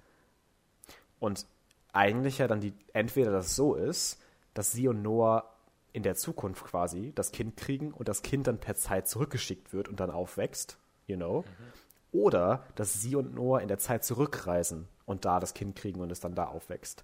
Und 1.20 1.46
eigentlich 1.94 2.38
ja 2.38 2.48
dann 2.48 2.62
die, 2.62 2.74
entweder 2.94 3.32
das 3.32 3.56
so 3.56 3.76
ist, 3.76 4.20
dass 4.54 4.72
sie 4.72 4.88
und 4.88 5.02
Noah 5.02 5.52
in 5.94 6.04
der 6.04 6.16
Zukunft 6.16 6.66
quasi 6.66 7.12
das 7.16 7.32
Kind 7.32 7.58
kriegen 7.58 7.92
und 7.92 8.08
das 8.08 8.22
Kind 8.22 8.48
dann 8.48 8.60
per 8.60 8.76
Zeit 8.76 9.08
zurückgeschickt 9.08 9.74
wird 9.74 9.88
und 9.88 10.00
dann 10.00 10.12
aufwächst, 10.12 10.78
you 11.08 11.16
know. 11.16 11.42
Mhm. 11.42 12.20
Oder 12.20 12.64
dass 12.76 13.02
sie 13.02 13.16
und 13.16 13.34
Noah 13.34 13.62
in 13.62 13.68
der 13.68 13.80
Zeit 13.80 14.04
zurückreisen 14.04 14.88
und 15.06 15.26
da 15.26 15.40
das 15.40 15.54
Kind 15.54 15.76
kriegen 15.76 16.02
und 16.02 16.12
es 16.12 16.20
dann 16.20 16.36
da 16.36 16.46
aufwächst. 16.46 17.04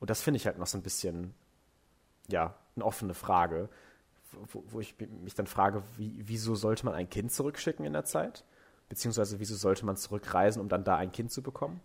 Und 0.00 0.10
das 0.10 0.20
finde 0.20 0.36
ich 0.36 0.46
halt 0.46 0.58
noch 0.58 0.66
so 0.66 0.78
ein 0.78 0.82
bisschen, 0.82 1.34
ja, 2.28 2.54
eine 2.74 2.84
offene 2.84 3.14
Frage, 3.14 3.68
wo, 4.52 4.64
wo 4.66 4.80
ich 4.80 4.94
mich 5.22 5.34
dann 5.34 5.46
frage, 5.46 5.82
wie, 5.96 6.22
wieso 6.26 6.56
sollte 6.56 6.84
man 6.84 6.94
ein 6.94 7.08
Kind 7.08 7.32
zurückschicken 7.32 7.84
in 7.84 7.92
der 7.92 8.04
Zeit? 8.04 8.44
Beziehungsweise 8.88 9.38
wieso 9.38 9.54
sollte 9.54 9.86
man 9.86 9.96
zurückreisen, 9.96 10.60
um 10.60 10.68
dann 10.68 10.84
da 10.84 10.96
ein 10.96 11.12
Kind 11.12 11.32
zu 11.32 11.42
bekommen? 11.42 11.80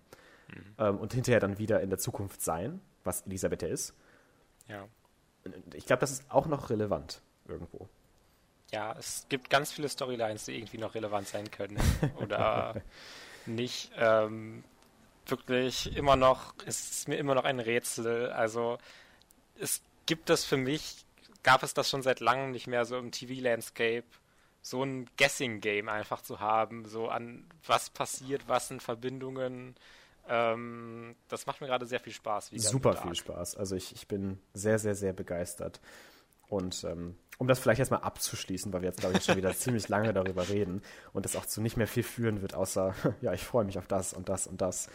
Mhm. 0.54 0.76
ähm, 0.78 0.98
und 0.98 1.14
hinterher 1.14 1.40
dann 1.40 1.58
wieder 1.58 1.82
in 1.82 1.90
der 1.90 2.00
Zukunft 2.00 2.42
sein, 2.42 2.82
was 3.04 3.22
Elisabeth 3.22 3.64
ist. 3.64 3.94
Ja. 4.68 4.88
Ich 5.74 5.86
glaube, 5.86 6.02
das 6.02 6.12
ist 6.12 6.30
auch 6.30 6.48
noch 6.48 6.70
relevant 6.70 7.22
irgendwo. 7.48 7.88
Ja, 8.72 8.96
es 9.00 9.26
gibt 9.30 9.50
ganz 9.50 9.72
viele 9.72 9.90
Storylines, 9.90 10.46
die 10.46 10.58
irgendwie 10.58 10.78
noch 10.78 10.94
relevant 10.94 11.28
sein 11.28 11.50
können 11.50 11.80
oder 12.18 12.82
nicht. 13.46 13.92
Ähm, 13.98 14.64
wirklich 15.26 15.96
immer 15.96 16.16
noch, 16.16 16.54
es 16.66 16.92
ist 16.92 17.08
mir 17.08 17.18
immer 17.18 17.36
noch 17.36 17.46
ein 17.46 17.60
Rätsel. 17.60 18.30
Also 18.32 18.78
es 19.60 19.82
gibt 20.06 20.30
es 20.30 20.46
für 20.46 20.58
mich, 20.58 21.06
gab 21.44 21.64
es 21.64 21.74
das 21.74 21.90
schon 21.90 22.02
seit 22.02 22.20
langem 22.20 22.52
nicht 22.52 22.68
mehr 22.68 22.86
so 22.86 22.98
im 22.98 23.12
TV-Landscape, 23.12 24.06
so 24.62 24.84
ein 24.84 25.10
Guessing-Game 25.18 25.90
einfach 25.90 26.22
zu 26.22 26.40
haben, 26.40 26.86
so 26.86 27.08
an 27.10 27.46
was 27.66 27.90
passiert, 27.90 28.48
was 28.48 28.68
sind 28.68 28.84
Verbindungen, 28.84 29.76
ähm, 30.30 31.16
das 31.28 31.46
macht 31.48 31.60
mir 31.60 31.68
gerade 31.68 31.86
sehr 31.86 32.00
viel 32.00 32.14
Spaß. 32.14 32.52
Super 32.54 32.94
viel 32.94 33.16
Spaß. 33.16 33.58
Also 33.58 33.76
ich, 33.76 33.94
ich 33.94 34.08
bin 34.08 34.40
sehr, 34.54 34.80
sehr, 34.80 34.96
sehr 34.96 35.14
begeistert. 35.14 35.82
Und 36.48 36.84
ähm, 36.84 37.16
um 37.38 37.48
das 37.48 37.60
vielleicht 37.60 37.80
erstmal 37.80 38.02
abzuschließen, 38.02 38.74
weil 38.74 38.82
wir 38.82 38.90
jetzt, 38.90 39.00
glaube 39.00 39.18
ich, 39.18 39.24
schon 39.24 39.38
wieder 39.38 39.54
ziemlich 39.56 39.88
lange 39.88 40.14
darüber 40.14 40.50
reden 40.50 40.82
und 41.14 41.26
das 41.26 41.36
auch 41.36 41.46
zu 41.46 41.62
nicht 41.62 41.78
mehr 41.78 41.88
viel 41.88 42.04
führen 42.04 42.42
wird, 42.42 42.54
außer, 42.54 42.94
ja, 43.22 43.34
ich 43.34 43.44
freue 43.44 43.66
mich 43.66 43.78
auf 43.78 43.88
das 43.88 44.14
und 44.14 44.30
das 44.30 44.48
und 44.48 44.62
das, 44.62 44.90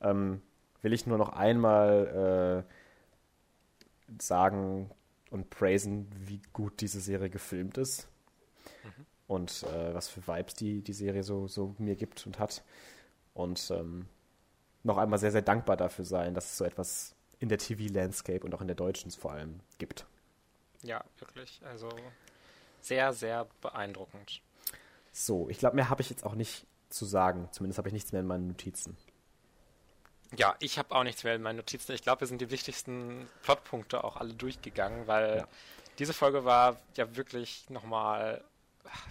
ähm, 0.00 0.40
will 0.82 0.92
ich 0.92 1.06
nur 1.06 1.18
noch 1.18 1.30
einmal 1.30 2.64
äh, 4.08 4.22
sagen 4.22 4.90
und 5.30 5.50
praisen, 5.50 6.08
wie 6.16 6.40
gut 6.52 6.80
diese 6.80 7.00
Serie 7.00 7.30
gefilmt 7.30 7.78
ist. 7.78 8.08
Mhm. 8.84 9.06
Und 9.26 9.62
äh, 9.64 9.94
was 9.94 10.08
für 10.08 10.26
Vibes 10.26 10.54
die, 10.54 10.82
die 10.82 10.92
Serie 10.92 11.22
so, 11.22 11.46
so 11.46 11.74
mir 11.78 11.96
gibt 11.96 12.26
und 12.26 12.38
hat. 12.38 12.64
Und 13.34 13.70
ähm, 13.70 14.06
noch 14.82 14.98
einmal 14.98 15.18
sehr, 15.18 15.32
sehr 15.32 15.42
dankbar 15.42 15.76
dafür 15.76 16.04
sein, 16.04 16.34
dass 16.34 16.46
es 16.46 16.58
so 16.58 16.64
etwas 16.64 17.14
in 17.38 17.48
der 17.48 17.58
TV-Landscape 17.58 18.44
und 18.44 18.54
auch 18.54 18.60
in 18.60 18.66
der 18.66 18.76
deutschen 18.76 19.10
vor 19.10 19.32
allem 19.32 19.60
gibt. 19.78 20.06
Ja, 20.82 21.04
wirklich. 21.18 21.60
Also 21.64 21.88
sehr, 22.80 23.12
sehr 23.12 23.46
beeindruckend. 23.60 24.42
So, 25.12 25.48
ich 25.48 25.58
glaube, 25.58 25.76
mehr 25.76 25.90
habe 25.90 26.02
ich 26.02 26.10
jetzt 26.10 26.24
auch 26.24 26.34
nicht 26.34 26.66
zu 26.88 27.04
sagen. 27.04 27.48
Zumindest 27.52 27.78
habe 27.78 27.88
ich 27.88 27.94
nichts 27.94 28.12
mehr 28.12 28.20
in 28.20 28.26
meinen 28.26 28.48
Notizen. 28.48 28.96
Ja, 30.36 30.54
ich 30.60 30.78
habe 30.78 30.94
auch 30.94 31.02
nichts 31.02 31.24
mehr 31.24 31.34
in 31.34 31.42
meinen 31.42 31.56
Notizen. 31.56 31.92
Ich 31.92 32.02
glaube, 32.02 32.20
wir 32.20 32.28
sind 32.28 32.40
die 32.40 32.50
wichtigsten 32.50 33.28
Plotpunkte 33.42 34.04
auch 34.04 34.16
alle 34.16 34.32
durchgegangen, 34.32 35.06
weil 35.06 35.38
ja. 35.38 35.48
diese 35.98 36.12
Folge 36.12 36.44
war 36.44 36.76
ja 36.96 37.16
wirklich 37.16 37.68
nochmal 37.68 38.44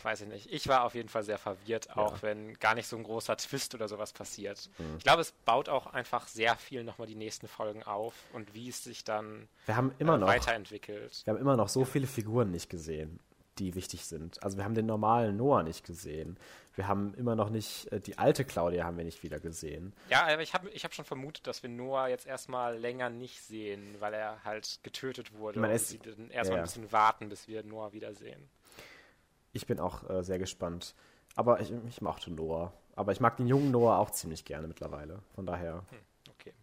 weiß 0.03 0.21
ich 0.21 0.27
nicht. 0.27 0.51
Ich 0.51 0.67
war 0.67 0.83
auf 0.83 0.95
jeden 0.95 1.09
Fall 1.09 1.23
sehr 1.23 1.37
verwirrt, 1.37 1.95
auch 1.95 2.17
ja. 2.17 2.21
wenn 2.23 2.53
gar 2.55 2.75
nicht 2.75 2.87
so 2.87 2.97
ein 2.97 3.03
großer 3.03 3.37
Twist 3.37 3.75
oder 3.75 3.87
sowas 3.87 4.13
passiert. 4.13 4.69
Mhm. 4.77 4.97
Ich 4.97 5.03
glaube, 5.03 5.21
es 5.21 5.31
baut 5.31 5.69
auch 5.69 5.87
einfach 5.87 6.27
sehr 6.27 6.55
viel 6.55 6.83
nochmal 6.83 7.07
die 7.07 7.15
nächsten 7.15 7.47
Folgen 7.47 7.83
auf 7.83 8.13
und 8.33 8.53
wie 8.53 8.69
es 8.69 8.83
sich 8.83 9.03
dann 9.03 9.47
wir 9.65 9.75
haben 9.75 9.93
immer 9.99 10.15
äh, 10.15 10.19
noch, 10.19 10.27
weiterentwickelt. 10.27 11.21
Wir 11.25 11.33
haben 11.33 11.39
immer 11.39 11.55
noch 11.55 11.69
so 11.69 11.85
viele 11.85 12.07
Figuren 12.07 12.51
nicht 12.51 12.69
gesehen, 12.69 13.19
die 13.57 13.75
wichtig 13.75 14.05
sind. 14.05 14.41
Also 14.43 14.57
wir 14.57 14.63
haben 14.63 14.75
den 14.75 14.85
normalen 14.85 15.37
Noah 15.37 15.63
nicht 15.63 15.85
gesehen. 15.85 16.37
Wir 16.75 16.87
haben 16.87 17.13
immer 17.15 17.35
noch 17.35 17.49
nicht, 17.49 17.91
äh, 17.91 17.99
die 17.99 18.17
alte 18.17 18.45
Claudia 18.45 18.85
haben 18.85 18.97
wir 18.97 19.03
nicht 19.03 19.21
wieder 19.23 19.39
gesehen. 19.39 19.93
Ja, 20.09 20.25
aber 20.25 20.41
ich 20.41 20.53
habe 20.53 20.69
ich 20.69 20.85
hab 20.85 20.93
schon 20.93 21.05
vermutet, 21.05 21.45
dass 21.45 21.61
wir 21.61 21.69
Noah 21.69 22.07
jetzt 22.07 22.25
erstmal 22.25 22.77
länger 22.77 23.09
nicht 23.09 23.41
sehen, 23.41 23.95
weil 23.99 24.13
er 24.13 24.43
halt 24.45 24.79
getötet 24.83 25.33
wurde. 25.33 25.59
Man 25.59 25.71
und 25.71 25.79
sie 25.79 25.99
dann 25.99 26.29
erstmal 26.29 26.57
ja. 26.57 26.63
ein 26.63 26.67
bisschen 26.67 26.91
warten, 26.91 27.29
bis 27.29 27.47
wir 27.47 27.63
Noah 27.63 27.91
wiedersehen. 27.91 28.49
Ich 29.53 29.67
bin 29.67 29.79
auch 29.79 30.09
äh, 30.09 30.23
sehr 30.23 30.39
gespannt. 30.39 30.95
Aber 31.35 31.59
ich, 31.61 31.71
ich 31.87 32.01
mochte 32.01 32.31
Noah. 32.31 32.73
Aber 32.95 33.11
ich 33.11 33.19
mag 33.19 33.37
den 33.37 33.47
jungen 33.47 33.71
Noah 33.71 33.97
auch 33.97 34.09
ziemlich 34.11 34.45
gerne 34.45 34.67
mittlerweile. 34.67 35.21
Von 35.33 35.45
daher. 35.45 35.83
Hm, 35.89 35.99
okay. 36.31 36.53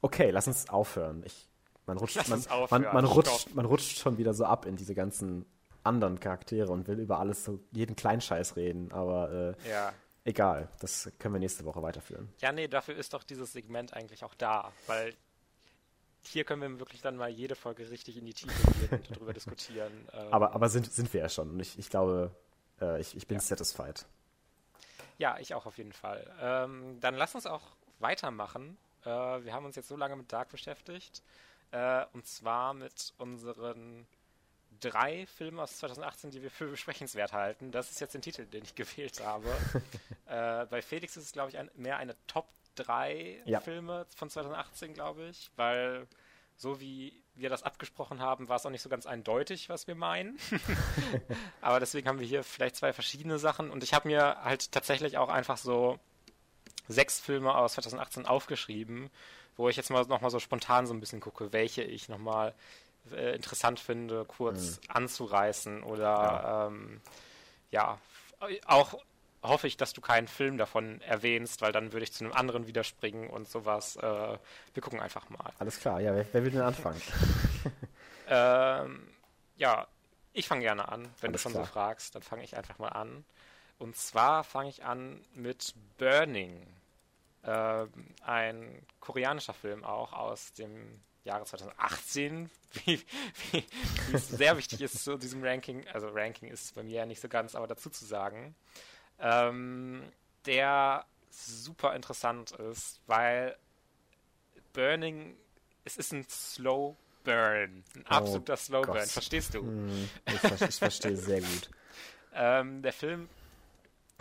Okay, 0.00 0.30
lass 0.30 0.46
uns 0.46 0.68
aufhören. 0.68 1.22
Ich, 1.26 1.48
man, 1.86 1.98
rutscht, 1.98 2.28
man, 2.28 2.44
man, 2.70 2.82
man, 2.94 3.04
rutscht, 3.04 3.54
man 3.54 3.66
rutscht 3.66 3.98
schon 3.98 4.18
wieder 4.18 4.34
so 4.34 4.44
ab 4.44 4.66
in 4.66 4.76
diese 4.76 4.94
ganzen 4.94 5.44
anderen 5.84 6.20
Charaktere 6.20 6.70
und 6.70 6.86
will 6.86 6.98
über 6.98 7.18
alles 7.18 7.44
so 7.44 7.60
jeden 7.72 7.96
Kleinscheiß 7.96 8.56
reden. 8.56 8.92
Aber 8.92 9.56
äh, 9.64 9.68
ja. 9.68 9.92
egal, 10.24 10.68
das 10.80 11.10
können 11.18 11.34
wir 11.34 11.40
nächste 11.40 11.64
Woche 11.64 11.82
weiterführen. 11.82 12.32
Ja, 12.40 12.52
nee, 12.52 12.68
dafür 12.68 12.96
ist 12.96 13.12
doch 13.12 13.24
dieses 13.24 13.52
Segment 13.52 13.92
eigentlich 13.92 14.24
auch 14.24 14.34
da. 14.34 14.72
Weil 14.86 15.14
hier 16.24 16.44
können 16.44 16.62
wir 16.62 16.78
wirklich 16.78 17.00
dann 17.00 17.16
mal 17.16 17.28
jede 17.28 17.54
Folge 17.54 17.90
richtig 17.90 18.16
in 18.16 18.24
die 18.24 18.34
Tiefe 18.34 18.70
gehen 18.72 18.98
und 18.98 19.10
darüber 19.16 19.32
diskutieren. 19.32 20.08
Ähm, 20.12 20.32
aber 20.32 20.54
aber 20.54 20.68
sind, 20.68 20.92
sind 20.92 21.12
wir 21.12 21.20
ja 21.20 21.28
schon. 21.28 21.50
Und 21.50 21.60
ich, 21.60 21.78
ich 21.78 21.90
glaube, 21.90 22.34
äh, 22.80 23.00
ich, 23.00 23.16
ich 23.16 23.26
bin 23.26 23.38
ja. 23.38 23.42
satisfied. 23.42 24.06
Ja, 25.18 25.38
ich 25.38 25.54
auch 25.54 25.66
auf 25.66 25.78
jeden 25.78 25.92
Fall. 25.92 26.28
Ähm, 26.40 26.98
dann 27.00 27.14
lass 27.14 27.34
uns 27.34 27.46
auch 27.46 27.62
weitermachen. 27.98 28.76
Äh, 29.04 29.08
wir 29.08 29.52
haben 29.52 29.64
uns 29.64 29.76
jetzt 29.76 29.88
so 29.88 29.96
lange 29.96 30.16
mit 30.16 30.32
Dark 30.32 30.50
beschäftigt. 30.50 31.22
Äh, 31.70 32.04
und 32.12 32.26
zwar 32.26 32.74
mit 32.74 33.14
unseren 33.18 34.06
drei 34.80 35.26
Filmen 35.26 35.58
aus 35.58 35.78
2018, 35.78 36.30
die 36.30 36.42
wir 36.42 36.50
für 36.50 36.66
besprechenswert 36.66 37.32
halten. 37.32 37.70
Das 37.70 37.90
ist 37.90 38.00
jetzt 38.00 38.14
der 38.14 38.20
Titel, 38.20 38.46
den 38.46 38.64
ich 38.64 38.74
gewählt 38.76 39.24
habe. 39.24 39.48
äh, 40.26 40.66
bei 40.66 40.82
Felix 40.82 41.16
ist 41.16 41.24
es, 41.24 41.32
glaube 41.32 41.50
ich, 41.50 41.58
ein, 41.58 41.70
mehr 41.74 41.96
eine 41.96 42.16
Top 42.26 42.46
drei 42.74 43.40
ja. 43.44 43.60
Filme 43.60 44.06
von 44.16 44.30
2018, 44.30 44.94
glaube 44.94 45.28
ich, 45.28 45.50
weil 45.56 46.06
so 46.56 46.80
wie 46.80 47.22
wir 47.34 47.48
das 47.48 47.62
abgesprochen 47.62 48.20
haben, 48.20 48.48
war 48.48 48.56
es 48.56 48.66
auch 48.66 48.70
nicht 48.70 48.82
so 48.82 48.88
ganz 48.88 49.06
eindeutig, 49.06 49.68
was 49.68 49.86
wir 49.86 49.94
meinen. 49.94 50.38
Aber 51.60 51.80
deswegen 51.80 52.08
haben 52.08 52.20
wir 52.20 52.26
hier 52.26 52.44
vielleicht 52.44 52.76
zwei 52.76 52.92
verschiedene 52.92 53.38
Sachen 53.38 53.70
und 53.70 53.82
ich 53.82 53.94
habe 53.94 54.08
mir 54.08 54.42
halt 54.42 54.72
tatsächlich 54.72 55.18
auch 55.18 55.28
einfach 55.28 55.56
so 55.56 55.98
sechs 56.88 57.20
Filme 57.20 57.54
aus 57.54 57.74
2018 57.74 58.26
aufgeschrieben, 58.26 59.10
wo 59.56 59.68
ich 59.68 59.76
jetzt 59.76 59.90
mal 59.90 60.04
nochmal 60.04 60.30
so 60.30 60.40
spontan 60.40 60.86
so 60.86 60.94
ein 60.94 61.00
bisschen 61.00 61.20
gucke, 61.20 61.52
welche 61.52 61.82
ich 61.82 62.08
nochmal 62.08 62.54
äh, 63.10 63.34
interessant 63.34 63.80
finde, 63.80 64.24
kurz 64.24 64.78
mhm. 64.78 64.84
anzureißen 64.88 65.82
oder 65.82 66.02
ja. 66.02 66.66
Ähm, 66.66 67.00
ja, 67.70 67.98
auch 68.66 68.98
hoffe 69.42 69.66
ich, 69.66 69.76
dass 69.76 69.92
du 69.92 70.00
keinen 70.00 70.28
Film 70.28 70.56
davon 70.56 71.00
erwähnst, 71.02 71.62
weil 71.62 71.72
dann 71.72 71.92
würde 71.92 72.04
ich 72.04 72.12
zu 72.12 72.24
einem 72.24 72.32
anderen 72.32 72.66
widerspringen 72.66 73.28
und 73.28 73.48
sowas. 73.48 73.96
Äh, 73.96 74.00
wir 74.00 74.82
gucken 74.82 75.00
einfach 75.00 75.28
mal. 75.30 75.52
Alles 75.58 75.80
klar, 75.80 76.00
ja, 76.00 76.14
wer, 76.14 76.26
wer 76.32 76.44
will 76.44 76.52
denn 76.52 76.62
anfangen? 76.62 77.00
ähm, 78.28 79.08
ja, 79.56 79.86
ich 80.32 80.46
fange 80.46 80.62
gerne 80.62 80.88
an. 80.88 81.08
Wenn 81.20 81.30
Alles 81.30 81.42
du 81.42 81.50
schon 81.50 81.52
klar. 81.52 81.64
so 81.64 81.72
fragst, 81.72 82.14
dann 82.14 82.22
fange 82.22 82.44
ich 82.44 82.56
einfach 82.56 82.78
mal 82.78 82.88
an. 82.88 83.24
Und 83.78 83.96
zwar 83.96 84.44
fange 84.44 84.70
ich 84.70 84.84
an 84.84 85.24
mit 85.34 85.74
Burning. 85.98 86.64
Äh, 87.42 87.86
ein 88.24 88.86
koreanischer 89.00 89.54
Film 89.54 89.82
auch 89.82 90.12
aus 90.12 90.52
dem 90.52 91.00
Jahre 91.24 91.44
2018, 91.44 92.48
wie, 92.84 93.04
wie, 93.50 93.64
wie 94.08 94.16
es 94.16 94.28
sehr 94.28 94.56
wichtig 94.56 94.80
ist 94.80 95.02
zu 95.02 95.18
diesem 95.18 95.42
Ranking. 95.42 95.86
Also 95.88 96.08
Ranking 96.08 96.48
ist 96.48 96.76
bei 96.76 96.84
mir 96.84 96.98
ja 96.98 97.06
nicht 97.06 97.20
so 97.20 97.28
ganz, 97.28 97.56
aber 97.56 97.66
dazu 97.66 97.90
zu 97.90 98.04
sagen 98.04 98.54
ähm, 99.22 100.02
der 100.44 101.06
super 101.30 101.94
interessant 101.94 102.50
ist, 102.52 103.00
weil 103.06 103.56
Burning, 104.72 105.36
es 105.84 105.96
ist 105.96 106.12
ein 106.12 106.26
Slow 106.28 106.96
Burn, 107.24 107.84
ein 107.94 108.04
oh 108.04 108.10
absoluter 108.10 108.56
Slow 108.56 108.82
Gott. 108.82 108.96
Burn, 108.96 109.06
verstehst 109.06 109.54
du? 109.54 109.60
Hm, 109.60 110.10
ich, 110.26 110.62
ich 110.68 110.76
verstehe 110.76 111.16
sehr 111.16 111.40
gut. 111.40 111.70
ähm, 112.34 112.82
der 112.82 112.92
Film 112.92 113.28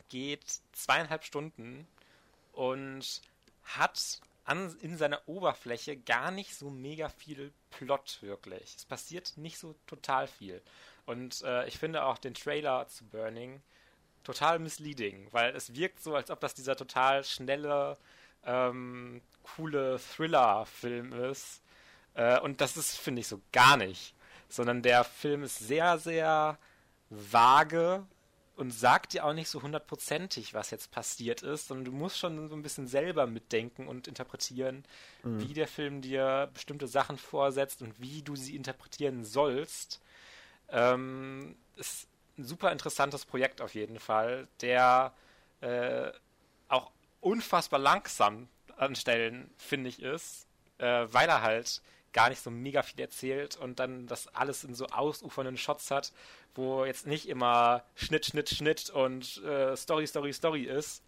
geht 0.10 0.44
zweieinhalb 0.74 1.24
Stunden 1.24 1.88
und 2.54 3.22
hat 3.64 4.22
an, 4.46 4.76
in 4.82 4.98
seiner 4.98 5.22
Oberfläche 5.28 5.98
gar 5.98 6.32
nicht 6.32 6.56
so 6.56 6.70
mega 6.70 7.10
viel 7.10 7.52
Plot 7.72 8.20
wirklich. 8.22 8.76
Es 8.76 8.86
passiert 8.86 9.34
nicht 9.38 9.58
so 9.58 9.76
total 9.88 10.28
viel. 10.28 10.62
Und 11.06 11.42
äh, 11.44 11.68
ich 11.68 11.78
finde 11.80 12.04
auch 12.04 12.18
den 12.18 12.34
Trailer 12.34 12.88
zu 12.88 13.06
Burning 13.06 13.62
total 14.24 14.60
misleading, 14.60 15.28
weil 15.32 15.56
es 15.56 15.76
wirkt 15.76 16.02
so, 16.02 16.16
als 16.16 16.30
ob 16.30 16.40
das 16.40 16.54
dieser 16.54 16.76
total 16.76 17.24
schnelle, 17.24 17.98
ähm, 18.46 19.22
coole 19.56 20.00
Thriller-Film 20.00 21.14
ist. 21.14 21.62
Äh, 22.14 22.40
und 22.40 22.62
das 22.62 22.78
ist, 22.78 22.98
finde 22.98 23.22
ich, 23.22 23.28
so 23.28 23.42
gar 23.52 23.78
nicht. 23.78 24.14
Sondern 24.50 24.82
der 24.82 25.04
Film 25.04 25.44
ist 25.44 25.60
sehr, 25.60 25.98
sehr 25.98 26.58
vage 27.10 28.06
und 28.56 28.72
sagt 28.72 29.14
dir 29.14 29.26
auch 29.26 29.34
nicht 29.34 29.50
so 29.50 29.62
hundertprozentig, 29.62 30.54
was 30.54 30.72
jetzt 30.72 30.92
passiert 30.92 31.42
ist, 31.42 31.68
sondern 31.68 31.86
du 31.86 31.92
musst 31.92 32.20
schon 32.20 32.48
so 32.50 32.56
ein 32.56 32.62
bisschen 32.62 32.88
selber 32.88 33.26
mitdenken 33.26 33.88
und 33.88 34.08
interpretieren, 34.08 34.84
mhm. 35.24 35.42
wie 35.42 35.54
der 35.54 35.68
Film 35.68 36.02
dir 36.02 36.50
bestimmte 36.54 36.88
Sachen 36.88 37.18
vorsetzt 37.18 37.82
und 37.82 38.00
wie 38.00 38.22
du 38.22 38.36
sie 38.36 38.56
interpretieren 38.56 39.24
sollst. 39.24 40.02
Ähm, 40.70 41.56
es 41.78 42.08
ein 42.42 42.46
super 42.46 42.72
interessantes 42.72 43.26
Projekt 43.26 43.62
auf 43.62 43.76
jeden 43.76 44.00
Fall, 44.00 44.48
der 44.62 45.14
äh, 45.62 46.12
auch 46.68 46.92
unfassbar 47.22 47.80
langsam 47.80 48.48
an 48.78 48.96
Stellen, 48.96 49.50
finde 49.58 49.90
ich, 49.90 50.02
ist, 50.02 50.48
äh, 50.80 51.06
weil 51.12 51.30
er 51.30 51.42
halt 51.42 51.82
gar 52.14 52.30
nicht 52.30 52.42
so 52.42 52.52
mega 52.52 52.84
viel 52.84 53.00
erzählt 53.00 53.56
und 53.56 53.80
dann 53.80 54.08
das 54.08 54.28
alles 54.30 54.64
in 54.64 54.76
so 54.76 54.88
ausufernden 54.88 55.58
Shots 55.58 55.92
hat, 55.92 56.12
wo 56.56 56.84
jetzt 56.84 57.08
nicht 57.08 57.30
immer 57.30 57.84
Schnitt, 57.96 58.26
Schnitt, 58.26 58.50
Schnitt 58.50 58.90
und 58.90 59.38
äh, 59.44 59.78
Story, 59.78 60.08
Story, 60.08 60.34
Story 60.34 60.64
ist, 60.64 61.04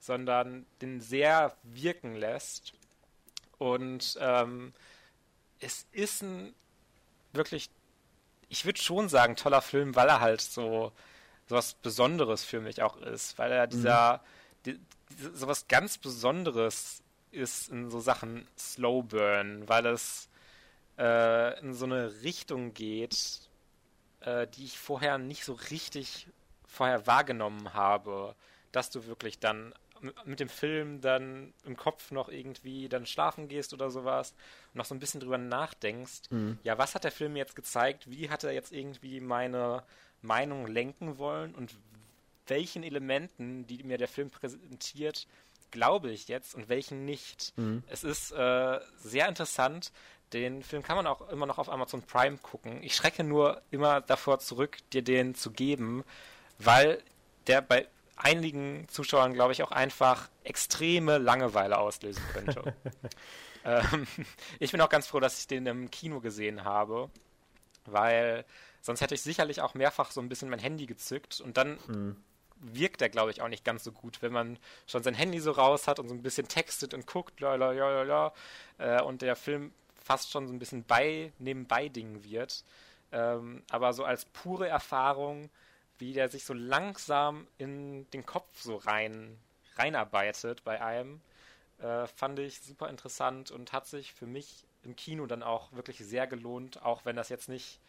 sondern 0.00 0.64
den 0.80 1.00
sehr 1.00 1.54
wirken 1.64 2.14
lässt. 2.14 2.72
Und 3.58 4.16
ähm, 4.20 4.72
es 5.60 5.86
ist 5.92 6.22
ein 6.22 6.54
wirklich 7.32 7.68
ich 8.48 8.64
würde 8.64 8.80
schon 8.80 9.08
sagen, 9.08 9.36
toller 9.36 9.62
Film, 9.62 9.94
weil 9.94 10.08
er 10.08 10.20
halt 10.20 10.40
so, 10.40 10.92
so 11.46 11.56
was 11.56 11.74
Besonderes 11.74 12.44
für 12.44 12.60
mich 12.60 12.82
auch 12.82 12.96
ist, 12.96 13.38
weil 13.38 13.52
er 13.52 13.66
dieser, 13.66 14.22
mhm. 14.64 14.70
die, 14.70 14.80
so 15.34 15.46
was 15.46 15.68
ganz 15.68 15.98
Besonderes 15.98 17.02
ist 17.30 17.68
in 17.68 17.90
so 17.90 18.00
Sachen 18.00 18.46
Slow 18.58 19.02
Burn, 19.02 19.68
weil 19.68 19.86
es 19.86 20.28
äh, 20.98 21.58
in 21.60 21.74
so 21.74 21.84
eine 21.84 22.22
Richtung 22.22 22.74
geht, 22.74 23.40
äh, 24.20 24.46
die 24.46 24.64
ich 24.64 24.78
vorher 24.78 25.18
nicht 25.18 25.44
so 25.44 25.52
richtig 25.52 26.28
vorher 26.66 27.06
wahrgenommen 27.06 27.74
habe, 27.74 28.34
dass 28.72 28.90
du 28.90 29.06
wirklich 29.06 29.38
dann 29.38 29.74
mit 30.24 30.40
dem 30.40 30.48
Film 30.48 31.00
dann 31.00 31.52
im 31.64 31.76
Kopf 31.76 32.10
noch 32.10 32.28
irgendwie 32.28 32.88
dann 32.88 33.06
schlafen 33.06 33.48
gehst 33.48 33.72
oder 33.72 33.90
sowas 33.90 34.34
noch 34.74 34.84
so 34.84 34.94
ein 34.94 35.00
bisschen 35.00 35.20
drüber 35.20 35.38
nachdenkst, 35.38 36.30
mhm. 36.30 36.58
ja, 36.62 36.78
was 36.78 36.94
hat 36.94 37.04
der 37.04 37.12
Film 37.12 37.36
jetzt 37.36 37.56
gezeigt? 37.56 38.10
Wie 38.10 38.30
hat 38.30 38.44
er 38.44 38.52
jetzt 38.52 38.72
irgendwie 38.72 39.20
meine 39.20 39.82
Meinung 40.22 40.66
lenken 40.66 41.18
wollen 41.18 41.54
und 41.54 41.74
welchen 42.46 42.82
Elementen, 42.82 43.66
die 43.66 43.82
mir 43.82 43.98
der 43.98 44.08
Film 44.08 44.30
präsentiert, 44.30 45.26
glaube 45.70 46.10
ich 46.10 46.28
jetzt 46.28 46.54
und 46.54 46.68
welchen 46.68 47.04
nicht. 47.04 47.52
Mhm. 47.56 47.82
Es 47.88 48.04
ist 48.04 48.32
äh, 48.32 48.80
sehr 48.96 49.28
interessant. 49.28 49.92
Den 50.32 50.62
Film 50.62 50.82
kann 50.82 50.96
man 50.96 51.06
auch 51.06 51.28
immer 51.30 51.46
noch 51.46 51.58
auf 51.58 51.68
Amazon 51.70 52.02
Prime 52.02 52.38
gucken. 52.38 52.82
Ich 52.82 52.94
schrecke 52.94 53.24
nur 53.24 53.62
immer 53.70 54.00
davor 54.00 54.38
zurück, 54.40 54.78
dir 54.92 55.02
den 55.02 55.34
zu 55.34 55.50
geben, 55.50 56.04
weil 56.58 57.02
der 57.46 57.62
bei 57.62 57.86
einigen 58.16 58.86
Zuschauern, 58.88 59.32
glaube 59.32 59.52
ich, 59.52 59.62
auch 59.62 59.70
einfach 59.70 60.28
extreme 60.44 61.18
Langeweile 61.18 61.78
auslösen 61.78 62.22
könnte. 62.32 62.74
ähm, 63.64 64.06
ich 64.58 64.72
bin 64.72 64.80
auch 64.80 64.88
ganz 64.88 65.06
froh, 65.06 65.20
dass 65.20 65.38
ich 65.38 65.46
den 65.46 65.66
im 65.66 65.90
Kino 65.90 66.20
gesehen 66.20 66.64
habe, 66.64 67.10
weil 67.84 68.44
sonst 68.80 69.00
hätte 69.00 69.14
ich 69.14 69.22
sicherlich 69.22 69.60
auch 69.60 69.74
mehrfach 69.74 70.10
so 70.10 70.20
ein 70.20 70.28
bisschen 70.28 70.50
mein 70.50 70.58
Handy 70.58 70.86
gezückt 70.86 71.40
und 71.40 71.56
dann 71.56 71.78
mhm. 71.86 72.16
wirkt 72.60 73.00
der, 73.00 73.08
glaube 73.08 73.30
ich, 73.30 73.42
auch 73.42 73.48
nicht 73.48 73.64
ganz 73.64 73.84
so 73.84 73.92
gut, 73.92 74.22
wenn 74.22 74.32
man 74.32 74.58
schon 74.86 75.02
sein 75.02 75.14
Handy 75.14 75.40
so 75.40 75.52
raus 75.52 75.88
hat 75.88 75.98
und 75.98 76.08
so 76.08 76.14
ein 76.14 76.22
bisschen 76.22 76.48
textet 76.48 76.94
und 76.94 77.06
guckt, 77.06 77.40
la, 77.40 77.54
la, 77.54 77.72
la, 77.72 78.02
la, 78.02 78.32
äh, 78.78 79.02
und 79.02 79.22
der 79.22 79.36
Film 79.36 79.72
fast 80.02 80.30
schon 80.30 80.46
so 80.46 80.54
ein 80.54 80.58
bisschen 80.58 80.84
bei, 80.84 81.32
nebenbei 81.38 81.88
Dingen 81.88 82.24
wird. 82.24 82.64
Ähm, 83.10 83.62
aber 83.70 83.92
so 83.92 84.04
als 84.04 84.26
pure 84.26 84.68
Erfahrung 84.68 85.50
wie 85.98 86.12
der 86.12 86.28
sich 86.28 86.44
so 86.44 86.54
langsam 86.54 87.46
in 87.58 88.08
den 88.10 88.24
Kopf 88.24 88.60
so 88.60 88.76
rein 88.76 89.38
reinarbeitet 89.76 90.64
bei 90.64 90.82
einem, 90.82 91.20
äh, 91.78 92.06
fand 92.06 92.38
ich 92.38 92.60
super 92.60 92.88
interessant 92.88 93.50
und 93.50 93.72
hat 93.72 93.86
sich 93.86 94.12
für 94.12 94.26
mich 94.26 94.64
im 94.82 94.96
Kino 94.96 95.26
dann 95.26 95.42
auch 95.42 95.72
wirklich 95.72 95.98
sehr 95.98 96.26
gelohnt, 96.26 96.82
auch 96.82 97.04
wenn 97.04 97.16
das 97.16 97.28
jetzt 97.28 97.48
nicht 97.48 97.80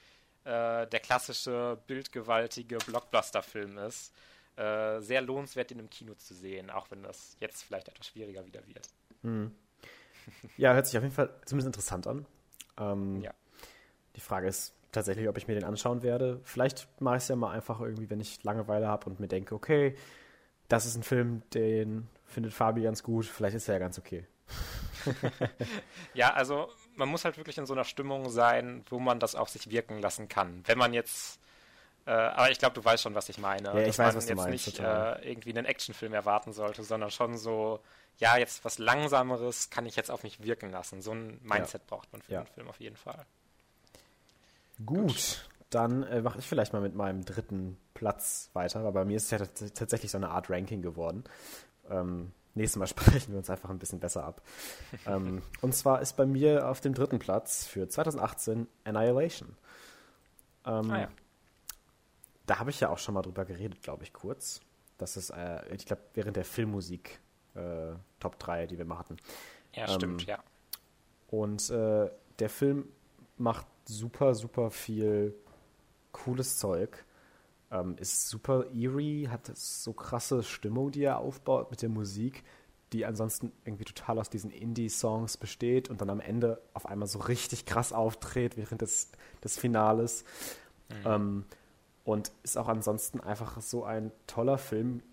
äh, 0.43 0.87
der 0.87 0.99
klassische 0.99 1.77
bildgewaltige 1.87 2.77
Blockbuster-Film 2.77 3.77
ist. 3.79 4.13
Äh, 4.55 4.99
sehr 5.01 5.21
lohnenswert, 5.21 5.69
den 5.69 5.79
im 5.79 5.89
Kino 5.89 6.13
zu 6.15 6.33
sehen, 6.33 6.69
auch 6.69 6.91
wenn 6.91 7.03
das 7.03 7.37
jetzt 7.39 7.63
vielleicht 7.63 7.87
etwas 7.87 8.07
schwieriger 8.07 8.45
wieder 8.45 8.65
wird. 8.67 8.87
Mhm. 9.21 9.55
Ja, 10.57 10.73
hört 10.73 10.85
sich 10.85 10.97
auf 10.97 11.03
jeden 11.03 11.15
Fall 11.15 11.33
zumindest 11.45 11.67
interessant 11.67 12.05
an. 12.07 12.25
Ähm, 12.77 13.21
ja. 13.21 13.33
Die 14.15 14.21
Frage 14.21 14.47
ist, 14.47 14.73
tatsächlich, 14.91 15.27
ob 15.27 15.37
ich 15.37 15.47
mir 15.47 15.53
den 15.53 15.63
anschauen 15.63 16.03
werde. 16.03 16.39
Vielleicht 16.43 16.87
mache 16.99 17.17
ich 17.17 17.23
es 17.23 17.29
ja 17.29 17.35
mal 17.35 17.51
einfach 17.51 17.79
irgendwie, 17.79 18.09
wenn 18.09 18.19
ich 18.19 18.43
Langeweile 18.43 18.87
habe 18.87 19.09
und 19.09 19.19
mir 19.19 19.27
denke, 19.27 19.55
okay, 19.55 19.95
das 20.67 20.85
ist 20.85 20.95
ein 20.95 21.03
Film, 21.03 21.41
den 21.53 22.07
findet 22.29 22.53
Fabi 22.53 22.83
ganz 22.83 23.03
gut, 23.03 23.25
vielleicht 23.25 23.55
ist 23.55 23.67
er 23.67 23.75
ja 23.75 23.79
ganz 23.79 23.97
okay. 23.97 24.25
ja, 26.13 26.33
also 26.33 26.69
man 26.95 27.09
muss 27.09 27.25
halt 27.25 27.37
wirklich 27.37 27.57
in 27.57 27.65
so 27.65 27.73
einer 27.73 27.83
Stimmung 27.83 28.29
sein, 28.29 28.83
wo 28.89 28.99
man 28.99 29.19
das 29.19 29.35
auf 29.35 29.49
sich 29.49 29.69
wirken 29.69 29.99
lassen 30.01 30.27
kann. 30.27 30.63
Wenn 30.65 30.77
man 30.77 30.93
jetzt, 30.93 31.39
äh, 32.05 32.11
aber 32.11 32.51
ich 32.51 32.59
glaube, 32.59 32.75
du 32.75 32.83
weißt 32.83 33.03
schon, 33.03 33.15
was 33.15 33.29
ich 33.29 33.39
meine. 33.39 33.69
Ja, 33.69 33.79
ich 33.79 33.87
dass 33.87 33.99
weiß, 33.99 34.07
man 34.07 34.15
was 34.15 34.25
du 34.25 34.33
jetzt 34.33 34.37
meinst, 34.37 34.67
nicht 34.67 34.79
äh, 34.79 35.29
irgendwie 35.29 35.49
einen 35.51 35.65
Actionfilm 35.65 36.13
erwarten 36.13 36.53
sollte, 36.53 36.83
sondern 36.83 37.11
schon 37.11 37.37
so, 37.37 37.79
ja, 38.17 38.37
jetzt 38.37 38.65
was 38.65 38.77
Langsameres 38.77 39.69
kann 39.69 39.85
ich 39.85 39.95
jetzt 39.95 40.11
auf 40.11 40.23
mich 40.23 40.43
wirken 40.43 40.71
lassen. 40.71 41.01
So 41.01 41.11
ein 41.11 41.39
Mindset 41.43 41.81
ja. 41.81 41.87
braucht 41.87 42.11
man 42.11 42.21
für 42.21 42.33
ja. 42.33 42.39
einen 42.39 42.47
Film 42.47 42.67
auf 42.67 42.79
jeden 42.79 42.97
Fall. 42.97 43.25
Gut, 44.85 45.07
Gut. 45.07 45.49
dann 45.69 46.03
äh, 46.03 46.21
mache 46.21 46.39
ich 46.39 46.45
vielleicht 46.45 46.73
mal 46.73 46.81
mit 46.81 46.95
meinem 46.95 47.25
dritten 47.25 47.77
Platz 47.93 48.49
weiter, 48.53 48.83
weil 48.83 48.93
bei 48.93 49.05
mir 49.05 49.17
ist 49.17 49.31
es 49.31 49.31
ja 49.31 49.69
tatsächlich 49.73 50.11
so 50.11 50.17
eine 50.17 50.29
Art 50.29 50.49
Ranking 50.49 50.81
geworden. 50.81 51.23
Ähm, 51.89 52.31
nächstes 52.55 52.79
Mal 52.79 52.87
sprechen 52.87 53.31
wir 53.31 53.39
uns 53.39 53.49
einfach 53.49 53.69
ein 53.69 53.79
bisschen 53.79 53.99
besser 53.99 54.23
ab. 54.23 54.41
ähm, 55.05 55.41
und 55.61 55.73
zwar 55.73 56.01
ist 56.01 56.15
bei 56.15 56.25
mir 56.25 56.69
auf 56.69 56.81
dem 56.81 56.93
dritten 56.93 57.19
Platz 57.19 57.65
für 57.65 57.87
2018 57.87 58.67
Annihilation. 58.83 59.55
Ähm, 60.65 60.91
ah, 60.91 60.99
ja. 61.01 61.07
Da 62.45 62.59
habe 62.59 62.69
ich 62.69 62.79
ja 62.79 62.89
auch 62.89 62.97
schon 62.97 63.13
mal 63.13 63.21
drüber 63.21 63.45
geredet, 63.45 63.81
glaube 63.81 64.03
ich, 64.03 64.13
kurz. 64.13 64.61
Das 64.97 65.17
ist, 65.17 65.29
äh, 65.29 65.73
ich 65.73 65.85
glaube, 65.85 66.01
während 66.13 66.35
der 66.35 66.45
Filmmusik 66.45 67.19
äh, 67.55 67.93
Top 68.19 68.39
3, 68.39 68.67
die 68.67 68.77
wir 68.77 68.85
mal 68.85 68.99
hatten. 68.99 69.17
Ja, 69.73 69.87
stimmt, 69.87 70.23
ähm, 70.23 70.27
ja. 70.27 70.43
Und 71.29 71.69
äh, 71.69 72.09
der 72.39 72.49
Film 72.49 72.87
macht 73.37 73.67
super, 73.85 74.35
super 74.35 74.71
viel 74.71 75.35
cooles 76.11 76.57
Zeug. 76.57 77.05
Ähm, 77.71 77.95
ist 77.97 78.27
super 78.29 78.65
eerie, 78.73 79.27
hat 79.29 79.55
so 79.55 79.93
krasse 79.93 80.43
Stimmung, 80.43 80.91
die 80.91 81.03
er 81.03 81.19
aufbaut 81.19 81.69
mit 81.69 81.81
der 81.81 81.89
Musik, 81.89 82.43
die 82.93 83.05
ansonsten 83.05 83.51
irgendwie 83.63 83.83
total 83.83 84.17
aus 84.17 84.29
diesen 84.29 84.49
Indie-Songs 84.49 85.37
besteht 85.37 85.89
und 85.89 86.01
dann 86.01 86.09
am 86.09 86.19
Ende 86.19 86.59
auf 86.73 86.87
einmal 86.87 87.07
so 87.07 87.19
richtig 87.19 87.65
krass 87.65 87.93
auftritt 87.93 88.57
während 88.57 88.81
des, 88.81 89.11
des 89.43 89.59
Finales. 89.59 90.23
Mhm. 90.89 90.95
Ähm, 91.05 91.45
und 92.05 92.31
ist 92.41 92.57
auch 92.57 92.67
ansonsten 92.67 93.19
einfach 93.19 93.61
so 93.61 93.83
ein 93.83 94.11
toller 94.25 94.57
Film, 94.57 95.03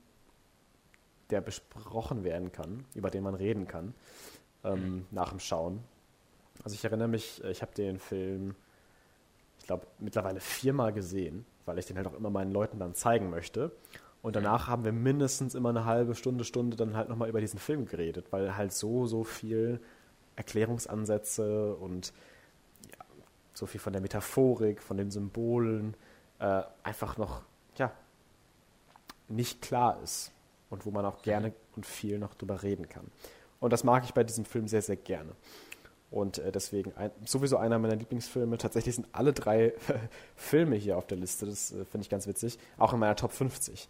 der 1.29 1.43
besprochen 1.43 2.25
werden 2.25 2.53
kann, 2.53 2.87
über 2.95 3.11
den 3.11 3.23
man 3.23 3.35
reden 3.35 3.67
kann, 3.67 3.93
ähm, 4.65 4.81
mhm. 4.81 5.07
nach 5.11 5.31
dem 5.31 5.41
Schauen. 5.41 5.81
Also 6.65 6.75
ich 6.75 6.85
erinnere 6.85 7.09
mich, 7.09 7.45
ich 7.45 7.61
habe 7.61 7.75
den 7.75 7.99
Film 7.99 8.55
ich 9.67 9.69
glaube, 9.69 9.89
mittlerweile 9.99 10.39
viermal 10.39 10.93
gesehen, 10.93 11.45
weil 11.67 11.79
ich 11.79 11.87
den 11.87 11.97
halt 11.97 12.07
auch 12.07 12.15
immer 12.15 12.31
meinen 12.31 12.53
Leuten 12.53 12.79
dann 12.79 12.95
zeigen 12.95 13.31
möchte. 13.31 13.73
Und 14.23 14.35
danach 14.35 14.67
haben 14.67 14.85
wir 14.85 14.93
mindestens 14.93 15.55
immer 15.55 15.69
eine 15.69 15.85
halbe 15.85 16.15
Stunde, 16.15 16.45
Stunde 16.45 16.77
dann 16.77 16.97
halt 16.97 17.09
nochmal 17.09 17.29
über 17.29 17.41
diesen 17.41 17.61
Film 17.61 17.87
geredet, 17.87 18.27
weil 18.31 18.57
halt 18.57 18.73
so, 18.73 19.07
so 19.07 19.23
viel 19.23 19.81
Erklärungsansätze 20.37 21.75
und 21.77 22.13
ja, 22.91 23.05
so 23.55 23.67
viel 23.67 23.81
von 23.81 23.93
der 23.93 24.03
Metaphorik, 24.03 24.83
von 24.83 24.97
den 24.97 25.11
Symbolen 25.11 25.95
äh, 26.39 26.63
einfach 26.83 27.17
noch, 27.17 27.43
ja, 27.77 27.93
nicht 29.29 29.63
klar 29.63 30.01
ist 30.03 30.33
und 30.71 30.87
wo 30.87 30.91
man 30.91 31.05
auch 31.05 31.23
gerne 31.23 31.53
und 31.75 31.87
viel 31.87 32.19
noch 32.19 32.35
drüber 32.35 32.63
reden 32.63 32.89
kann. 32.89 33.07
Und 33.61 33.73
das 33.73 33.85
mag 33.85 34.05
ich 34.05 34.15
bei 34.15 34.25
diesem 34.25 34.45
Film 34.45 34.69
sehr, 34.69 34.83
sehr 34.83 34.97
gerne. 34.97 35.33
Und 36.11 36.39
äh, 36.39 36.53
deswegen 36.53 36.93
ein, 36.97 37.11
sowieso 37.25 37.57
einer 37.57 37.79
meiner 37.79 37.97
Lieblingsfilme. 37.97 38.59
Tatsächlich 38.59 38.95
sind 38.95 39.09
alle 39.13 39.33
drei 39.33 39.75
Filme 40.37 40.77
hier 40.77 40.97
auf 40.97 41.07
der 41.07 41.19
Liste. 41.19 41.47
Das 41.47 41.73
äh, 41.73 41.85
finde 41.85 42.03
ich 42.03 42.11
ganz 42.11 42.27
witzig. 42.27 42.59
Auch 42.79 42.93
in 42.93 42.99
meiner 42.99 43.17
Top 43.17 43.33
50. 43.33 43.89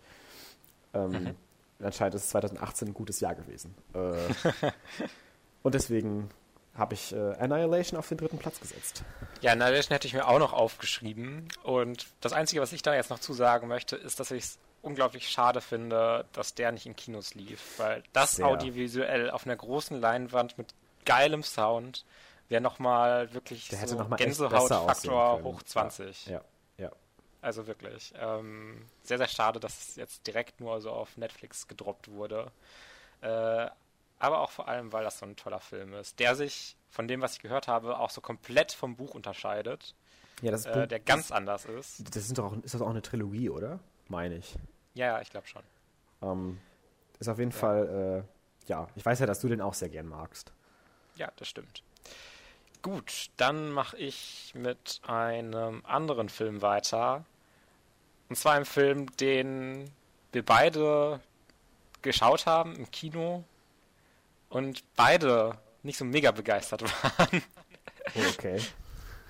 Ähm, 0.95 1.11
mhm. 1.11 1.35
Anscheinend 1.83 2.15
ist 2.15 2.31
2018 2.31 2.89
ein 2.89 2.95
gutes 2.95 3.21
Jahr 3.21 3.35
gewesen. 3.35 3.75
Äh, 3.95 4.71
und 5.63 5.75
deswegen 5.75 6.29
habe 6.75 6.95
ich 6.95 7.13
äh, 7.13 7.33
Annihilation 7.39 7.99
auf 7.99 8.09
den 8.09 8.19
dritten 8.19 8.39
Platz 8.39 8.61
gesetzt. 8.61 9.03
Ja, 9.41 9.53
Annihilation 9.53 9.95
hätte 9.95 10.07
ich 10.07 10.15
mir 10.15 10.29
auch 10.29 10.39
noch 10.39 10.53
aufgeschrieben. 10.53 11.49
Und 11.65 12.07
das 12.21 12.33
Einzige, 12.33 12.61
was 12.61 12.73
ich 12.73 12.83
da 12.83 12.95
jetzt 12.95 13.11
noch 13.11 13.19
zusagen 13.19 13.67
möchte, 13.67 13.97
ist, 13.97 14.21
dass 14.21 14.31
ich 14.31 14.45
es 14.45 14.59
unglaublich 14.83 15.29
schade 15.29 15.61
finde, 15.61 16.27
dass 16.33 16.55
der 16.55 16.73
nicht 16.73 16.87
in 16.87 16.95
Kinos 16.95 17.35
lief. 17.35 17.79
Weil 17.79 18.03
das 18.13 18.37
Sehr. 18.37 18.47
audiovisuell 18.47 19.31
auf 19.31 19.47
einer 19.47 19.57
großen 19.57 20.01
Leinwand 20.01 20.59
mit 20.59 20.75
geilem 21.07 21.43
Sound. 21.43 22.05
Wäre 22.49 22.61
nochmal 22.61 23.33
wirklich 23.33 23.69
Der 23.69 23.89
so 23.89 23.97
Gänsehautfaktor 23.97 25.43
hoch 25.43 25.63
20. 25.63 26.27
Ja, 26.27 26.43
ja. 26.79 26.93
Also 27.41 27.67
wirklich. 27.67 28.13
Ähm, 28.21 28.85
sehr, 29.03 29.19
sehr 29.19 29.29
schade, 29.29 29.59
dass 29.59 29.89
es 29.89 29.97
jetzt 29.97 30.27
direkt 30.27 30.61
nur 30.61 30.81
so 30.81 30.91
auf 30.91 31.17
Netflix 31.17 31.67
gedroppt 31.67 32.09
wurde. 32.09 32.53
Äh, 33.21 33.69
aber 34.19 34.41
auch 34.41 34.51
vor 34.51 34.69
allem, 34.69 34.93
weil 34.93 35.05
das 35.05 35.19
so 35.19 35.27
ein 35.27 35.37
toller 35.37 35.61
Film 35.61 35.95
ist, 35.95 36.19
der 36.21 36.37
sich 36.37 36.77
von 36.89 37.09
dem, 37.09 37.21
was 37.21 37.35
ich 37.35 37.43
gehört 37.43 37.69
habe, 37.69 37.99
auch 37.99 38.11
so 38.11 38.21
komplett 38.21 38.73
vom 38.73 38.97
Buch 38.97 39.15
unterscheidet. 39.15 39.95
Ja, 40.41 40.51
das 40.51 40.61
ist 40.61 40.67
äh, 40.67 40.87
der 40.87 41.01
ganz 41.01 41.29
das, 41.29 41.37
anders 41.37 41.65
ist. 41.65 42.05
Das 42.15 42.25
ist 42.25 42.39
doch 42.39 42.53
auch, 42.53 42.57
ist 42.63 42.75
das 42.75 42.81
auch 42.81 42.91
eine 42.91 43.03
Trilogie, 43.03 43.51
oder? 43.51 43.81
Meine 44.09 44.37
ich. 44.37 44.55
Ja, 44.95 45.07
ja 45.07 45.21
ich 45.21 45.31
glaube 45.31 45.47
schon. 45.47 45.63
Ähm, 46.23 46.59
ist 47.19 47.29
auf 47.29 47.39
jeden 47.39 47.51
ja. 47.51 47.57
Fall, 47.57 48.25
äh, 48.67 48.69
ja, 48.69 48.89
ich 48.95 49.05
weiß 49.05 49.19
ja, 49.19 49.27
dass 49.27 49.41
du 49.41 49.49
den 49.49 49.61
auch 49.61 49.75
sehr 49.75 49.89
gern 49.89 50.07
magst. 50.07 50.53
Ja, 51.17 51.31
das 51.37 51.49
stimmt. 51.49 51.83
Gut, 52.83 53.31
dann 53.37 53.73
mache 53.73 53.97
ich 53.97 54.53
mit 54.55 55.01
einem 55.07 55.85
anderen 55.85 56.29
Film 56.29 56.63
weiter. 56.63 57.25
Und 58.29 58.37
zwar 58.37 58.55
einem 58.55 58.67
Film, 58.67 59.15
den 59.17 59.91
wir 60.33 60.45
beide 60.45 61.21
geschaut 62.03 62.47
haben 62.47 62.77
im 62.77 62.91
Kino 62.91 63.45
und 64.49 64.85
beide 64.95 65.59
nicht 65.83 65.99
so 65.99 66.05
mega 66.05 66.31
begeistert 66.31 66.83
waren. 67.03 67.43
Okay. 68.15 68.61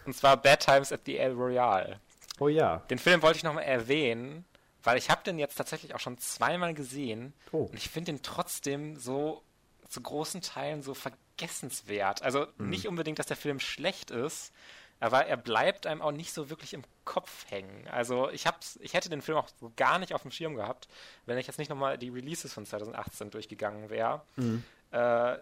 Und 0.05 0.15
zwar 0.15 0.37
Bad 0.37 0.61
Times 0.61 0.93
at 0.93 1.01
the 1.07 1.17
El 1.17 1.33
Royale. 1.33 2.01
Oh 2.39 2.49
ja. 2.49 2.79
Den 2.91 2.99
Film 2.99 3.23
wollte 3.23 3.39
ich 3.39 3.45
nochmal 3.45 3.65
erwähnen, 3.65 4.45
weil 4.83 4.99
ich 4.99 5.11
habe 5.11 5.23
den 5.25 5.39
jetzt 5.39 5.57
tatsächlich 5.57 5.95
auch 5.95 6.01
schon 6.01 6.19
zweimal 6.19 6.75
gesehen 6.75 7.33
oh. 7.53 7.65
und 7.65 7.75
ich 7.75 7.89
finde 7.89 8.13
den 8.13 8.23
trotzdem 8.23 8.97
so 8.97 9.43
zu 9.89 10.01
großen 10.01 10.41
Teilen 10.43 10.83
so 10.83 10.95
vergessenswert. 10.95 12.23
Also 12.23 12.47
mhm. 12.59 12.71
nicht 12.71 12.89
unbedingt, 12.89 13.19
dass 13.19 13.27
der 13.27 13.37
Film 13.37 13.61
schlecht 13.61 14.11
ist, 14.11 14.53
aber 14.99 15.27
er 15.27 15.37
bleibt 15.37 15.87
einem 15.87 16.01
auch 16.01 16.13
nicht 16.13 16.33
so 16.33 16.49
wirklich 16.49 16.73
im 16.73 16.83
Kopf 17.05 17.51
hängen. 17.51 17.87
Also 17.89 18.31
ich 18.31 18.47
hab's, 18.47 18.79
ich 18.83 18.95
hätte 18.95 19.09
den 19.11 19.23
Film 19.23 19.37
auch 19.39 19.49
so 19.61 19.73
gar 19.77 19.99
nicht 19.99 20.15
auf 20.15 20.23
dem 20.23 20.31
Schirm 20.31 20.55
gehabt, 20.55 20.89
wenn 21.27 21.39
ich 21.39 21.47
jetzt 21.47 21.59
nicht 21.59 21.69
nochmal 21.69 21.99
die 21.99 22.09
Releases 22.09 22.53
von 22.53 22.65
2018 22.65 23.31
durchgegangen 23.31 23.91
wäre. 23.91 24.23
Mhm. 24.37 24.65
Äh, 24.91 25.37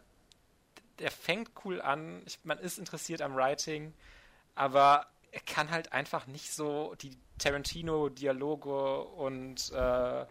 der 0.99 1.11
fängt 1.11 1.51
cool 1.65 1.81
an, 1.81 2.23
ich, 2.27 2.39
man 2.45 2.59
ist 2.59 2.79
interessiert 2.79 3.23
am 3.23 3.35
Writing, 3.35 3.93
aber 4.55 5.07
er 5.31 5.41
kann 5.41 5.71
halt 5.71 5.93
einfach 5.93 6.27
nicht 6.27 6.53
so 6.53 6.95
die 7.01 7.17
Tarantino-Dialoge 7.39 9.03
und 9.03 9.73
äh, 9.73 10.27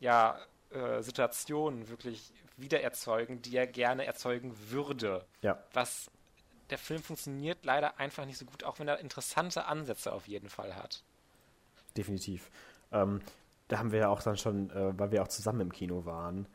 ja, 0.00 0.38
äh, 0.70 1.02
Situationen 1.02 1.88
wirklich 1.88 2.32
wiedererzeugen, 2.60 3.42
die 3.42 3.56
er 3.56 3.66
gerne 3.66 4.06
erzeugen 4.06 4.54
würde. 4.68 5.24
Ja. 5.42 5.62
Was 5.72 6.10
der 6.70 6.78
Film 6.78 7.02
funktioniert 7.02 7.64
leider 7.64 7.98
einfach 7.98 8.24
nicht 8.26 8.38
so 8.38 8.44
gut, 8.44 8.64
auch 8.64 8.78
wenn 8.78 8.88
er 8.88 8.98
interessante 8.98 9.66
Ansätze 9.66 10.12
auf 10.12 10.28
jeden 10.28 10.48
Fall 10.48 10.76
hat. 10.76 11.02
Definitiv. 11.96 12.50
Ähm, 12.92 13.20
da 13.68 13.78
haben 13.78 13.92
wir 13.92 14.00
ja 14.00 14.08
auch 14.08 14.22
dann 14.22 14.36
schon, 14.36 14.70
äh, 14.70 14.98
weil 14.98 15.10
wir 15.12 15.22
auch 15.22 15.28
zusammen 15.28 15.60
im 15.60 15.72
Kino 15.72 16.04
waren, 16.04 16.46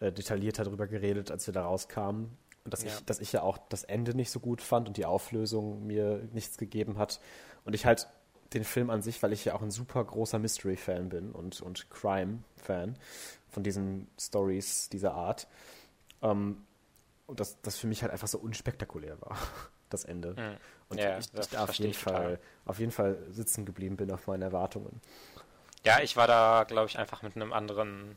äh, 0.00 0.12
detailliert 0.12 0.58
darüber 0.58 0.86
geredet, 0.86 1.30
als 1.30 1.46
wir 1.46 1.54
da 1.54 1.64
rauskamen. 1.64 2.36
Und 2.64 2.74
dass, 2.74 2.82
ja. 2.82 2.88
ich, 2.88 3.04
dass 3.04 3.20
ich 3.20 3.32
ja 3.32 3.42
auch 3.42 3.58
das 3.68 3.84
Ende 3.84 4.14
nicht 4.14 4.30
so 4.30 4.40
gut 4.40 4.60
fand 4.60 4.88
und 4.88 4.96
die 4.96 5.06
Auflösung 5.06 5.86
mir 5.86 6.28
nichts 6.32 6.58
gegeben 6.58 6.98
hat. 6.98 7.20
Und 7.64 7.74
ich 7.74 7.86
halt 7.86 8.08
den 8.52 8.64
Film 8.64 8.90
an 8.90 9.02
sich, 9.02 9.22
weil 9.22 9.32
ich 9.32 9.44
ja 9.44 9.54
auch 9.54 9.62
ein 9.62 9.70
super 9.70 10.04
großer 10.04 10.38
Mystery-Fan 10.38 11.08
bin 11.08 11.32
und, 11.32 11.60
und 11.60 11.90
Crime-Fan 11.90 12.98
von 13.50 13.62
diesen 13.62 14.08
Stories 14.18 14.88
dieser 14.88 15.14
Art. 15.14 15.46
Ähm, 16.22 16.64
und 17.26 17.40
das, 17.40 17.60
das 17.60 17.76
für 17.76 17.86
mich 17.86 18.02
halt 18.02 18.12
einfach 18.12 18.28
so 18.28 18.38
unspektakulär 18.38 19.20
war, 19.20 19.36
das 19.90 20.04
Ende. 20.04 20.34
Mhm. 20.34 20.56
Und 20.88 20.98
ja, 20.98 21.18
ich, 21.18 21.26
ich 21.38 21.48
da 21.48 21.64
auf 21.64 21.74
jeden, 21.74 21.94
Fall, 21.94 22.40
auf 22.64 22.78
jeden 22.78 22.92
Fall 22.92 23.18
sitzen 23.30 23.66
geblieben 23.66 23.96
bin 23.96 24.10
auf 24.10 24.26
meinen 24.26 24.42
Erwartungen. 24.42 25.00
Ja, 25.84 26.00
ich 26.00 26.16
war 26.16 26.26
da, 26.26 26.64
glaube 26.66 26.88
ich, 26.88 26.98
einfach 26.98 27.22
mit 27.22 27.36
einem 27.36 27.52
anderen 27.52 28.16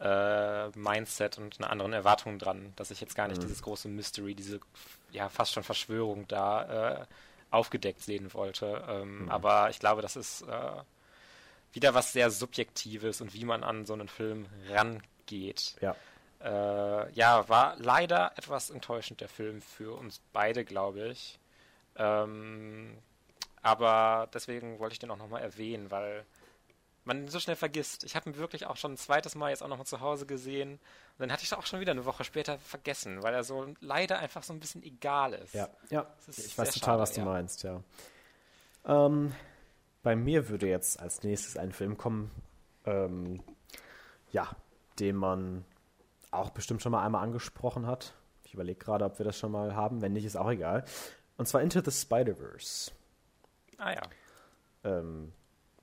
äh, 0.00 0.68
Mindset 0.70 1.38
und 1.38 1.58
einer 1.58 1.70
anderen 1.70 1.92
Erwartung 1.92 2.38
dran, 2.38 2.72
dass 2.76 2.90
ich 2.90 3.00
jetzt 3.00 3.14
gar 3.14 3.28
nicht 3.28 3.38
mhm. 3.38 3.42
dieses 3.42 3.62
große 3.62 3.88
Mystery, 3.88 4.34
diese 4.34 4.60
ja 5.10 5.28
fast 5.28 5.52
schon 5.52 5.62
Verschwörung 5.62 6.26
da 6.28 7.00
äh, 7.00 7.06
aufgedeckt 7.50 8.02
sehen 8.02 8.32
wollte. 8.34 8.84
Ähm, 8.88 9.24
mhm. 9.24 9.28
Aber 9.28 9.70
ich 9.70 9.78
glaube, 9.78 10.02
das 10.02 10.16
ist 10.16 10.42
äh, 10.42 10.82
wieder 11.72 11.94
was 11.94 12.12
sehr 12.12 12.30
Subjektives 12.30 13.20
und 13.20 13.34
wie 13.34 13.44
man 13.44 13.62
an 13.62 13.86
so 13.86 13.92
einen 13.92 14.08
Film 14.08 14.46
rangeht. 14.70 15.76
Ja. 15.80 15.94
Äh, 16.40 17.12
ja, 17.12 17.48
war 17.48 17.76
leider 17.78 18.32
etwas 18.36 18.70
enttäuschend 18.70 19.20
der 19.20 19.28
Film 19.28 19.60
für 19.60 19.96
uns 19.96 20.20
beide, 20.32 20.64
glaube 20.64 21.08
ich. 21.08 21.38
Ähm, 21.96 22.96
aber 23.62 24.28
deswegen 24.32 24.78
wollte 24.78 24.92
ich 24.92 24.98
den 24.98 25.10
auch 25.10 25.16
nochmal 25.16 25.42
erwähnen, 25.42 25.90
weil 25.90 26.24
man 27.04 27.22
ihn 27.22 27.28
so 27.28 27.40
schnell 27.40 27.56
vergisst. 27.56 28.04
Ich 28.04 28.14
habe 28.14 28.30
ihn 28.30 28.36
wirklich 28.36 28.66
auch 28.66 28.76
schon 28.76 28.92
ein 28.92 28.96
zweites 28.96 29.34
Mal 29.34 29.50
jetzt 29.50 29.62
auch 29.62 29.68
nochmal 29.68 29.86
zu 29.86 30.00
Hause 30.00 30.26
gesehen. 30.26 30.74
Und 30.74 30.80
dann 31.18 31.32
hatte 31.32 31.42
ich 31.42 31.48
es 31.50 31.58
auch 31.58 31.66
schon 31.66 31.80
wieder 31.80 31.92
eine 31.92 32.04
Woche 32.04 32.22
später 32.22 32.58
vergessen, 32.58 33.22
weil 33.22 33.34
er 33.34 33.42
so 33.42 33.74
leider 33.80 34.18
einfach 34.18 34.44
so 34.44 34.52
ein 34.52 34.60
bisschen 34.60 34.84
egal 34.84 35.32
ist. 35.32 35.54
Ja, 35.54 35.68
ja. 35.90 36.06
ich 36.28 36.56
weiß 36.56 36.74
total, 36.74 36.90
schade, 36.90 37.02
was 37.02 37.12
du 37.12 37.20
ja. 37.20 37.26
meinst, 37.26 37.62
ja. 37.64 37.82
Ähm, 38.86 39.34
bei 40.02 40.16
mir 40.16 40.48
würde 40.48 40.68
jetzt 40.68 41.00
als 41.00 41.22
nächstes 41.22 41.56
ein 41.56 41.72
Film 41.72 41.96
kommen, 41.96 42.30
ähm, 42.84 43.42
ja, 44.30 44.48
den 44.98 45.16
man 45.16 45.64
auch 46.30 46.50
bestimmt 46.50 46.82
schon 46.82 46.92
mal 46.92 47.04
einmal 47.04 47.22
angesprochen 47.22 47.86
hat. 47.86 48.14
Ich 48.44 48.54
überlege 48.54 48.78
gerade, 48.78 49.04
ob 49.04 49.18
wir 49.18 49.24
das 49.24 49.38
schon 49.38 49.52
mal 49.52 49.74
haben. 49.74 50.00
Wenn 50.00 50.12
nicht, 50.12 50.24
ist 50.24 50.36
auch 50.36 50.50
egal. 50.50 50.84
Und 51.36 51.46
zwar 51.46 51.62
Into 51.62 51.80
the 51.80 51.90
Spider-Verse. 51.90 52.92
Ah 53.78 53.92
ja. 53.92 54.02
Ähm, 54.84 55.32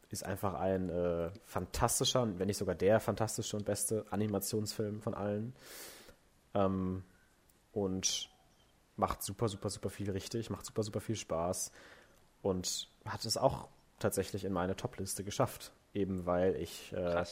ist 0.09 0.25
einfach 0.25 0.53
ein 0.53 0.89
äh, 0.89 1.29
fantastischer, 1.45 2.27
wenn 2.39 2.47
nicht 2.47 2.57
sogar 2.57 2.75
der 2.75 2.99
fantastische 2.99 3.57
und 3.57 3.65
beste 3.65 4.05
Animationsfilm 4.11 5.01
von 5.01 5.13
allen. 5.13 5.55
Ähm, 6.53 7.03
und 7.71 8.29
macht 8.95 9.21
super, 9.21 9.49
super, 9.49 9.69
super 9.69 9.89
viel 9.89 10.09
richtig, 10.11 10.49
macht 10.49 10.65
super, 10.65 10.83
super 10.83 11.01
viel 11.01 11.15
Spaß 11.15 11.71
und 12.41 12.89
hat 13.05 13.25
es 13.25 13.37
auch 13.37 13.67
tatsächlich 13.99 14.45
in 14.45 14.53
meine 14.53 14.75
Top-Liste 14.75 15.23
geschafft. 15.23 15.71
Eben 15.93 16.25
weil 16.25 16.55
ich 16.55 16.91
äh, 16.93 17.23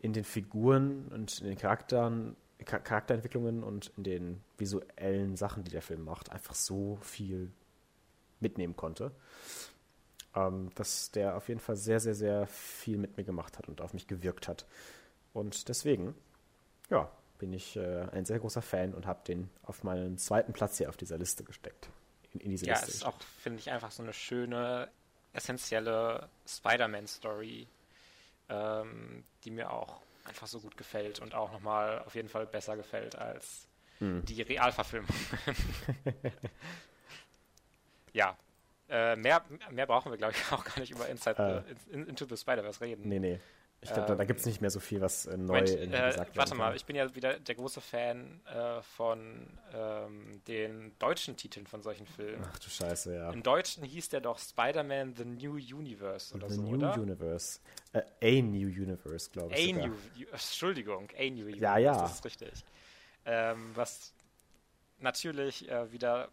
in 0.00 0.12
den 0.12 0.24
Figuren 0.24 1.08
und 1.08 1.40
in 1.40 1.46
den 1.46 1.58
Charakteren, 1.58 2.36
Charakterentwicklungen 2.64 3.62
und 3.62 3.92
in 3.96 4.04
den 4.04 4.40
visuellen 4.56 5.36
Sachen, 5.36 5.64
die 5.64 5.70
der 5.70 5.82
Film 5.82 6.04
macht, 6.04 6.30
einfach 6.30 6.54
so 6.54 6.98
viel 7.02 7.52
mitnehmen 8.40 8.76
konnte 8.76 9.12
ähm, 10.38 10.70
dass 10.74 11.10
der 11.10 11.36
auf 11.36 11.48
jeden 11.48 11.60
Fall 11.60 11.76
sehr, 11.76 12.00
sehr, 12.00 12.14
sehr 12.14 12.46
viel 12.46 12.98
mit 12.98 13.16
mir 13.16 13.24
gemacht 13.24 13.58
hat 13.58 13.68
und 13.68 13.80
auf 13.80 13.92
mich 13.92 14.06
gewirkt 14.06 14.48
hat. 14.48 14.66
Und 15.32 15.68
deswegen, 15.68 16.14
ja, 16.90 17.10
bin 17.38 17.52
ich 17.52 17.76
äh, 17.76 18.08
ein 18.12 18.24
sehr 18.24 18.38
großer 18.38 18.62
Fan 18.62 18.94
und 18.94 19.06
habe 19.06 19.20
den 19.26 19.48
auf 19.62 19.84
meinen 19.84 20.18
zweiten 20.18 20.52
Platz 20.52 20.78
hier 20.78 20.88
auf 20.88 20.96
dieser 20.96 21.18
Liste 21.18 21.44
gesteckt. 21.44 21.88
In, 22.32 22.40
in 22.40 22.50
diese 22.50 22.66
ja, 22.66 22.74
Liste. 22.74 22.90
ist 22.90 23.06
auch, 23.06 23.20
finde 23.22 23.60
ich, 23.60 23.70
einfach 23.70 23.90
so 23.90 24.02
eine 24.02 24.12
schöne, 24.12 24.88
essentielle 25.32 26.28
Spider-Man-Story, 26.46 27.66
ähm, 28.48 29.24
die 29.44 29.50
mir 29.50 29.70
auch 29.70 30.00
einfach 30.24 30.46
so 30.46 30.60
gut 30.60 30.76
gefällt 30.76 31.20
und 31.20 31.34
auch 31.34 31.52
nochmal 31.52 32.00
auf 32.00 32.14
jeden 32.14 32.28
Fall 32.28 32.46
besser 32.46 32.76
gefällt 32.76 33.16
als 33.16 33.66
hm. 33.98 34.24
die 34.24 34.42
Realverfilmung. 34.42 35.08
ja, 38.12 38.36
äh, 38.88 39.16
mehr, 39.16 39.42
mehr 39.70 39.86
brauchen 39.86 40.12
wir, 40.12 40.18
glaube 40.18 40.34
ich, 40.34 40.52
auch 40.52 40.64
gar 40.64 40.78
nicht 40.80 40.90
über 40.90 41.08
Inside 41.08 41.64
äh. 41.68 41.74
the, 41.92 42.00
Into 42.00 42.26
the 42.26 42.36
Spider-Verse 42.36 42.80
reden. 42.80 43.08
Nee, 43.08 43.18
nee. 43.18 43.40
Ich 43.80 43.92
glaube, 43.92 44.08
da, 44.08 44.14
da 44.16 44.24
gibt 44.24 44.40
es 44.40 44.46
nicht 44.46 44.60
mehr 44.60 44.70
so 44.70 44.80
viel, 44.80 45.00
was 45.00 45.26
äh, 45.26 45.36
neu 45.36 45.60
Moment, 45.60 45.70
äh, 45.70 45.86
gesagt 45.86 46.36
Warte 46.36 46.54
mal, 46.56 46.74
ich 46.74 46.84
bin 46.84 46.96
ja 46.96 47.14
wieder 47.14 47.38
der 47.38 47.54
große 47.54 47.80
Fan 47.80 48.40
äh, 48.46 48.82
von 48.82 49.46
ähm, 49.72 50.42
den 50.48 50.98
deutschen 50.98 51.36
Titeln 51.36 51.66
von 51.66 51.82
solchen 51.82 52.06
Filmen. 52.06 52.44
Ach 52.44 52.58
du 52.58 52.68
Scheiße, 52.68 53.14
ja. 53.14 53.30
Im 53.30 53.42
Deutschen 53.44 53.84
hieß 53.84 54.08
der 54.08 54.20
doch 54.20 54.38
Spider-Man 54.38 55.14
The 55.14 55.24
New 55.24 55.54
Universe 55.54 56.34
oder 56.34 56.48
The 56.48 56.56
so, 56.56 56.62
New 56.62 56.76
oder? 56.76 56.94
Universe. 56.94 57.60
Äh, 57.92 58.00
a 58.20 58.42
New 58.42 58.66
Universe, 58.66 59.30
glaube 59.30 59.54
ich. 59.54 59.70
A 59.70 59.74
sogar. 59.74 59.88
New, 59.88 60.26
Entschuldigung, 60.32 61.08
A 61.16 61.30
New 61.30 61.44
Universe, 61.44 61.62
ja, 61.62 61.78
ja. 61.78 61.92
das 62.00 62.14
ist 62.14 62.24
richtig. 62.24 62.64
Ähm, 63.26 63.70
was 63.74 64.12
natürlich 64.98 65.68
äh, 65.70 65.92
wieder 65.92 66.30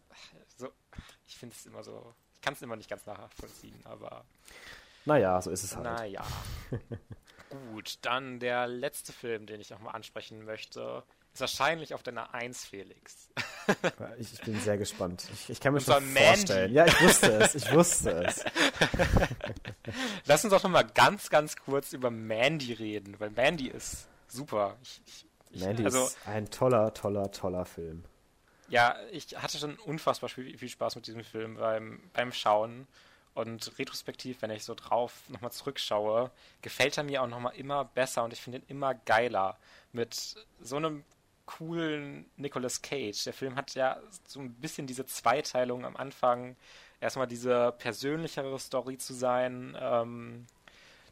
so, 0.58 0.72
ich 1.28 1.38
finde 1.38 1.56
es 1.56 1.68
immer 1.68 1.84
so 1.84 2.16
kann 2.46 2.54
es 2.54 2.62
immer 2.62 2.76
nicht 2.76 2.90
ganz 2.90 3.06
nachvollziehen, 3.08 3.80
aber. 3.86 4.24
Naja, 5.06 5.42
so 5.42 5.50
ist 5.50 5.64
es 5.64 5.76
halt. 5.76 5.86
Naja. 5.86 6.24
Gut, 7.72 8.00
dann 8.02 8.40
der 8.40 8.68
letzte 8.68 9.14
Film, 9.14 9.46
den 9.46 9.62
ich 9.62 9.70
nochmal 9.70 9.96
ansprechen 9.96 10.46
möchte, 10.46 11.04
ist 11.34 11.42
wahrscheinlich 11.42 11.94
auf 11.94 12.02
deiner 12.02 12.34
1, 12.34 12.66
Felix. 12.66 13.30
ich, 14.18 14.34
ich, 14.34 14.42
bin 14.42 14.60
sehr 14.60 14.78
gespannt. 14.78 15.28
Ich, 15.34 15.50
ich 15.50 15.60
kann 15.60 15.74
mir 15.74 15.82
schon 15.82 16.04
vorstellen. 16.04 16.74
Ja, 16.74 16.86
ich 16.86 17.02
wusste 17.02 17.32
es. 17.40 17.56
Ich 17.56 17.72
wusste 17.74 18.12
es. 18.24 18.46
Lass 20.26 20.44
uns 20.46 20.54
doch 20.54 20.64
nochmal 20.64 20.86
ganz, 20.94 21.30
ganz 21.30 21.56
kurz 21.58 21.94
über 21.94 22.10
Mandy 22.10 22.74
reden, 22.74 23.20
weil 23.20 23.32
Mandy 23.32 23.68
ist 23.68 24.08
super. 24.28 24.78
Ich, 24.82 25.26
Mandy 25.62 25.84
also, 25.86 26.06
ist 26.06 26.18
ein 26.26 26.50
toller, 26.50 26.94
toller, 26.94 27.32
toller 27.32 27.66
Film. 27.66 28.06
Ja, 28.70 28.96
ich 29.12 29.38
hatte 29.38 29.58
schon 29.58 29.76
unfassbar 29.78 30.30
viel, 30.30 30.58
viel 30.58 30.70
Spaß 30.70 30.96
mit 30.96 31.08
diesem 31.08 31.24
Film 31.24 31.56
beim, 31.58 32.00
beim 32.14 32.32
Schauen. 32.32 32.88
Und 33.36 33.78
retrospektiv, 33.78 34.42
wenn 34.42 34.50
ich 34.50 34.64
so 34.64 34.76
drauf 34.76 35.24
nochmal 35.28 35.52
zurückschaue, 35.52 36.32
gefällt 36.62 36.98
er 36.98 37.04
mir 37.04 37.22
auch 37.22 37.28
nochmal 37.28 37.54
immer 37.56 37.84
besser 37.84 38.24
und 38.24 38.32
ich 38.32 38.40
finde 38.42 38.60
ihn 38.60 38.64
immer 38.70 38.96
geiler. 38.96 39.58
Mit 39.92 40.38
so 40.62 40.78
einem 40.78 41.04
coolen 41.46 42.26
Nicolas 42.38 42.82
Cage. 42.82 43.26
Der 43.26 43.34
Film 43.34 43.58
hat 43.58 43.76
ja 43.76 44.00
so 44.26 44.40
ein 44.40 44.54
bisschen 44.54 44.88
diese 44.88 45.06
Zweiteilung 45.06 45.86
am 45.86 45.98
Anfang. 45.98 46.56
Erstmal 47.02 47.28
diese 47.28 47.74
persönlichere 47.78 48.58
Story 48.58 48.98
zu 48.98 49.14
sein 49.14 49.78
ähm, 49.80 50.48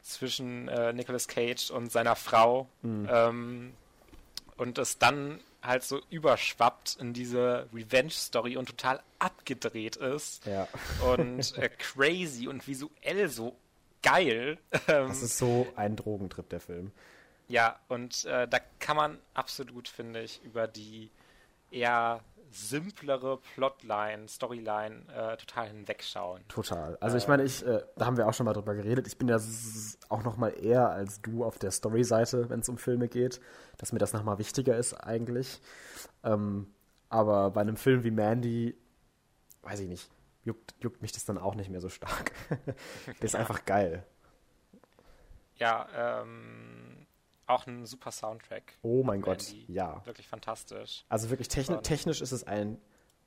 zwischen 0.01 0.69
äh, 0.69 0.93
Nicolas 0.93 1.27
Cage 1.27 1.71
und 1.71 1.91
seiner 1.91 2.15
Frau. 2.15 2.69
Mhm. 2.83 3.09
Ähm, 3.11 3.73
und 4.55 4.77
es 4.77 4.97
dann 4.97 5.41
halt 5.63 5.83
so 5.83 6.01
überschwappt 6.09 6.97
in 6.99 7.13
diese 7.13 7.67
Revenge-Story 7.73 8.57
und 8.57 8.67
total 8.67 9.01
abgedreht 9.19 9.95
ist. 9.95 10.45
Ja. 10.45 10.67
Und 11.07 11.57
äh, 11.57 11.69
crazy 11.77 12.47
und 12.47 12.67
visuell 12.67 13.29
so 13.29 13.55
geil. 14.01 14.57
Ähm, 14.87 15.07
das 15.07 15.23
ist 15.23 15.37
so 15.37 15.67
ein 15.75 15.95
Drogentrip, 15.95 16.49
der 16.49 16.59
Film. 16.59 16.91
Ja, 17.47 17.79
und 17.87 18.25
äh, 18.25 18.47
da 18.47 18.59
kann 18.79 18.97
man 18.97 19.19
absolut, 19.33 19.87
finde 19.87 20.21
ich, 20.21 20.41
über 20.43 20.67
die 20.67 21.09
eher 21.71 22.21
simplere 22.53 23.37
Plotline, 23.55 24.27
Storyline 24.27 25.05
äh, 25.13 25.37
total 25.37 25.67
hinwegschauen. 25.67 26.47
Total. 26.47 26.97
Also 26.99 27.17
ich 27.17 27.27
meine, 27.27 27.43
ich, 27.43 27.65
äh, 27.65 27.83
da 27.95 28.05
haben 28.05 28.17
wir 28.17 28.27
auch 28.27 28.33
schon 28.33 28.45
mal 28.45 28.53
drüber 28.53 28.75
geredet. 28.75 29.07
Ich 29.07 29.17
bin 29.17 29.27
ja 29.27 29.39
auch 30.09 30.23
noch 30.23 30.37
mal 30.37 30.49
eher 30.49 30.89
als 30.89 31.21
du 31.21 31.43
auf 31.43 31.57
der 31.57 31.71
Story-Seite, 31.71 32.49
wenn 32.49 32.59
es 32.59 32.69
um 32.69 32.77
Filme 32.77 33.07
geht, 33.07 33.41
dass 33.77 33.91
mir 33.91 33.99
das 33.99 34.13
noch 34.13 34.23
mal 34.23 34.37
wichtiger 34.37 34.77
ist 34.77 34.93
eigentlich. 34.93 35.59
Ähm, 36.23 36.73
aber 37.09 37.51
bei 37.51 37.61
einem 37.61 37.77
Film 37.77 38.03
wie 38.03 38.11
Mandy, 38.11 38.75
weiß 39.63 39.79
ich 39.81 39.89
nicht. 39.89 40.09
juckt, 40.43 40.75
juckt 40.79 41.01
mich 41.01 41.11
das 41.11 41.25
dann 41.25 41.37
auch 41.37 41.55
nicht 41.55 41.69
mehr 41.69 41.81
so 41.81 41.89
stark. 41.89 42.31
der 43.07 43.23
ist 43.23 43.35
einfach 43.35 43.65
geil. 43.65 44.05
Ja, 45.55 46.21
ähm, 46.21 47.02
auch 47.53 47.67
ein 47.67 47.85
super 47.85 48.11
Soundtrack. 48.11 48.77
Oh 48.81 49.03
mein 49.03 49.21
Gott, 49.21 49.53
ja. 49.67 50.05
Wirklich 50.05 50.27
fantastisch. 50.27 51.05
Also 51.09 51.29
wirklich 51.29 51.47
techni 51.47 51.81
technisch 51.81 52.21
ist 52.21 52.31
es 52.31 52.43
ein 52.45 52.79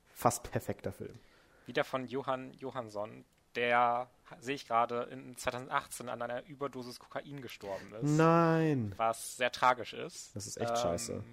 fast 0.07 0.51
perfekter 0.51 0.93
Film. 0.93 1.19
Wieder 1.67 1.85
von 1.85 2.07
Johann 2.07 2.53
Johansson, 2.55 3.25
der, 3.55 4.09
sehe 4.41 4.55
ich 4.55 4.67
gerade, 4.67 5.03
in 5.05 5.37
2018 5.37 6.09
an 6.09 6.23
einer 6.23 6.45
Überdosis 6.45 6.99
Kokain 7.01 7.41
gestorben 7.41 7.93
ist. 7.95 8.17
Nein. 8.17 8.93
Was 8.97 9.37
sehr 9.37 9.51
tragisch 9.51 9.95
ist. 9.95 10.35
Das 10.37 10.47
ist 10.47 10.59
echt 10.59 10.71
ähm, 10.71 10.77
scheiße. 10.77 11.25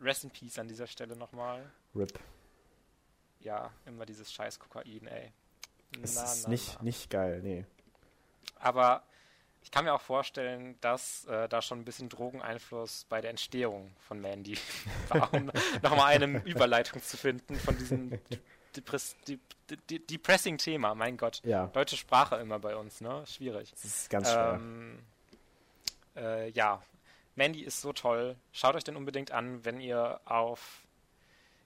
Rest 0.00 0.24
in 0.24 0.30
Peace 0.30 0.58
an 0.58 0.68
dieser 0.68 0.86
Stelle 0.86 1.16
nochmal. 1.16 1.70
RIP. 1.94 2.18
Ja, 3.40 3.70
immer 3.86 4.06
dieses 4.06 4.32
scheiß 4.32 4.58
Kokain, 4.58 5.06
ey. 5.06 5.32
Es 6.02 6.14
na, 6.16 6.24
ist 6.24 6.42
na, 6.44 6.48
nicht, 6.48 6.74
na. 6.78 6.84
nicht 6.84 7.10
geil, 7.10 7.40
nee. 7.42 7.64
Aber 8.58 9.02
ich 9.62 9.70
kann 9.70 9.84
mir 9.84 9.94
auch 9.94 10.00
vorstellen, 10.00 10.76
dass 10.80 11.24
äh, 11.26 11.48
da 11.48 11.62
schon 11.62 11.80
ein 11.80 11.84
bisschen 11.84 12.08
Drogeneinfluss 12.08 13.06
bei 13.08 13.20
der 13.20 13.30
Entstehung 13.30 13.92
von 14.00 14.20
Mandy 14.20 14.58
war, 15.08 15.32
um 15.32 15.50
nochmal 15.82 16.14
eine 16.14 16.42
Überleitung 16.44 17.02
zu 17.02 17.16
finden 17.16 17.56
von 17.56 17.76
diesem 17.78 18.18
Depress 18.76 19.16
de 19.28 19.38
de 19.88 19.98
depressing 20.00 20.58
Thema. 20.58 20.94
Mein 20.94 21.16
Gott. 21.16 21.40
Ja. 21.44 21.68
Deutsche 21.68 21.96
Sprache 21.96 22.36
immer 22.36 22.58
bei 22.58 22.76
uns, 22.76 23.00
ne? 23.00 23.24
Schwierig. 23.26 23.70
Das 23.70 23.84
ist 23.84 24.10
ganz 24.10 24.30
schwer. 24.30 24.54
Ähm, 24.54 24.98
äh, 26.16 26.50
ja, 26.50 26.82
Mandy 27.36 27.62
ist 27.62 27.80
so 27.80 27.92
toll. 27.92 28.36
Schaut 28.52 28.74
euch 28.74 28.84
den 28.84 28.96
unbedingt 28.96 29.30
an, 29.30 29.64
wenn 29.64 29.80
ihr 29.80 30.20
auf 30.26 30.82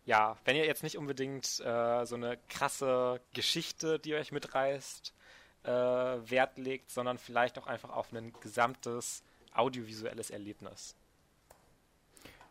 ja, 0.05 0.37
wenn 0.45 0.55
ihr 0.55 0.65
jetzt 0.67 0.85
nicht 0.85 0.97
unbedingt 0.97 1.59
äh, 1.61 2.05
so 2.07 2.15
eine 2.15 2.39
krasse 2.49 3.21
Geschichte, 3.35 3.99
die 3.99 4.15
euch 4.15 4.31
mitreißt, 4.31 5.13
äh, 5.67 5.71
Wert 5.71 6.59
legt, 6.59 6.91
sondern 6.91 7.19
vielleicht 7.19 7.59
auch 7.59 7.67
einfach 7.67 7.91
auf 7.91 8.13
ein 8.13 8.33
gesamtes 8.41 9.23
audiovisuelles 9.55 10.31
Erlebnis. 10.31 10.95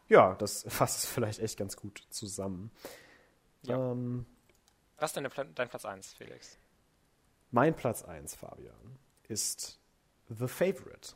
Ja, 0.08 0.36
das 0.36 0.64
fasst 0.68 1.04
es 1.04 1.10
vielleicht 1.10 1.40
echt 1.40 1.58
ganz 1.58 1.76
gut 1.76 2.04
zusammen. 2.10 2.72
Ja. 3.64 3.92
Ähm, 3.92 4.26
Was 4.98 5.12
ist 5.12 5.16
denn 5.16 5.30
dein 5.56 5.70
Platz 5.70 5.86
1, 5.86 6.14
Felix? 6.14 6.58
Mein 7.52 7.76
Platz 7.76 8.04
1, 8.04 8.36
Fabian, 8.36 9.00
ist 9.28 9.80
The 10.30 10.48
Favorite. 10.48 11.14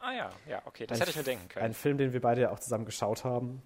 Ah 0.00 0.12
ja, 0.12 0.30
ja, 0.46 0.62
okay, 0.64 0.86
das 0.86 0.96
ein 0.96 1.00
hätte 1.00 1.10
ich 1.10 1.16
mir 1.16 1.22
denken 1.24 1.48
können. 1.48 1.66
Ein 1.66 1.74
Film, 1.74 1.98
den 1.98 2.12
wir 2.12 2.20
beide 2.20 2.40
ja 2.40 2.50
auch 2.50 2.58
zusammen 2.58 2.86
geschaut 2.86 3.24
haben 3.24 3.62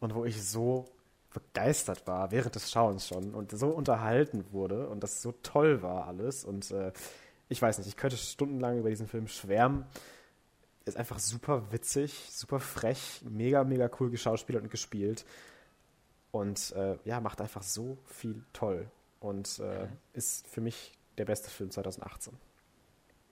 und 0.00 0.14
wo 0.14 0.24
ich 0.24 0.42
so 0.44 0.88
begeistert 1.32 2.06
war 2.06 2.30
während 2.30 2.54
des 2.54 2.70
Schauens 2.70 3.06
schon 3.06 3.34
und 3.34 3.56
so 3.56 3.68
unterhalten 3.68 4.44
wurde 4.52 4.88
und 4.88 5.02
das 5.02 5.22
so 5.22 5.32
toll 5.42 5.82
war 5.82 6.06
alles 6.06 6.44
und 6.44 6.70
äh, 6.70 6.92
ich 7.48 7.60
weiß 7.60 7.78
nicht, 7.78 7.86
ich 7.86 7.96
könnte 7.96 8.16
stundenlang 8.16 8.78
über 8.78 8.88
diesen 8.88 9.06
Film 9.06 9.28
schwärmen. 9.28 9.84
Ist 10.84 10.96
einfach 10.96 11.18
super 11.18 11.70
witzig, 11.70 12.28
super 12.30 12.58
frech, 12.58 13.20
mega, 13.28 13.62
mega 13.62 13.90
cool 14.00 14.10
geschauspielert 14.10 14.62
und 14.62 14.70
gespielt 14.70 15.24
und 16.32 16.72
äh, 16.72 16.96
ja, 17.04 17.20
macht 17.20 17.40
einfach 17.40 17.62
so 17.62 17.98
viel 18.06 18.42
toll 18.52 18.90
und 19.20 19.60
äh, 19.60 19.84
mhm. 19.84 19.98
ist 20.14 20.48
für 20.48 20.60
mich 20.60 20.92
der 21.18 21.26
beste 21.26 21.50
Film 21.50 21.70
2018. 21.70 22.32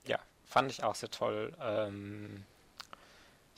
Ja, 0.07 0.19
fand 0.45 0.71
ich 0.71 0.85
auch 0.85 0.95
sehr 0.95 1.11
toll. 1.11 1.57
Ähm, 1.61 2.45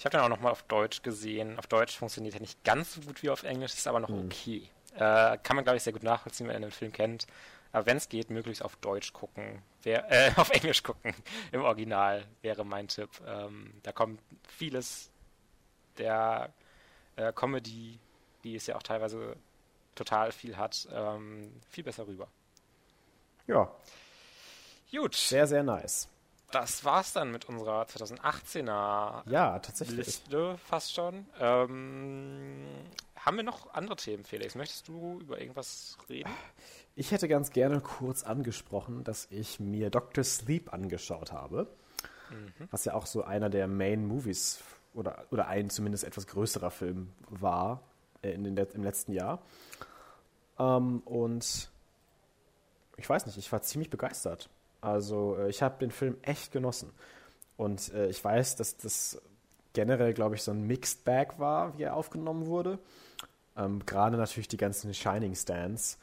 ich 0.03 0.05
habe 0.05 0.17
den 0.17 0.25
auch 0.25 0.29
nochmal 0.29 0.51
auf 0.51 0.65
Deutsch 0.65 1.03
gesehen. 1.03 1.57
Auf 1.61 1.69
Deutsch 1.69 1.97
funktioniert 1.97 2.35
er 2.35 2.41
nicht 2.41 2.65
ganz 2.65 2.95
so 2.95 3.03
gut 3.03 3.23
wie 3.23 3.31
auf 3.31 3.45
Englisch, 3.45 3.73
ist 3.73 3.87
aber 3.87 4.01
noch 4.01 4.09
hm. 4.09 4.25
okay. 4.25 4.69
Äh, 4.97 5.39
kann 5.39 5.55
man, 5.55 5.63
glaube 5.63 5.77
ich, 5.77 5.85
sehr 5.85 5.93
gut 5.93 6.03
nachvollziehen, 6.03 6.49
wenn 6.49 6.57
man 6.57 6.63
den 6.63 6.71
Film 6.73 6.91
kennt. 6.91 7.29
Aber 7.71 7.87
wenn 7.87 7.99
es 7.99 8.09
geht, 8.09 8.29
möglichst 8.29 8.65
auf 8.65 8.75
Deutsch 8.75 9.13
gucken. 9.13 9.63
Wer, 9.85 10.11
äh, 10.11 10.33
auf 10.35 10.51
Englisch 10.51 10.83
gucken. 10.83 11.15
Im 11.53 11.61
Original 11.61 12.27
wäre 12.41 12.67
mein 12.67 12.89
Tipp. 12.89 13.11
Ähm, 13.25 13.75
da 13.85 13.93
kommt 13.93 14.21
vieles 14.49 15.09
der 15.99 16.53
äh, 17.15 17.33
Comedy, 17.33 18.01
die 18.43 18.57
es 18.57 18.67
ja 18.67 18.75
auch 18.75 18.83
teilweise 18.83 19.37
total 19.95 20.33
viel 20.33 20.57
hat, 20.57 20.89
ähm, 20.93 21.61
viel 21.71 21.85
besser 21.85 22.09
rüber. 22.09 22.27
Ja. 23.47 23.71
Gut. 24.91 25.15
Sehr, 25.15 25.47
sehr 25.47 25.63
nice 25.63 26.09
das 26.55 26.85
war's 26.85 27.13
dann 27.13 27.31
mit 27.31 27.47
unserer 27.47 27.85
2018er 27.85 29.29
ja, 29.29 29.59
tatsächlich. 29.59 30.07
Liste 30.07 30.59
fast 30.59 30.95
schon. 30.95 31.27
Ähm, 31.41 32.65
haben 33.17 33.37
wir 33.37 33.45
noch 33.45 33.73
andere 33.75 33.97
Themen, 33.97 34.25
Felix? 34.25 34.55
Möchtest 34.55 34.89
du 34.89 35.21
über 35.21 35.41
irgendwas 35.41 35.97
reden? 36.09 36.31
Ich 36.95 37.11
hätte 37.11 37.29
ganz 37.29 37.51
gerne 37.51 37.81
kurz 37.81 38.23
angesprochen, 38.23 39.05
dass 39.05 39.27
ich 39.31 39.61
mir 39.61 39.91
Dr. 39.91 40.25
Sleep 40.25 40.73
angeschaut 40.73 41.33
habe. 41.33 41.69
Mhm. 42.31 42.69
Was 42.71 42.85
ja 42.85 42.95
auch 42.95 43.07
so 43.07 43.23
einer 43.23 43.49
der 43.49 43.67
Main 43.67 44.07
Movies 44.07 44.61
oder, 44.95 45.25
oder 45.31 45.49
ein 45.49 45.71
zumindest 45.71 46.05
etwas 46.05 46.27
größerer 46.27 46.71
Film 46.71 47.13
war 47.29 47.83
äh, 48.23 48.33
in 48.33 48.45
den, 48.45 48.57
im 48.57 48.83
letzten 48.83 49.13
Jahr. 49.13 49.43
Ähm, 50.59 51.01
und 51.01 51.71
ich 52.97 53.09
weiß 53.09 53.27
nicht, 53.27 53.39
ich 53.39 53.51
war 53.53 53.63
ziemlich 53.63 53.91
begeistert. 53.91 54.51
Also 54.83 55.37
äh, 55.39 55.49
ich 55.49 55.63
habe 55.63 55.79
den 55.79 55.91
Film 55.91 56.19
echt 56.21 56.53
genossen. 56.53 56.93
Und 57.57 57.95
äh, 57.95 58.09
ich 58.09 58.23
weiß, 58.23 58.57
dass 58.57 58.77
das 58.77 59.23
generell, 59.73 60.13
glaube 60.13 60.35
ich, 60.35 60.43
so 60.43 60.51
ein 60.51 60.67
Mixed 60.67 61.05
Bag 61.05 61.39
war, 61.39 61.79
wie 61.79 61.85
er 61.85 61.97
aufgenommen 61.97 62.47
wurde. 62.47 62.79
Ähm, 63.57 63.87
Gerade 63.87 64.19
natürlich 64.19 64.49
die 64.49 64.57
ganzen 64.59 64.93
Shining 64.93 65.35
Stands 65.35 65.99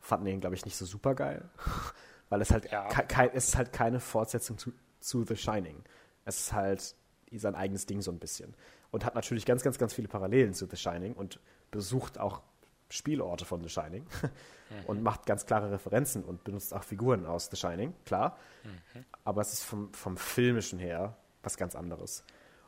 fanden 0.00 0.26
ihn, 0.26 0.40
glaube 0.40 0.56
ich, 0.56 0.64
nicht 0.64 0.76
so 0.76 0.84
super 0.84 1.14
geil. 1.14 1.48
Weil 2.28 2.42
es 2.42 2.50
halt, 2.50 2.70
ja. 2.70 2.88
es 3.32 3.48
ist 3.48 3.56
halt 3.56 3.72
keine 3.72 4.00
Fortsetzung 4.00 4.58
zu, 4.58 4.72
zu 5.00 5.24
The 5.24 5.36
Shining. 5.36 5.82
Es 6.24 6.40
ist 6.40 6.52
halt 6.52 6.94
sein 7.32 7.54
eigenes 7.54 7.86
Ding 7.86 8.02
so 8.02 8.10
ein 8.10 8.18
bisschen. 8.18 8.54
Und 8.90 9.04
hat 9.04 9.14
natürlich 9.14 9.46
ganz, 9.46 9.62
ganz, 9.62 9.78
ganz 9.78 9.94
viele 9.94 10.08
Parallelen 10.08 10.52
zu 10.52 10.66
The 10.66 10.76
Shining 10.76 11.14
und 11.14 11.40
besucht 11.70 12.18
auch 12.18 12.42
Spielorte 12.90 13.44
von 13.44 13.62
The 13.62 13.68
Shining 13.68 14.06
mhm. 14.22 14.84
und 14.86 15.02
macht 15.02 15.26
ganz 15.26 15.46
klare 15.46 15.70
Referenzen 15.70 16.24
und 16.24 16.44
benutzt 16.44 16.74
auch 16.74 16.84
Figuren 16.84 17.26
aus 17.26 17.48
The 17.50 17.56
Shining, 17.56 17.94
klar. 18.04 18.36
Mhm. 18.64 19.04
Aber 19.24 19.42
es 19.42 19.52
ist 19.52 19.64
vom, 19.64 19.92
vom 19.92 20.16
Filmischen 20.16 20.78
her 20.78 21.16
was 21.42 21.56
ganz 21.56 21.74
anderes. 21.74 22.24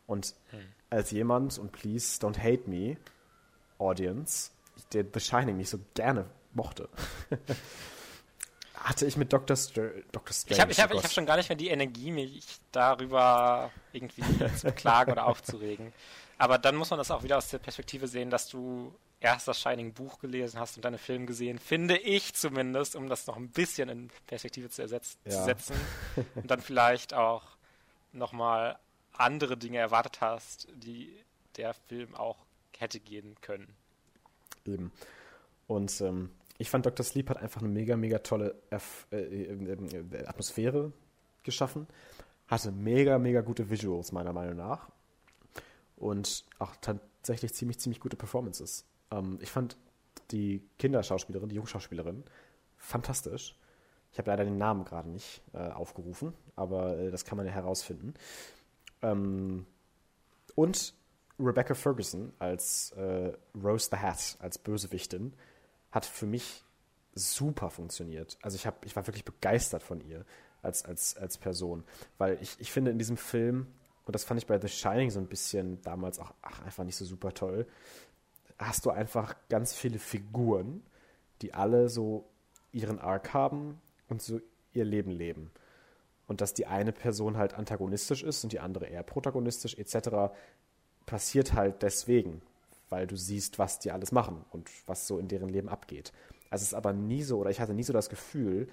Und 0.06 0.34
mhm. 0.52 0.58
als 0.90 1.10
jemand, 1.10 1.58
und 1.58 1.72
please 1.72 2.20
don't 2.20 2.38
hate 2.38 2.68
me, 2.68 2.96
Audience, 3.78 4.50
der 4.92 5.04
The 5.12 5.20
Shining 5.20 5.56
nicht 5.56 5.70
so 5.70 5.78
gerne 5.94 6.26
mochte, 6.52 6.88
hatte 8.74 9.06
ich 9.06 9.16
mit 9.16 9.32
Dr. 9.32 9.56
Str 9.56 9.90
Dr. 10.12 10.32
Strange. 10.32 10.54
Ich 10.54 10.60
habe 10.60 10.72
ich 10.72 10.80
hab, 10.80 10.92
ich 10.92 11.02
hab 11.02 11.10
schon 11.10 11.26
gar 11.26 11.36
nicht 11.36 11.48
mehr 11.48 11.56
die 11.56 11.68
Energie, 11.68 12.10
mich 12.10 12.60
darüber 12.72 13.70
irgendwie 13.92 14.22
zu 14.56 14.66
beklagen 14.66 15.12
oder 15.12 15.26
aufzuregen. 15.26 15.92
Aber 16.38 16.58
dann 16.58 16.76
muss 16.76 16.90
man 16.90 16.98
das 16.98 17.10
auch 17.10 17.22
wieder 17.22 17.38
aus 17.38 17.48
der 17.48 17.58
Perspektive 17.58 18.06
sehen, 18.06 18.30
dass 18.30 18.48
du 18.48 18.94
erst 19.20 19.46
das 19.46 19.60
Shining 19.60 19.92
Buch 19.92 20.18
gelesen 20.18 20.58
hast 20.58 20.76
und 20.76 20.84
dann 20.84 20.94
den 20.94 20.98
Film 20.98 21.26
gesehen, 21.26 21.58
finde 21.58 21.96
ich 21.98 22.34
zumindest, 22.34 22.96
um 22.96 23.08
das 23.08 23.26
noch 23.26 23.36
ein 23.36 23.50
bisschen 23.50 23.88
in 23.88 24.10
Perspektive 24.26 24.70
zu, 24.70 24.82
ersetz 24.82 25.18
ja. 25.24 25.30
zu 25.30 25.44
setzen 25.44 25.76
und 26.34 26.50
dann 26.50 26.60
vielleicht 26.60 27.14
auch 27.14 27.42
nochmal 28.12 28.78
andere 29.12 29.56
Dinge 29.56 29.78
erwartet 29.78 30.20
hast, 30.20 30.68
die 30.74 31.14
der 31.56 31.74
Film 31.74 32.14
auch 32.14 32.38
hätte 32.78 32.98
gehen 32.98 33.36
können. 33.42 33.68
Eben. 34.64 34.90
Und 35.66 36.00
ähm, 36.00 36.30
ich 36.58 36.70
fand 36.70 36.86
Dr. 36.86 37.04
Sleep 37.04 37.28
hat 37.30 37.36
einfach 37.36 37.60
eine 37.60 37.70
mega, 37.70 37.96
mega 37.96 38.18
tolle 38.18 38.54
Erf 38.70 39.06
äh, 39.12 39.16
äh, 39.16 39.52
äh, 39.52 40.26
Atmosphäre 40.26 40.92
geschaffen. 41.42 41.86
Hatte 42.48 42.72
mega, 42.72 43.18
mega 43.18 43.42
gute 43.42 43.70
Visuals, 43.70 44.12
meiner 44.12 44.32
Meinung 44.32 44.56
nach. 44.56 44.90
Und 45.96 46.44
auch 46.58 46.74
tatsächlich 46.80 47.54
ziemlich, 47.54 47.78
ziemlich 47.78 48.00
gute 48.00 48.16
Performances. 48.16 48.84
Ähm, 49.10 49.38
ich 49.40 49.50
fand 49.50 49.76
die 50.30 50.62
Kinderschauspielerin, 50.78 51.48
die 51.48 51.56
Jungschauspielerin, 51.56 52.24
fantastisch. 52.76 53.56
Ich 54.12 54.18
habe 54.18 54.30
leider 54.30 54.44
den 54.44 54.58
Namen 54.58 54.84
gerade 54.84 55.08
nicht 55.08 55.42
äh, 55.52 55.58
aufgerufen, 55.58 56.34
aber 56.56 56.98
äh, 56.98 57.10
das 57.10 57.24
kann 57.24 57.36
man 57.36 57.46
ja 57.46 57.52
herausfinden. 57.52 58.14
Ähm, 59.02 59.66
und 60.54 60.94
Rebecca 61.38 61.74
Ferguson 61.74 62.32
als 62.38 62.92
äh, 62.92 63.32
Rose 63.62 63.88
the 63.90 63.98
Hat, 63.98 64.36
als 64.40 64.58
Bösewichtin, 64.58 65.32
hat 65.90 66.04
für 66.04 66.26
mich 66.26 66.64
super 67.14 67.70
funktioniert. 67.70 68.38
Also 68.42 68.56
ich, 68.56 68.66
hab, 68.66 68.84
ich 68.84 68.94
war 68.94 69.06
wirklich 69.06 69.24
begeistert 69.24 69.82
von 69.82 70.00
ihr 70.00 70.24
als, 70.62 70.84
als, 70.84 71.16
als 71.16 71.38
Person, 71.38 71.84
weil 72.18 72.38
ich, 72.40 72.56
ich 72.58 72.70
finde 72.70 72.90
in 72.90 72.98
diesem 72.98 73.16
Film, 73.16 73.66
und 74.04 74.14
das 74.14 74.24
fand 74.24 74.40
ich 74.40 74.46
bei 74.46 74.60
The 74.60 74.68
Shining 74.68 75.10
so 75.10 75.18
ein 75.18 75.26
bisschen 75.26 75.80
damals 75.82 76.18
auch 76.18 76.32
ach, 76.42 76.62
einfach 76.62 76.84
nicht 76.84 76.96
so 76.96 77.04
super 77.04 77.32
toll, 77.32 77.66
hast 78.66 78.86
du 78.86 78.90
einfach 78.90 79.34
ganz 79.48 79.72
viele 79.72 79.98
Figuren, 79.98 80.82
die 81.42 81.54
alle 81.54 81.88
so 81.88 82.26
ihren 82.72 82.98
Arc 82.98 83.32
haben 83.32 83.80
und 84.08 84.22
so 84.22 84.40
ihr 84.72 84.84
Leben 84.84 85.10
leben. 85.10 85.50
Und 86.26 86.40
dass 86.40 86.54
die 86.54 86.66
eine 86.66 86.92
Person 86.92 87.36
halt 87.36 87.54
antagonistisch 87.54 88.22
ist 88.22 88.44
und 88.44 88.52
die 88.52 88.60
andere 88.60 88.86
eher 88.86 89.02
protagonistisch 89.02 89.76
etc. 89.76 90.32
passiert 91.06 91.54
halt 91.54 91.82
deswegen, 91.82 92.42
weil 92.88 93.06
du 93.06 93.16
siehst, 93.16 93.58
was 93.58 93.80
die 93.80 93.90
alles 93.90 94.12
machen 94.12 94.44
und 94.50 94.70
was 94.86 95.06
so 95.06 95.18
in 95.18 95.26
deren 95.26 95.48
Leben 95.48 95.68
abgeht. 95.68 96.12
Also 96.50 96.62
es 96.62 96.68
ist 96.68 96.74
aber 96.74 96.92
nie 96.92 97.22
so, 97.22 97.38
oder 97.38 97.50
ich 97.50 97.60
hatte 97.60 97.74
nie 97.74 97.82
so 97.82 97.92
das 97.92 98.08
Gefühl, 98.08 98.68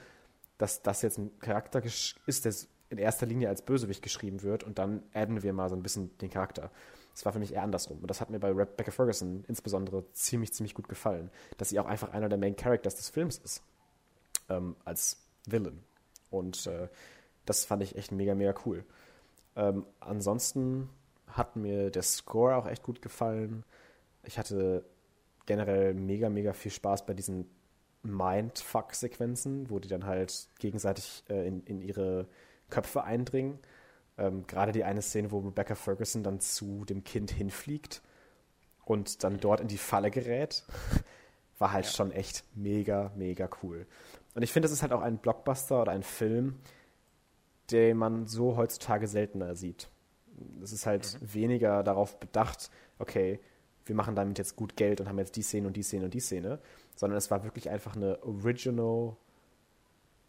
dass 0.58 0.82
das 0.82 1.02
jetzt 1.02 1.18
ein 1.18 1.40
Charakter 1.40 1.82
ist, 1.84 2.46
der 2.46 2.54
in 2.90 2.98
erster 2.98 3.26
Linie 3.26 3.50
als 3.50 3.62
Bösewicht 3.62 4.02
geschrieben 4.02 4.44
wird 4.44 4.64
und 4.64 4.80
dann 4.80 5.04
adden 5.14 5.44
wir 5.44 5.54
mal 5.54 5.70
so 5.70 5.76
ein 5.76 5.84
bisschen 5.84 6.16
den 6.20 6.30
Charakter. 6.30 6.72
Das 7.18 7.26
war 7.26 7.34
für 7.34 7.40
mich 7.40 7.56
eher 7.56 7.64
andersrum. 7.64 7.98
Und 7.98 8.12
das 8.12 8.22
hat 8.22 8.30
mir 8.30 8.38
bei 8.38 8.52
Rebecca 8.52 8.92
Ferguson 8.92 9.44
insbesondere 9.48 10.04
ziemlich, 10.14 10.54
ziemlich 10.54 10.76
gut 10.76 10.88
gefallen, 10.88 11.32
dass 11.58 11.70
sie 11.70 11.80
auch 11.80 11.88
einfach 11.88 12.14
einer 12.14 12.30
der 12.30 12.38
Main 12.38 12.56
Characters 12.56 12.94
des 12.94 13.10
Films 13.10 13.40
ist. 13.40 13.64
Ähm, 14.50 14.76
als 14.86 15.18
Villain. 15.48 15.84
Und 16.30 16.68
äh, 16.68 16.90
das 17.48 17.66
fand 17.66 17.82
ich 17.82 17.96
echt 17.96 18.12
mega, 18.12 18.36
mega 18.36 18.54
cool. 18.68 18.86
Ähm, 19.56 19.88
ansonsten 20.00 20.90
hat 21.26 21.56
mir 21.56 21.90
der 21.90 22.04
Score 22.04 22.56
auch 22.56 22.68
echt 22.68 22.84
gut 22.84 23.02
gefallen. 23.02 23.64
Ich 24.24 24.38
hatte 24.38 24.86
generell 25.48 25.96
mega, 25.96 26.30
mega 26.30 26.54
viel 26.54 26.72
Spaß 26.72 27.08
bei 27.08 27.16
diesen 27.16 27.50
Mindfuck-Sequenzen, 28.04 29.72
wo 29.72 29.80
die 29.80 29.88
dann 29.88 30.06
halt 30.06 30.50
gegenseitig 30.60 31.24
äh, 31.30 31.48
in, 31.48 31.64
in 31.64 31.82
ihre 31.82 32.28
Köpfe 32.70 33.04
eindringen. 33.04 33.58
Ähm, 34.18 34.46
Gerade 34.48 34.72
die 34.72 34.84
eine 34.84 35.02
Szene, 35.02 35.32
wo 35.32 35.40
Rebecca 35.40 35.76
Ferguson 35.76 36.24
dann 36.24 36.40
zu 36.40 36.86
dem 36.86 37.04
Kind 37.04 37.32
hinfliegt 37.32 38.02
und 38.86 39.24
dann 39.24 39.40
dort 39.40 39.62
in 39.62 39.68
die 39.68 39.78
Falle 39.78 40.12
gerät, 40.12 40.64
war 41.60 41.72
halt 41.72 41.86
ja. 41.86 41.92
schon 41.92 42.12
echt 42.12 42.44
mega, 42.56 43.12
mega 43.16 43.50
cool. 43.62 43.86
Und 44.34 44.44
ich 44.44 44.52
finde, 44.52 44.68
das 44.68 44.74
ist 44.74 44.82
halt 44.82 44.94
auch 44.94 45.02
ein 45.02 45.18
Blockbuster 45.18 45.82
oder 45.82 45.92
ein 45.92 46.04
Film, 46.04 46.60
den 47.72 47.98
man 47.98 48.28
so 48.28 48.56
heutzutage 48.56 49.08
seltener 49.08 49.56
sieht. 49.56 49.90
Es 50.62 50.72
ist 50.72 50.86
halt 50.86 51.18
mhm. 51.20 51.34
weniger 51.34 51.84
darauf 51.84 52.20
bedacht, 52.20 52.70
okay, 53.00 53.40
wir 53.86 53.96
machen 53.96 54.16
damit 54.16 54.38
jetzt 54.38 54.56
gut 54.56 54.76
Geld 54.76 55.02
und 55.02 55.08
haben 55.08 55.18
jetzt 55.18 55.36
die 55.36 55.42
Szene 55.42 55.68
und 55.68 55.76
die 55.76 55.84
Szene 55.84 56.06
und 56.06 56.14
die 56.14 56.20
Szene, 56.20 56.60
sondern 56.96 57.18
es 57.18 57.32
war 57.32 57.44
wirklich 57.44 57.70
einfach 57.70 57.96
eine 57.96 58.22
original, 58.24 59.16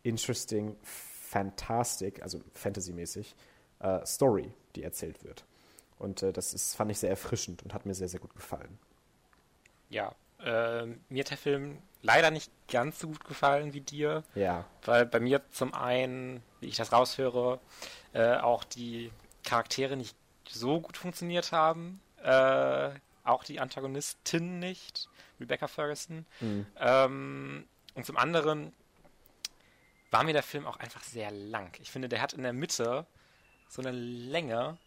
interesting, 0.02 0.77
fantastic, 0.82 2.23
also 2.23 2.40
Fantasy-mäßig, 2.55 3.35
äh, 3.81 4.05
Story, 4.05 4.53
die 4.77 4.83
erzählt 4.83 5.25
wird. 5.25 5.45
Und 5.99 6.23
äh, 6.23 6.33
das 6.33 6.55
ist, 6.55 6.75
fand 6.75 6.91
ich 6.91 6.99
sehr 6.99 7.11
erfrischend 7.11 7.63
und 7.63 7.75
hat 7.75 7.87
mir 7.87 7.95
sehr, 7.95 8.09
sehr 8.09 8.21
gut 8.21 8.35
gefallen. 8.35 8.79
Ja, 9.91 10.15
äh, 10.41 10.87
mir 11.09 11.21
hat 11.21 11.31
der 11.31 11.39
Film 11.39 11.79
leider 12.03 12.31
nicht 12.31 12.51
ganz 12.69 13.01
so 13.01 13.09
gut 13.09 13.25
gefallen 13.25 13.73
wie 13.73 13.81
dir. 13.81 14.23
Ja. 14.35 14.65
Weil 14.85 15.07
bei 15.07 15.21
mir 15.21 15.43
zum 15.51 15.75
einen, 15.75 16.43
wie 16.61 16.69
ich 16.69 16.77
das 16.77 16.93
raushöre, 16.93 17.59
äh, 18.13 18.37
auch 18.37 18.65
die 18.65 19.11
Charaktere 19.45 19.97
nicht 19.97 20.17
so 20.49 20.81
gut 20.81 20.97
funktioniert 20.97 21.53
haben. 21.53 22.01
Äh, 22.23 22.91
auch 23.25 23.45
die 23.45 23.61
Antagonistin 23.61 24.59
nicht, 24.59 25.09
Rebecca 25.39 25.69
Ferguson. 25.69 26.25
Mhm. 26.41 26.67
Ähm, 26.79 27.69
und 27.95 28.07
zum 28.07 28.17
anderen 28.17 28.73
war 30.11 30.25
mir 30.25 30.33
der 30.33 30.43
Film 30.43 30.67
auch 30.67 30.79
einfach 30.79 31.03
sehr 31.03 31.31
lang. 31.31 31.77
Ich 31.81 31.91
finde, 31.91 32.09
der 32.09 32.23
hat 32.23 32.33
in 32.33 32.43
der 32.43 32.53
Mitte 32.53 33.07
so 33.69 33.82
eine 33.82 33.93
Länge 33.93 34.78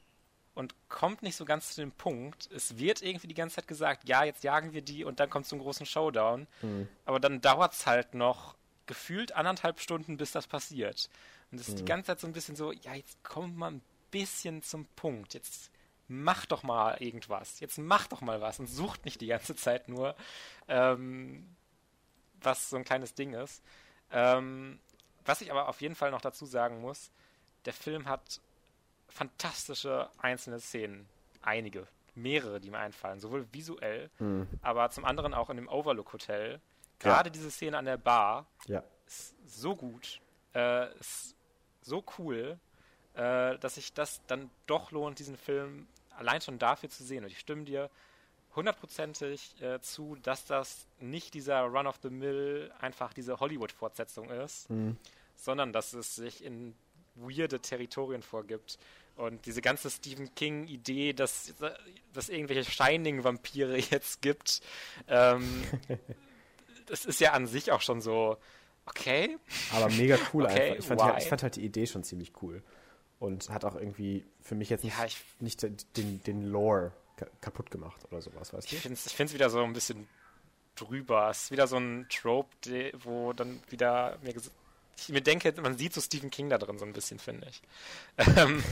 und 0.53 0.75
kommt 0.89 1.23
nicht 1.23 1.35
so 1.35 1.45
ganz 1.45 1.73
zu 1.73 1.81
dem 1.81 1.91
Punkt. 1.91 2.49
Es 2.51 2.77
wird 2.77 3.01
irgendwie 3.01 3.27
die 3.27 3.33
ganze 3.33 3.57
Zeit 3.57 3.67
gesagt, 3.67 4.07
ja, 4.07 4.23
jetzt 4.23 4.43
jagen 4.43 4.73
wir 4.73 4.81
die 4.81 5.03
und 5.03 5.19
dann 5.19 5.29
kommt 5.29 5.45
zum 5.45 5.59
großen 5.59 5.85
Showdown. 5.85 6.47
Mhm. 6.61 6.87
Aber 7.05 7.19
dann 7.19 7.41
dauert 7.41 7.73
es 7.73 7.85
halt 7.85 8.13
noch 8.13 8.55
gefühlt 8.85 9.33
anderthalb 9.33 9.79
Stunden, 9.79 10.17
bis 10.17 10.31
das 10.31 10.47
passiert. 10.47 11.09
Und 11.51 11.59
es 11.59 11.69
ist 11.69 11.75
die 11.75 11.81
hm. 11.81 11.87
ganze 11.87 12.07
Zeit 12.07 12.19
so 12.19 12.27
ein 12.27 12.33
bisschen 12.33 12.55
so, 12.55 12.71
ja, 12.71 12.93
jetzt 12.93 13.23
kommt 13.23 13.57
mal 13.57 13.71
ein 13.71 13.81
bisschen 14.09 14.63
zum 14.63 14.85
Punkt. 14.95 15.33
Jetzt 15.33 15.69
mach 16.07 16.45
doch 16.45 16.63
mal 16.63 16.97
irgendwas. 17.01 17.59
Jetzt 17.59 17.77
mach 17.77 18.07
doch 18.07 18.21
mal 18.21 18.41
was 18.41 18.59
und 18.59 18.67
sucht 18.67 19.05
nicht 19.05 19.21
die 19.21 19.27
ganze 19.27 19.55
Zeit 19.55 19.87
nur, 19.87 20.15
ähm, 20.67 21.55
was 22.41 22.69
so 22.69 22.77
ein 22.77 22.83
kleines 22.83 23.13
Ding 23.13 23.33
ist. 23.33 23.63
Ähm, 24.11 24.79
was 25.25 25.41
ich 25.41 25.51
aber 25.51 25.69
auf 25.69 25.81
jeden 25.81 25.95
Fall 25.95 26.11
noch 26.11 26.21
dazu 26.21 26.45
sagen 26.45 26.81
muss, 26.81 27.11
der 27.65 27.73
Film 27.73 28.07
hat 28.07 28.41
fantastische 29.11 30.09
einzelne 30.17 30.59
Szenen. 30.59 31.07
Einige, 31.41 31.87
mehrere, 32.15 32.59
die 32.59 32.69
mir 32.69 32.79
einfallen, 32.79 33.19
sowohl 33.19 33.47
visuell, 33.51 34.09
mhm. 34.19 34.47
aber 34.61 34.89
zum 34.91 35.05
anderen 35.05 35.33
auch 35.33 35.49
in 35.49 35.57
dem 35.57 35.67
Overlook 35.67 36.13
Hotel. 36.13 36.59
Gerade 36.99 37.29
ja. 37.29 37.31
diese 37.31 37.49
Szene 37.49 37.77
an 37.77 37.85
der 37.85 37.97
Bar 37.97 38.45
ja. 38.67 38.83
ist 39.07 39.33
so 39.47 39.75
gut, 39.75 40.21
äh, 40.53 40.93
ist 40.99 41.35
so 41.81 42.03
cool, 42.17 42.59
äh, 43.15 43.57
dass 43.57 43.75
sich 43.75 43.93
das 43.93 44.21
dann 44.27 44.49
doch 44.67 44.91
lohnt, 44.91 45.19
diesen 45.19 45.37
Film 45.37 45.87
allein 46.15 46.41
schon 46.41 46.59
dafür 46.59 46.89
zu 46.89 47.03
sehen. 47.03 47.23
Und 47.23 47.31
ich 47.31 47.39
stimme 47.39 47.63
dir 47.63 47.89
hundertprozentig 48.55 49.61
äh, 49.61 49.79
zu, 49.81 50.17
dass 50.21 50.45
das 50.45 50.87
nicht 50.99 51.33
dieser 51.33 51.61
Run 51.61 51.87
of 51.87 51.99
the 52.03 52.09
Mill 52.09 52.71
einfach 52.79 53.13
diese 53.13 53.39
Hollywood-Fortsetzung 53.39 54.29
ist, 54.29 54.69
mhm. 54.69 54.97
sondern 55.35 55.73
dass 55.73 55.93
es 55.93 56.15
sich 56.15 56.43
in 56.43 56.75
weirde 57.15 57.59
Territorien 57.59 58.21
vorgibt. 58.21 58.77
Und 59.15 59.45
diese 59.45 59.61
ganze 59.61 59.89
Stephen 59.89 60.33
King-Idee, 60.35 61.13
dass, 61.13 61.53
dass 62.13 62.29
irgendwelche 62.29 62.69
Shining-Vampire 62.69 63.77
jetzt 63.91 64.21
gibt, 64.21 64.61
ähm, 65.07 65.63
das 66.87 67.05
ist 67.05 67.19
ja 67.19 67.33
an 67.33 67.47
sich 67.47 67.71
auch 67.71 67.81
schon 67.81 68.01
so, 68.01 68.37
okay. 68.85 69.37
Aber 69.73 69.89
mega 69.89 70.17
cool 70.33 70.45
okay, 70.45 70.71
einfach. 70.71 70.79
Ich 70.79 70.85
fand, 70.85 71.01
halt, 71.03 71.23
ich 71.23 71.29
fand, 71.29 71.43
halt, 71.43 71.55
die 71.55 71.65
Idee 71.65 71.85
schon 71.87 72.03
ziemlich 72.03 72.33
cool. 72.41 72.63
Und 73.19 73.49
hat 73.49 73.65
auch 73.65 73.75
irgendwie 73.75 74.25
für 74.41 74.55
mich 74.55 74.69
jetzt 74.69 74.83
nicht, 74.83 74.97
ja, 74.97 75.05
ich, 75.05 75.23
nicht 75.39 75.61
den, 75.95 76.23
den 76.23 76.43
Lore 76.47 76.91
kaputt 77.39 77.69
gemacht 77.69 78.03
oder 78.09 78.19
sowas, 78.19 78.51
weißt 78.51 78.71
du? 78.71 78.75
Ich 78.75 78.81
finde 78.81 78.97
es 78.97 79.33
wieder 79.33 79.51
so 79.51 79.63
ein 79.63 79.73
bisschen 79.73 80.07
drüber. 80.75 81.29
Es 81.29 81.43
ist 81.43 81.51
wieder 81.51 81.67
so 81.67 81.77
ein 81.77 82.07
Trope, 82.09 82.49
wo 83.03 83.33
dann 83.33 83.61
wieder 83.69 84.17
mir 84.23 84.33
ich 84.97 85.09
mir 85.09 85.21
denke, 85.21 85.53
man 85.61 85.77
sieht 85.77 85.93
so 85.93 86.01
Stephen 86.01 86.29
King 86.29 86.49
da 86.49 86.57
drin 86.57 86.77
so 86.77 86.85
ein 86.85 86.93
bisschen, 86.93 87.19
finde 87.19 87.47
ich. 87.49 87.61
Ähm, 88.37 88.63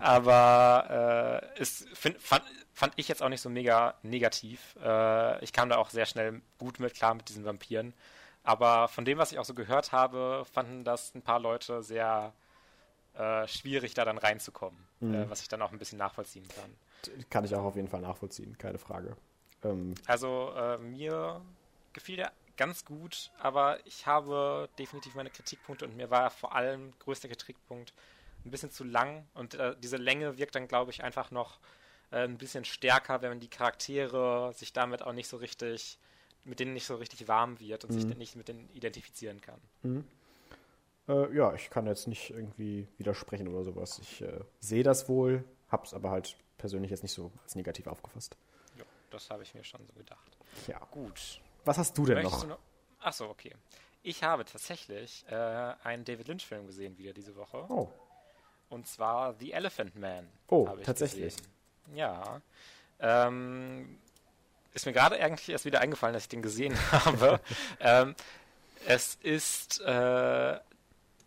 aber 0.00 1.42
äh, 1.56 1.60
ist, 1.60 1.88
find, 1.94 2.20
fand, 2.20 2.44
fand, 2.74 2.92
ich 2.96 3.08
jetzt 3.08 3.22
auch 3.22 3.28
nicht 3.28 3.40
so 3.40 3.48
mega 3.48 3.94
negativ. 4.02 4.76
Äh, 4.82 5.42
ich 5.44 5.52
kam 5.52 5.68
da 5.68 5.76
auch 5.76 5.90
sehr 5.90 6.06
schnell 6.06 6.40
gut 6.58 6.80
mit 6.80 6.94
klar 6.94 7.14
mit 7.14 7.28
diesen 7.28 7.44
Vampiren. 7.44 7.94
Aber 8.44 8.88
von 8.88 9.04
dem, 9.04 9.18
was 9.18 9.32
ich 9.32 9.38
auch 9.38 9.44
so 9.44 9.54
gehört 9.54 9.92
habe, 9.92 10.44
fanden 10.52 10.84
das 10.84 11.14
ein 11.14 11.22
paar 11.22 11.38
Leute 11.38 11.82
sehr 11.82 12.32
äh, 13.14 13.46
schwierig, 13.46 13.94
da 13.94 14.04
dann 14.04 14.18
reinzukommen. 14.18 14.78
Mhm. 15.00 15.14
Äh, 15.14 15.30
was 15.30 15.42
ich 15.42 15.48
dann 15.48 15.62
auch 15.62 15.72
ein 15.72 15.78
bisschen 15.78 15.98
nachvollziehen 15.98 16.46
kann. 16.48 17.24
Kann 17.30 17.44
ich 17.44 17.54
auch 17.54 17.64
auf 17.64 17.76
jeden 17.76 17.88
Fall 17.88 18.00
nachvollziehen, 18.00 18.56
keine 18.58 18.78
Frage. 18.78 19.16
Ähm, 19.64 19.94
also 20.06 20.52
äh, 20.56 20.78
mir 20.78 21.40
gefiel 21.92 22.16
der 22.16 22.32
ganz 22.58 22.84
gut, 22.84 23.30
aber 23.38 23.78
ich 23.86 24.06
habe 24.06 24.68
definitiv 24.78 25.14
meine 25.14 25.30
Kritikpunkte 25.30 25.86
und 25.86 25.96
mir 25.96 26.10
war 26.10 26.30
vor 26.30 26.54
allem 26.54 26.92
größter 26.98 27.28
Kritikpunkt 27.28 27.94
ein 28.44 28.50
bisschen 28.50 28.70
zu 28.70 28.84
lang 28.84 29.26
und 29.32 29.54
äh, 29.54 29.74
diese 29.78 29.96
Länge 29.96 30.36
wirkt 30.36 30.54
dann, 30.54 30.68
glaube 30.68 30.90
ich, 30.90 31.02
einfach 31.02 31.30
noch 31.30 31.58
äh, 32.10 32.24
ein 32.24 32.36
bisschen 32.36 32.64
stärker, 32.64 33.22
wenn 33.22 33.30
man 33.30 33.40
die 33.40 33.48
Charaktere 33.48 34.52
sich 34.54 34.72
damit 34.72 35.02
auch 35.02 35.12
nicht 35.12 35.28
so 35.28 35.38
richtig, 35.38 35.98
mit 36.44 36.60
denen 36.60 36.74
nicht 36.74 36.86
so 36.86 36.96
richtig 36.96 37.28
warm 37.28 37.58
wird 37.60 37.84
und 37.84 37.94
mhm. 37.94 38.00
sich 38.00 38.16
nicht 38.16 38.36
mit 38.36 38.48
denen 38.48 38.68
identifizieren 38.74 39.40
kann. 39.40 39.60
Mhm. 39.82 40.04
Äh, 41.08 41.34
ja, 41.34 41.54
ich 41.54 41.70
kann 41.70 41.86
jetzt 41.86 42.08
nicht 42.08 42.30
irgendwie 42.30 42.88
widersprechen 42.98 43.48
oder 43.48 43.64
sowas. 43.64 43.98
Ich 44.02 44.20
äh, 44.20 44.40
sehe 44.60 44.82
das 44.82 45.08
wohl, 45.08 45.44
hab's 45.70 45.94
aber 45.94 46.10
halt 46.10 46.36
persönlich 46.58 46.90
jetzt 46.90 47.02
nicht 47.02 47.12
so 47.12 47.30
als 47.44 47.54
negativ 47.54 47.86
aufgefasst. 47.86 48.36
Ja, 48.76 48.84
das 49.10 49.30
habe 49.30 49.44
ich 49.44 49.54
mir 49.54 49.64
schon 49.64 49.86
so 49.86 49.92
gedacht. 49.92 50.36
Ja. 50.66 50.80
Gut. 50.90 51.40
Was 51.68 51.76
hast 51.76 51.98
du 51.98 52.06
denn 52.06 52.16
Möchtest 52.22 52.42
noch? 52.44 52.48
noch? 52.48 52.58
Achso, 53.00 53.28
okay. 53.28 53.52
Ich 54.02 54.22
habe 54.24 54.44
tatsächlich 54.46 55.24
äh, 55.28 55.34
einen 55.84 56.04
David 56.04 56.28
Lynch-Film 56.28 56.66
gesehen 56.66 56.96
wieder 56.96 57.12
diese 57.12 57.36
Woche. 57.36 57.64
Oh. 57.68 57.88
Und 58.70 58.86
zwar 58.86 59.34
The 59.34 59.52
Elephant 59.52 59.94
Man. 59.96 60.26
Oh, 60.48 60.66
tatsächlich. 60.82 61.36
Gesehen. 61.36 61.52
Ja. 61.94 62.40
Ähm, 63.00 63.98
ist 64.72 64.86
mir 64.86 64.94
gerade 64.94 65.16
eigentlich 65.22 65.50
erst 65.50 65.66
wieder 65.66 65.80
eingefallen, 65.80 66.14
dass 66.14 66.22
ich 66.22 66.28
den 66.30 66.40
gesehen 66.40 66.74
habe. 66.92 67.38
ähm, 67.80 68.14
es 68.86 69.16
ist 69.16 69.80
äh, 69.80 70.58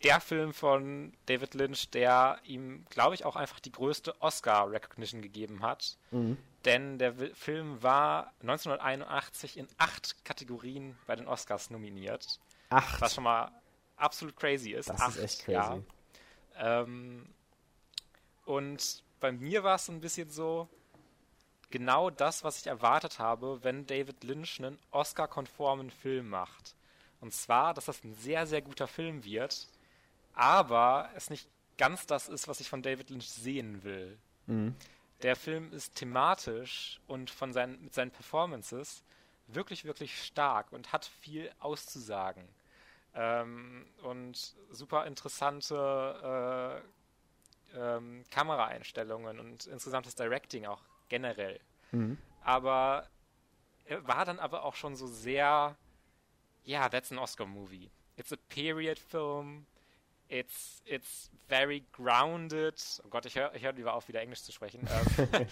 der 0.04 0.20
Film 0.22 0.54
von 0.54 1.14
David 1.28 1.54
Lynch, 1.54 1.92
der 1.92 2.40
ihm, 2.46 2.86
glaube 2.90 3.14
ich, 3.14 3.26
auch 3.26 3.36
einfach 3.36 3.60
die 3.60 3.72
größte 3.72 4.20
Oscar-Recognition 4.22 5.22
gegeben 5.22 5.62
hat. 5.62 5.98
Mhm. 6.10 6.38
Denn 6.66 7.00
der 7.00 7.14
Film 7.36 7.82
war 7.82 8.34
1981 8.42 9.58
in 9.58 9.68
acht 9.78 10.24
Kategorien 10.24 10.98
bei 11.08 11.16
den 11.16 11.28
Oscars 11.28 11.70
nominiert. 11.70 12.40
Acht? 12.70 13.02
Was 13.02 13.16
schon 13.16 13.24
mal 13.24 13.52
absolut 13.96 14.36
crazy 14.36 14.72
ist. 14.72 14.90
Das 14.90 15.02
acht, 15.02 15.16
ist 15.16 15.24
echt 15.24 15.46
crazy. 15.46 15.54
Ja. 15.54 15.80
Ähm, 16.56 17.28
und 18.46 19.04
bei 19.20 19.32
mir 19.32 19.64
war 19.64 19.76
es 19.76 19.86
so 19.86 19.92
ein 19.92 20.02
bisschen 20.02 20.30
so, 20.30 20.70
genau 21.72 22.10
das, 22.10 22.44
was 22.44 22.60
ich 22.60 22.68
erwartet 22.68 23.18
habe, 23.18 23.64
wenn 23.64 23.88
David 23.88 24.24
Lynch 24.24 24.60
einen 24.60 24.78
Oscar-konformen 24.92 25.90
Film 25.90 26.30
macht. 26.30 26.76
Und 27.22 27.34
zwar, 27.34 27.74
dass 27.74 27.86
das 27.86 28.04
ein 28.04 28.14
sehr, 28.16 28.46
sehr 28.46 28.62
guter 28.62 28.88
Film 28.88 29.24
wird, 29.24 29.68
aber 30.34 31.10
es 31.16 31.30
nicht 31.30 31.48
ganz 31.78 32.06
das 32.06 32.30
ist, 32.30 32.48
was 32.48 32.60
ich 32.60 32.70
von 32.70 32.82
David 32.84 33.10
Lynch 33.10 33.30
sehen 33.30 33.84
will. 33.84 34.18
Mhm. 34.48 34.76
Der 35.24 35.36
Film 35.36 35.72
ist 35.72 35.96
thematisch 35.96 37.00
und 37.08 37.30
von 37.30 37.54
seinen, 37.54 37.84
mit 37.84 37.94
seinen 37.94 38.12
Performances 38.12 39.04
wirklich, 39.48 39.86
wirklich 39.86 40.24
stark 40.24 40.72
und 40.72 40.92
hat 40.92 41.06
viel 41.06 41.52
auszusagen. 41.60 42.48
Ähm, 43.14 43.86
und 44.04 44.56
super 44.72 45.06
interessante 45.06 46.82
äh, 47.74 47.78
ähm, 47.78 48.24
Kameraeinstellungen 48.32 49.40
und 49.40 49.68
insgesamt 49.68 50.06
das 50.06 50.16
Directing 50.16 50.66
auch 50.66 50.82
generell. 51.10 51.60
Mhm. 51.92 52.18
Aber 52.44 53.08
er 53.86 54.08
war 54.08 54.26
dann 54.26 54.40
aber 54.40 54.64
auch 54.64 54.76
schon 54.76 54.96
so 54.96 55.08
sehr, 55.08 55.76
ja, 56.64 56.80
yeah, 56.80 56.90
that's 56.90 57.12
an 57.12 57.20
Oscar-Movie. 57.20 57.92
It's 58.16 58.32
a 58.32 58.38
period 58.50 58.98
film. 58.98 59.66
It's, 60.32 60.82
it's 60.86 61.30
very 61.50 61.84
grounded. 61.92 62.82
Oh 63.04 63.10
Gott, 63.10 63.26
ich 63.26 63.36
höre 63.36 63.54
ich 63.54 63.64
hör 63.64 63.74
lieber 63.74 63.94
auf, 63.94 64.08
wieder 64.08 64.22
Englisch 64.22 64.44
zu 64.44 64.54
sprechen. 64.54 64.88
Ähm, 64.90 65.48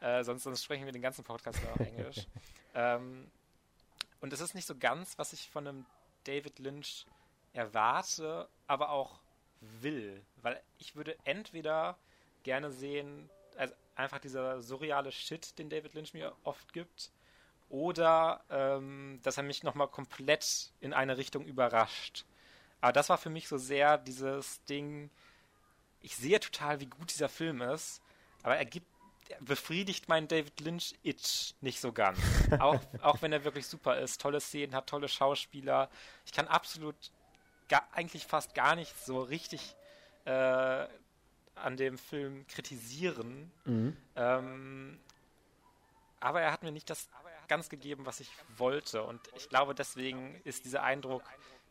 äh, 0.00 0.24
sonst, 0.24 0.42
sonst 0.42 0.64
sprechen 0.64 0.84
wir 0.84 0.92
den 0.92 1.00
ganzen 1.00 1.22
Podcast 1.22 1.62
nur 1.62 1.72
auf 1.72 1.78
Englisch. 1.78 2.26
ähm, 2.74 3.30
und 4.20 4.32
es 4.32 4.40
ist 4.40 4.56
nicht 4.56 4.66
so 4.66 4.74
ganz, 4.76 5.16
was 5.16 5.32
ich 5.32 5.48
von 5.48 5.68
einem 5.68 5.86
David 6.24 6.58
Lynch 6.58 7.06
erwarte, 7.52 8.48
aber 8.66 8.90
auch 8.90 9.20
will. 9.60 10.20
Weil 10.42 10.60
ich 10.78 10.96
würde 10.96 11.16
entweder 11.22 11.96
gerne 12.42 12.72
sehen, 12.72 13.30
also 13.56 13.74
einfach 13.94 14.18
dieser 14.18 14.60
surreale 14.60 15.12
Shit, 15.12 15.56
den 15.56 15.70
David 15.70 15.94
Lynch 15.94 16.14
mir 16.14 16.34
oft 16.42 16.72
gibt, 16.72 17.12
oder 17.68 18.42
ähm, 18.50 19.20
dass 19.22 19.36
er 19.36 19.44
mich 19.44 19.62
nochmal 19.62 19.86
komplett 19.86 20.72
in 20.80 20.92
eine 20.92 21.16
Richtung 21.16 21.44
überrascht. 21.46 22.24
Aber 22.80 22.92
das 22.92 23.08
war 23.08 23.18
für 23.18 23.30
mich 23.30 23.48
so 23.48 23.58
sehr 23.58 23.98
dieses 23.98 24.64
Ding, 24.64 25.10
ich 26.00 26.16
sehe 26.16 26.40
total, 26.40 26.80
wie 26.80 26.86
gut 26.86 27.10
dieser 27.10 27.28
Film 27.28 27.60
ist, 27.60 28.00
aber 28.42 28.56
er 28.56 28.64
gibt, 28.64 28.86
er 29.28 29.40
befriedigt 29.42 30.08
meinen 30.08 30.28
David 30.28 30.60
Lynch-Itch 30.60 31.54
nicht 31.60 31.80
so 31.80 31.92
ganz. 31.92 32.18
auch, 32.58 32.80
auch 33.02 33.22
wenn 33.22 33.32
er 33.32 33.44
wirklich 33.44 33.66
super 33.66 33.98
ist, 33.98 34.20
tolle 34.20 34.40
Szenen 34.40 34.74
hat, 34.74 34.86
tolle 34.86 35.08
Schauspieler. 35.08 35.90
Ich 36.24 36.32
kann 36.32 36.48
absolut 36.48 36.96
gar, 37.68 37.86
eigentlich 37.92 38.26
fast 38.26 38.54
gar 38.54 38.74
nicht 38.76 38.96
so 39.04 39.20
richtig 39.20 39.76
äh, 40.24 40.86
an 41.54 41.76
dem 41.76 41.98
Film 41.98 42.46
kritisieren. 42.48 43.50
Mhm. 43.64 43.96
Ähm, 44.16 45.00
aber 46.20 46.40
er 46.40 46.52
hat 46.52 46.62
mir 46.62 46.72
nicht 46.72 46.90
das 46.90 47.08
ganz 47.48 47.68
gegeben, 47.68 48.06
was 48.06 48.20
ich 48.20 48.30
wollte. 48.56 49.02
Und 49.02 49.20
ich 49.36 49.48
glaube, 49.48 49.74
deswegen 49.74 50.40
ist 50.44 50.64
dieser 50.64 50.82
Eindruck, 50.82 51.22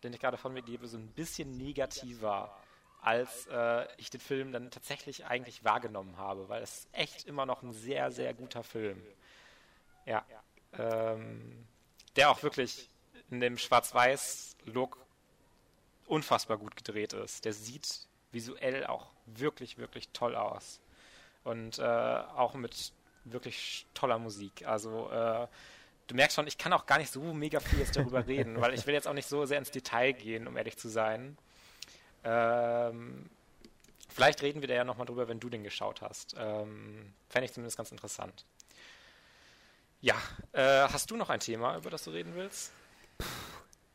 den 0.04 0.14
ich 0.14 0.20
gerade 0.20 0.38
von 0.38 0.54
mir 0.54 0.62
gebe, 0.62 0.88
so 0.88 0.98
ein 0.98 1.08
bisschen 1.08 1.58
negativer, 1.58 2.56
als 3.02 3.48
äh, 3.48 3.88
ich 3.98 4.10
den 4.10 4.20
Film 4.20 4.52
dann 4.52 4.72
tatsächlich 4.72 5.26
eigentlich 5.26 5.64
wahrgenommen 5.64 6.18
habe, 6.18 6.50
weil 6.50 6.62
es 6.62 6.88
echt 6.92 7.26
immer 7.26 7.46
noch 7.46 7.64
ein 7.64 7.74
sehr, 7.74 8.12
sehr 8.12 8.34
guter 8.34 8.64
Film. 8.64 9.02
Ja. 10.06 10.26
Ähm, 10.74 11.66
der 12.16 12.30
auch 12.30 12.44
wirklich 12.44 12.90
in 13.30 13.40
dem 13.40 13.58
Schwarz-Weiß-Look 13.58 14.98
unfassbar 16.08 16.58
gut 16.58 16.76
gedreht 16.76 17.14
ist. 17.14 17.46
Der 17.46 17.54
sieht 17.54 18.08
visuell 18.32 18.86
auch 18.86 19.12
wirklich, 19.26 19.78
wirklich 19.78 20.10
toll 20.10 20.36
aus. 20.36 20.82
Und 21.44 21.80
äh, 21.80 21.84
auch 21.84 22.56
mit 22.56 22.92
wirklich 23.24 23.86
toller 23.94 24.20
Musik. 24.20 24.66
Also 24.68 25.10
äh, 25.12 25.48
du 26.10 26.16
merkst 26.16 26.36
schon, 26.36 26.48
ich 26.48 26.58
kann 26.58 26.74
auch 26.74 26.86
gar 26.86 26.98
nicht 26.98 27.12
so 27.12 27.22
mega 27.34 27.60
viel 27.60 27.80
jetzt 27.80 27.96
darüber 27.96 28.28
reden, 28.28 28.60
weil 28.60 28.74
ich 28.74 28.86
will 28.86 28.94
jetzt 28.94 29.08
auch 29.08 29.14
nicht 29.14 29.28
so 29.28 29.46
sehr 29.46 29.60
ins 29.60 29.72
Detail 29.72 30.12
gehen, 30.12 30.48
um 30.48 30.58
ehrlich 30.58 30.78
zu 30.78 30.90
sein. 30.90 31.38
Ähm, 32.24 33.30
vielleicht 34.10 34.42
reden 34.42 34.62
wir 34.62 34.68
da 34.68 34.74
ja 34.74 34.84
nochmal 34.84 35.06
drüber, 35.06 35.28
wenn 35.28 35.40
du 35.40 35.50
den 35.50 35.64
geschaut 35.64 36.02
hast. 36.02 36.36
Ähm, 36.38 37.14
Fände 37.30 37.46
ich 37.46 37.54
zumindest 37.54 37.78
ganz 37.78 37.92
interessant. 37.92 38.46
Ja, 40.02 40.16
äh, 40.54 40.88
hast 40.90 41.12
du 41.12 41.16
noch 41.16 41.30
ein 41.30 41.40
Thema, 41.40 41.78
über 41.78 41.90
das 41.90 42.04
du 42.06 42.12
reden 42.12 42.34
willst? 42.36 42.72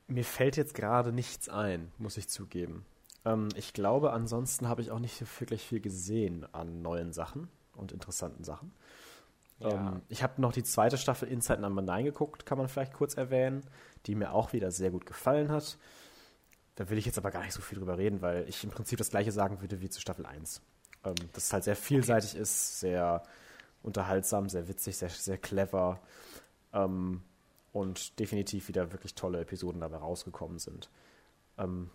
Mir 0.06 0.24
fällt 0.24 0.56
jetzt 0.56 0.74
gerade 0.74 1.12
nichts 1.12 1.48
ein, 1.48 1.90
muss 1.98 2.16
ich 2.16 2.28
zugeben. 2.28 2.86
Ähm, 3.24 3.48
ich 3.56 3.72
glaube, 3.72 4.12
ansonsten 4.12 4.68
habe 4.68 4.82
ich 4.82 4.90
auch 4.90 4.98
nicht 4.98 5.20
wirklich 5.40 5.62
viel 5.62 5.80
gesehen 5.80 6.46
an 6.52 6.82
neuen 6.82 7.12
Sachen 7.12 7.48
und 7.74 7.90
interessanten 7.90 8.44
Sachen. 8.44 8.72
Ja. 9.64 9.92
Ähm, 9.92 10.02
ich 10.08 10.22
habe 10.22 10.40
noch 10.40 10.52
die 10.52 10.62
zweite 10.62 10.98
Staffel 10.98 11.28
Inside 11.28 11.60
Number 11.60 11.82
9 11.82 12.04
geguckt, 12.04 12.46
kann 12.46 12.58
man 12.58 12.68
vielleicht 12.68 12.92
kurz 12.92 13.14
erwähnen, 13.14 13.64
die 14.06 14.14
mir 14.14 14.32
auch 14.32 14.52
wieder 14.52 14.70
sehr 14.70 14.90
gut 14.90 15.06
gefallen 15.06 15.50
hat. 15.50 15.78
Da 16.76 16.90
will 16.90 16.98
ich 16.98 17.06
jetzt 17.06 17.18
aber 17.18 17.30
gar 17.30 17.42
nicht 17.42 17.52
so 17.52 17.62
viel 17.62 17.78
drüber 17.78 17.98
reden, 17.98 18.20
weil 18.20 18.48
ich 18.48 18.62
im 18.64 18.70
Prinzip 18.70 18.98
das 18.98 19.10
gleiche 19.10 19.32
sagen 19.32 19.60
würde 19.60 19.80
wie 19.80 19.88
zu 19.88 20.00
Staffel 20.00 20.26
1. 20.26 20.60
Ähm, 21.04 21.14
dass 21.32 21.44
es 21.44 21.52
halt 21.52 21.64
sehr 21.64 21.76
vielseitig 21.76 22.32
okay. 22.32 22.42
ist, 22.42 22.80
sehr 22.80 23.22
unterhaltsam, 23.82 24.48
sehr 24.48 24.68
witzig, 24.68 24.96
sehr, 24.96 25.10
sehr 25.10 25.38
clever 25.38 26.00
ähm, 26.72 27.22
und 27.72 28.18
definitiv 28.18 28.68
wieder 28.68 28.92
wirklich 28.92 29.14
tolle 29.14 29.40
Episoden 29.40 29.80
dabei 29.80 29.98
rausgekommen 29.98 30.58
sind. 30.58 30.90
Ähm, 31.58 31.90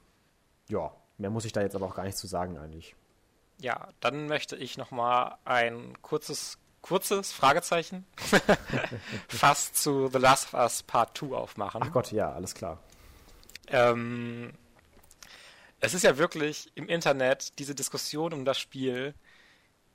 ja, 0.70 0.92
mehr 1.18 1.30
muss 1.30 1.46
ich 1.46 1.52
da 1.52 1.62
jetzt 1.62 1.76
aber 1.76 1.88
auch 1.88 1.96
gar 1.96 2.04
nicht 2.04 2.18
zu 2.18 2.28
sagen 2.28 2.58
eigentlich. 2.58 2.96
Ja, 3.60 3.90
dann 4.00 4.28
möchte 4.28 4.56
ich 4.56 4.78
noch 4.78 4.92
mal 4.92 5.38
ein 5.44 6.02
kurzes 6.02 6.58
kurzes 6.82 7.32
Fragezeichen 7.32 8.06
fast 9.28 9.76
zu 9.76 10.08
The 10.08 10.18
Last 10.18 10.54
of 10.54 10.54
Us 10.54 10.84
Part 10.84 11.18
2 11.18 11.36
aufmachen. 11.36 11.82
Ach 11.84 11.92
Gott, 11.92 12.12
ja, 12.12 12.32
alles 12.32 12.56
klar. 12.56 12.82
Ähm, 13.68 14.54
es 15.80 15.94
ist 15.94 16.04
ja 16.04 16.18
wirklich 16.18 16.72
im 16.76 16.88
Internet, 16.88 17.60
diese 17.60 17.76
Diskussion 17.76 18.34
um 18.34 18.46
das 18.46 18.60
Spiel 18.60 19.14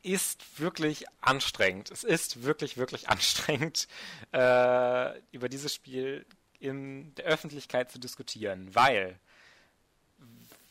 ist 0.02 0.60
wirklich 0.60 1.06
anstrengend. 1.22 1.90
Es 1.90 2.04
ist 2.04 2.42
wirklich, 2.44 2.76
wirklich 2.76 3.08
anstrengend, 3.08 3.88
äh, 4.32 5.18
über 5.32 5.48
dieses 5.48 5.74
Spiel 5.74 6.26
in 6.60 7.14
der 7.16 7.24
Öffentlichkeit 7.26 7.90
zu 7.90 7.98
diskutieren, 7.98 8.74
weil 8.74 9.18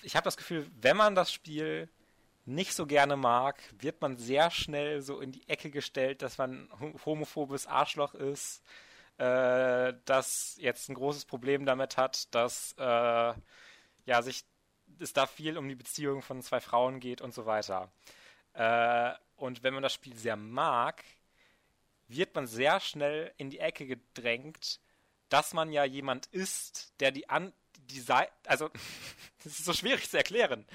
ich 0.02 0.16
habe 0.16 0.26
das 0.26 0.38
Gefühl, 0.38 0.70
wenn 0.82 0.98
man 0.98 1.16
das 1.16 1.32
Spiel 1.32 1.90
nicht 2.46 2.74
so 2.74 2.86
gerne 2.86 3.16
mag, 3.16 3.62
wird 3.80 4.02
man 4.02 4.18
sehr 4.18 4.52
schnell 4.52 5.02
so 5.02 5.20
in 5.20 5.32
die 5.32 5.48
Ecke 5.48 5.70
gestellt, 5.70 6.22
dass 6.22 6.38
man 6.38 6.70
homophobes 7.06 7.68
Arschloch 7.68 8.14
ist, 8.14 8.64
äh, 9.18 9.94
das 10.06 10.56
jetzt 10.60 10.90
ein 10.90 10.96
großes 10.96 11.26
Problem 11.26 11.66
damit 11.66 11.98
hat, 11.98 12.34
dass 12.36 12.76
äh, 12.78 12.84
ja 14.06 14.22
sich 14.22 14.44
es 15.00 15.14
da 15.14 15.26
viel 15.26 15.58
um 15.58 15.68
die 15.70 15.76
Beziehung 15.76 16.22
von 16.22 16.42
zwei 16.42 16.60
Frauen 16.60 17.00
geht 17.00 17.22
und 17.22 17.34
so 17.34 17.46
weiter. 17.46 17.92
Äh, 18.54 19.14
und 19.36 19.64
wenn 19.64 19.74
man 19.74 19.84
das 19.84 19.94
Spiel 19.94 20.16
sehr 20.16 20.36
mag, 20.36 21.04
wird 22.08 22.36
man 22.36 22.46
sehr 22.46 22.80
schnell 22.80 23.34
in 23.38 23.50
die 23.50 23.60
Ecke 23.60 23.88
gedrängt, 23.88 24.80
dass 25.30 25.54
man 25.54 25.72
ja 25.72 25.84
jemand 25.84 26.28
ist, 26.28 26.94
der 27.00 27.12
die 27.12 27.30
an 27.30 27.54
die 27.90 28.00
Seite, 28.00 28.32
also 28.46 28.70
das 29.44 29.60
ist 29.60 29.66
so 29.66 29.74
schwierig 29.74 30.10
zu 30.10 30.18
erklären 30.18 30.66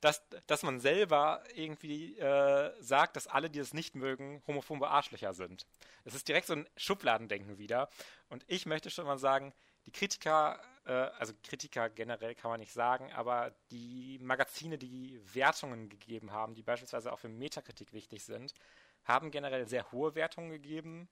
dass, 0.00 0.22
dass 0.46 0.62
man 0.62 0.80
selber 0.80 1.42
irgendwie 1.54 2.18
äh, 2.18 2.72
sagt, 2.80 3.16
dass 3.16 3.26
alle, 3.26 3.50
die 3.50 3.58
es 3.58 3.74
nicht 3.74 3.94
mögen, 3.94 4.42
homophobe 4.46 4.88
Arschlöcher 4.88 5.34
sind. 5.34 5.66
Es 6.04 6.14
ist 6.14 6.28
direkt 6.28 6.46
so 6.46 6.54
ein 6.54 6.68
Schubladendenken 6.76 7.58
wieder. 7.58 7.88
Und 8.28 8.44
ich 8.46 8.66
möchte 8.66 8.90
schon 8.90 9.06
mal 9.06 9.18
sagen, 9.18 9.52
die 9.86 9.92
Kritiker, 9.92 10.60
äh, 10.86 10.92
also 10.92 11.32
Kritiker 11.42 11.90
generell 11.90 12.34
kann 12.34 12.50
man 12.50 12.60
nicht 12.60 12.72
sagen, 12.72 13.12
aber 13.12 13.52
die 13.70 14.18
Magazine, 14.20 14.78
die 14.78 15.20
Wertungen 15.34 15.88
gegeben 15.88 16.32
haben, 16.32 16.54
die 16.54 16.62
beispielsweise 16.62 17.12
auch 17.12 17.18
für 17.18 17.28
Metakritik 17.28 17.92
wichtig 17.92 18.24
sind, 18.24 18.54
haben 19.04 19.30
generell 19.30 19.66
sehr 19.66 19.90
hohe 19.92 20.14
Wertungen 20.14 20.50
gegeben. 20.50 21.08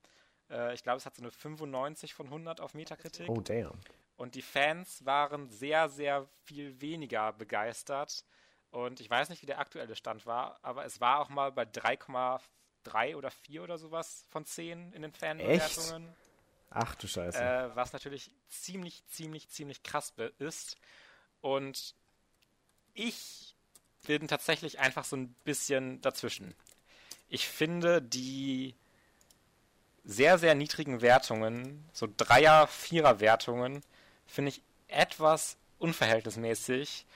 Äh, 0.51 0.75
ich 0.75 0.83
glaube, 0.83 0.99
es 0.99 1.07
hat 1.07 1.17
so 1.17 1.23
eine 1.23 1.31
95 1.31 2.15
von 2.15 2.27
100 2.27 2.61
auf 2.61 2.75
Metakritik. 2.75 3.29
Oh, 3.29 3.41
damn. 3.41 3.73
Und 4.17 4.35
die 4.35 4.43
Fans 4.43 5.05
waren 5.05 5.49
sehr, 5.49 5.89
sehr 5.89 6.29
viel 6.43 6.81
weniger 6.81 7.33
begeistert. 7.33 8.25
Und 8.71 9.01
ich 9.01 9.09
weiß 9.09 9.31
nicht, 9.31 9.43
wie 9.43 9.47
der 9.47 9.59
aktuelle 9.59 9.97
Stand 9.97 10.27
war, 10.27 10.59
aber 10.63 10.85
es 10.85 11.01
war 11.01 11.21
auch 11.21 11.31
mal 11.31 11.51
bei 11.53 11.63
3,3 11.63 13.17
oder 13.17 13.31
4 13.31 13.63
oder 13.63 13.79
sowas 13.79 14.27
von 14.31 14.45
10 14.45 14.93
in 14.93 15.03
den 15.03 15.13
Fanbewertungen. 15.13 16.15
Ach 16.71 16.95
du 16.97 17.07
Scheiße. 17.07 17.39
Äh, 17.39 17.75
was 17.75 17.93
natürlich 17.93 18.31
ziemlich, 18.49 19.03
ziemlich, 19.07 19.49
ziemlich 19.49 19.83
krass 19.83 20.13
ist. 20.39 20.77
Und 21.41 21.95
ich 22.93 23.55
bin 24.07 24.29
tatsächlich 24.29 24.79
einfach 24.79 25.05
so 25.05 25.17
ein 25.17 25.35
bisschen 25.45 26.01
dazwischen. 26.03 26.55
Ich 27.29 27.49
finde 27.49 28.03
die 28.03 28.75
sehr, 30.05 30.39
sehr 30.39 30.55
niedrigen 30.55 31.01
Wertungen, 31.01 31.89
so 31.93 32.09
Dreier-, 32.17 32.67
Vierer-Wertungen, 32.67 33.83
finde 34.27 34.51
ich 34.51 34.63
etwas 34.89 35.59
unverhältnismäßig 35.79 37.07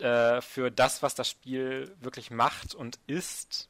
äh, 0.00 0.40
für 0.40 0.70
das, 0.70 1.02
was 1.02 1.14
das 1.14 1.28
Spiel 1.28 1.94
wirklich 2.00 2.30
macht 2.30 2.74
und 2.74 2.98
ist, 3.06 3.68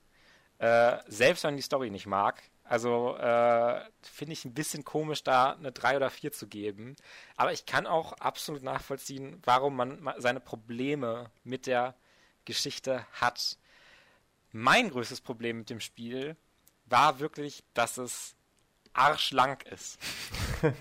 äh, 0.59 0.99
selbst 1.07 1.45
wenn 1.45 1.57
die 1.57 1.63
Story 1.63 1.91
nicht 1.91 2.07
mag. 2.07 2.43
Also 2.65 3.17
äh, 3.17 3.81
finde 4.03 4.35
ich 4.35 4.45
ein 4.45 4.53
bisschen 4.53 4.85
komisch, 4.85 5.23
da 5.23 5.53
eine 5.53 5.73
3 5.73 5.97
oder 5.97 6.11
4 6.11 6.33
zu 6.33 6.47
geben. 6.47 6.97
Aber 7.37 7.53
ich 7.53 7.65
kann 7.65 7.87
auch 7.87 8.13
absolut 8.13 8.63
nachvollziehen, 8.63 9.41
warum 9.45 9.75
man 9.77 10.13
seine 10.19 10.41
Probleme 10.41 11.31
mit 11.45 11.67
der 11.67 11.95
Geschichte 12.45 13.07
hat. 13.13 13.57
Mein 14.53 14.91
größtes 14.91 15.23
Problem 15.23 15.59
mit 15.59 15.71
dem 15.71 15.81
Spiel 15.81 16.37
war 16.85 17.21
wirklich, 17.21 17.65
dass 17.73 17.97
es 17.97 18.35
arschlang 18.93 19.61
ist. 19.63 19.99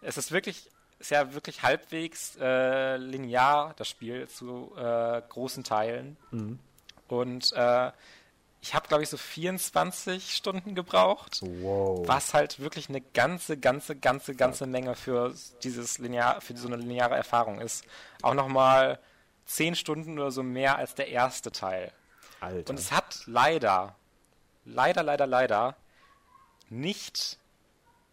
es 0.00 0.16
ist 0.16 0.32
wirklich, 0.32 0.70
ist 1.04 1.10
ja 1.10 1.34
wirklich 1.34 1.62
halbwegs 1.62 2.34
äh, 2.40 2.96
linear, 2.96 3.74
das 3.76 3.88
Spiel, 3.88 4.26
zu 4.26 4.72
äh, 4.74 5.20
großen 5.28 5.62
Teilen. 5.62 6.16
Mhm. 6.30 6.58
Und 7.08 7.52
äh, 7.52 7.92
ich 8.62 8.74
habe, 8.74 8.88
glaube 8.88 9.02
ich, 9.02 9.10
so 9.10 9.18
24 9.18 10.34
Stunden 10.34 10.74
gebraucht. 10.74 11.40
Wow. 11.42 12.08
Was 12.08 12.32
halt 12.32 12.58
wirklich 12.58 12.88
eine 12.88 13.02
ganze, 13.02 13.58
ganze, 13.58 13.96
ganze, 13.96 14.34
ganze 14.34 14.66
Menge 14.66 14.94
für 14.94 15.34
dieses 15.62 15.98
linear, 15.98 16.40
für 16.40 16.56
so 16.56 16.68
eine 16.68 16.76
lineare 16.76 17.14
Erfahrung 17.14 17.60
ist. 17.60 17.84
Auch 18.22 18.32
nochmal 18.32 18.98
10 19.44 19.74
Stunden 19.74 20.18
oder 20.18 20.30
so 20.30 20.42
mehr 20.42 20.78
als 20.78 20.94
der 20.94 21.08
erste 21.08 21.52
Teil. 21.52 21.92
Alter. 22.40 22.70
Und 22.70 22.78
es 22.78 22.90
hat 22.90 23.24
leider, 23.26 23.94
leider, 24.64 25.02
leider, 25.02 25.26
leider 25.26 25.76
nicht 26.70 27.38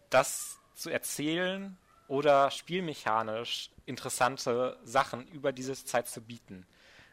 das 0.10 0.58
zu 0.76 0.90
erzählen 0.90 1.78
oder 2.12 2.52
spielmechanisch 2.52 3.70
interessante 3.86 4.78
Sachen 4.84 5.26
über 5.30 5.54
diese 5.54 5.74
Zeit 5.86 6.10
zu 6.10 6.20
bieten. 6.20 6.66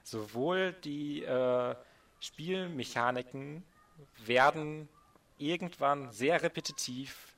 Sowohl 0.02 0.72
die 0.72 1.22
äh, 1.22 1.76
Spielmechaniken 2.18 3.62
werden 4.26 4.88
irgendwann 5.38 6.10
sehr 6.10 6.42
repetitiv, 6.42 7.32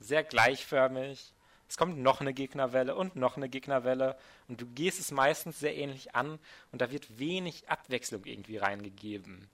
sehr 0.00 0.24
gleichförmig. 0.24 1.34
Es 1.68 1.76
kommt 1.76 1.98
noch 1.98 2.22
eine 2.22 2.32
Gegnerwelle 2.32 2.94
und 2.94 3.14
noch 3.14 3.36
eine 3.36 3.50
Gegnerwelle 3.50 4.16
und 4.48 4.62
du 4.62 4.66
gehst 4.66 4.98
es 4.98 5.10
meistens 5.10 5.60
sehr 5.60 5.76
ähnlich 5.76 6.14
an 6.14 6.38
und 6.70 6.80
da 6.80 6.90
wird 6.90 7.18
wenig 7.18 7.68
Abwechslung 7.68 8.24
irgendwie 8.24 8.56
reingegeben. 8.56 9.50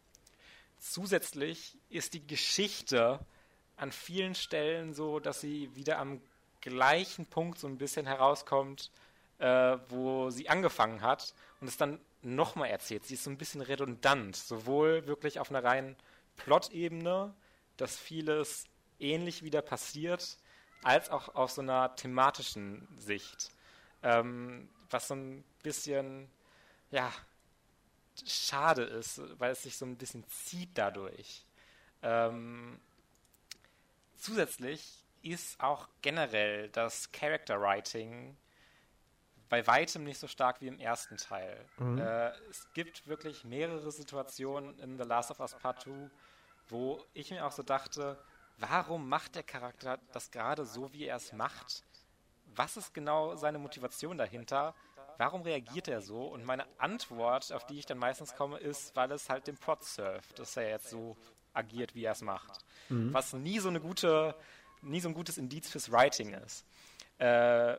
Zusätzlich 0.78 1.76
ist 1.90 2.14
die 2.14 2.24
Geschichte 2.24 3.18
an 3.76 3.90
vielen 3.90 4.36
Stellen 4.36 4.94
so, 4.94 5.18
dass 5.18 5.40
sie 5.40 5.74
wieder 5.74 5.98
am 5.98 6.20
gleichen 6.60 7.26
Punkt 7.26 7.59
so 7.59 7.66
ein 7.66 7.78
bisschen 7.78 8.06
herauskommt, 8.06 8.90
äh, 9.39 9.78
wo 9.89 10.30
sie 10.30 10.48
angefangen 10.48 11.02
hat 11.02 11.35
und 11.60 11.68
es 11.68 11.76
dann 11.76 12.01
nochmal 12.22 12.70
erzählt. 12.70 13.05
Sie 13.05 13.14
ist 13.14 13.24
so 13.24 13.30
ein 13.30 13.39
bisschen 13.39 13.60
redundant, 13.60 14.36
sowohl 14.36 15.06
wirklich 15.06 15.40
auf 15.40 15.51
einer 15.51 15.62
reinen 15.62 15.97
Plot-Ebene, 16.36 17.35
dass 17.76 17.97
vieles 17.97 18.64
ähnlich 18.98 19.43
wieder 19.43 19.62
passiert, 19.62 20.39
als 20.82 21.10
auch 21.10 21.35
auf 21.35 21.51
so 21.51 21.60
einer 21.60 21.94
thematischen 21.97 22.86
Sicht. 22.98 23.51
Ähm, 24.02 24.68
was 24.90 25.09
so 25.09 25.14
ein 25.14 25.44
bisschen, 25.62 26.30
ja, 26.90 27.12
schade 28.26 28.82
ist, 28.82 29.20
weil 29.39 29.52
es 29.52 29.62
sich 29.62 29.76
so 29.76 29.86
ein 29.86 29.97
bisschen 29.97 30.26
zieht 30.28 30.70
dadurch. 30.74 31.44
Ähm, 32.02 32.78
zusätzlich 34.16 35.05
ist 35.23 35.61
auch 35.61 35.89
generell 36.03 36.69
das 36.70 37.11
Character 37.12 37.61
Writing 37.61 38.36
bei 39.49 39.66
weitem 39.66 40.05
nicht 40.05 40.19
so 40.19 40.27
stark 40.27 40.61
wie 40.61 40.69
im 40.69 40.78
ersten 40.78 41.16
Teil. 41.16 41.65
Mhm. 41.78 41.99
Äh, 41.99 42.31
es 42.51 42.69
gibt 42.74 43.07
wirklich 43.07 43.45
mehrere 43.45 43.90
Situationen 43.90 44.78
in 44.78 44.99
The 44.99 45.05
Last 45.05 45.31
of 45.31 45.40
Us 45.40 45.55
Part 45.55 45.82
2, 45.82 46.11
wo 46.69 47.03
ich 47.15 47.31
mir 47.31 47.47
auch 47.47 47.53
so 47.53 47.62
dachte, 47.62 48.19
warum 48.59 49.09
macht 49.09 49.36
der 49.36 49.43
Charakter 49.43 49.99
das 50.12 50.31
gerade 50.31 50.65
so, 50.65 50.93
wie 50.93 51.07
er 51.07 51.16
es 51.16 51.32
macht? 51.32 51.82
Was 52.55 52.77
ist 52.77 52.93
genau 52.93 53.36
seine 53.36 53.59
Motivation 53.59 54.19
dahinter? 54.19 54.74
Warum 55.16 55.43
reagiert 55.43 55.89
er 55.89 56.01
so? 56.01 56.27
Und 56.27 56.45
meine 56.45 56.66
Antwort, 56.78 57.53
auf 57.53 57.66
die 57.66 57.78
ich 57.78 57.86
dann 57.86 57.99
meistens 57.99 58.35
komme, 58.35 58.59
ist, 58.59 58.95
weil 58.95 59.11
es 59.12 59.28
halt 59.28 59.47
dem 59.47 59.57
Plot 59.57 59.82
surft, 59.82 60.39
dass 60.39 60.57
er 60.57 60.69
jetzt 60.69 60.90
so 60.90 61.16
agiert, 61.53 61.95
wie 61.95 62.05
er 62.05 62.12
es 62.12 62.23
macht. 62.23 62.65
Mhm. 62.89 63.12
Was 63.12 63.32
nie 63.32 63.59
so 63.59 63.69
eine 63.69 63.81
gute, 63.81 64.35
nie 64.83 65.01
so 65.01 65.09
ein 65.09 65.15
gutes 65.15 65.39
Indiz 65.39 65.69
fürs 65.69 65.91
Writing 65.91 66.35
ist. 66.35 66.65
Äh, 67.19 67.77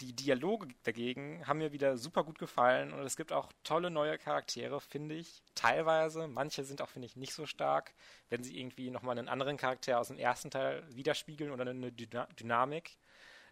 die 0.00 0.14
Dialoge 0.14 0.68
dagegen 0.84 1.46
haben 1.46 1.58
mir 1.58 1.72
wieder 1.72 1.98
super 1.98 2.24
gut 2.24 2.38
gefallen 2.38 2.92
und 2.92 3.00
es 3.00 3.16
gibt 3.16 3.32
auch 3.32 3.52
tolle 3.64 3.90
neue 3.90 4.16
Charaktere, 4.18 4.80
finde 4.80 5.14
ich. 5.14 5.42
Teilweise. 5.54 6.26
Manche 6.26 6.64
sind 6.64 6.80
auch, 6.80 6.88
finde 6.88 7.06
ich, 7.06 7.16
nicht 7.16 7.34
so 7.34 7.44
stark, 7.44 7.92
wenn 8.30 8.42
sie 8.42 8.58
irgendwie 8.58 8.90
nochmal 8.90 9.18
einen 9.18 9.28
anderen 9.28 9.56
Charakter 9.58 9.98
aus 9.98 10.08
dem 10.08 10.18
ersten 10.18 10.50
Teil 10.50 10.82
widerspiegeln 10.94 11.50
oder 11.50 11.68
eine 11.68 11.92
Dyna 11.92 12.26
Dynamik. 12.38 12.96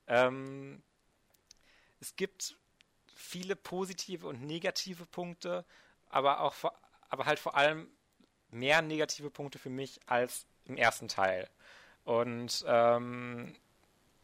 Ähm, 0.06 0.82
es 2.00 2.16
gibt 2.16 2.56
viele 3.14 3.56
positive 3.56 4.26
und 4.26 4.42
negative 4.42 5.04
Punkte, 5.04 5.64
aber 6.08 6.40
auch 6.40 6.54
vor, 6.54 6.72
aber 7.10 7.26
halt 7.26 7.38
vor 7.38 7.56
allem 7.56 7.90
mehr 8.50 8.80
negative 8.80 9.30
Punkte 9.30 9.58
für 9.58 9.70
mich 9.70 10.00
als 10.06 10.46
im 10.64 10.76
ersten 10.76 11.08
Teil. 11.08 11.48
Und 12.08 12.64
ähm, 12.66 13.54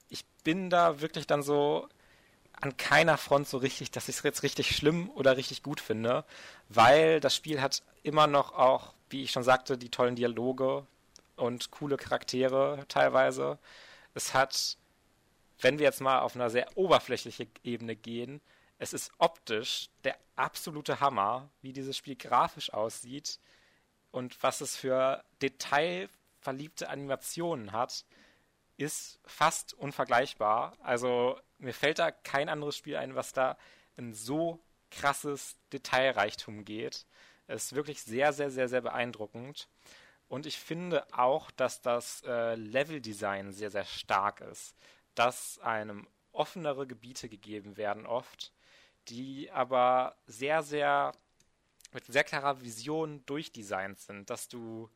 ich 0.09 0.25
bin 0.43 0.71
da 0.71 1.03
wirklich 1.03 1.27
dann 1.27 1.43
so 1.43 1.87
an 2.53 2.79
keiner 2.79 3.19
Front 3.19 3.47
so 3.47 3.59
richtig, 3.59 3.91
dass 3.91 4.09
ich 4.09 4.17
es 4.17 4.23
jetzt 4.23 4.43
richtig 4.43 4.75
schlimm 4.75 5.11
oder 5.11 5.37
richtig 5.37 5.63
gut 5.63 5.83
finde, 5.83 6.25
weil 6.71 7.21
das 7.21 7.37
Spiel 7.37 7.61
hat 7.61 7.83
immer 8.03 8.27
noch 8.27 8.53
auch, 8.55 8.95
wie 9.11 9.23
ich 9.23 9.33
schon 9.33 9.43
sagte, 9.43 9.77
die 9.77 9.91
tollen 9.91 10.17
Dialoge 10.17 10.87
und 11.37 11.73
coole 11.73 11.99
Charaktere 11.99 12.87
teilweise. 12.89 13.59
Es 14.15 14.33
hat, 14.33 14.79
wenn 15.61 15.79
wir 15.79 15.85
jetzt 15.85 16.01
mal 16.01 16.21
auf 16.21 16.37
einer 16.37 16.49
sehr 16.49 16.79
oberflächlichen 16.79 17.51
Ebene 17.65 17.97
gehen, 17.97 18.41
es 18.79 18.95
ist 18.95 19.13
optisch 19.19 19.91
der 20.05 20.17
absolute 20.37 21.01
Hammer, 21.01 21.51
wie 21.61 21.75
dieses 21.75 21.99
Spiel 21.99 22.17
grafisch 22.17 22.73
aussieht 22.73 23.39
und 24.11 24.43
was 24.43 24.63
es 24.63 24.75
für 24.75 25.23
detailverliebte 26.45 26.89
Animationen 26.89 27.73
hat, 27.73 28.05
ist 28.77 29.21
fast 29.25 29.75
unvergleichbar. 29.75 30.77
Also 30.83 31.39
mir 31.59 31.73
fällt 31.73 31.99
da 31.99 32.11
kein 32.11 32.49
anderes 32.49 32.77
Spiel 32.77 32.97
ein, 32.97 33.15
was 33.15 33.33
da 33.33 33.57
in 33.97 34.13
so 34.13 34.61
krasses 34.91 35.57
Detailreichtum 35.73 36.65
geht. 36.65 37.07
Es 37.47 37.67
ist 37.67 37.75
wirklich 37.75 38.03
sehr, 38.03 38.33
sehr, 38.33 38.51
sehr, 38.51 38.69
sehr 38.69 38.81
beeindruckend. 38.81 39.69
Und 40.29 40.47
ich 40.47 40.59
finde 40.59 41.07
auch, 41.13 41.51
dass 41.53 41.83
das 41.83 42.23
äh, 42.27 42.55
Leveldesign 42.55 43.53
sehr, 43.53 43.71
sehr 43.71 43.85
stark 43.85 44.41
ist. 44.41 44.75
Dass 45.15 45.59
einem 45.61 46.09
offenere 46.33 46.87
Gebiete 46.87 47.29
gegeben 47.29 47.77
werden 47.77 48.07
oft, 48.07 48.53
die 49.09 49.51
aber 49.53 50.17
sehr, 50.27 50.63
sehr 50.63 51.13
mit 51.93 52.07
sehr 52.07 52.25
klarer 52.25 52.61
Vision 52.61 53.25
durchdesignt 53.27 54.01
sind, 54.01 54.29
dass 54.29 54.49
du 54.49 54.91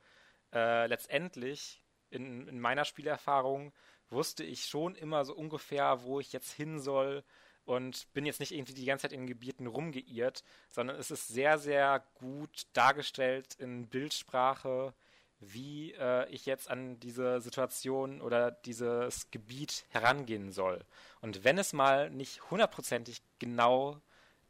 äh, 0.52 0.86
letztendlich 0.86 1.82
in, 2.10 2.48
in 2.48 2.60
meiner 2.60 2.84
Spielerfahrung 2.84 3.72
wusste 4.10 4.44
ich 4.44 4.64
schon 4.64 4.94
immer 4.94 5.24
so 5.24 5.34
ungefähr, 5.34 6.02
wo 6.02 6.20
ich 6.20 6.32
jetzt 6.32 6.52
hin 6.52 6.80
soll 6.80 7.24
und 7.64 8.10
bin 8.14 8.24
jetzt 8.24 8.40
nicht 8.40 8.52
irgendwie 8.52 8.72
die 8.72 8.86
ganze 8.86 9.02
Zeit 9.02 9.12
in 9.12 9.26
Gebieten 9.26 9.66
rumgeirrt, 9.66 10.42
sondern 10.70 10.96
es 10.96 11.10
ist 11.10 11.28
sehr, 11.28 11.58
sehr 11.58 12.02
gut 12.14 12.66
dargestellt 12.72 13.56
in 13.58 13.88
Bildsprache, 13.88 14.94
wie 15.40 15.92
äh, 15.92 16.28
ich 16.30 16.46
jetzt 16.46 16.70
an 16.70 16.98
diese 16.98 17.40
Situation 17.40 18.22
oder 18.22 18.50
dieses 18.50 19.30
Gebiet 19.30 19.84
herangehen 19.90 20.50
soll. 20.50 20.84
Und 21.20 21.44
wenn 21.44 21.58
es 21.58 21.74
mal 21.74 22.10
nicht 22.10 22.50
hundertprozentig 22.50 23.20
genau 23.38 24.00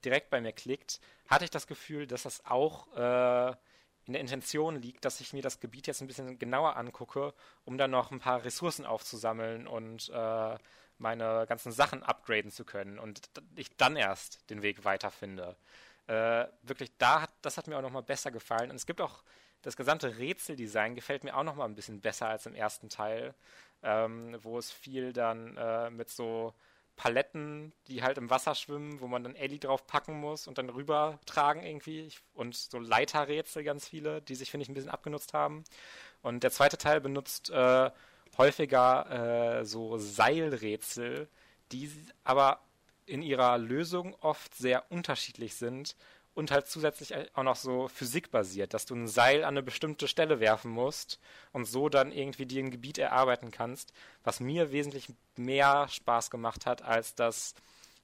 direkt 0.04 0.30
bei 0.30 0.40
mir 0.40 0.52
klickt, 0.52 1.00
hatte 1.26 1.44
ich 1.44 1.50
das 1.50 1.66
Gefühl, 1.66 2.06
dass 2.06 2.22
das 2.22 2.46
auch 2.46 2.86
äh, 2.96 3.56
in 4.08 4.14
der 4.14 4.22
Intention 4.22 4.80
liegt, 4.80 5.04
dass 5.04 5.20
ich 5.20 5.34
mir 5.34 5.42
das 5.42 5.60
Gebiet 5.60 5.86
jetzt 5.86 6.00
ein 6.00 6.06
bisschen 6.06 6.38
genauer 6.38 6.76
angucke, 6.76 7.34
um 7.66 7.76
dann 7.76 7.90
noch 7.90 8.10
ein 8.10 8.20
paar 8.20 8.42
Ressourcen 8.42 8.86
aufzusammeln 8.86 9.66
und 9.66 10.08
äh, 10.08 10.56
meine 10.96 11.44
ganzen 11.46 11.72
Sachen 11.72 12.02
upgraden 12.02 12.50
zu 12.50 12.64
können 12.64 12.98
und 12.98 13.20
ich 13.54 13.76
dann 13.76 13.96
erst 13.96 14.48
den 14.48 14.62
Weg 14.62 14.86
weiterfinde. 14.86 15.56
Äh, 16.06 16.46
wirklich, 16.62 16.90
da 16.96 17.20
hat, 17.20 17.30
das 17.42 17.58
hat 17.58 17.66
mir 17.66 17.76
auch 17.76 17.82
nochmal 17.82 18.02
besser 18.02 18.30
gefallen. 18.30 18.70
Und 18.70 18.76
es 18.76 18.86
gibt 18.86 19.02
auch 19.02 19.22
das 19.60 19.76
gesamte 19.76 20.16
Rätseldesign 20.16 20.94
gefällt 20.94 21.22
mir 21.22 21.36
auch 21.36 21.44
nochmal 21.44 21.68
ein 21.68 21.74
bisschen 21.74 22.00
besser 22.00 22.28
als 22.28 22.46
im 22.46 22.54
ersten 22.54 22.88
Teil, 22.88 23.34
ähm, 23.82 24.38
wo 24.42 24.56
es 24.56 24.72
viel 24.72 25.12
dann 25.12 25.54
äh, 25.58 25.90
mit 25.90 26.08
so 26.08 26.54
Paletten, 26.98 27.72
die 27.86 28.02
halt 28.02 28.18
im 28.18 28.28
Wasser 28.28 28.56
schwimmen, 28.56 29.00
wo 29.00 29.06
man 29.06 29.22
dann 29.22 29.36
Ellie 29.36 29.60
drauf 29.60 29.86
packen 29.86 30.18
muss 30.20 30.48
und 30.48 30.58
dann 30.58 30.68
rüber 30.68 31.20
tragen 31.24 31.62
irgendwie. 31.62 32.10
Und 32.34 32.56
so 32.56 32.78
Leiterrätsel 32.78 33.62
ganz 33.62 33.88
viele, 33.88 34.20
die 34.20 34.34
sich, 34.34 34.50
finde 34.50 34.64
ich, 34.64 34.68
ein 34.68 34.74
bisschen 34.74 34.90
abgenutzt 34.90 35.32
haben. 35.32 35.64
Und 36.22 36.42
der 36.42 36.50
zweite 36.50 36.76
Teil 36.76 37.00
benutzt 37.00 37.50
äh, 37.50 37.90
häufiger 38.36 39.60
äh, 39.60 39.64
so 39.64 39.96
Seilrätsel, 39.96 41.28
die 41.70 41.90
aber 42.24 42.60
in 43.06 43.22
ihrer 43.22 43.58
Lösung 43.58 44.14
oft 44.20 44.54
sehr 44.56 44.90
unterschiedlich 44.90 45.54
sind 45.54 45.96
und 46.38 46.52
halt 46.52 46.68
zusätzlich 46.68 47.14
auch 47.36 47.42
noch 47.42 47.56
so 47.56 47.88
physikbasiert, 47.88 48.72
dass 48.72 48.86
du 48.86 48.94
ein 48.94 49.08
Seil 49.08 49.42
an 49.42 49.54
eine 49.54 49.62
bestimmte 49.62 50.06
Stelle 50.06 50.38
werfen 50.38 50.70
musst 50.70 51.18
und 51.52 51.64
so 51.64 51.88
dann 51.88 52.12
irgendwie 52.12 52.46
dir 52.46 52.62
ein 52.62 52.70
Gebiet 52.70 52.96
erarbeiten 52.98 53.50
kannst, 53.50 53.92
was 54.22 54.38
mir 54.38 54.70
wesentlich 54.70 55.08
mehr 55.36 55.88
Spaß 55.88 56.30
gemacht 56.30 56.64
hat 56.64 56.82
als 56.82 57.16
das 57.16 57.54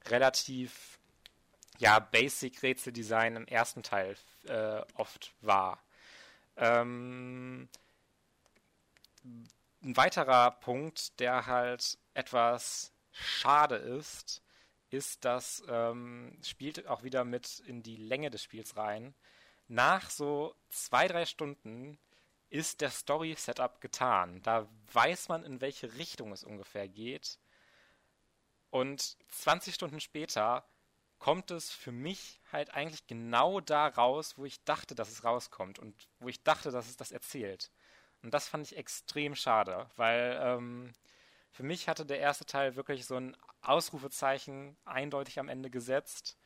relativ 0.06 0.98
ja 1.78 2.00
Basic 2.00 2.60
Rätseldesign 2.62 3.36
im 3.36 3.46
ersten 3.46 3.84
Teil 3.84 4.16
äh, 4.48 4.80
oft 4.94 5.32
war. 5.40 5.78
Ähm, 6.56 7.68
ein 9.82 9.96
weiterer 9.96 10.50
Punkt, 10.50 11.20
der 11.20 11.46
halt 11.46 11.98
etwas 12.14 12.92
schade 13.12 13.76
ist, 13.76 14.42
ist, 14.94 15.24
dass 15.24 15.62
ähm, 15.68 16.38
spielt 16.42 16.86
auch 16.86 17.02
wieder 17.02 17.24
mit 17.24 17.58
in 17.60 17.82
die 17.82 17.96
Länge 17.96 18.30
des 18.30 18.42
Spiels 18.42 18.76
rein. 18.76 19.14
Nach 19.68 20.10
so 20.10 20.54
zwei, 20.70 21.08
drei 21.08 21.26
Stunden 21.26 21.98
ist 22.50 22.80
der 22.80 22.90
Story-Setup 22.90 23.80
getan. 23.80 24.40
Da 24.42 24.68
weiß 24.92 25.28
man, 25.28 25.44
in 25.44 25.60
welche 25.60 25.94
Richtung 25.94 26.32
es 26.32 26.44
ungefähr 26.44 26.88
geht. 26.88 27.38
Und 28.70 29.16
20 29.28 29.74
Stunden 29.74 30.00
später 30.00 30.64
kommt 31.18 31.50
es 31.50 31.70
für 31.70 31.92
mich 31.92 32.40
halt 32.52 32.74
eigentlich 32.74 33.06
genau 33.06 33.60
da 33.60 33.88
raus, 33.88 34.36
wo 34.36 34.44
ich 34.44 34.62
dachte, 34.64 34.94
dass 34.94 35.10
es 35.10 35.24
rauskommt 35.24 35.78
und 35.78 35.94
wo 36.20 36.28
ich 36.28 36.42
dachte, 36.42 36.70
dass 36.70 36.88
es 36.88 36.96
das 36.96 37.12
erzählt. 37.12 37.70
Und 38.22 38.32
das 38.32 38.48
fand 38.48 38.66
ich 38.66 38.76
extrem 38.76 39.34
schade, 39.34 39.88
weil 39.96 40.38
ähm, 40.42 40.92
für 41.54 41.62
mich 41.62 41.88
hatte 41.88 42.04
der 42.04 42.18
erste 42.18 42.44
Teil 42.44 42.74
wirklich 42.74 43.06
so 43.06 43.14
ein 43.14 43.36
Ausrufezeichen 43.62 44.76
eindeutig 44.84 45.38
am 45.38 45.48
Ende 45.48 45.70
gesetzt. 45.70 46.36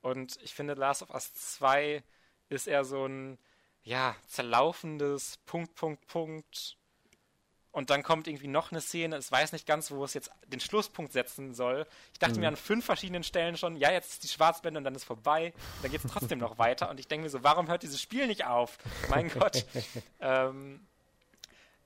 Und 0.00 0.42
ich 0.42 0.54
finde, 0.54 0.74
Last 0.74 1.02
of 1.02 1.10
Us 1.10 1.32
2 1.34 2.02
ist 2.48 2.66
eher 2.66 2.84
so 2.84 3.06
ein, 3.06 3.38
ja, 3.84 4.16
zerlaufendes 4.26 5.38
Punkt, 5.46 5.76
Punkt, 5.76 6.08
Punkt. 6.08 6.76
Und 7.70 7.90
dann 7.90 8.02
kommt 8.02 8.26
irgendwie 8.26 8.48
noch 8.48 8.72
eine 8.72 8.80
Szene, 8.80 9.16
es 9.16 9.30
weiß 9.30 9.52
nicht 9.52 9.68
ganz, 9.68 9.92
wo 9.92 10.02
es 10.02 10.14
jetzt 10.14 10.30
den 10.48 10.58
Schlusspunkt 10.58 11.12
setzen 11.12 11.54
soll. 11.54 11.86
Ich 12.12 12.18
dachte 12.18 12.34
mhm. 12.34 12.40
mir 12.40 12.48
an 12.48 12.56
fünf 12.56 12.84
verschiedenen 12.84 13.22
Stellen 13.22 13.56
schon, 13.56 13.76
ja, 13.76 13.92
jetzt 13.92 14.14
ist 14.14 14.24
die 14.24 14.28
Schwarzblende 14.28 14.78
und 14.78 14.84
dann 14.84 14.96
ist 14.96 15.04
vorbei. 15.04 15.54
Dann 15.82 15.92
geht 15.92 16.04
es 16.04 16.10
trotzdem 16.10 16.40
noch 16.40 16.58
weiter. 16.58 16.90
Und 16.90 16.98
ich 16.98 17.06
denke 17.06 17.22
mir 17.22 17.30
so, 17.30 17.44
warum 17.44 17.68
hört 17.68 17.84
dieses 17.84 18.02
Spiel 18.02 18.26
nicht 18.26 18.46
auf? 18.46 18.78
Mein 19.10 19.28
Gott. 19.28 19.64
ähm, 20.20 20.88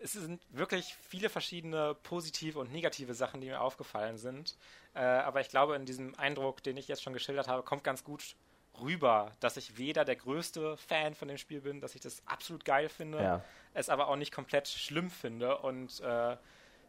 es 0.02 0.12
sind 0.12 0.40
wirklich 0.50 0.96
viele 1.08 1.28
verschiedene 1.28 1.94
positive 2.02 2.58
und 2.58 2.72
negative 2.72 3.14
Sachen, 3.14 3.40
die 3.40 3.48
mir 3.48 3.60
aufgefallen 3.60 4.16
sind. 4.16 4.56
Äh, 4.94 5.00
aber 5.00 5.40
ich 5.40 5.48
glaube, 5.48 5.76
in 5.76 5.84
diesem 5.84 6.14
Eindruck, 6.18 6.62
den 6.62 6.76
ich 6.76 6.88
jetzt 6.88 7.02
schon 7.02 7.12
geschildert 7.12 7.48
habe, 7.48 7.62
kommt 7.62 7.84
ganz 7.84 8.02
gut 8.02 8.34
rüber, 8.80 9.32
dass 9.40 9.56
ich 9.56 9.76
weder 9.76 10.04
der 10.04 10.16
größte 10.16 10.76
Fan 10.76 11.14
von 11.14 11.28
dem 11.28 11.36
Spiel 11.36 11.60
bin, 11.60 11.80
dass 11.80 11.94
ich 11.94 12.00
das 12.00 12.22
absolut 12.26 12.64
geil 12.64 12.88
finde, 12.88 13.22
ja. 13.22 13.44
es 13.74 13.88
aber 13.88 14.08
auch 14.08 14.16
nicht 14.16 14.32
komplett 14.32 14.68
schlimm 14.68 15.10
finde 15.10 15.58
und 15.58 16.00
äh, 16.00 16.36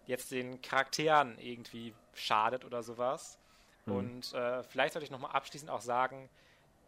jetzt 0.05 0.31
den 0.31 0.61
Charakteren 0.61 1.37
irgendwie 1.37 1.93
schadet 2.13 2.63
oder 2.63 2.81
sowas. 2.81 3.39
Mhm. 3.85 3.95
Und 3.95 4.33
äh, 4.33 4.63
vielleicht 4.63 4.93
sollte 4.93 5.05
ich 5.05 5.11
nochmal 5.11 5.31
abschließend 5.31 5.69
auch 5.69 5.81
sagen, 5.81 6.29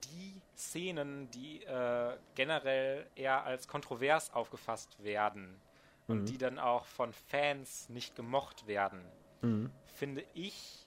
die 0.06 0.42
Szenen, 0.58 1.30
die 1.32 1.64
äh, 1.64 2.18
generell 2.36 3.08
eher 3.16 3.44
als 3.44 3.68
kontrovers 3.68 4.34
aufgefasst 4.34 5.02
werden, 5.04 5.60
und 6.08 6.22
mhm. 6.22 6.26
die 6.26 6.38
dann 6.38 6.60
auch 6.60 6.86
von 6.86 7.14
Fans 7.14 7.90
nicht 7.90 8.16
gemocht 8.16 8.68
werden, 8.68 9.02
mhm. 9.42 9.72
finde 9.96 10.24
ich 10.34 10.86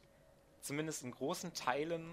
zumindest 0.60 1.04
in 1.04 1.12
großen 1.12 1.54
Teilen 1.54 2.04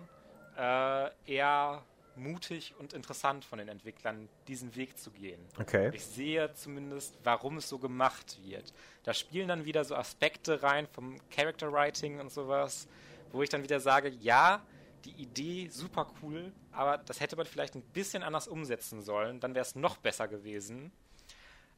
äh, 0.57 1.09
eher 1.25 1.83
mutig 2.15 2.75
und 2.77 2.93
interessant 2.93 3.43
von 3.43 3.57
den 3.57 3.67
Entwicklern, 3.67 4.29
diesen 4.47 4.75
Weg 4.75 4.99
zu 4.99 5.11
gehen. 5.11 5.39
Okay. 5.59 5.91
Ich 5.93 6.05
sehe 6.05 6.53
zumindest, 6.53 7.17
warum 7.23 7.57
es 7.57 7.67
so 7.67 7.79
gemacht 7.79 8.37
wird. 8.43 8.73
Da 9.03 9.13
spielen 9.13 9.47
dann 9.47 9.65
wieder 9.65 9.83
so 9.83 9.95
Aspekte 9.95 10.61
rein 10.61 10.87
vom 10.87 11.17
Character 11.29 11.71
Writing 11.71 12.19
und 12.19 12.31
sowas, 12.31 12.87
wo 13.31 13.41
ich 13.41 13.49
dann 13.49 13.63
wieder 13.63 13.79
sage, 13.79 14.09
ja, 14.09 14.61
die 15.05 15.21
Idee 15.21 15.67
super 15.69 16.07
cool, 16.21 16.53
aber 16.71 16.97
das 16.97 17.19
hätte 17.19 17.35
man 17.35 17.45
vielleicht 17.45 17.75
ein 17.75 17.81
bisschen 17.81 18.23
anders 18.23 18.47
umsetzen 18.47 19.01
sollen, 19.01 19.39
dann 19.39 19.53
wäre 19.53 19.65
es 19.65 19.75
noch 19.75 19.97
besser 19.97 20.27
gewesen. 20.27 20.91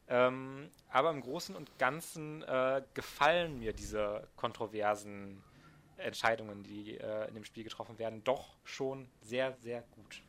Ähm, 0.08 0.70
aber 0.90 1.10
im 1.10 1.22
Großen 1.22 1.56
und 1.56 1.78
Ganzen 1.80 2.44
äh, 2.44 2.82
gefallen 2.94 3.60
mir 3.60 3.74
diese 3.74 4.28
kontroversen 4.36 5.44
Entscheidungen, 5.98 6.64
die 6.64 6.98
äh, 6.98 7.28
in 7.28 7.34
dem 7.34 7.44
Spiel 7.44 7.64
getroffen 7.64 7.98
werden, 7.98 8.24
doch 8.24 8.56
schon 8.64 9.08
sehr, 9.22 9.54
sehr 9.62 9.82
gut. 9.82 10.22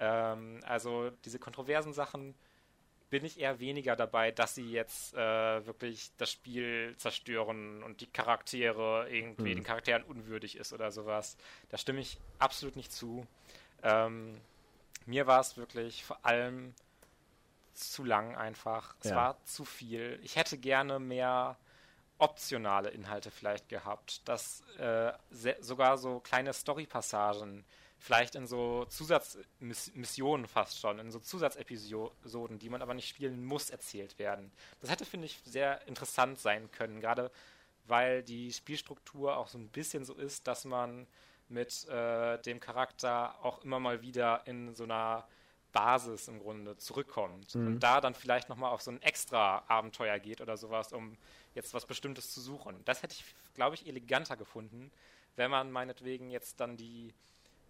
Ähm, 0.00 0.60
also 0.64 1.10
diese 1.24 1.38
kontroversen 1.38 1.92
Sachen 1.92 2.34
bin 3.10 3.24
ich 3.24 3.40
eher 3.40 3.58
weniger 3.58 3.96
dabei, 3.96 4.30
dass 4.30 4.54
sie 4.54 4.70
jetzt 4.70 5.14
äh, 5.14 5.66
wirklich 5.66 6.12
das 6.16 6.30
Spiel 6.30 6.94
zerstören 6.96 7.82
und 7.82 8.00
die 8.00 8.06
Charaktere 8.06 9.08
irgendwie 9.10 9.50
mhm. 9.50 9.56
den 9.56 9.64
Charakteren 9.64 10.04
unwürdig 10.04 10.56
ist 10.56 10.72
oder 10.72 10.92
sowas. 10.92 11.36
Da 11.68 11.76
stimme 11.76 12.00
ich 12.00 12.18
absolut 12.38 12.76
nicht 12.76 12.92
zu. 12.92 13.26
Ähm, 13.82 14.40
mir 15.06 15.26
war 15.26 15.40
es 15.40 15.56
wirklich 15.56 16.04
vor 16.04 16.24
allem 16.24 16.74
zu 17.80 18.04
lang 18.04 18.36
einfach. 18.36 18.94
Es 19.00 19.10
ja. 19.10 19.16
war 19.16 19.44
zu 19.44 19.64
viel. 19.64 20.20
Ich 20.22 20.36
hätte 20.36 20.58
gerne 20.58 20.98
mehr 20.98 21.56
optionale 22.18 22.90
Inhalte 22.90 23.30
vielleicht 23.30 23.68
gehabt, 23.68 24.28
dass 24.28 24.62
äh, 24.78 25.12
sogar 25.60 25.96
so 25.96 26.20
kleine 26.20 26.52
Story-Passagen 26.52 27.64
vielleicht 27.98 28.34
in 28.34 28.46
so 28.46 28.86
Zusatzmissionen 28.86 30.46
fast 30.46 30.80
schon, 30.80 30.98
in 30.98 31.10
so 31.10 31.18
Zusatzepisoden, 31.18 32.58
die 32.58 32.68
man 32.68 32.82
aber 32.82 32.94
nicht 32.94 33.08
spielen 33.08 33.44
muss, 33.44 33.70
erzählt 33.70 34.18
werden. 34.18 34.50
Das 34.80 34.90
hätte, 34.90 35.04
finde 35.04 35.26
ich, 35.26 35.38
sehr 35.44 35.86
interessant 35.86 36.38
sein 36.38 36.70
können, 36.70 37.00
gerade 37.00 37.30
weil 37.86 38.22
die 38.22 38.52
Spielstruktur 38.52 39.36
auch 39.36 39.48
so 39.48 39.58
ein 39.58 39.68
bisschen 39.68 40.04
so 40.04 40.14
ist, 40.14 40.46
dass 40.46 40.64
man 40.64 41.06
mit 41.48 41.88
äh, 41.88 42.38
dem 42.42 42.60
Charakter 42.60 43.34
auch 43.44 43.62
immer 43.64 43.80
mal 43.80 44.02
wieder 44.02 44.46
in 44.46 44.74
so 44.74 44.84
einer 44.84 45.26
Basis 45.72 46.28
im 46.28 46.40
Grunde 46.40 46.76
zurückkommt 46.76 47.54
mhm. 47.54 47.66
und 47.66 47.80
da 47.80 48.00
dann 48.00 48.14
vielleicht 48.14 48.48
nochmal 48.48 48.72
auf 48.72 48.82
so 48.82 48.90
ein 48.90 49.02
extra 49.02 49.64
Abenteuer 49.68 50.18
geht 50.18 50.40
oder 50.40 50.56
sowas, 50.56 50.92
um 50.92 51.16
jetzt 51.54 51.74
was 51.74 51.86
Bestimmtes 51.86 52.32
zu 52.32 52.40
suchen. 52.40 52.80
Das 52.84 53.02
hätte 53.02 53.14
ich, 53.14 53.24
glaube 53.54 53.74
ich, 53.74 53.86
eleganter 53.86 54.36
gefunden, 54.36 54.90
wenn 55.36 55.50
man 55.50 55.70
meinetwegen 55.70 56.30
jetzt 56.30 56.60
dann 56.60 56.76
die 56.76 57.14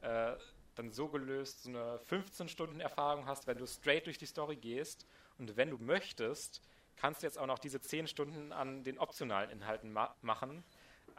äh, 0.03 0.33
dann 0.75 0.93
so 0.93 1.09
gelöst 1.09 1.65
so 1.65 1.71
eine 1.71 2.01
15-Stunden-Erfahrung 2.09 3.27
hast, 3.27 3.47
wenn 3.47 3.59
du 3.59 3.67
straight 3.67 4.07
durch 4.07 4.19
die 4.19 4.27
Story 4.27 4.57
gehst 4.57 5.07
und 5.39 5.57
wenn 5.57 5.71
du 5.71 5.79
möchtest, 5.79 6.63
kannst 6.97 7.23
du 7.23 7.27
jetzt 7.27 7.39
auch 7.39 7.47
noch 7.47 7.59
diese 7.59 7.81
10 7.81 8.07
Stunden 8.07 8.53
an 8.53 8.83
den 8.85 8.99
optionalen 8.99 9.51
Inhalten 9.51 9.93
ma 9.93 10.15
machen 10.23 10.65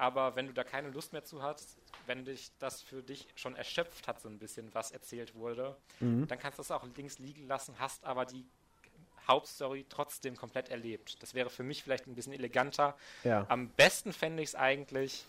aber 0.01 0.35
wenn 0.35 0.47
du 0.47 0.53
da 0.53 0.63
keine 0.63 0.89
Lust 0.89 1.13
mehr 1.13 1.23
zu 1.23 1.43
hast, 1.43 1.77
wenn 2.07 2.25
dich 2.25 2.49
das 2.57 2.81
für 2.81 3.03
dich 3.03 3.27
schon 3.35 3.55
erschöpft 3.55 4.07
hat, 4.07 4.19
so 4.19 4.29
ein 4.29 4.39
bisschen, 4.39 4.73
was 4.73 4.89
erzählt 4.89 5.35
wurde, 5.35 5.77
mhm. 5.99 6.27
dann 6.27 6.39
kannst 6.39 6.57
du 6.57 6.61
das 6.61 6.71
auch 6.71 6.83
links 6.97 7.19
liegen 7.19 7.47
lassen, 7.47 7.75
hast 7.77 8.03
aber 8.03 8.25
die 8.25 8.43
Hauptstory 9.27 9.85
trotzdem 9.87 10.35
komplett 10.35 10.69
erlebt. 10.69 11.21
Das 11.21 11.35
wäre 11.35 11.51
für 11.51 11.61
mich 11.61 11.83
vielleicht 11.83 12.07
ein 12.07 12.15
bisschen 12.15 12.33
eleganter. 12.33 12.97
Ja. 13.23 13.45
Am 13.47 13.69
besten 13.69 14.11
fände 14.11 14.41
ich 14.41 14.49
es 14.49 14.55
eigentlich, 14.55 15.23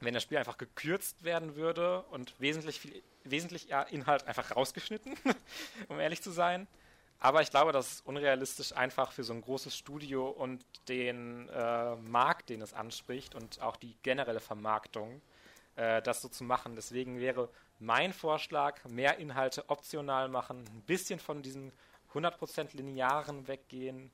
wenn 0.00 0.12
das 0.12 0.22
Spiel 0.22 0.36
einfach 0.36 0.58
gekürzt 0.58 1.24
werden 1.24 1.56
würde 1.56 2.02
und 2.10 2.38
wesentlich 2.38 2.80
viel, 2.80 3.02
wesentlich 3.24 3.70
Inhalt 3.90 4.26
einfach 4.26 4.54
rausgeschnitten, 4.54 5.14
um 5.88 5.98
ehrlich 5.98 6.20
zu 6.20 6.30
sein. 6.30 6.66
Aber 7.20 7.42
ich 7.42 7.50
glaube, 7.50 7.72
das 7.72 7.92
ist 7.92 8.06
unrealistisch 8.06 8.72
einfach 8.72 9.10
für 9.10 9.24
so 9.24 9.32
ein 9.32 9.40
großes 9.40 9.76
Studio 9.76 10.28
und 10.28 10.64
den 10.88 11.48
äh, 11.48 11.96
Markt, 11.96 12.48
den 12.48 12.62
es 12.62 12.74
anspricht 12.74 13.34
und 13.34 13.60
auch 13.60 13.76
die 13.76 13.96
generelle 14.02 14.40
Vermarktung, 14.40 15.20
äh, 15.74 16.00
das 16.02 16.22
so 16.22 16.28
zu 16.28 16.44
machen. 16.44 16.76
Deswegen 16.76 17.18
wäre 17.18 17.48
mein 17.80 18.12
Vorschlag, 18.12 18.84
mehr 18.84 19.18
Inhalte 19.18 19.68
optional 19.68 20.28
machen, 20.28 20.58
ein 20.58 20.82
bisschen 20.82 21.18
von 21.18 21.42
diesem 21.42 21.72
100% 22.14 22.76
linearen 22.76 23.48
weggehen, 23.48 24.12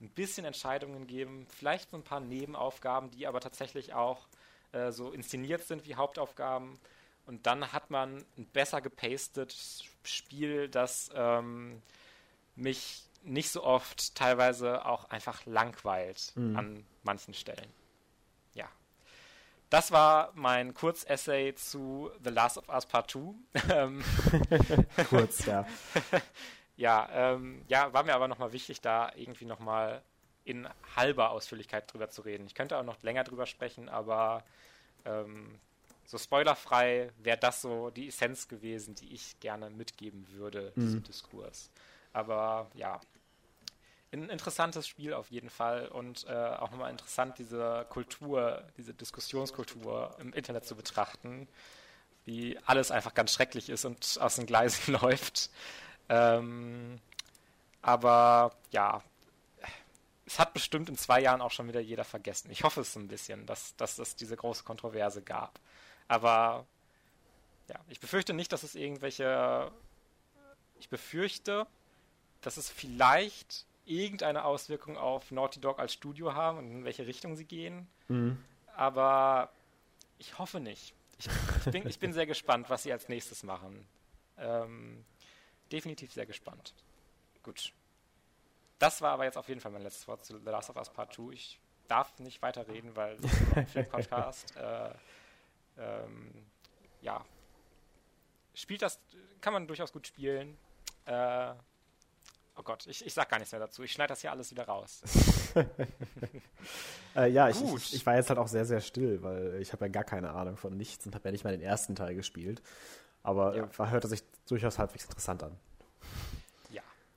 ein 0.00 0.08
bisschen 0.10 0.44
Entscheidungen 0.44 1.06
geben, 1.06 1.46
vielleicht 1.48 1.90
so 1.90 1.96
ein 1.96 2.04
paar 2.04 2.20
Nebenaufgaben, 2.20 3.10
die 3.10 3.26
aber 3.26 3.40
tatsächlich 3.40 3.94
auch 3.94 4.28
äh, 4.72 4.92
so 4.92 5.10
inszeniert 5.10 5.64
sind 5.64 5.86
wie 5.86 5.96
Hauptaufgaben. 5.96 6.78
Und 7.26 7.46
dann 7.46 7.72
hat 7.72 7.90
man 7.90 8.24
ein 8.36 8.46
besser 8.46 8.80
gepastetes 8.80 9.82
Spiel, 10.04 10.68
das 10.68 11.10
ähm, 11.14 11.80
mich 12.56 13.04
nicht 13.22 13.50
so 13.50 13.64
oft 13.64 14.14
teilweise 14.14 14.84
auch 14.84 15.10
einfach 15.10 15.44
langweilt 15.46 16.32
mhm. 16.34 16.56
an 16.56 16.86
manchen 17.02 17.34
Stellen. 17.34 17.72
Ja. 18.52 18.68
Das 19.70 19.92
war 19.92 20.30
mein 20.34 20.74
Kurzessay 20.74 21.54
zu 21.54 22.10
The 22.22 22.30
Last 22.30 22.58
of 22.58 22.68
Us 22.68 22.86
Part 22.86 23.10
2. 23.10 23.20
Ähm, 23.70 24.04
Kurz, 25.08 25.46
ja. 25.46 25.66
ja, 26.76 27.08
ähm, 27.12 27.64
ja, 27.68 27.92
war 27.92 28.04
mir 28.04 28.14
aber 28.14 28.28
nochmal 28.28 28.52
wichtig, 28.52 28.80
da 28.80 29.10
irgendwie 29.16 29.46
nochmal 29.46 30.02
in 30.44 30.68
halber 30.94 31.30
Ausführlichkeit 31.30 31.90
drüber 31.92 32.10
zu 32.10 32.22
reden. 32.22 32.46
Ich 32.46 32.54
könnte 32.54 32.76
auch 32.76 32.84
noch 32.84 33.02
länger 33.02 33.24
drüber 33.24 33.46
sprechen, 33.46 33.88
aber 33.88 34.44
ähm, 35.06 35.58
so 36.04 36.18
spoilerfrei 36.18 37.10
wäre 37.18 37.38
das 37.38 37.62
so 37.62 37.90
die 37.90 38.08
Essenz 38.08 38.48
gewesen, 38.48 38.94
die 38.94 39.14
ich 39.14 39.40
gerne 39.40 39.70
mitgeben 39.70 40.26
würde, 40.32 40.72
mhm. 40.74 40.80
diesem 40.80 41.02
Diskurs. 41.02 41.70
Aber 42.14 42.70
ja, 42.74 43.00
ein 44.12 44.30
interessantes 44.30 44.86
Spiel 44.88 45.12
auf 45.12 45.30
jeden 45.30 45.50
Fall 45.50 45.88
und 45.88 46.26
äh, 46.28 46.32
auch 46.32 46.70
nochmal 46.70 46.90
interessant, 46.90 47.38
diese 47.38 47.86
Kultur, 47.90 48.62
diese 48.78 48.94
Diskussionskultur 48.94 50.16
im 50.20 50.32
Internet 50.32 50.64
zu 50.64 50.76
betrachten, 50.76 51.48
wie 52.24 52.58
alles 52.64 52.90
einfach 52.90 53.14
ganz 53.14 53.32
schrecklich 53.32 53.68
ist 53.68 53.84
und 53.84 54.18
aus 54.20 54.36
den 54.36 54.46
Gleisen 54.46 54.94
läuft. 55.00 55.50
Ähm, 56.08 57.00
aber 57.82 58.52
ja, 58.70 59.02
es 60.26 60.38
hat 60.38 60.54
bestimmt 60.54 60.88
in 60.88 60.96
zwei 60.96 61.20
Jahren 61.20 61.42
auch 61.42 61.50
schon 61.50 61.68
wieder 61.68 61.80
jeder 61.80 62.04
vergessen. 62.04 62.50
Ich 62.50 62.62
hoffe 62.62 62.80
es 62.80 62.96
ein 62.96 63.08
bisschen, 63.08 63.44
dass, 63.46 63.76
dass 63.76 63.98
es 63.98 64.16
diese 64.16 64.36
große 64.36 64.64
Kontroverse 64.64 65.22
gab. 65.22 65.58
Aber 66.08 66.66
ja, 67.68 67.76
ich 67.88 68.00
befürchte 68.00 68.32
nicht, 68.32 68.52
dass 68.52 68.62
es 68.62 68.74
irgendwelche. 68.74 69.70
Ich 70.78 70.88
befürchte, 70.88 71.66
dass 72.44 72.58
es 72.58 72.68
vielleicht 72.68 73.64
irgendeine 73.86 74.44
Auswirkung 74.44 74.96
auf 74.96 75.30
Naughty 75.30 75.60
Dog 75.60 75.78
als 75.78 75.94
Studio 75.94 76.34
haben 76.34 76.58
und 76.58 76.70
in 76.70 76.84
welche 76.84 77.06
Richtung 77.06 77.36
sie 77.36 77.46
gehen. 77.46 77.88
Mhm. 78.08 78.42
Aber 78.76 79.50
ich 80.18 80.38
hoffe 80.38 80.60
nicht. 80.60 80.94
Ich, 81.18 81.28
ich, 81.64 81.72
bin, 81.72 81.88
ich 81.88 81.98
bin 81.98 82.12
sehr 82.12 82.26
gespannt, 82.26 82.68
was 82.68 82.82
sie 82.82 82.92
als 82.92 83.08
nächstes 83.08 83.42
machen. 83.44 83.86
Ähm, 84.36 85.04
definitiv 85.72 86.12
sehr 86.12 86.26
gespannt. 86.26 86.74
Gut. 87.42 87.72
Das 88.78 89.00
war 89.00 89.12
aber 89.12 89.24
jetzt 89.24 89.38
auf 89.38 89.48
jeden 89.48 89.60
Fall 89.60 89.72
mein 89.72 89.82
letztes 89.82 90.06
Wort 90.06 90.24
zu 90.24 90.38
The 90.38 90.50
Last 90.50 90.68
of 90.68 90.76
Us 90.76 90.90
Part 90.90 91.14
2. 91.14 91.32
Ich 91.32 91.58
darf 91.88 92.18
nicht 92.18 92.42
weiter 92.42 92.68
reden, 92.68 92.94
weil 92.96 93.16
es 93.16 93.32
ist 93.32 93.56
ein 93.56 93.66
Film-Podcast. 93.66 94.56
äh, 94.56 94.90
ähm, 95.78 96.46
ja. 97.00 97.24
Spielt 98.54 98.82
das, 98.82 99.00
kann 99.40 99.54
man 99.54 99.66
durchaus 99.66 99.92
gut 99.92 100.06
spielen. 100.06 100.58
Äh, 101.06 101.54
oh 102.56 102.62
Gott, 102.62 102.86
ich, 102.86 103.04
ich 103.04 103.14
sag 103.14 103.28
gar 103.28 103.38
nichts 103.38 103.52
mehr 103.52 103.60
dazu. 103.60 103.82
Ich 103.82 103.92
schneide 103.92 104.08
das 104.08 104.20
hier 104.20 104.30
alles 104.30 104.50
wieder 104.50 104.66
raus. 104.66 105.02
äh, 107.16 107.30
ja, 107.30 107.48
ich, 107.48 107.62
ich, 107.62 107.94
ich, 107.94 108.06
war 108.06 108.16
jetzt 108.16 108.28
halt 108.28 108.38
auch 108.38 108.48
sehr, 108.48 108.64
sehr 108.64 108.80
still, 108.80 109.22
weil 109.22 109.58
ich 109.60 109.72
habe 109.72 109.84
ja 109.86 109.88
gar 109.90 110.04
keine 110.04 110.30
Ahnung 110.30 110.56
von 110.56 110.76
nichts 110.76 111.06
und 111.06 111.14
habe 111.14 111.28
ja 111.28 111.32
nicht 111.32 111.44
mal 111.44 111.52
den 111.52 111.62
ersten 111.62 111.94
Teil 111.94 112.14
gespielt. 112.14 112.62
Aber 113.22 113.56
ja. 113.56 113.64
äh, 113.64 113.90
hörte 113.90 114.08
sich 114.08 114.22
durchaus 114.46 114.78
halbwegs 114.78 115.04
interessant 115.04 115.42
an. 115.42 115.56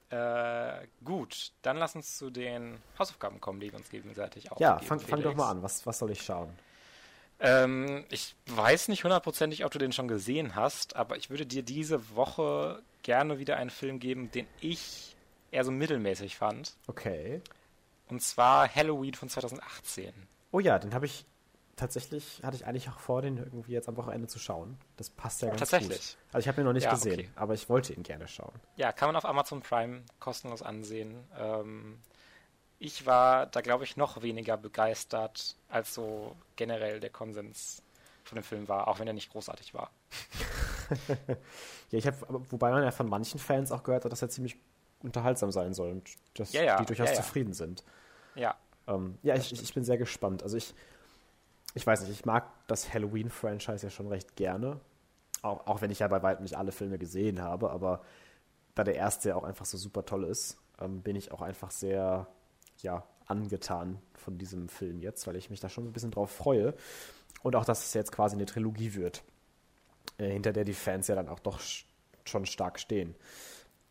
Äh, 0.09 0.88
gut, 1.03 1.51
dann 1.64 1.76
lass 1.77 1.95
uns 1.95 2.18
zu 2.18 2.30
den 2.30 2.77
Hausaufgaben 2.97 3.41
kommen, 3.41 3.59
die 3.59 3.72
wir 3.72 3.77
uns 3.77 3.89
gegenseitig 3.89 4.51
auch 4.51 4.59
Ja, 4.59 4.80
fang, 4.80 5.01
fang 5.01 5.22
doch 5.22 5.35
mal 5.35 5.51
an. 5.51 5.61
Was, 5.61 5.85
was 5.85 5.99
soll 5.99 6.11
ich 6.11 6.22
schauen? 6.22 6.49
Ähm, 7.39 8.05
ich 8.09 8.35
weiß 8.47 8.88
nicht 8.88 9.03
hundertprozentig, 9.03 9.65
ob 9.65 9.72
du 9.72 9.80
den 9.80 9.91
schon 9.91 10.07
gesehen 10.07 10.55
hast, 10.55 10.95
aber 10.95 11.18
ich 11.18 11.30
würde 11.30 11.45
dir 11.45 11.61
diese 11.61 12.15
Woche 12.15 12.81
gerne 13.03 13.38
wieder 13.38 13.57
einen 13.57 13.69
Film 13.69 13.99
geben, 13.99 14.31
den 14.31 14.47
ich 14.61 15.16
eher 15.51 15.63
so 15.63 15.71
mittelmäßig 15.71 16.37
fand. 16.37 16.75
Okay. 16.87 17.41
Und 18.09 18.21
zwar 18.21 18.73
Halloween 18.73 19.13
von 19.13 19.29
2018. 19.29 20.13
Oh 20.51 20.59
ja, 20.59 20.79
den 20.79 20.93
habe 20.93 21.05
ich 21.05 21.25
tatsächlich 21.77 22.41
hatte 22.43 22.55
ich 22.57 22.65
eigentlich 22.65 22.89
auch 22.89 22.99
vor, 22.99 23.21
den 23.21 23.37
irgendwie 23.37 23.71
jetzt 23.71 23.87
am 23.87 23.95
Wochenende 23.95 24.27
zu 24.27 24.39
schauen. 24.39 24.77
Das 24.97 25.09
passt 25.09 25.41
ja, 25.41 25.49
ganz 25.49 25.59
tatsächlich. 25.59 25.97
gut. 25.99 26.17
Also 26.33 26.45
ich 26.45 26.47
habe 26.49 26.61
ihn 26.61 26.65
noch 26.65 26.73
nicht 26.73 26.83
ja, 26.83 26.91
gesehen, 26.91 27.19
okay. 27.19 27.29
aber 27.35 27.53
ich 27.53 27.69
wollte 27.69 27.93
ihn 27.93 28.03
gerne 28.03 28.27
schauen. 28.27 28.59
Ja, 28.75 28.91
kann 28.91 29.07
man 29.07 29.15
auf 29.15 29.25
Amazon 29.25 29.61
Prime 29.61 30.03
kostenlos 30.19 30.61
ansehen. 30.61 31.23
Ähm, 31.37 31.99
ich 32.79 33.05
war 33.05 33.45
da, 33.45 33.61
glaube 33.61 33.85
ich, 33.85 33.95
noch 33.95 34.21
weniger 34.21 34.57
begeistert, 34.57 35.55
als 35.69 35.93
so 35.93 36.35
generell 36.55 36.99
der 36.99 37.09
Konsens 37.09 37.81
von 38.23 38.35
dem 38.35 38.43
Film 38.43 38.67
war, 38.67 38.87
auch 38.87 38.99
wenn 38.99 39.07
er 39.07 39.13
nicht 39.13 39.31
großartig 39.31 39.73
war. 39.73 39.91
ja, 41.07 41.97
ich 41.97 42.07
habe, 42.07 42.17
wobei 42.49 42.71
man 42.71 42.83
ja 42.83 42.91
von 42.91 43.07
manchen 43.07 43.39
Fans 43.39 43.71
auch 43.71 43.83
gehört 43.83 44.03
hat, 44.03 44.11
dass 44.11 44.21
er 44.21 44.29
ziemlich 44.29 44.57
unterhaltsam 45.03 45.51
sein 45.51 45.73
soll 45.73 45.91
und 45.91 46.09
dass 46.35 46.53
ja, 46.53 46.63
ja, 46.63 46.77
die 46.77 46.85
durchaus 46.85 47.13
zufrieden 47.13 47.53
sind. 47.53 47.83
Ja. 48.35 48.55
Ähm, 48.87 49.17
ja, 49.23 49.35
ich, 49.35 49.51
ich 49.51 49.73
bin 49.73 49.83
sehr 49.83 49.97
gespannt. 49.97 50.43
Also 50.43 50.57
ich 50.57 50.73
ich 51.77 51.85
weiß 51.85 52.01
nicht, 52.01 52.11
ich 52.11 52.25
mag 52.25 52.49
das 52.65 52.91
Halloween-Franchise 52.91 53.85
ja 53.85 53.89
schon 53.91 54.07
recht 54.07 54.35
gerne. 54.35 54.79
Auch, 55.43 55.67
auch 55.67 55.81
wenn 55.81 55.91
ich 55.91 55.99
ja 55.99 56.07
bei 56.07 56.23
weitem 56.23 56.41
nicht 56.41 56.57
alle 56.57 56.71
Filme 56.71 56.97
gesehen 56.97 57.39
habe, 57.39 57.69
aber 57.69 58.01
da 58.73 58.83
der 58.83 58.95
erste 58.95 59.29
ja 59.29 59.35
auch 59.35 59.43
einfach 59.43 59.65
so 59.65 59.77
super 59.77 60.03
toll 60.03 60.23
ist, 60.23 60.57
ähm, 60.79 61.03
bin 61.03 61.15
ich 61.15 61.31
auch 61.31 61.43
einfach 61.43 61.69
sehr, 61.69 62.27
ja, 62.79 63.03
angetan 63.27 64.01
von 64.15 64.39
diesem 64.39 64.69
Film 64.69 65.01
jetzt, 65.01 65.27
weil 65.27 65.35
ich 65.35 65.51
mich 65.51 65.59
da 65.59 65.69
schon 65.69 65.85
ein 65.85 65.93
bisschen 65.93 66.09
drauf 66.09 66.31
freue. 66.31 66.73
Und 67.43 67.55
auch, 67.55 67.65
dass 67.65 67.85
es 67.85 67.93
jetzt 67.93 68.11
quasi 68.11 68.35
eine 68.35 68.47
Trilogie 68.47 68.95
wird, 68.95 69.23
äh, 70.17 70.31
hinter 70.31 70.53
der 70.53 70.63
die 70.63 70.73
Fans 70.73 71.07
ja 71.07 71.13
dann 71.13 71.29
auch 71.29 71.39
doch 71.39 71.59
schon 72.25 72.45
stark 72.47 72.79
stehen. 72.79 73.15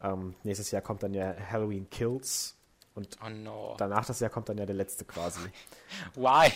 Ähm, 0.02 0.34
nächstes 0.42 0.70
Jahr 0.70 0.82
kommt 0.82 1.02
dann 1.02 1.14
ja 1.14 1.34
Halloween 1.50 1.88
Kills 1.90 2.56
und 2.94 3.18
oh 3.24 3.28
no. 3.28 3.74
danach 3.78 4.06
das 4.06 4.20
Jahr 4.20 4.30
kommt 4.30 4.48
dann 4.48 4.58
ja 4.58 4.66
der 4.66 4.74
letzte 4.74 5.04
quasi. 5.04 5.40
Why? 6.14 6.50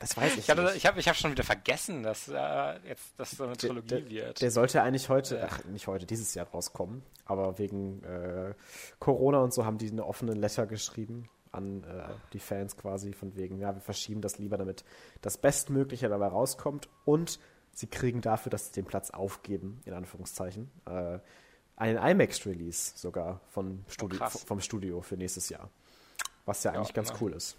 Das 0.00 0.16
weiß 0.16 0.32
ich, 0.34 0.38
ich 0.40 0.50
hatte, 0.50 0.72
Ich 0.76 0.86
habe 0.86 1.00
ich 1.00 1.08
hab 1.08 1.16
schon 1.16 1.30
wieder 1.30 1.44
vergessen, 1.44 2.02
dass 2.02 2.28
äh, 2.28 2.78
jetzt 2.88 3.12
das 3.16 3.32
so 3.32 3.44
eine 3.44 3.56
Trilogie 3.56 3.86
der, 3.86 4.00
der, 4.00 4.10
wird. 4.10 4.42
Der 4.42 4.50
sollte 4.50 4.82
eigentlich 4.82 5.08
heute, 5.08 5.48
ach 5.48 5.64
nicht 5.64 5.86
heute, 5.86 6.06
dieses 6.06 6.34
Jahr 6.34 6.46
rauskommen, 6.46 7.02
aber 7.24 7.58
wegen 7.58 8.02
äh, 8.04 8.54
Corona 8.98 9.38
und 9.38 9.54
so 9.54 9.64
haben 9.64 9.78
die 9.78 9.90
eine 9.90 10.04
offene 10.04 10.32
Letter 10.32 10.66
geschrieben 10.66 11.28
an 11.52 11.84
äh, 11.84 12.12
die 12.32 12.38
Fans 12.38 12.76
quasi 12.76 13.12
von 13.12 13.36
wegen, 13.36 13.58
ja, 13.58 13.74
wir 13.74 13.80
verschieben 13.80 14.20
das 14.20 14.38
lieber, 14.38 14.56
damit 14.56 14.84
das 15.22 15.38
Bestmögliche 15.38 16.08
dabei 16.08 16.26
rauskommt 16.26 16.88
und 17.04 17.38
sie 17.72 17.86
kriegen 17.86 18.20
dafür, 18.20 18.50
dass 18.50 18.66
sie 18.66 18.72
den 18.72 18.84
Platz 18.84 19.10
aufgeben, 19.10 19.80
in 19.84 19.94
Anführungszeichen, 19.94 20.70
äh, 20.86 21.18
einen 21.76 21.98
IMAX-Release 21.98 22.92
sogar 22.96 23.40
von 23.50 23.84
Studi 23.88 24.18
oh, 24.20 24.28
vom 24.28 24.60
Studio 24.60 25.02
für 25.02 25.16
nächstes 25.16 25.48
Jahr. 25.48 25.70
Was 26.46 26.64
ja, 26.64 26.72
ja 26.72 26.78
eigentlich 26.78 26.94
ganz 26.94 27.12
cool 27.20 27.32
ist. 27.32 27.56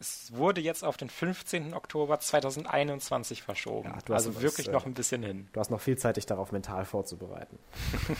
Es 0.00 0.34
wurde 0.34 0.60
jetzt 0.60 0.82
auf 0.82 0.96
den 0.96 1.08
15. 1.08 1.74
Oktober 1.74 2.18
2021 2.18 3.42
verschoben. 3.44 3.88
Ja, 3.88 4.14
also 4.14 4.34
was, 4.34 4.42
wirklich 4.42 4.66
äh, 4.66 4.72
noch 4.72 4.84
ein 4.84 4.94
bisschen 4.94 5.22
hin. 5.22 5.48
Du 5.52 5.60
hast 5.60 5.70
noch 5.70 5.80
viel 5.80 5.96
Zeit, 5.96 6.16
dich 6.16 6.26
darauf 6.26 6.50
mental 6.50 6.84
vorzubereiten. 6.84 7.56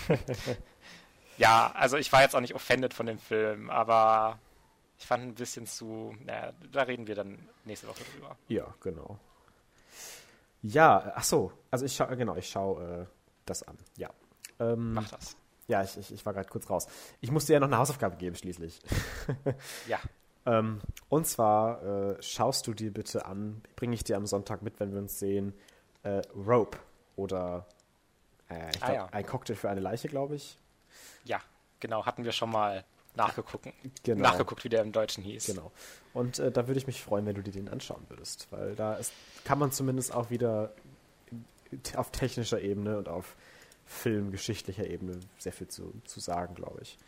ja, 1.39 1.73
also 1.75 1.97
ich 1.97 2.13
war 2.13 2.23
jetzt 2.23 2.37
auch 2.37 2.41
nicht 2.41 2.55
offended 2.55 2.95
von 2.95 3.07
dem 3.07 3.19
Film, 3.19 3.69
aber 3.69 4.39
ich 4.97 5.07
fand 5.07 5.25
ein 5.25 5.35
bisschen 5.35 5.67
zu. 5.67 6.15
Naja, 6.25 6.53
da 6.71 6.83
reden 6.83 7.09
wir 7.09 7.17
dann 7.17 7.37
nächste 7.65 7.89
Woche 7.89 8.05
drüber. 8.13 8.37
Ja, 8.47 8.73
genau. 8.81 9.19
Ja, 10.63 11.13
ach 11.17 11.25
so, 11.25 11.53
also 11.73 11.85
ich 11.85 11.97
schaue, 11.97 12.17
genau, 12.17 12.37
ich 12.37 12.49
schaue 12.49 13.01
äh, 13.03 13.07
das 13.45 13.65
an. 13.65 13.77
Ja. 13.97 14.11
Ähm, 14.61 14.95
Mach 14.95 15.09
das. 15.11 15.37
Ja, 15.69 15.83
ich, 15.83 15.97
ich, 15.97 16.13
ich 16.13 16.27
war 16.27 16.33
gerade 16.33 16.49
kurz 16.49 16.69
raus. 16.69 16.87
Ich 17.21 17.31
musste 17.31 17.53
ja 17.53 17.61
noch 17.61 17.69
eine 17.69 17.79
Hausaufgabe 17.79 18.17
geben, 18.17 18.37
schließlich. 18.37 18.81
ja. 19.89 19.99
Ähm, 20.45 20.81
und 21.09 21.27
zwar 21.27 21.83
äh, 21.83 22.23
schaust 22.23 22.67
du 22.67 22.75
dir 22.75 22.93
bitte 22.93 23.27
an, 23.27 23.63
bringe 23.77 23.95
ich 23.95 24.03
dir 24.03 24.17
am 24.17 24.27
Sonntag 24.27 24.63
mit, 24.63 24.81
wenn 24.81 24.93
wir 24.93 24.99
uns 24.99 25.19
sehen, 25.19 25.55
äh, 26.03 26.21
Rope 26.35 26.79
oder 27.15 27.67
äh, 28.51 28.71
ich 28.71 28.81
glaub, 28.81 28.91
ah, 28.91 28.95
ja. 28.95 29.09
ein 29.13 29.25
Cocktail 29.25 29.55
für 29.55 29.71
eine 29.71 29.81
Leiche, 29.81 30.09
glaube 30.09 30.35
ich. 30.35 30.59
Ja, 31.25 31.41
genau, 31.79 32.05
hatten 32.05 32.25
wir 32.25 32.33
schon 32.33 32.51
mal 32.51 32.85
nachgeguckt, 33.15 33.69
genau. 34.03 34.23
nachgeguckt, 34.23 34.65
wie 34.65 34.69
der 34.69 34.83
im 34.83 34.91
Deutschen 34.91 35.23
hieß. 35.23 35.47
Genau. 35.47 35.71
Und 36.13 36.39
äh, 36.39 36.51
da 36.51 36.67
würde 36.67 36.79
ich 36.79 36.87
mich 36.87 37.03
freuen, 37.03 37.27
wenn 37.27 37.35
du 37.35 37.43
dir 37.43 37.53
den 37.53 37.69
anschauen 37.69 38.05
würdest, 38.09 38.49
weil 38.51 38.75
da 38.75 38.95
ist, 38.95 39.13
kann 39.45 39.59
man 39.59 39.71
zumindest 39.71 40.15
auch 40.15 40.31
wieder 40.31 40.75
auf 41.97 42.11
technischer 42.11 42.61
Ebene 42.61 42.99
und 42.99 43.09
auf 43.09 43.37
filmgeschichtlicher 43.93 44.87
Ebene 44.87 45.21
sehr 45.39 45.53
viel 45.53 45.69
zu, 45.69 45.93
zu 46.05 46.21
sagen, 46.21 46.55
glaube 46.55 46.81
ich. 46.83 46.99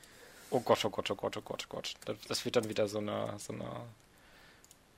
Oh 0.51 0.61
Gott, 0.61 0.85
oh 0.85 0.91
Gott, 0.91 1.11
oh 1.11 1.15
Gott, 1.15 1.37
oh 1.37 1.41
Gott, 1.41 1.67
oh 1.67 1.77
Gott. 1.77 1.95
Das 2.29 2.45
wird 2.45 2.57
dann 2.57 2.69
wieder 2.69 2.87
so 2.87 2.99
eine, 2.99 3.35
so 3.39 3.53
eine 3.53 3.65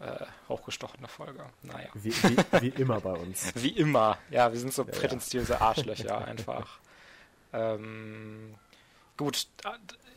äh, 0.01 0.27
hochgestochene 0.49 1.09
Folge. 1.09 1.45
Naja. 1.63 1.89
Wie, 1.95 2.13
wie, 2.13 2.37
wie, 2.61 2.69
immer 2.81 3.01
bei 3.01 3.13
uns. 3.13 3.53
wie 3.55 3.71
immer. 3.71 4.19
Ja, 4.31 4.53
wir 4.53 4.59
sind 4.59 4.75
so 4.75 4.85
ja, 4.85 4.91
prätentiöse 4.91 5.61
Arschlöcher 5.61 6.19
einfach. 6.27 6.79
Ähm, 7.53 8.55
gut. 9.17 9.47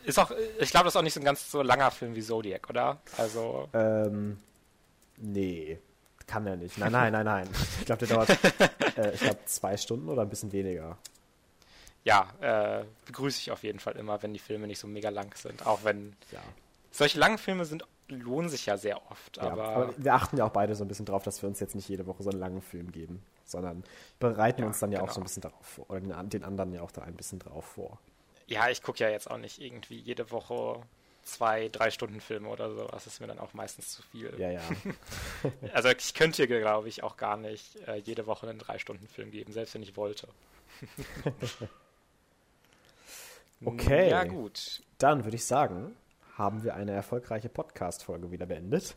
Ist 0.06 0.20
auch, 0.20 0.32
ich 0.60 0.72
glaube, 0.72 0.86
das 0.86 0.94
ist 0.94 0.98
auch 0.98 1.04
nicht 1.04 1.14
so 1.14 1.22
ein 1.22 1.26
ganz 1.26 1.50
so 1.50 1.62
langer 1.62 1.92
Film 1.92 2.16
wie 2.16 2.22
Zodiac, 2.22 2.70
oder? 2.70 3.00
Also. 3.18 3.70
Ähm, 3.74 4.40
nee. 5.18 5.80
Kann 6.28 6.46
er 6.46 6.58
nicht. 6.58 6.78
Nein, 6.78 6.92
nein, 6.92 7.12
nein, 7.14 7.26
nein. 7.26 7.50
Ich 7.80 7.86
glaube, 7.86 8.06
der 8.06 8.16
dauert, 8.16 8.30
äh, 8.98 9.14
ich 9.14 9.22
glaube, 9.22 9.40
zwei 9.46 9.78
Stunden 9.78 10.10
oder 10.10 10.24
ein 10.24 10.30
bisschen 10.30 10.52
weniger 10.52 10.98
ja, 12.04 12.28
äh, 12.42 12.86
begrüße 13.06 13.40
ich 13.40 13.52
auf 13.52 13.64
jeden 13.64 13.80
Fall 13.80 13.96
immer, 13.96 14.22
wenn 14.24 14.34
die 14.34 14.40
Filme 14.40 14.68
nicht 14.68 14.80
so 14.80 14.88
mega 14.88 15.10
lang 15.10 15.36
sind. 15.36 15.66
Auch 15.66 15.84
wenn 15.84 16.16
ja. 16.32 16.40
solche 16.92 17.20
langen 17.20 17.38
Filme 17.38 17.66
sind, 17.66 17.84
lohnen 18.08 18.50
sich 18.50 18.66
ja 18.66 18.78
sehr 18.78 18.98
oft. 19.12 19.38
Ja, 19.38 19.44
aber, 19.44 19.70
aber, 19.70 19.94
wir 19.98 20.14
achten 20.14 20.38
ja 20.38 20.46
auch 20.46 20.52
beide 20.52 20.76
so 20.76 20.84
ein 20.84 20.88
bisschen 20.88 21.06
drauf, 21.06 21.24
dass 21.24 21.42
wir 21.42 21.50
uns 21.50 21.60
jetzt 21.60 21.76
nicht 21.76 21.88
jede 21.90 22.08
Woche 22.08 22.24
so 22.24 22.30
einen 22.30 22.40
langen 22.40 22.62
Film 22.62 22.92
geben, 22.92 23.24
sondern 23.46 23.84
bereiten 24.20 24.62
ja, 24.62 24.68
uns 24.68 24.80
dann 24.80 24.92
ja 24.92 25.00
genau. 25.00 25.10
auch 25.10 25.14
so 25.14 25.22
ein 25.22 25.24
bisschen 25.24 25.42
darauf 25.42 25.66
vor. 25.66 25.90
Oder 25.90 26.00
den 26.00 26.44
anderen 26.44 26.74
ja 26.74 26.82
auch 26.82 26.92
da 26.92 27.02
ein 27.02 27.16
bisschen 27.16 27.40
drauf 27.40 27.66
vor. 27.66 28.00
Ja, 28.48 28.70
ich 28.70 28.82
gucke 28.82 29.04
ja 29.04 29.10
jetzt 29.10 29.30
auch 29.30 29.38
nicht 29.38 29.62
irgendwie 29.62 30.00
jede 30.00 30.32
Woche 30.32 30.82
zwei, 31.24 31.70
drei 31.70 31.92
Stunden 31.92 32.22
Filme 32.22 32.50
oder 32.50 32.72
so. 32.74 32.88
Das 32.88 33.06
ist 33.06 33.20
mir 33.20 33.28
dann 33.28 33.38
auch 33.38 33.54
meistens 33.54 33.92
zu 33.92 34.02
viel. 34.02 34.34
Ja, 34.40 34.50
ja. 34.50 34.62
also 35.74 35.90
ich 35.90 36.16
könnte, 36.16 36.48
glaube 36.48 36.90
ich, 36.90 37.04
auch 37.04 37.18
gar 37.18 37.38
nicht 37.38 37.76
äh, 37.88 37.98
jede 37.98 38.26
Woche 38.26 38.50
einen 38.50 38.58
drei 38.58 38.80
Stunden 38.80 39.08
Film 39.08 39.30
geben, 39.30 39.54
selbst 39.54 39.76
wenn 39.76 39.84
ich 39.84 39.96
wollte. 39.96 40.28
Okay. 43.64 44.10
Ja, 44.10 44.24
gut. 44.24 44.82
Dann 44.98 45.26
würde 45.26 45.36
ich 45.36 45.46
sagen, 45.46 45.96
haben 46.38 46.64
wir 46.64 46.76
eine 46.76 46.92
erfolgreiche 46.92 47.50
Podcast-Folge 47.50 48.32
wieder 48.32 48.46
beendet. 48.46 48.96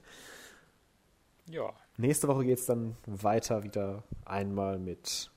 Ja. 1.47 1.72
Nächste 1.97 2.28
Woche 2.28 2.44
geht 2.44 2.59
es 2.59 2.66
dann 2.66 2.97
weiter 3.06 3.64
wieder 3.64 4.05
einmal 4.24 4.78
mit 4.78 5.30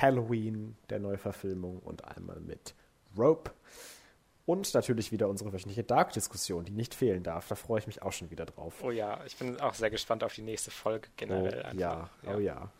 Halloween, 0.00 0.76
der 0.88 0.98
Neuverfilmung, 0.98 1.78
und 1.80 2.04
einmal 2.04 2.40
mit 2.40 2.74
Rope. 3.16 3.50
Und 4.46 4.74
natürlich 4.74 5.12
wieder 5.12 5.28
unsere 5.28 5.52
wöchentliche 5.52 5.84
Dark-Diskussion, 5.84 6.64
die 6.64 6.72
nicht 6.72 6.94
fehlen 6.94 7.22
darf. 7.22 7.48
Da 7.48 7.54
freue 7.54 7.78
ich 7.78 7.86
mich 7.86 8.02
auch 8.02 8.12
schon 8.12 8.30
wieder 8.30 8.44
drauf. 8.44 8.82
Oh 8.82 8.90
ja, 8.90 9.24
ich 9.24 9.36
bin 9.36 9.58
auch 9.60 9.72
sehr 9.72 9.88
gespannt 9.90 10.22
auf 10.22 10.34
die 10.34 10.42
nächste 10.42 10.70
Folge 10.70 11.08
generell. 11.16 11.64
Oh, 11.72 11.78
ja, 11.78 12.10
ja, 12.22 12.34
oh 12.34 12.38
ja. 12.38 12.70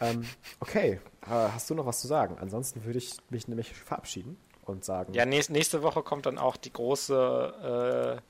Ähm, 0.00 0.26
okay, 0.60 1.00
äh, 1.22 1.28
hast 1.28 1.70
du 1.70 1.74
noch 1.74 1.86
was 1.86 2.00
zu 2.00 2.06
sagen? 2.06 2.36
Ansonsten 2.38 2.84
würde 2.84 2.98
ich 2.98 3.16
mich 3.30 3.48
nämlich 3.48 3.72
verabschieden 3.72 4.36
und 4.68 4.84
sagen. 4.84 5.14
Ja, 5.14 5.24
nächste 5.24 5.82
Woche 5.82 6.02
kommt 6.02 6.26
dann 6.26 6.38
auch 6.38 6.56
die 6.56 6.72
große 6.72 8.20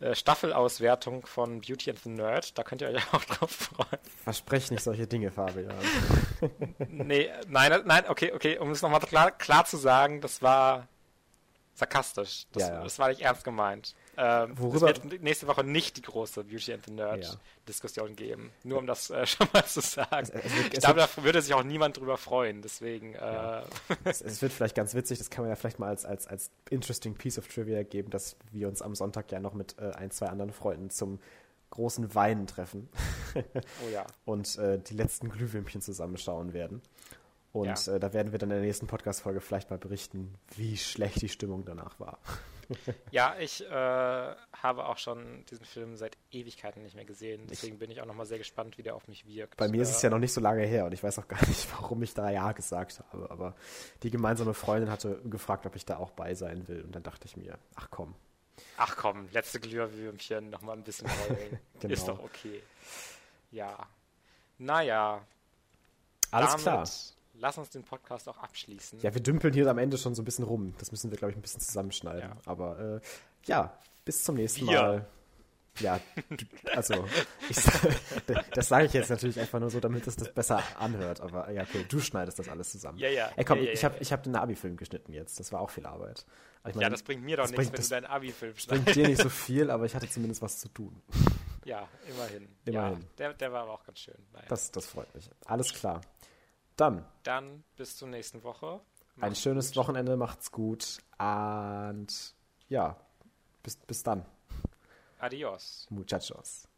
äh, 0.00 0.04
äh, 0.04 0.14
Staffelauswertung 0.14 1.26
von 1.26 1.60
Beauty 1.60 1.90
and 1.90 1.98
the 2.00 2.10
Nerd. 2.10 2.56
Da 2.56 2.62
könnt 2.62 2.82
ihr 2.82 2.88
euch 2.88 3.02
auch 3.12 3.24
drauf 3.24 3.50
freuen. 3.50 4.02
Verspreche 4.22 4.72
nicht 4.74 4.82
solche 4.82 5.06
Dinge, 5.06 5.30
Fabian. 5.30 5.74
nee, 6.88 7.30
nein, 7.48 7.82
nein, 7.84 8.04
okay, 8.08 8.32
okay, 8.32 8.58
um 8.58 8.70
es 8.70 8.82
nochmal 8.82 9.00
klar, 9.00 9.32
klar 9.32 9.64
zu 9.64 9.76
sagen, 9.76 10.20
das 10.20 10.40
war 10.40 10.86
sarkastisch. 11.74 12.46
Das, 12.52 12.62
ja, 12.62 12.74
ja. 12.74 12.84
das 12.84 12.98
war 12.98 13.08
nicht 13.08 13.22
ernst 13.22 13.44
gemeint. 13.44 13.94
Ähm, 14.20 14.58
Worüber? 14.58 14.90
Es 14.90 15.04
wird 15.04 15.22
nächste 15.22 15.46
Woche 15.46 15.62
nicht 15.62 15.96
die 15.96 16.02
große 16.02 16.42
Beauty 16.42 16.72
and 16.72 16.84
the 16.84 16.92
Nerd 16.92 17.24
ja. 17.24 17.30
Diskussion 17.68 18.16
geben. 18.16 18.50
Nur 18.64 18.78
um 18.78 18.86
das 18.88 19.10
äh, 19.10 19.24
schon 19.26 19.46
mal 19.52 19.64
zu 19.64 19.80
sagen. 19.80 20.10
Es, 20.22 20.30
es 20.30 20.56
wird, 20.56 20.74
ich 20.74 20.80
glaube, 20.80 20.98
da 20.98 21.22
würde 21.22 21.40
sich 21.40 21.54
auch 21.54 21.62
niemand 21.62 21.98
drüber 21.98 22.16
freuen. 22.16 22.60
Deswegen. 22.60 23.14
Äh, 23.14 23.62
es, 24.04 24.20
es, 24.20 24.42
wird 24.42 24.52
vielleicht 24.52 24.74
ganz 24.74 24.94
witzig. 24.94 25.18
Das 25.18 25.30
kann 25.30 25.44
man 25.44 25.50
ja 25.50 25.56
vielleicht 25.56 25.78
mal 25.78 25.88
als, 25.88 26.04
als, 26.04 26.26
als 26.26 26.50
interesting 26.68 27.14
piece 27.14 27.38
of 27.38 27.46
trivia 27.46 27.84
geben, 27.84 28.10
dass 28.10 28.36
wir 28.50 28.66
uns 28.66 28.82
am 28.82 28.96
Sonntag 28.96 29.30
ja 29.30 29.38
noch 29.38 29.54
mit 29.54 29.76
äh, 29.78 29.92
ein, 29.92 30.10
zwei 30.10 30.26
anderen 30.26 30.52
Freunden 30.52 30.90
zum 30.90 31.20
großen 31.70 32.12
Weinen 32.16 32.48
treffen. 32.48 32.88
oh 33.36 33.88
ja. 33.92 34.04
Und 34.24 34.58
äh, 34.58 34.80
die 34.80 34.94
letzten 34.94 35.28
Glühwürmchen 35.28 35.80
zusammenschauen 35.80 36.52
werden. 36.54 36.82
Und 37.52 37.86
ja. 37.86 37.94
äh, 37.94 38.00
da 38.00 38.12
werden 38.12 38.32
wir 38.32 38.40
dann 38.40 38.50
in 38.50 38.56
der 38.56 38.64
nächsten 38.64 38.88
Podcast-Folge 38.88 39.40
vielleicht 39.40 39.70
mal 39.70 39.78
berichten, 39.78 40.34
wie 40.56 40.76
schlecht 40.76 41.22
die 41.22 41.28
Stimmung 41.28 41.64
danach 41.64 42.00
war. 42.00 42.18
ja, 43.10 43.36
ich 43.38 43.64
äh, 43.64 43.70
habe 43.70 44.86
auch 44.86 44.98
schon 44.98 45.44
diesen 45.46 45.64
Film 45.64 45.96
seit 45.96 46.16
Ewigkeiten 46.30 46.82
nicht 46.82 46.94
mehr 46.94 47.04
gesehen. 47.04 47.46
Deswegen 47.48 47.74
ich, 47.74 47.78
bin 47.78 47.90
ich 47.90 48.00
auch 48.00 48.06
nochmal 48.06 48.26
sehr 48.26 48.38
gespannt, 48.38 48.78
wie 48.78 48.82
der 48.82 48.94
auf 48.94 49.08
mich 49.08 49.26
wirkt. 49.26 49.56
Bei 49.56 49.68
mir 49.68 49.82
ist 49.82 49.90
es 49.90 50.02
ja 50.02 50.10
noch 50.10 50.18
nicht 50.18 50.32
so 50.32 50.40
lange 50.40 50.64
her 50.64 50.84
und 50.84 50.92
ich 50.92 51.02
weiß 51.02 51.18
auch 51.18 51.28
gar 51.28 51.44
nicht, 51.46 51.66
warum 51.80 52.02
ich 52.02 52.14
da 52.14 52.30
Ja 52.30 52.52
gesagt 52.52 53.02
habe. 53.12 53.30
Aber 53.30 53.54
die 54.02 54.10
gemeinsame 54.10 54.54
Freundin 54.54 54.90
hatte 54.90 55.20
gefragt, 55.24 55.66
ob 55.66 55.76
ich 55.76 55.84
da 55.84 55.96
auch 55.96 56.10
bei 56.10 56.34
sein 56.34 56.68
will. 56.68 56.82
Und 56.82 56.94
dann 56.94 57.02
dachte 57.02 57.26
ich 57.26 57.36
mir, 57.36 57.58
ach 57.74 57.88
komm. 57.90 58.14
Ach 58.76 58.96
komm, 58.96 59.28
letzte 59.32 59.60
Glühwürmchen, 59.60 60.50
nochmal 60.50 60.76
ein 60.76 60.84
bisschen 60.84 61.08
heulen. 61.08 61.58
genau. 61.80 61.94
Ist 61.94 62.08
doch 62.08 62.18
okay. 62.18 62.62
Ja. 63.50 63.86
Naja. 64.58 65.24
Alles 66.30 66.50
damit, 66.50 66.62
klar 66.62 66.84
lass 67.38 67.58
uns 67.58 67.70
den 67.70 67.84
Podcast 67.84 68.28
auch 68.28 68.38
abschließen. 68.38 69.00
Ja, 69.00 69.14
wir 69.14 69.22
dümpeln 69.22 69.54
hier 69.54 69.66
am 69.68 69.78
Ende 69.78 69.98
schon 69.98 70.14
so 70.14 70.22
ein 70.22 70.24
bisschen 70.24 70.44
rum. 70.44 70.74
Das 70.78 70.90
müssen 70.90 71.10
wir, 71.10 71.18
glaube 71.18 71.32
ich, 71.32 71.38
ein 71.38 71.42
bisschen 71.42 71.60
zusammenschneiden. 71.60 72.30
Ja. 72.30 72.36
Aber 72.44 72.78
äh, 72.78 73.00
ja, 73.44 73.78
bis 74.04 74.24
zum 74.24 74.36
nächsten 74.36 74.66
wir. 74.66 74.82
Mal. 74.82 75.06
Ja, 75.80 76.00
also, 76.74 77.06
ich, 77.48 77.56
das 78.54 78.66
sage 78.66 78.86
ich 78.86 78.92
jetzt 78.92 79.10
natürlich 79.10 79.38
einfach 79.38 79.60
nur 79.60 79.70
so, 79.70 79.78
damit 79.78 80.08
es 80.08 80.16
das 80.16 80.34
besser 80.34 80.60
anhört. 80.76 81.20
Aber 81.20 81.48
ja, 81.52 81.62
okay, 81.62 81.86
du 81.88 82.00
schneidest 82.00 82.40
das 82.40 82.48
alles 82.48 82.72
zusammen. 82.72 82.98
Ja, 82.98 83.08
ja. 83.08 83.30
Ey, 83.36 83.44
komm, 83.44 83.58
ja, 83.58 83.66
ja, 83.66 83.72
ich 83.72 83.84
habe 83.84 83.96
ja. 84.00 84.10
hab 84.10 84.24
den 84.24 84.34
Abi-Film 84.34 84.76
geschnitten 84.76 85.12
jetzt. 85.12 85.38
Das 85.38 85.52
war 85.52 85.60
auch 85.60 85.70
viel 85.70 85.86
Arbeit. 85.86 86.26
Ich 86.66 86.74
mein, 86.74 86.82
ja, 86.82 86.90
das 86.90 87.04
bringt 87.04 87.22
mir 87.22 87.36
doch 87.36 87.44
nichts, 87.44 87.56
bringt, 87.56 87.72
wenn 87.74 87.82
du 87.82 87.88
deinen 87.88 88.06
Abi-Film 88.06 88.56
schneidest. 88.56 88.88
Das 88.88 88.94
bringt 88.94 88.96
dir 88.96 89.08
nicht 89.08 89.22
so 89.22 89.28
viel, 89.28 89.70
aber 89.70 89.84
ich 89.84 89.94
hatte 89.94 90.08
zumindest 90.08 90.42
was 90.42 90.58
zu 90.58 90.68
tun. 90.68 91.00
Ja, 91.64 91.86
immerhin. 92.08 92.48
Immerhin. 92.64 93.00
Ja, 93.00 93.06
der, 93.18 93.34
der 93.34 93.52
war 93.52 93.62
aber 93.62 93.74
auch 93.74 93.84
ganz 93.84 94.00
schön. 94.00 94.16
Naja. 94.32 94.46
Das, 94.48 94.72
das 94.72 94.86
freut 94.86 95.14
mich. 95.14 95.30
Alles 95.46 95.72
klar. 95.72 96.00
Dann. 96.78 97.04
Dann 97.24 97.64
bis 97.76 97.96
zur 97.96 98.08
nächsten 98.08 98.42
Woche. 98.44 98.80
Macht's 99.16 99.32
ein 99.32 99.34
schönes 99.34 99.68
gut. 99.68 99.76
Wochenende, 99.78 100.16
macht's 100.16 100.52
gut. 100.52 100.98
Und 101.18 102.34
ja, 102.68 102.96
bis, 103.64 103.76
bis 103.76 104.02
dann. 104.04 104.24
Adios. 105.18 105.88
Muchachos. 105.90 106.68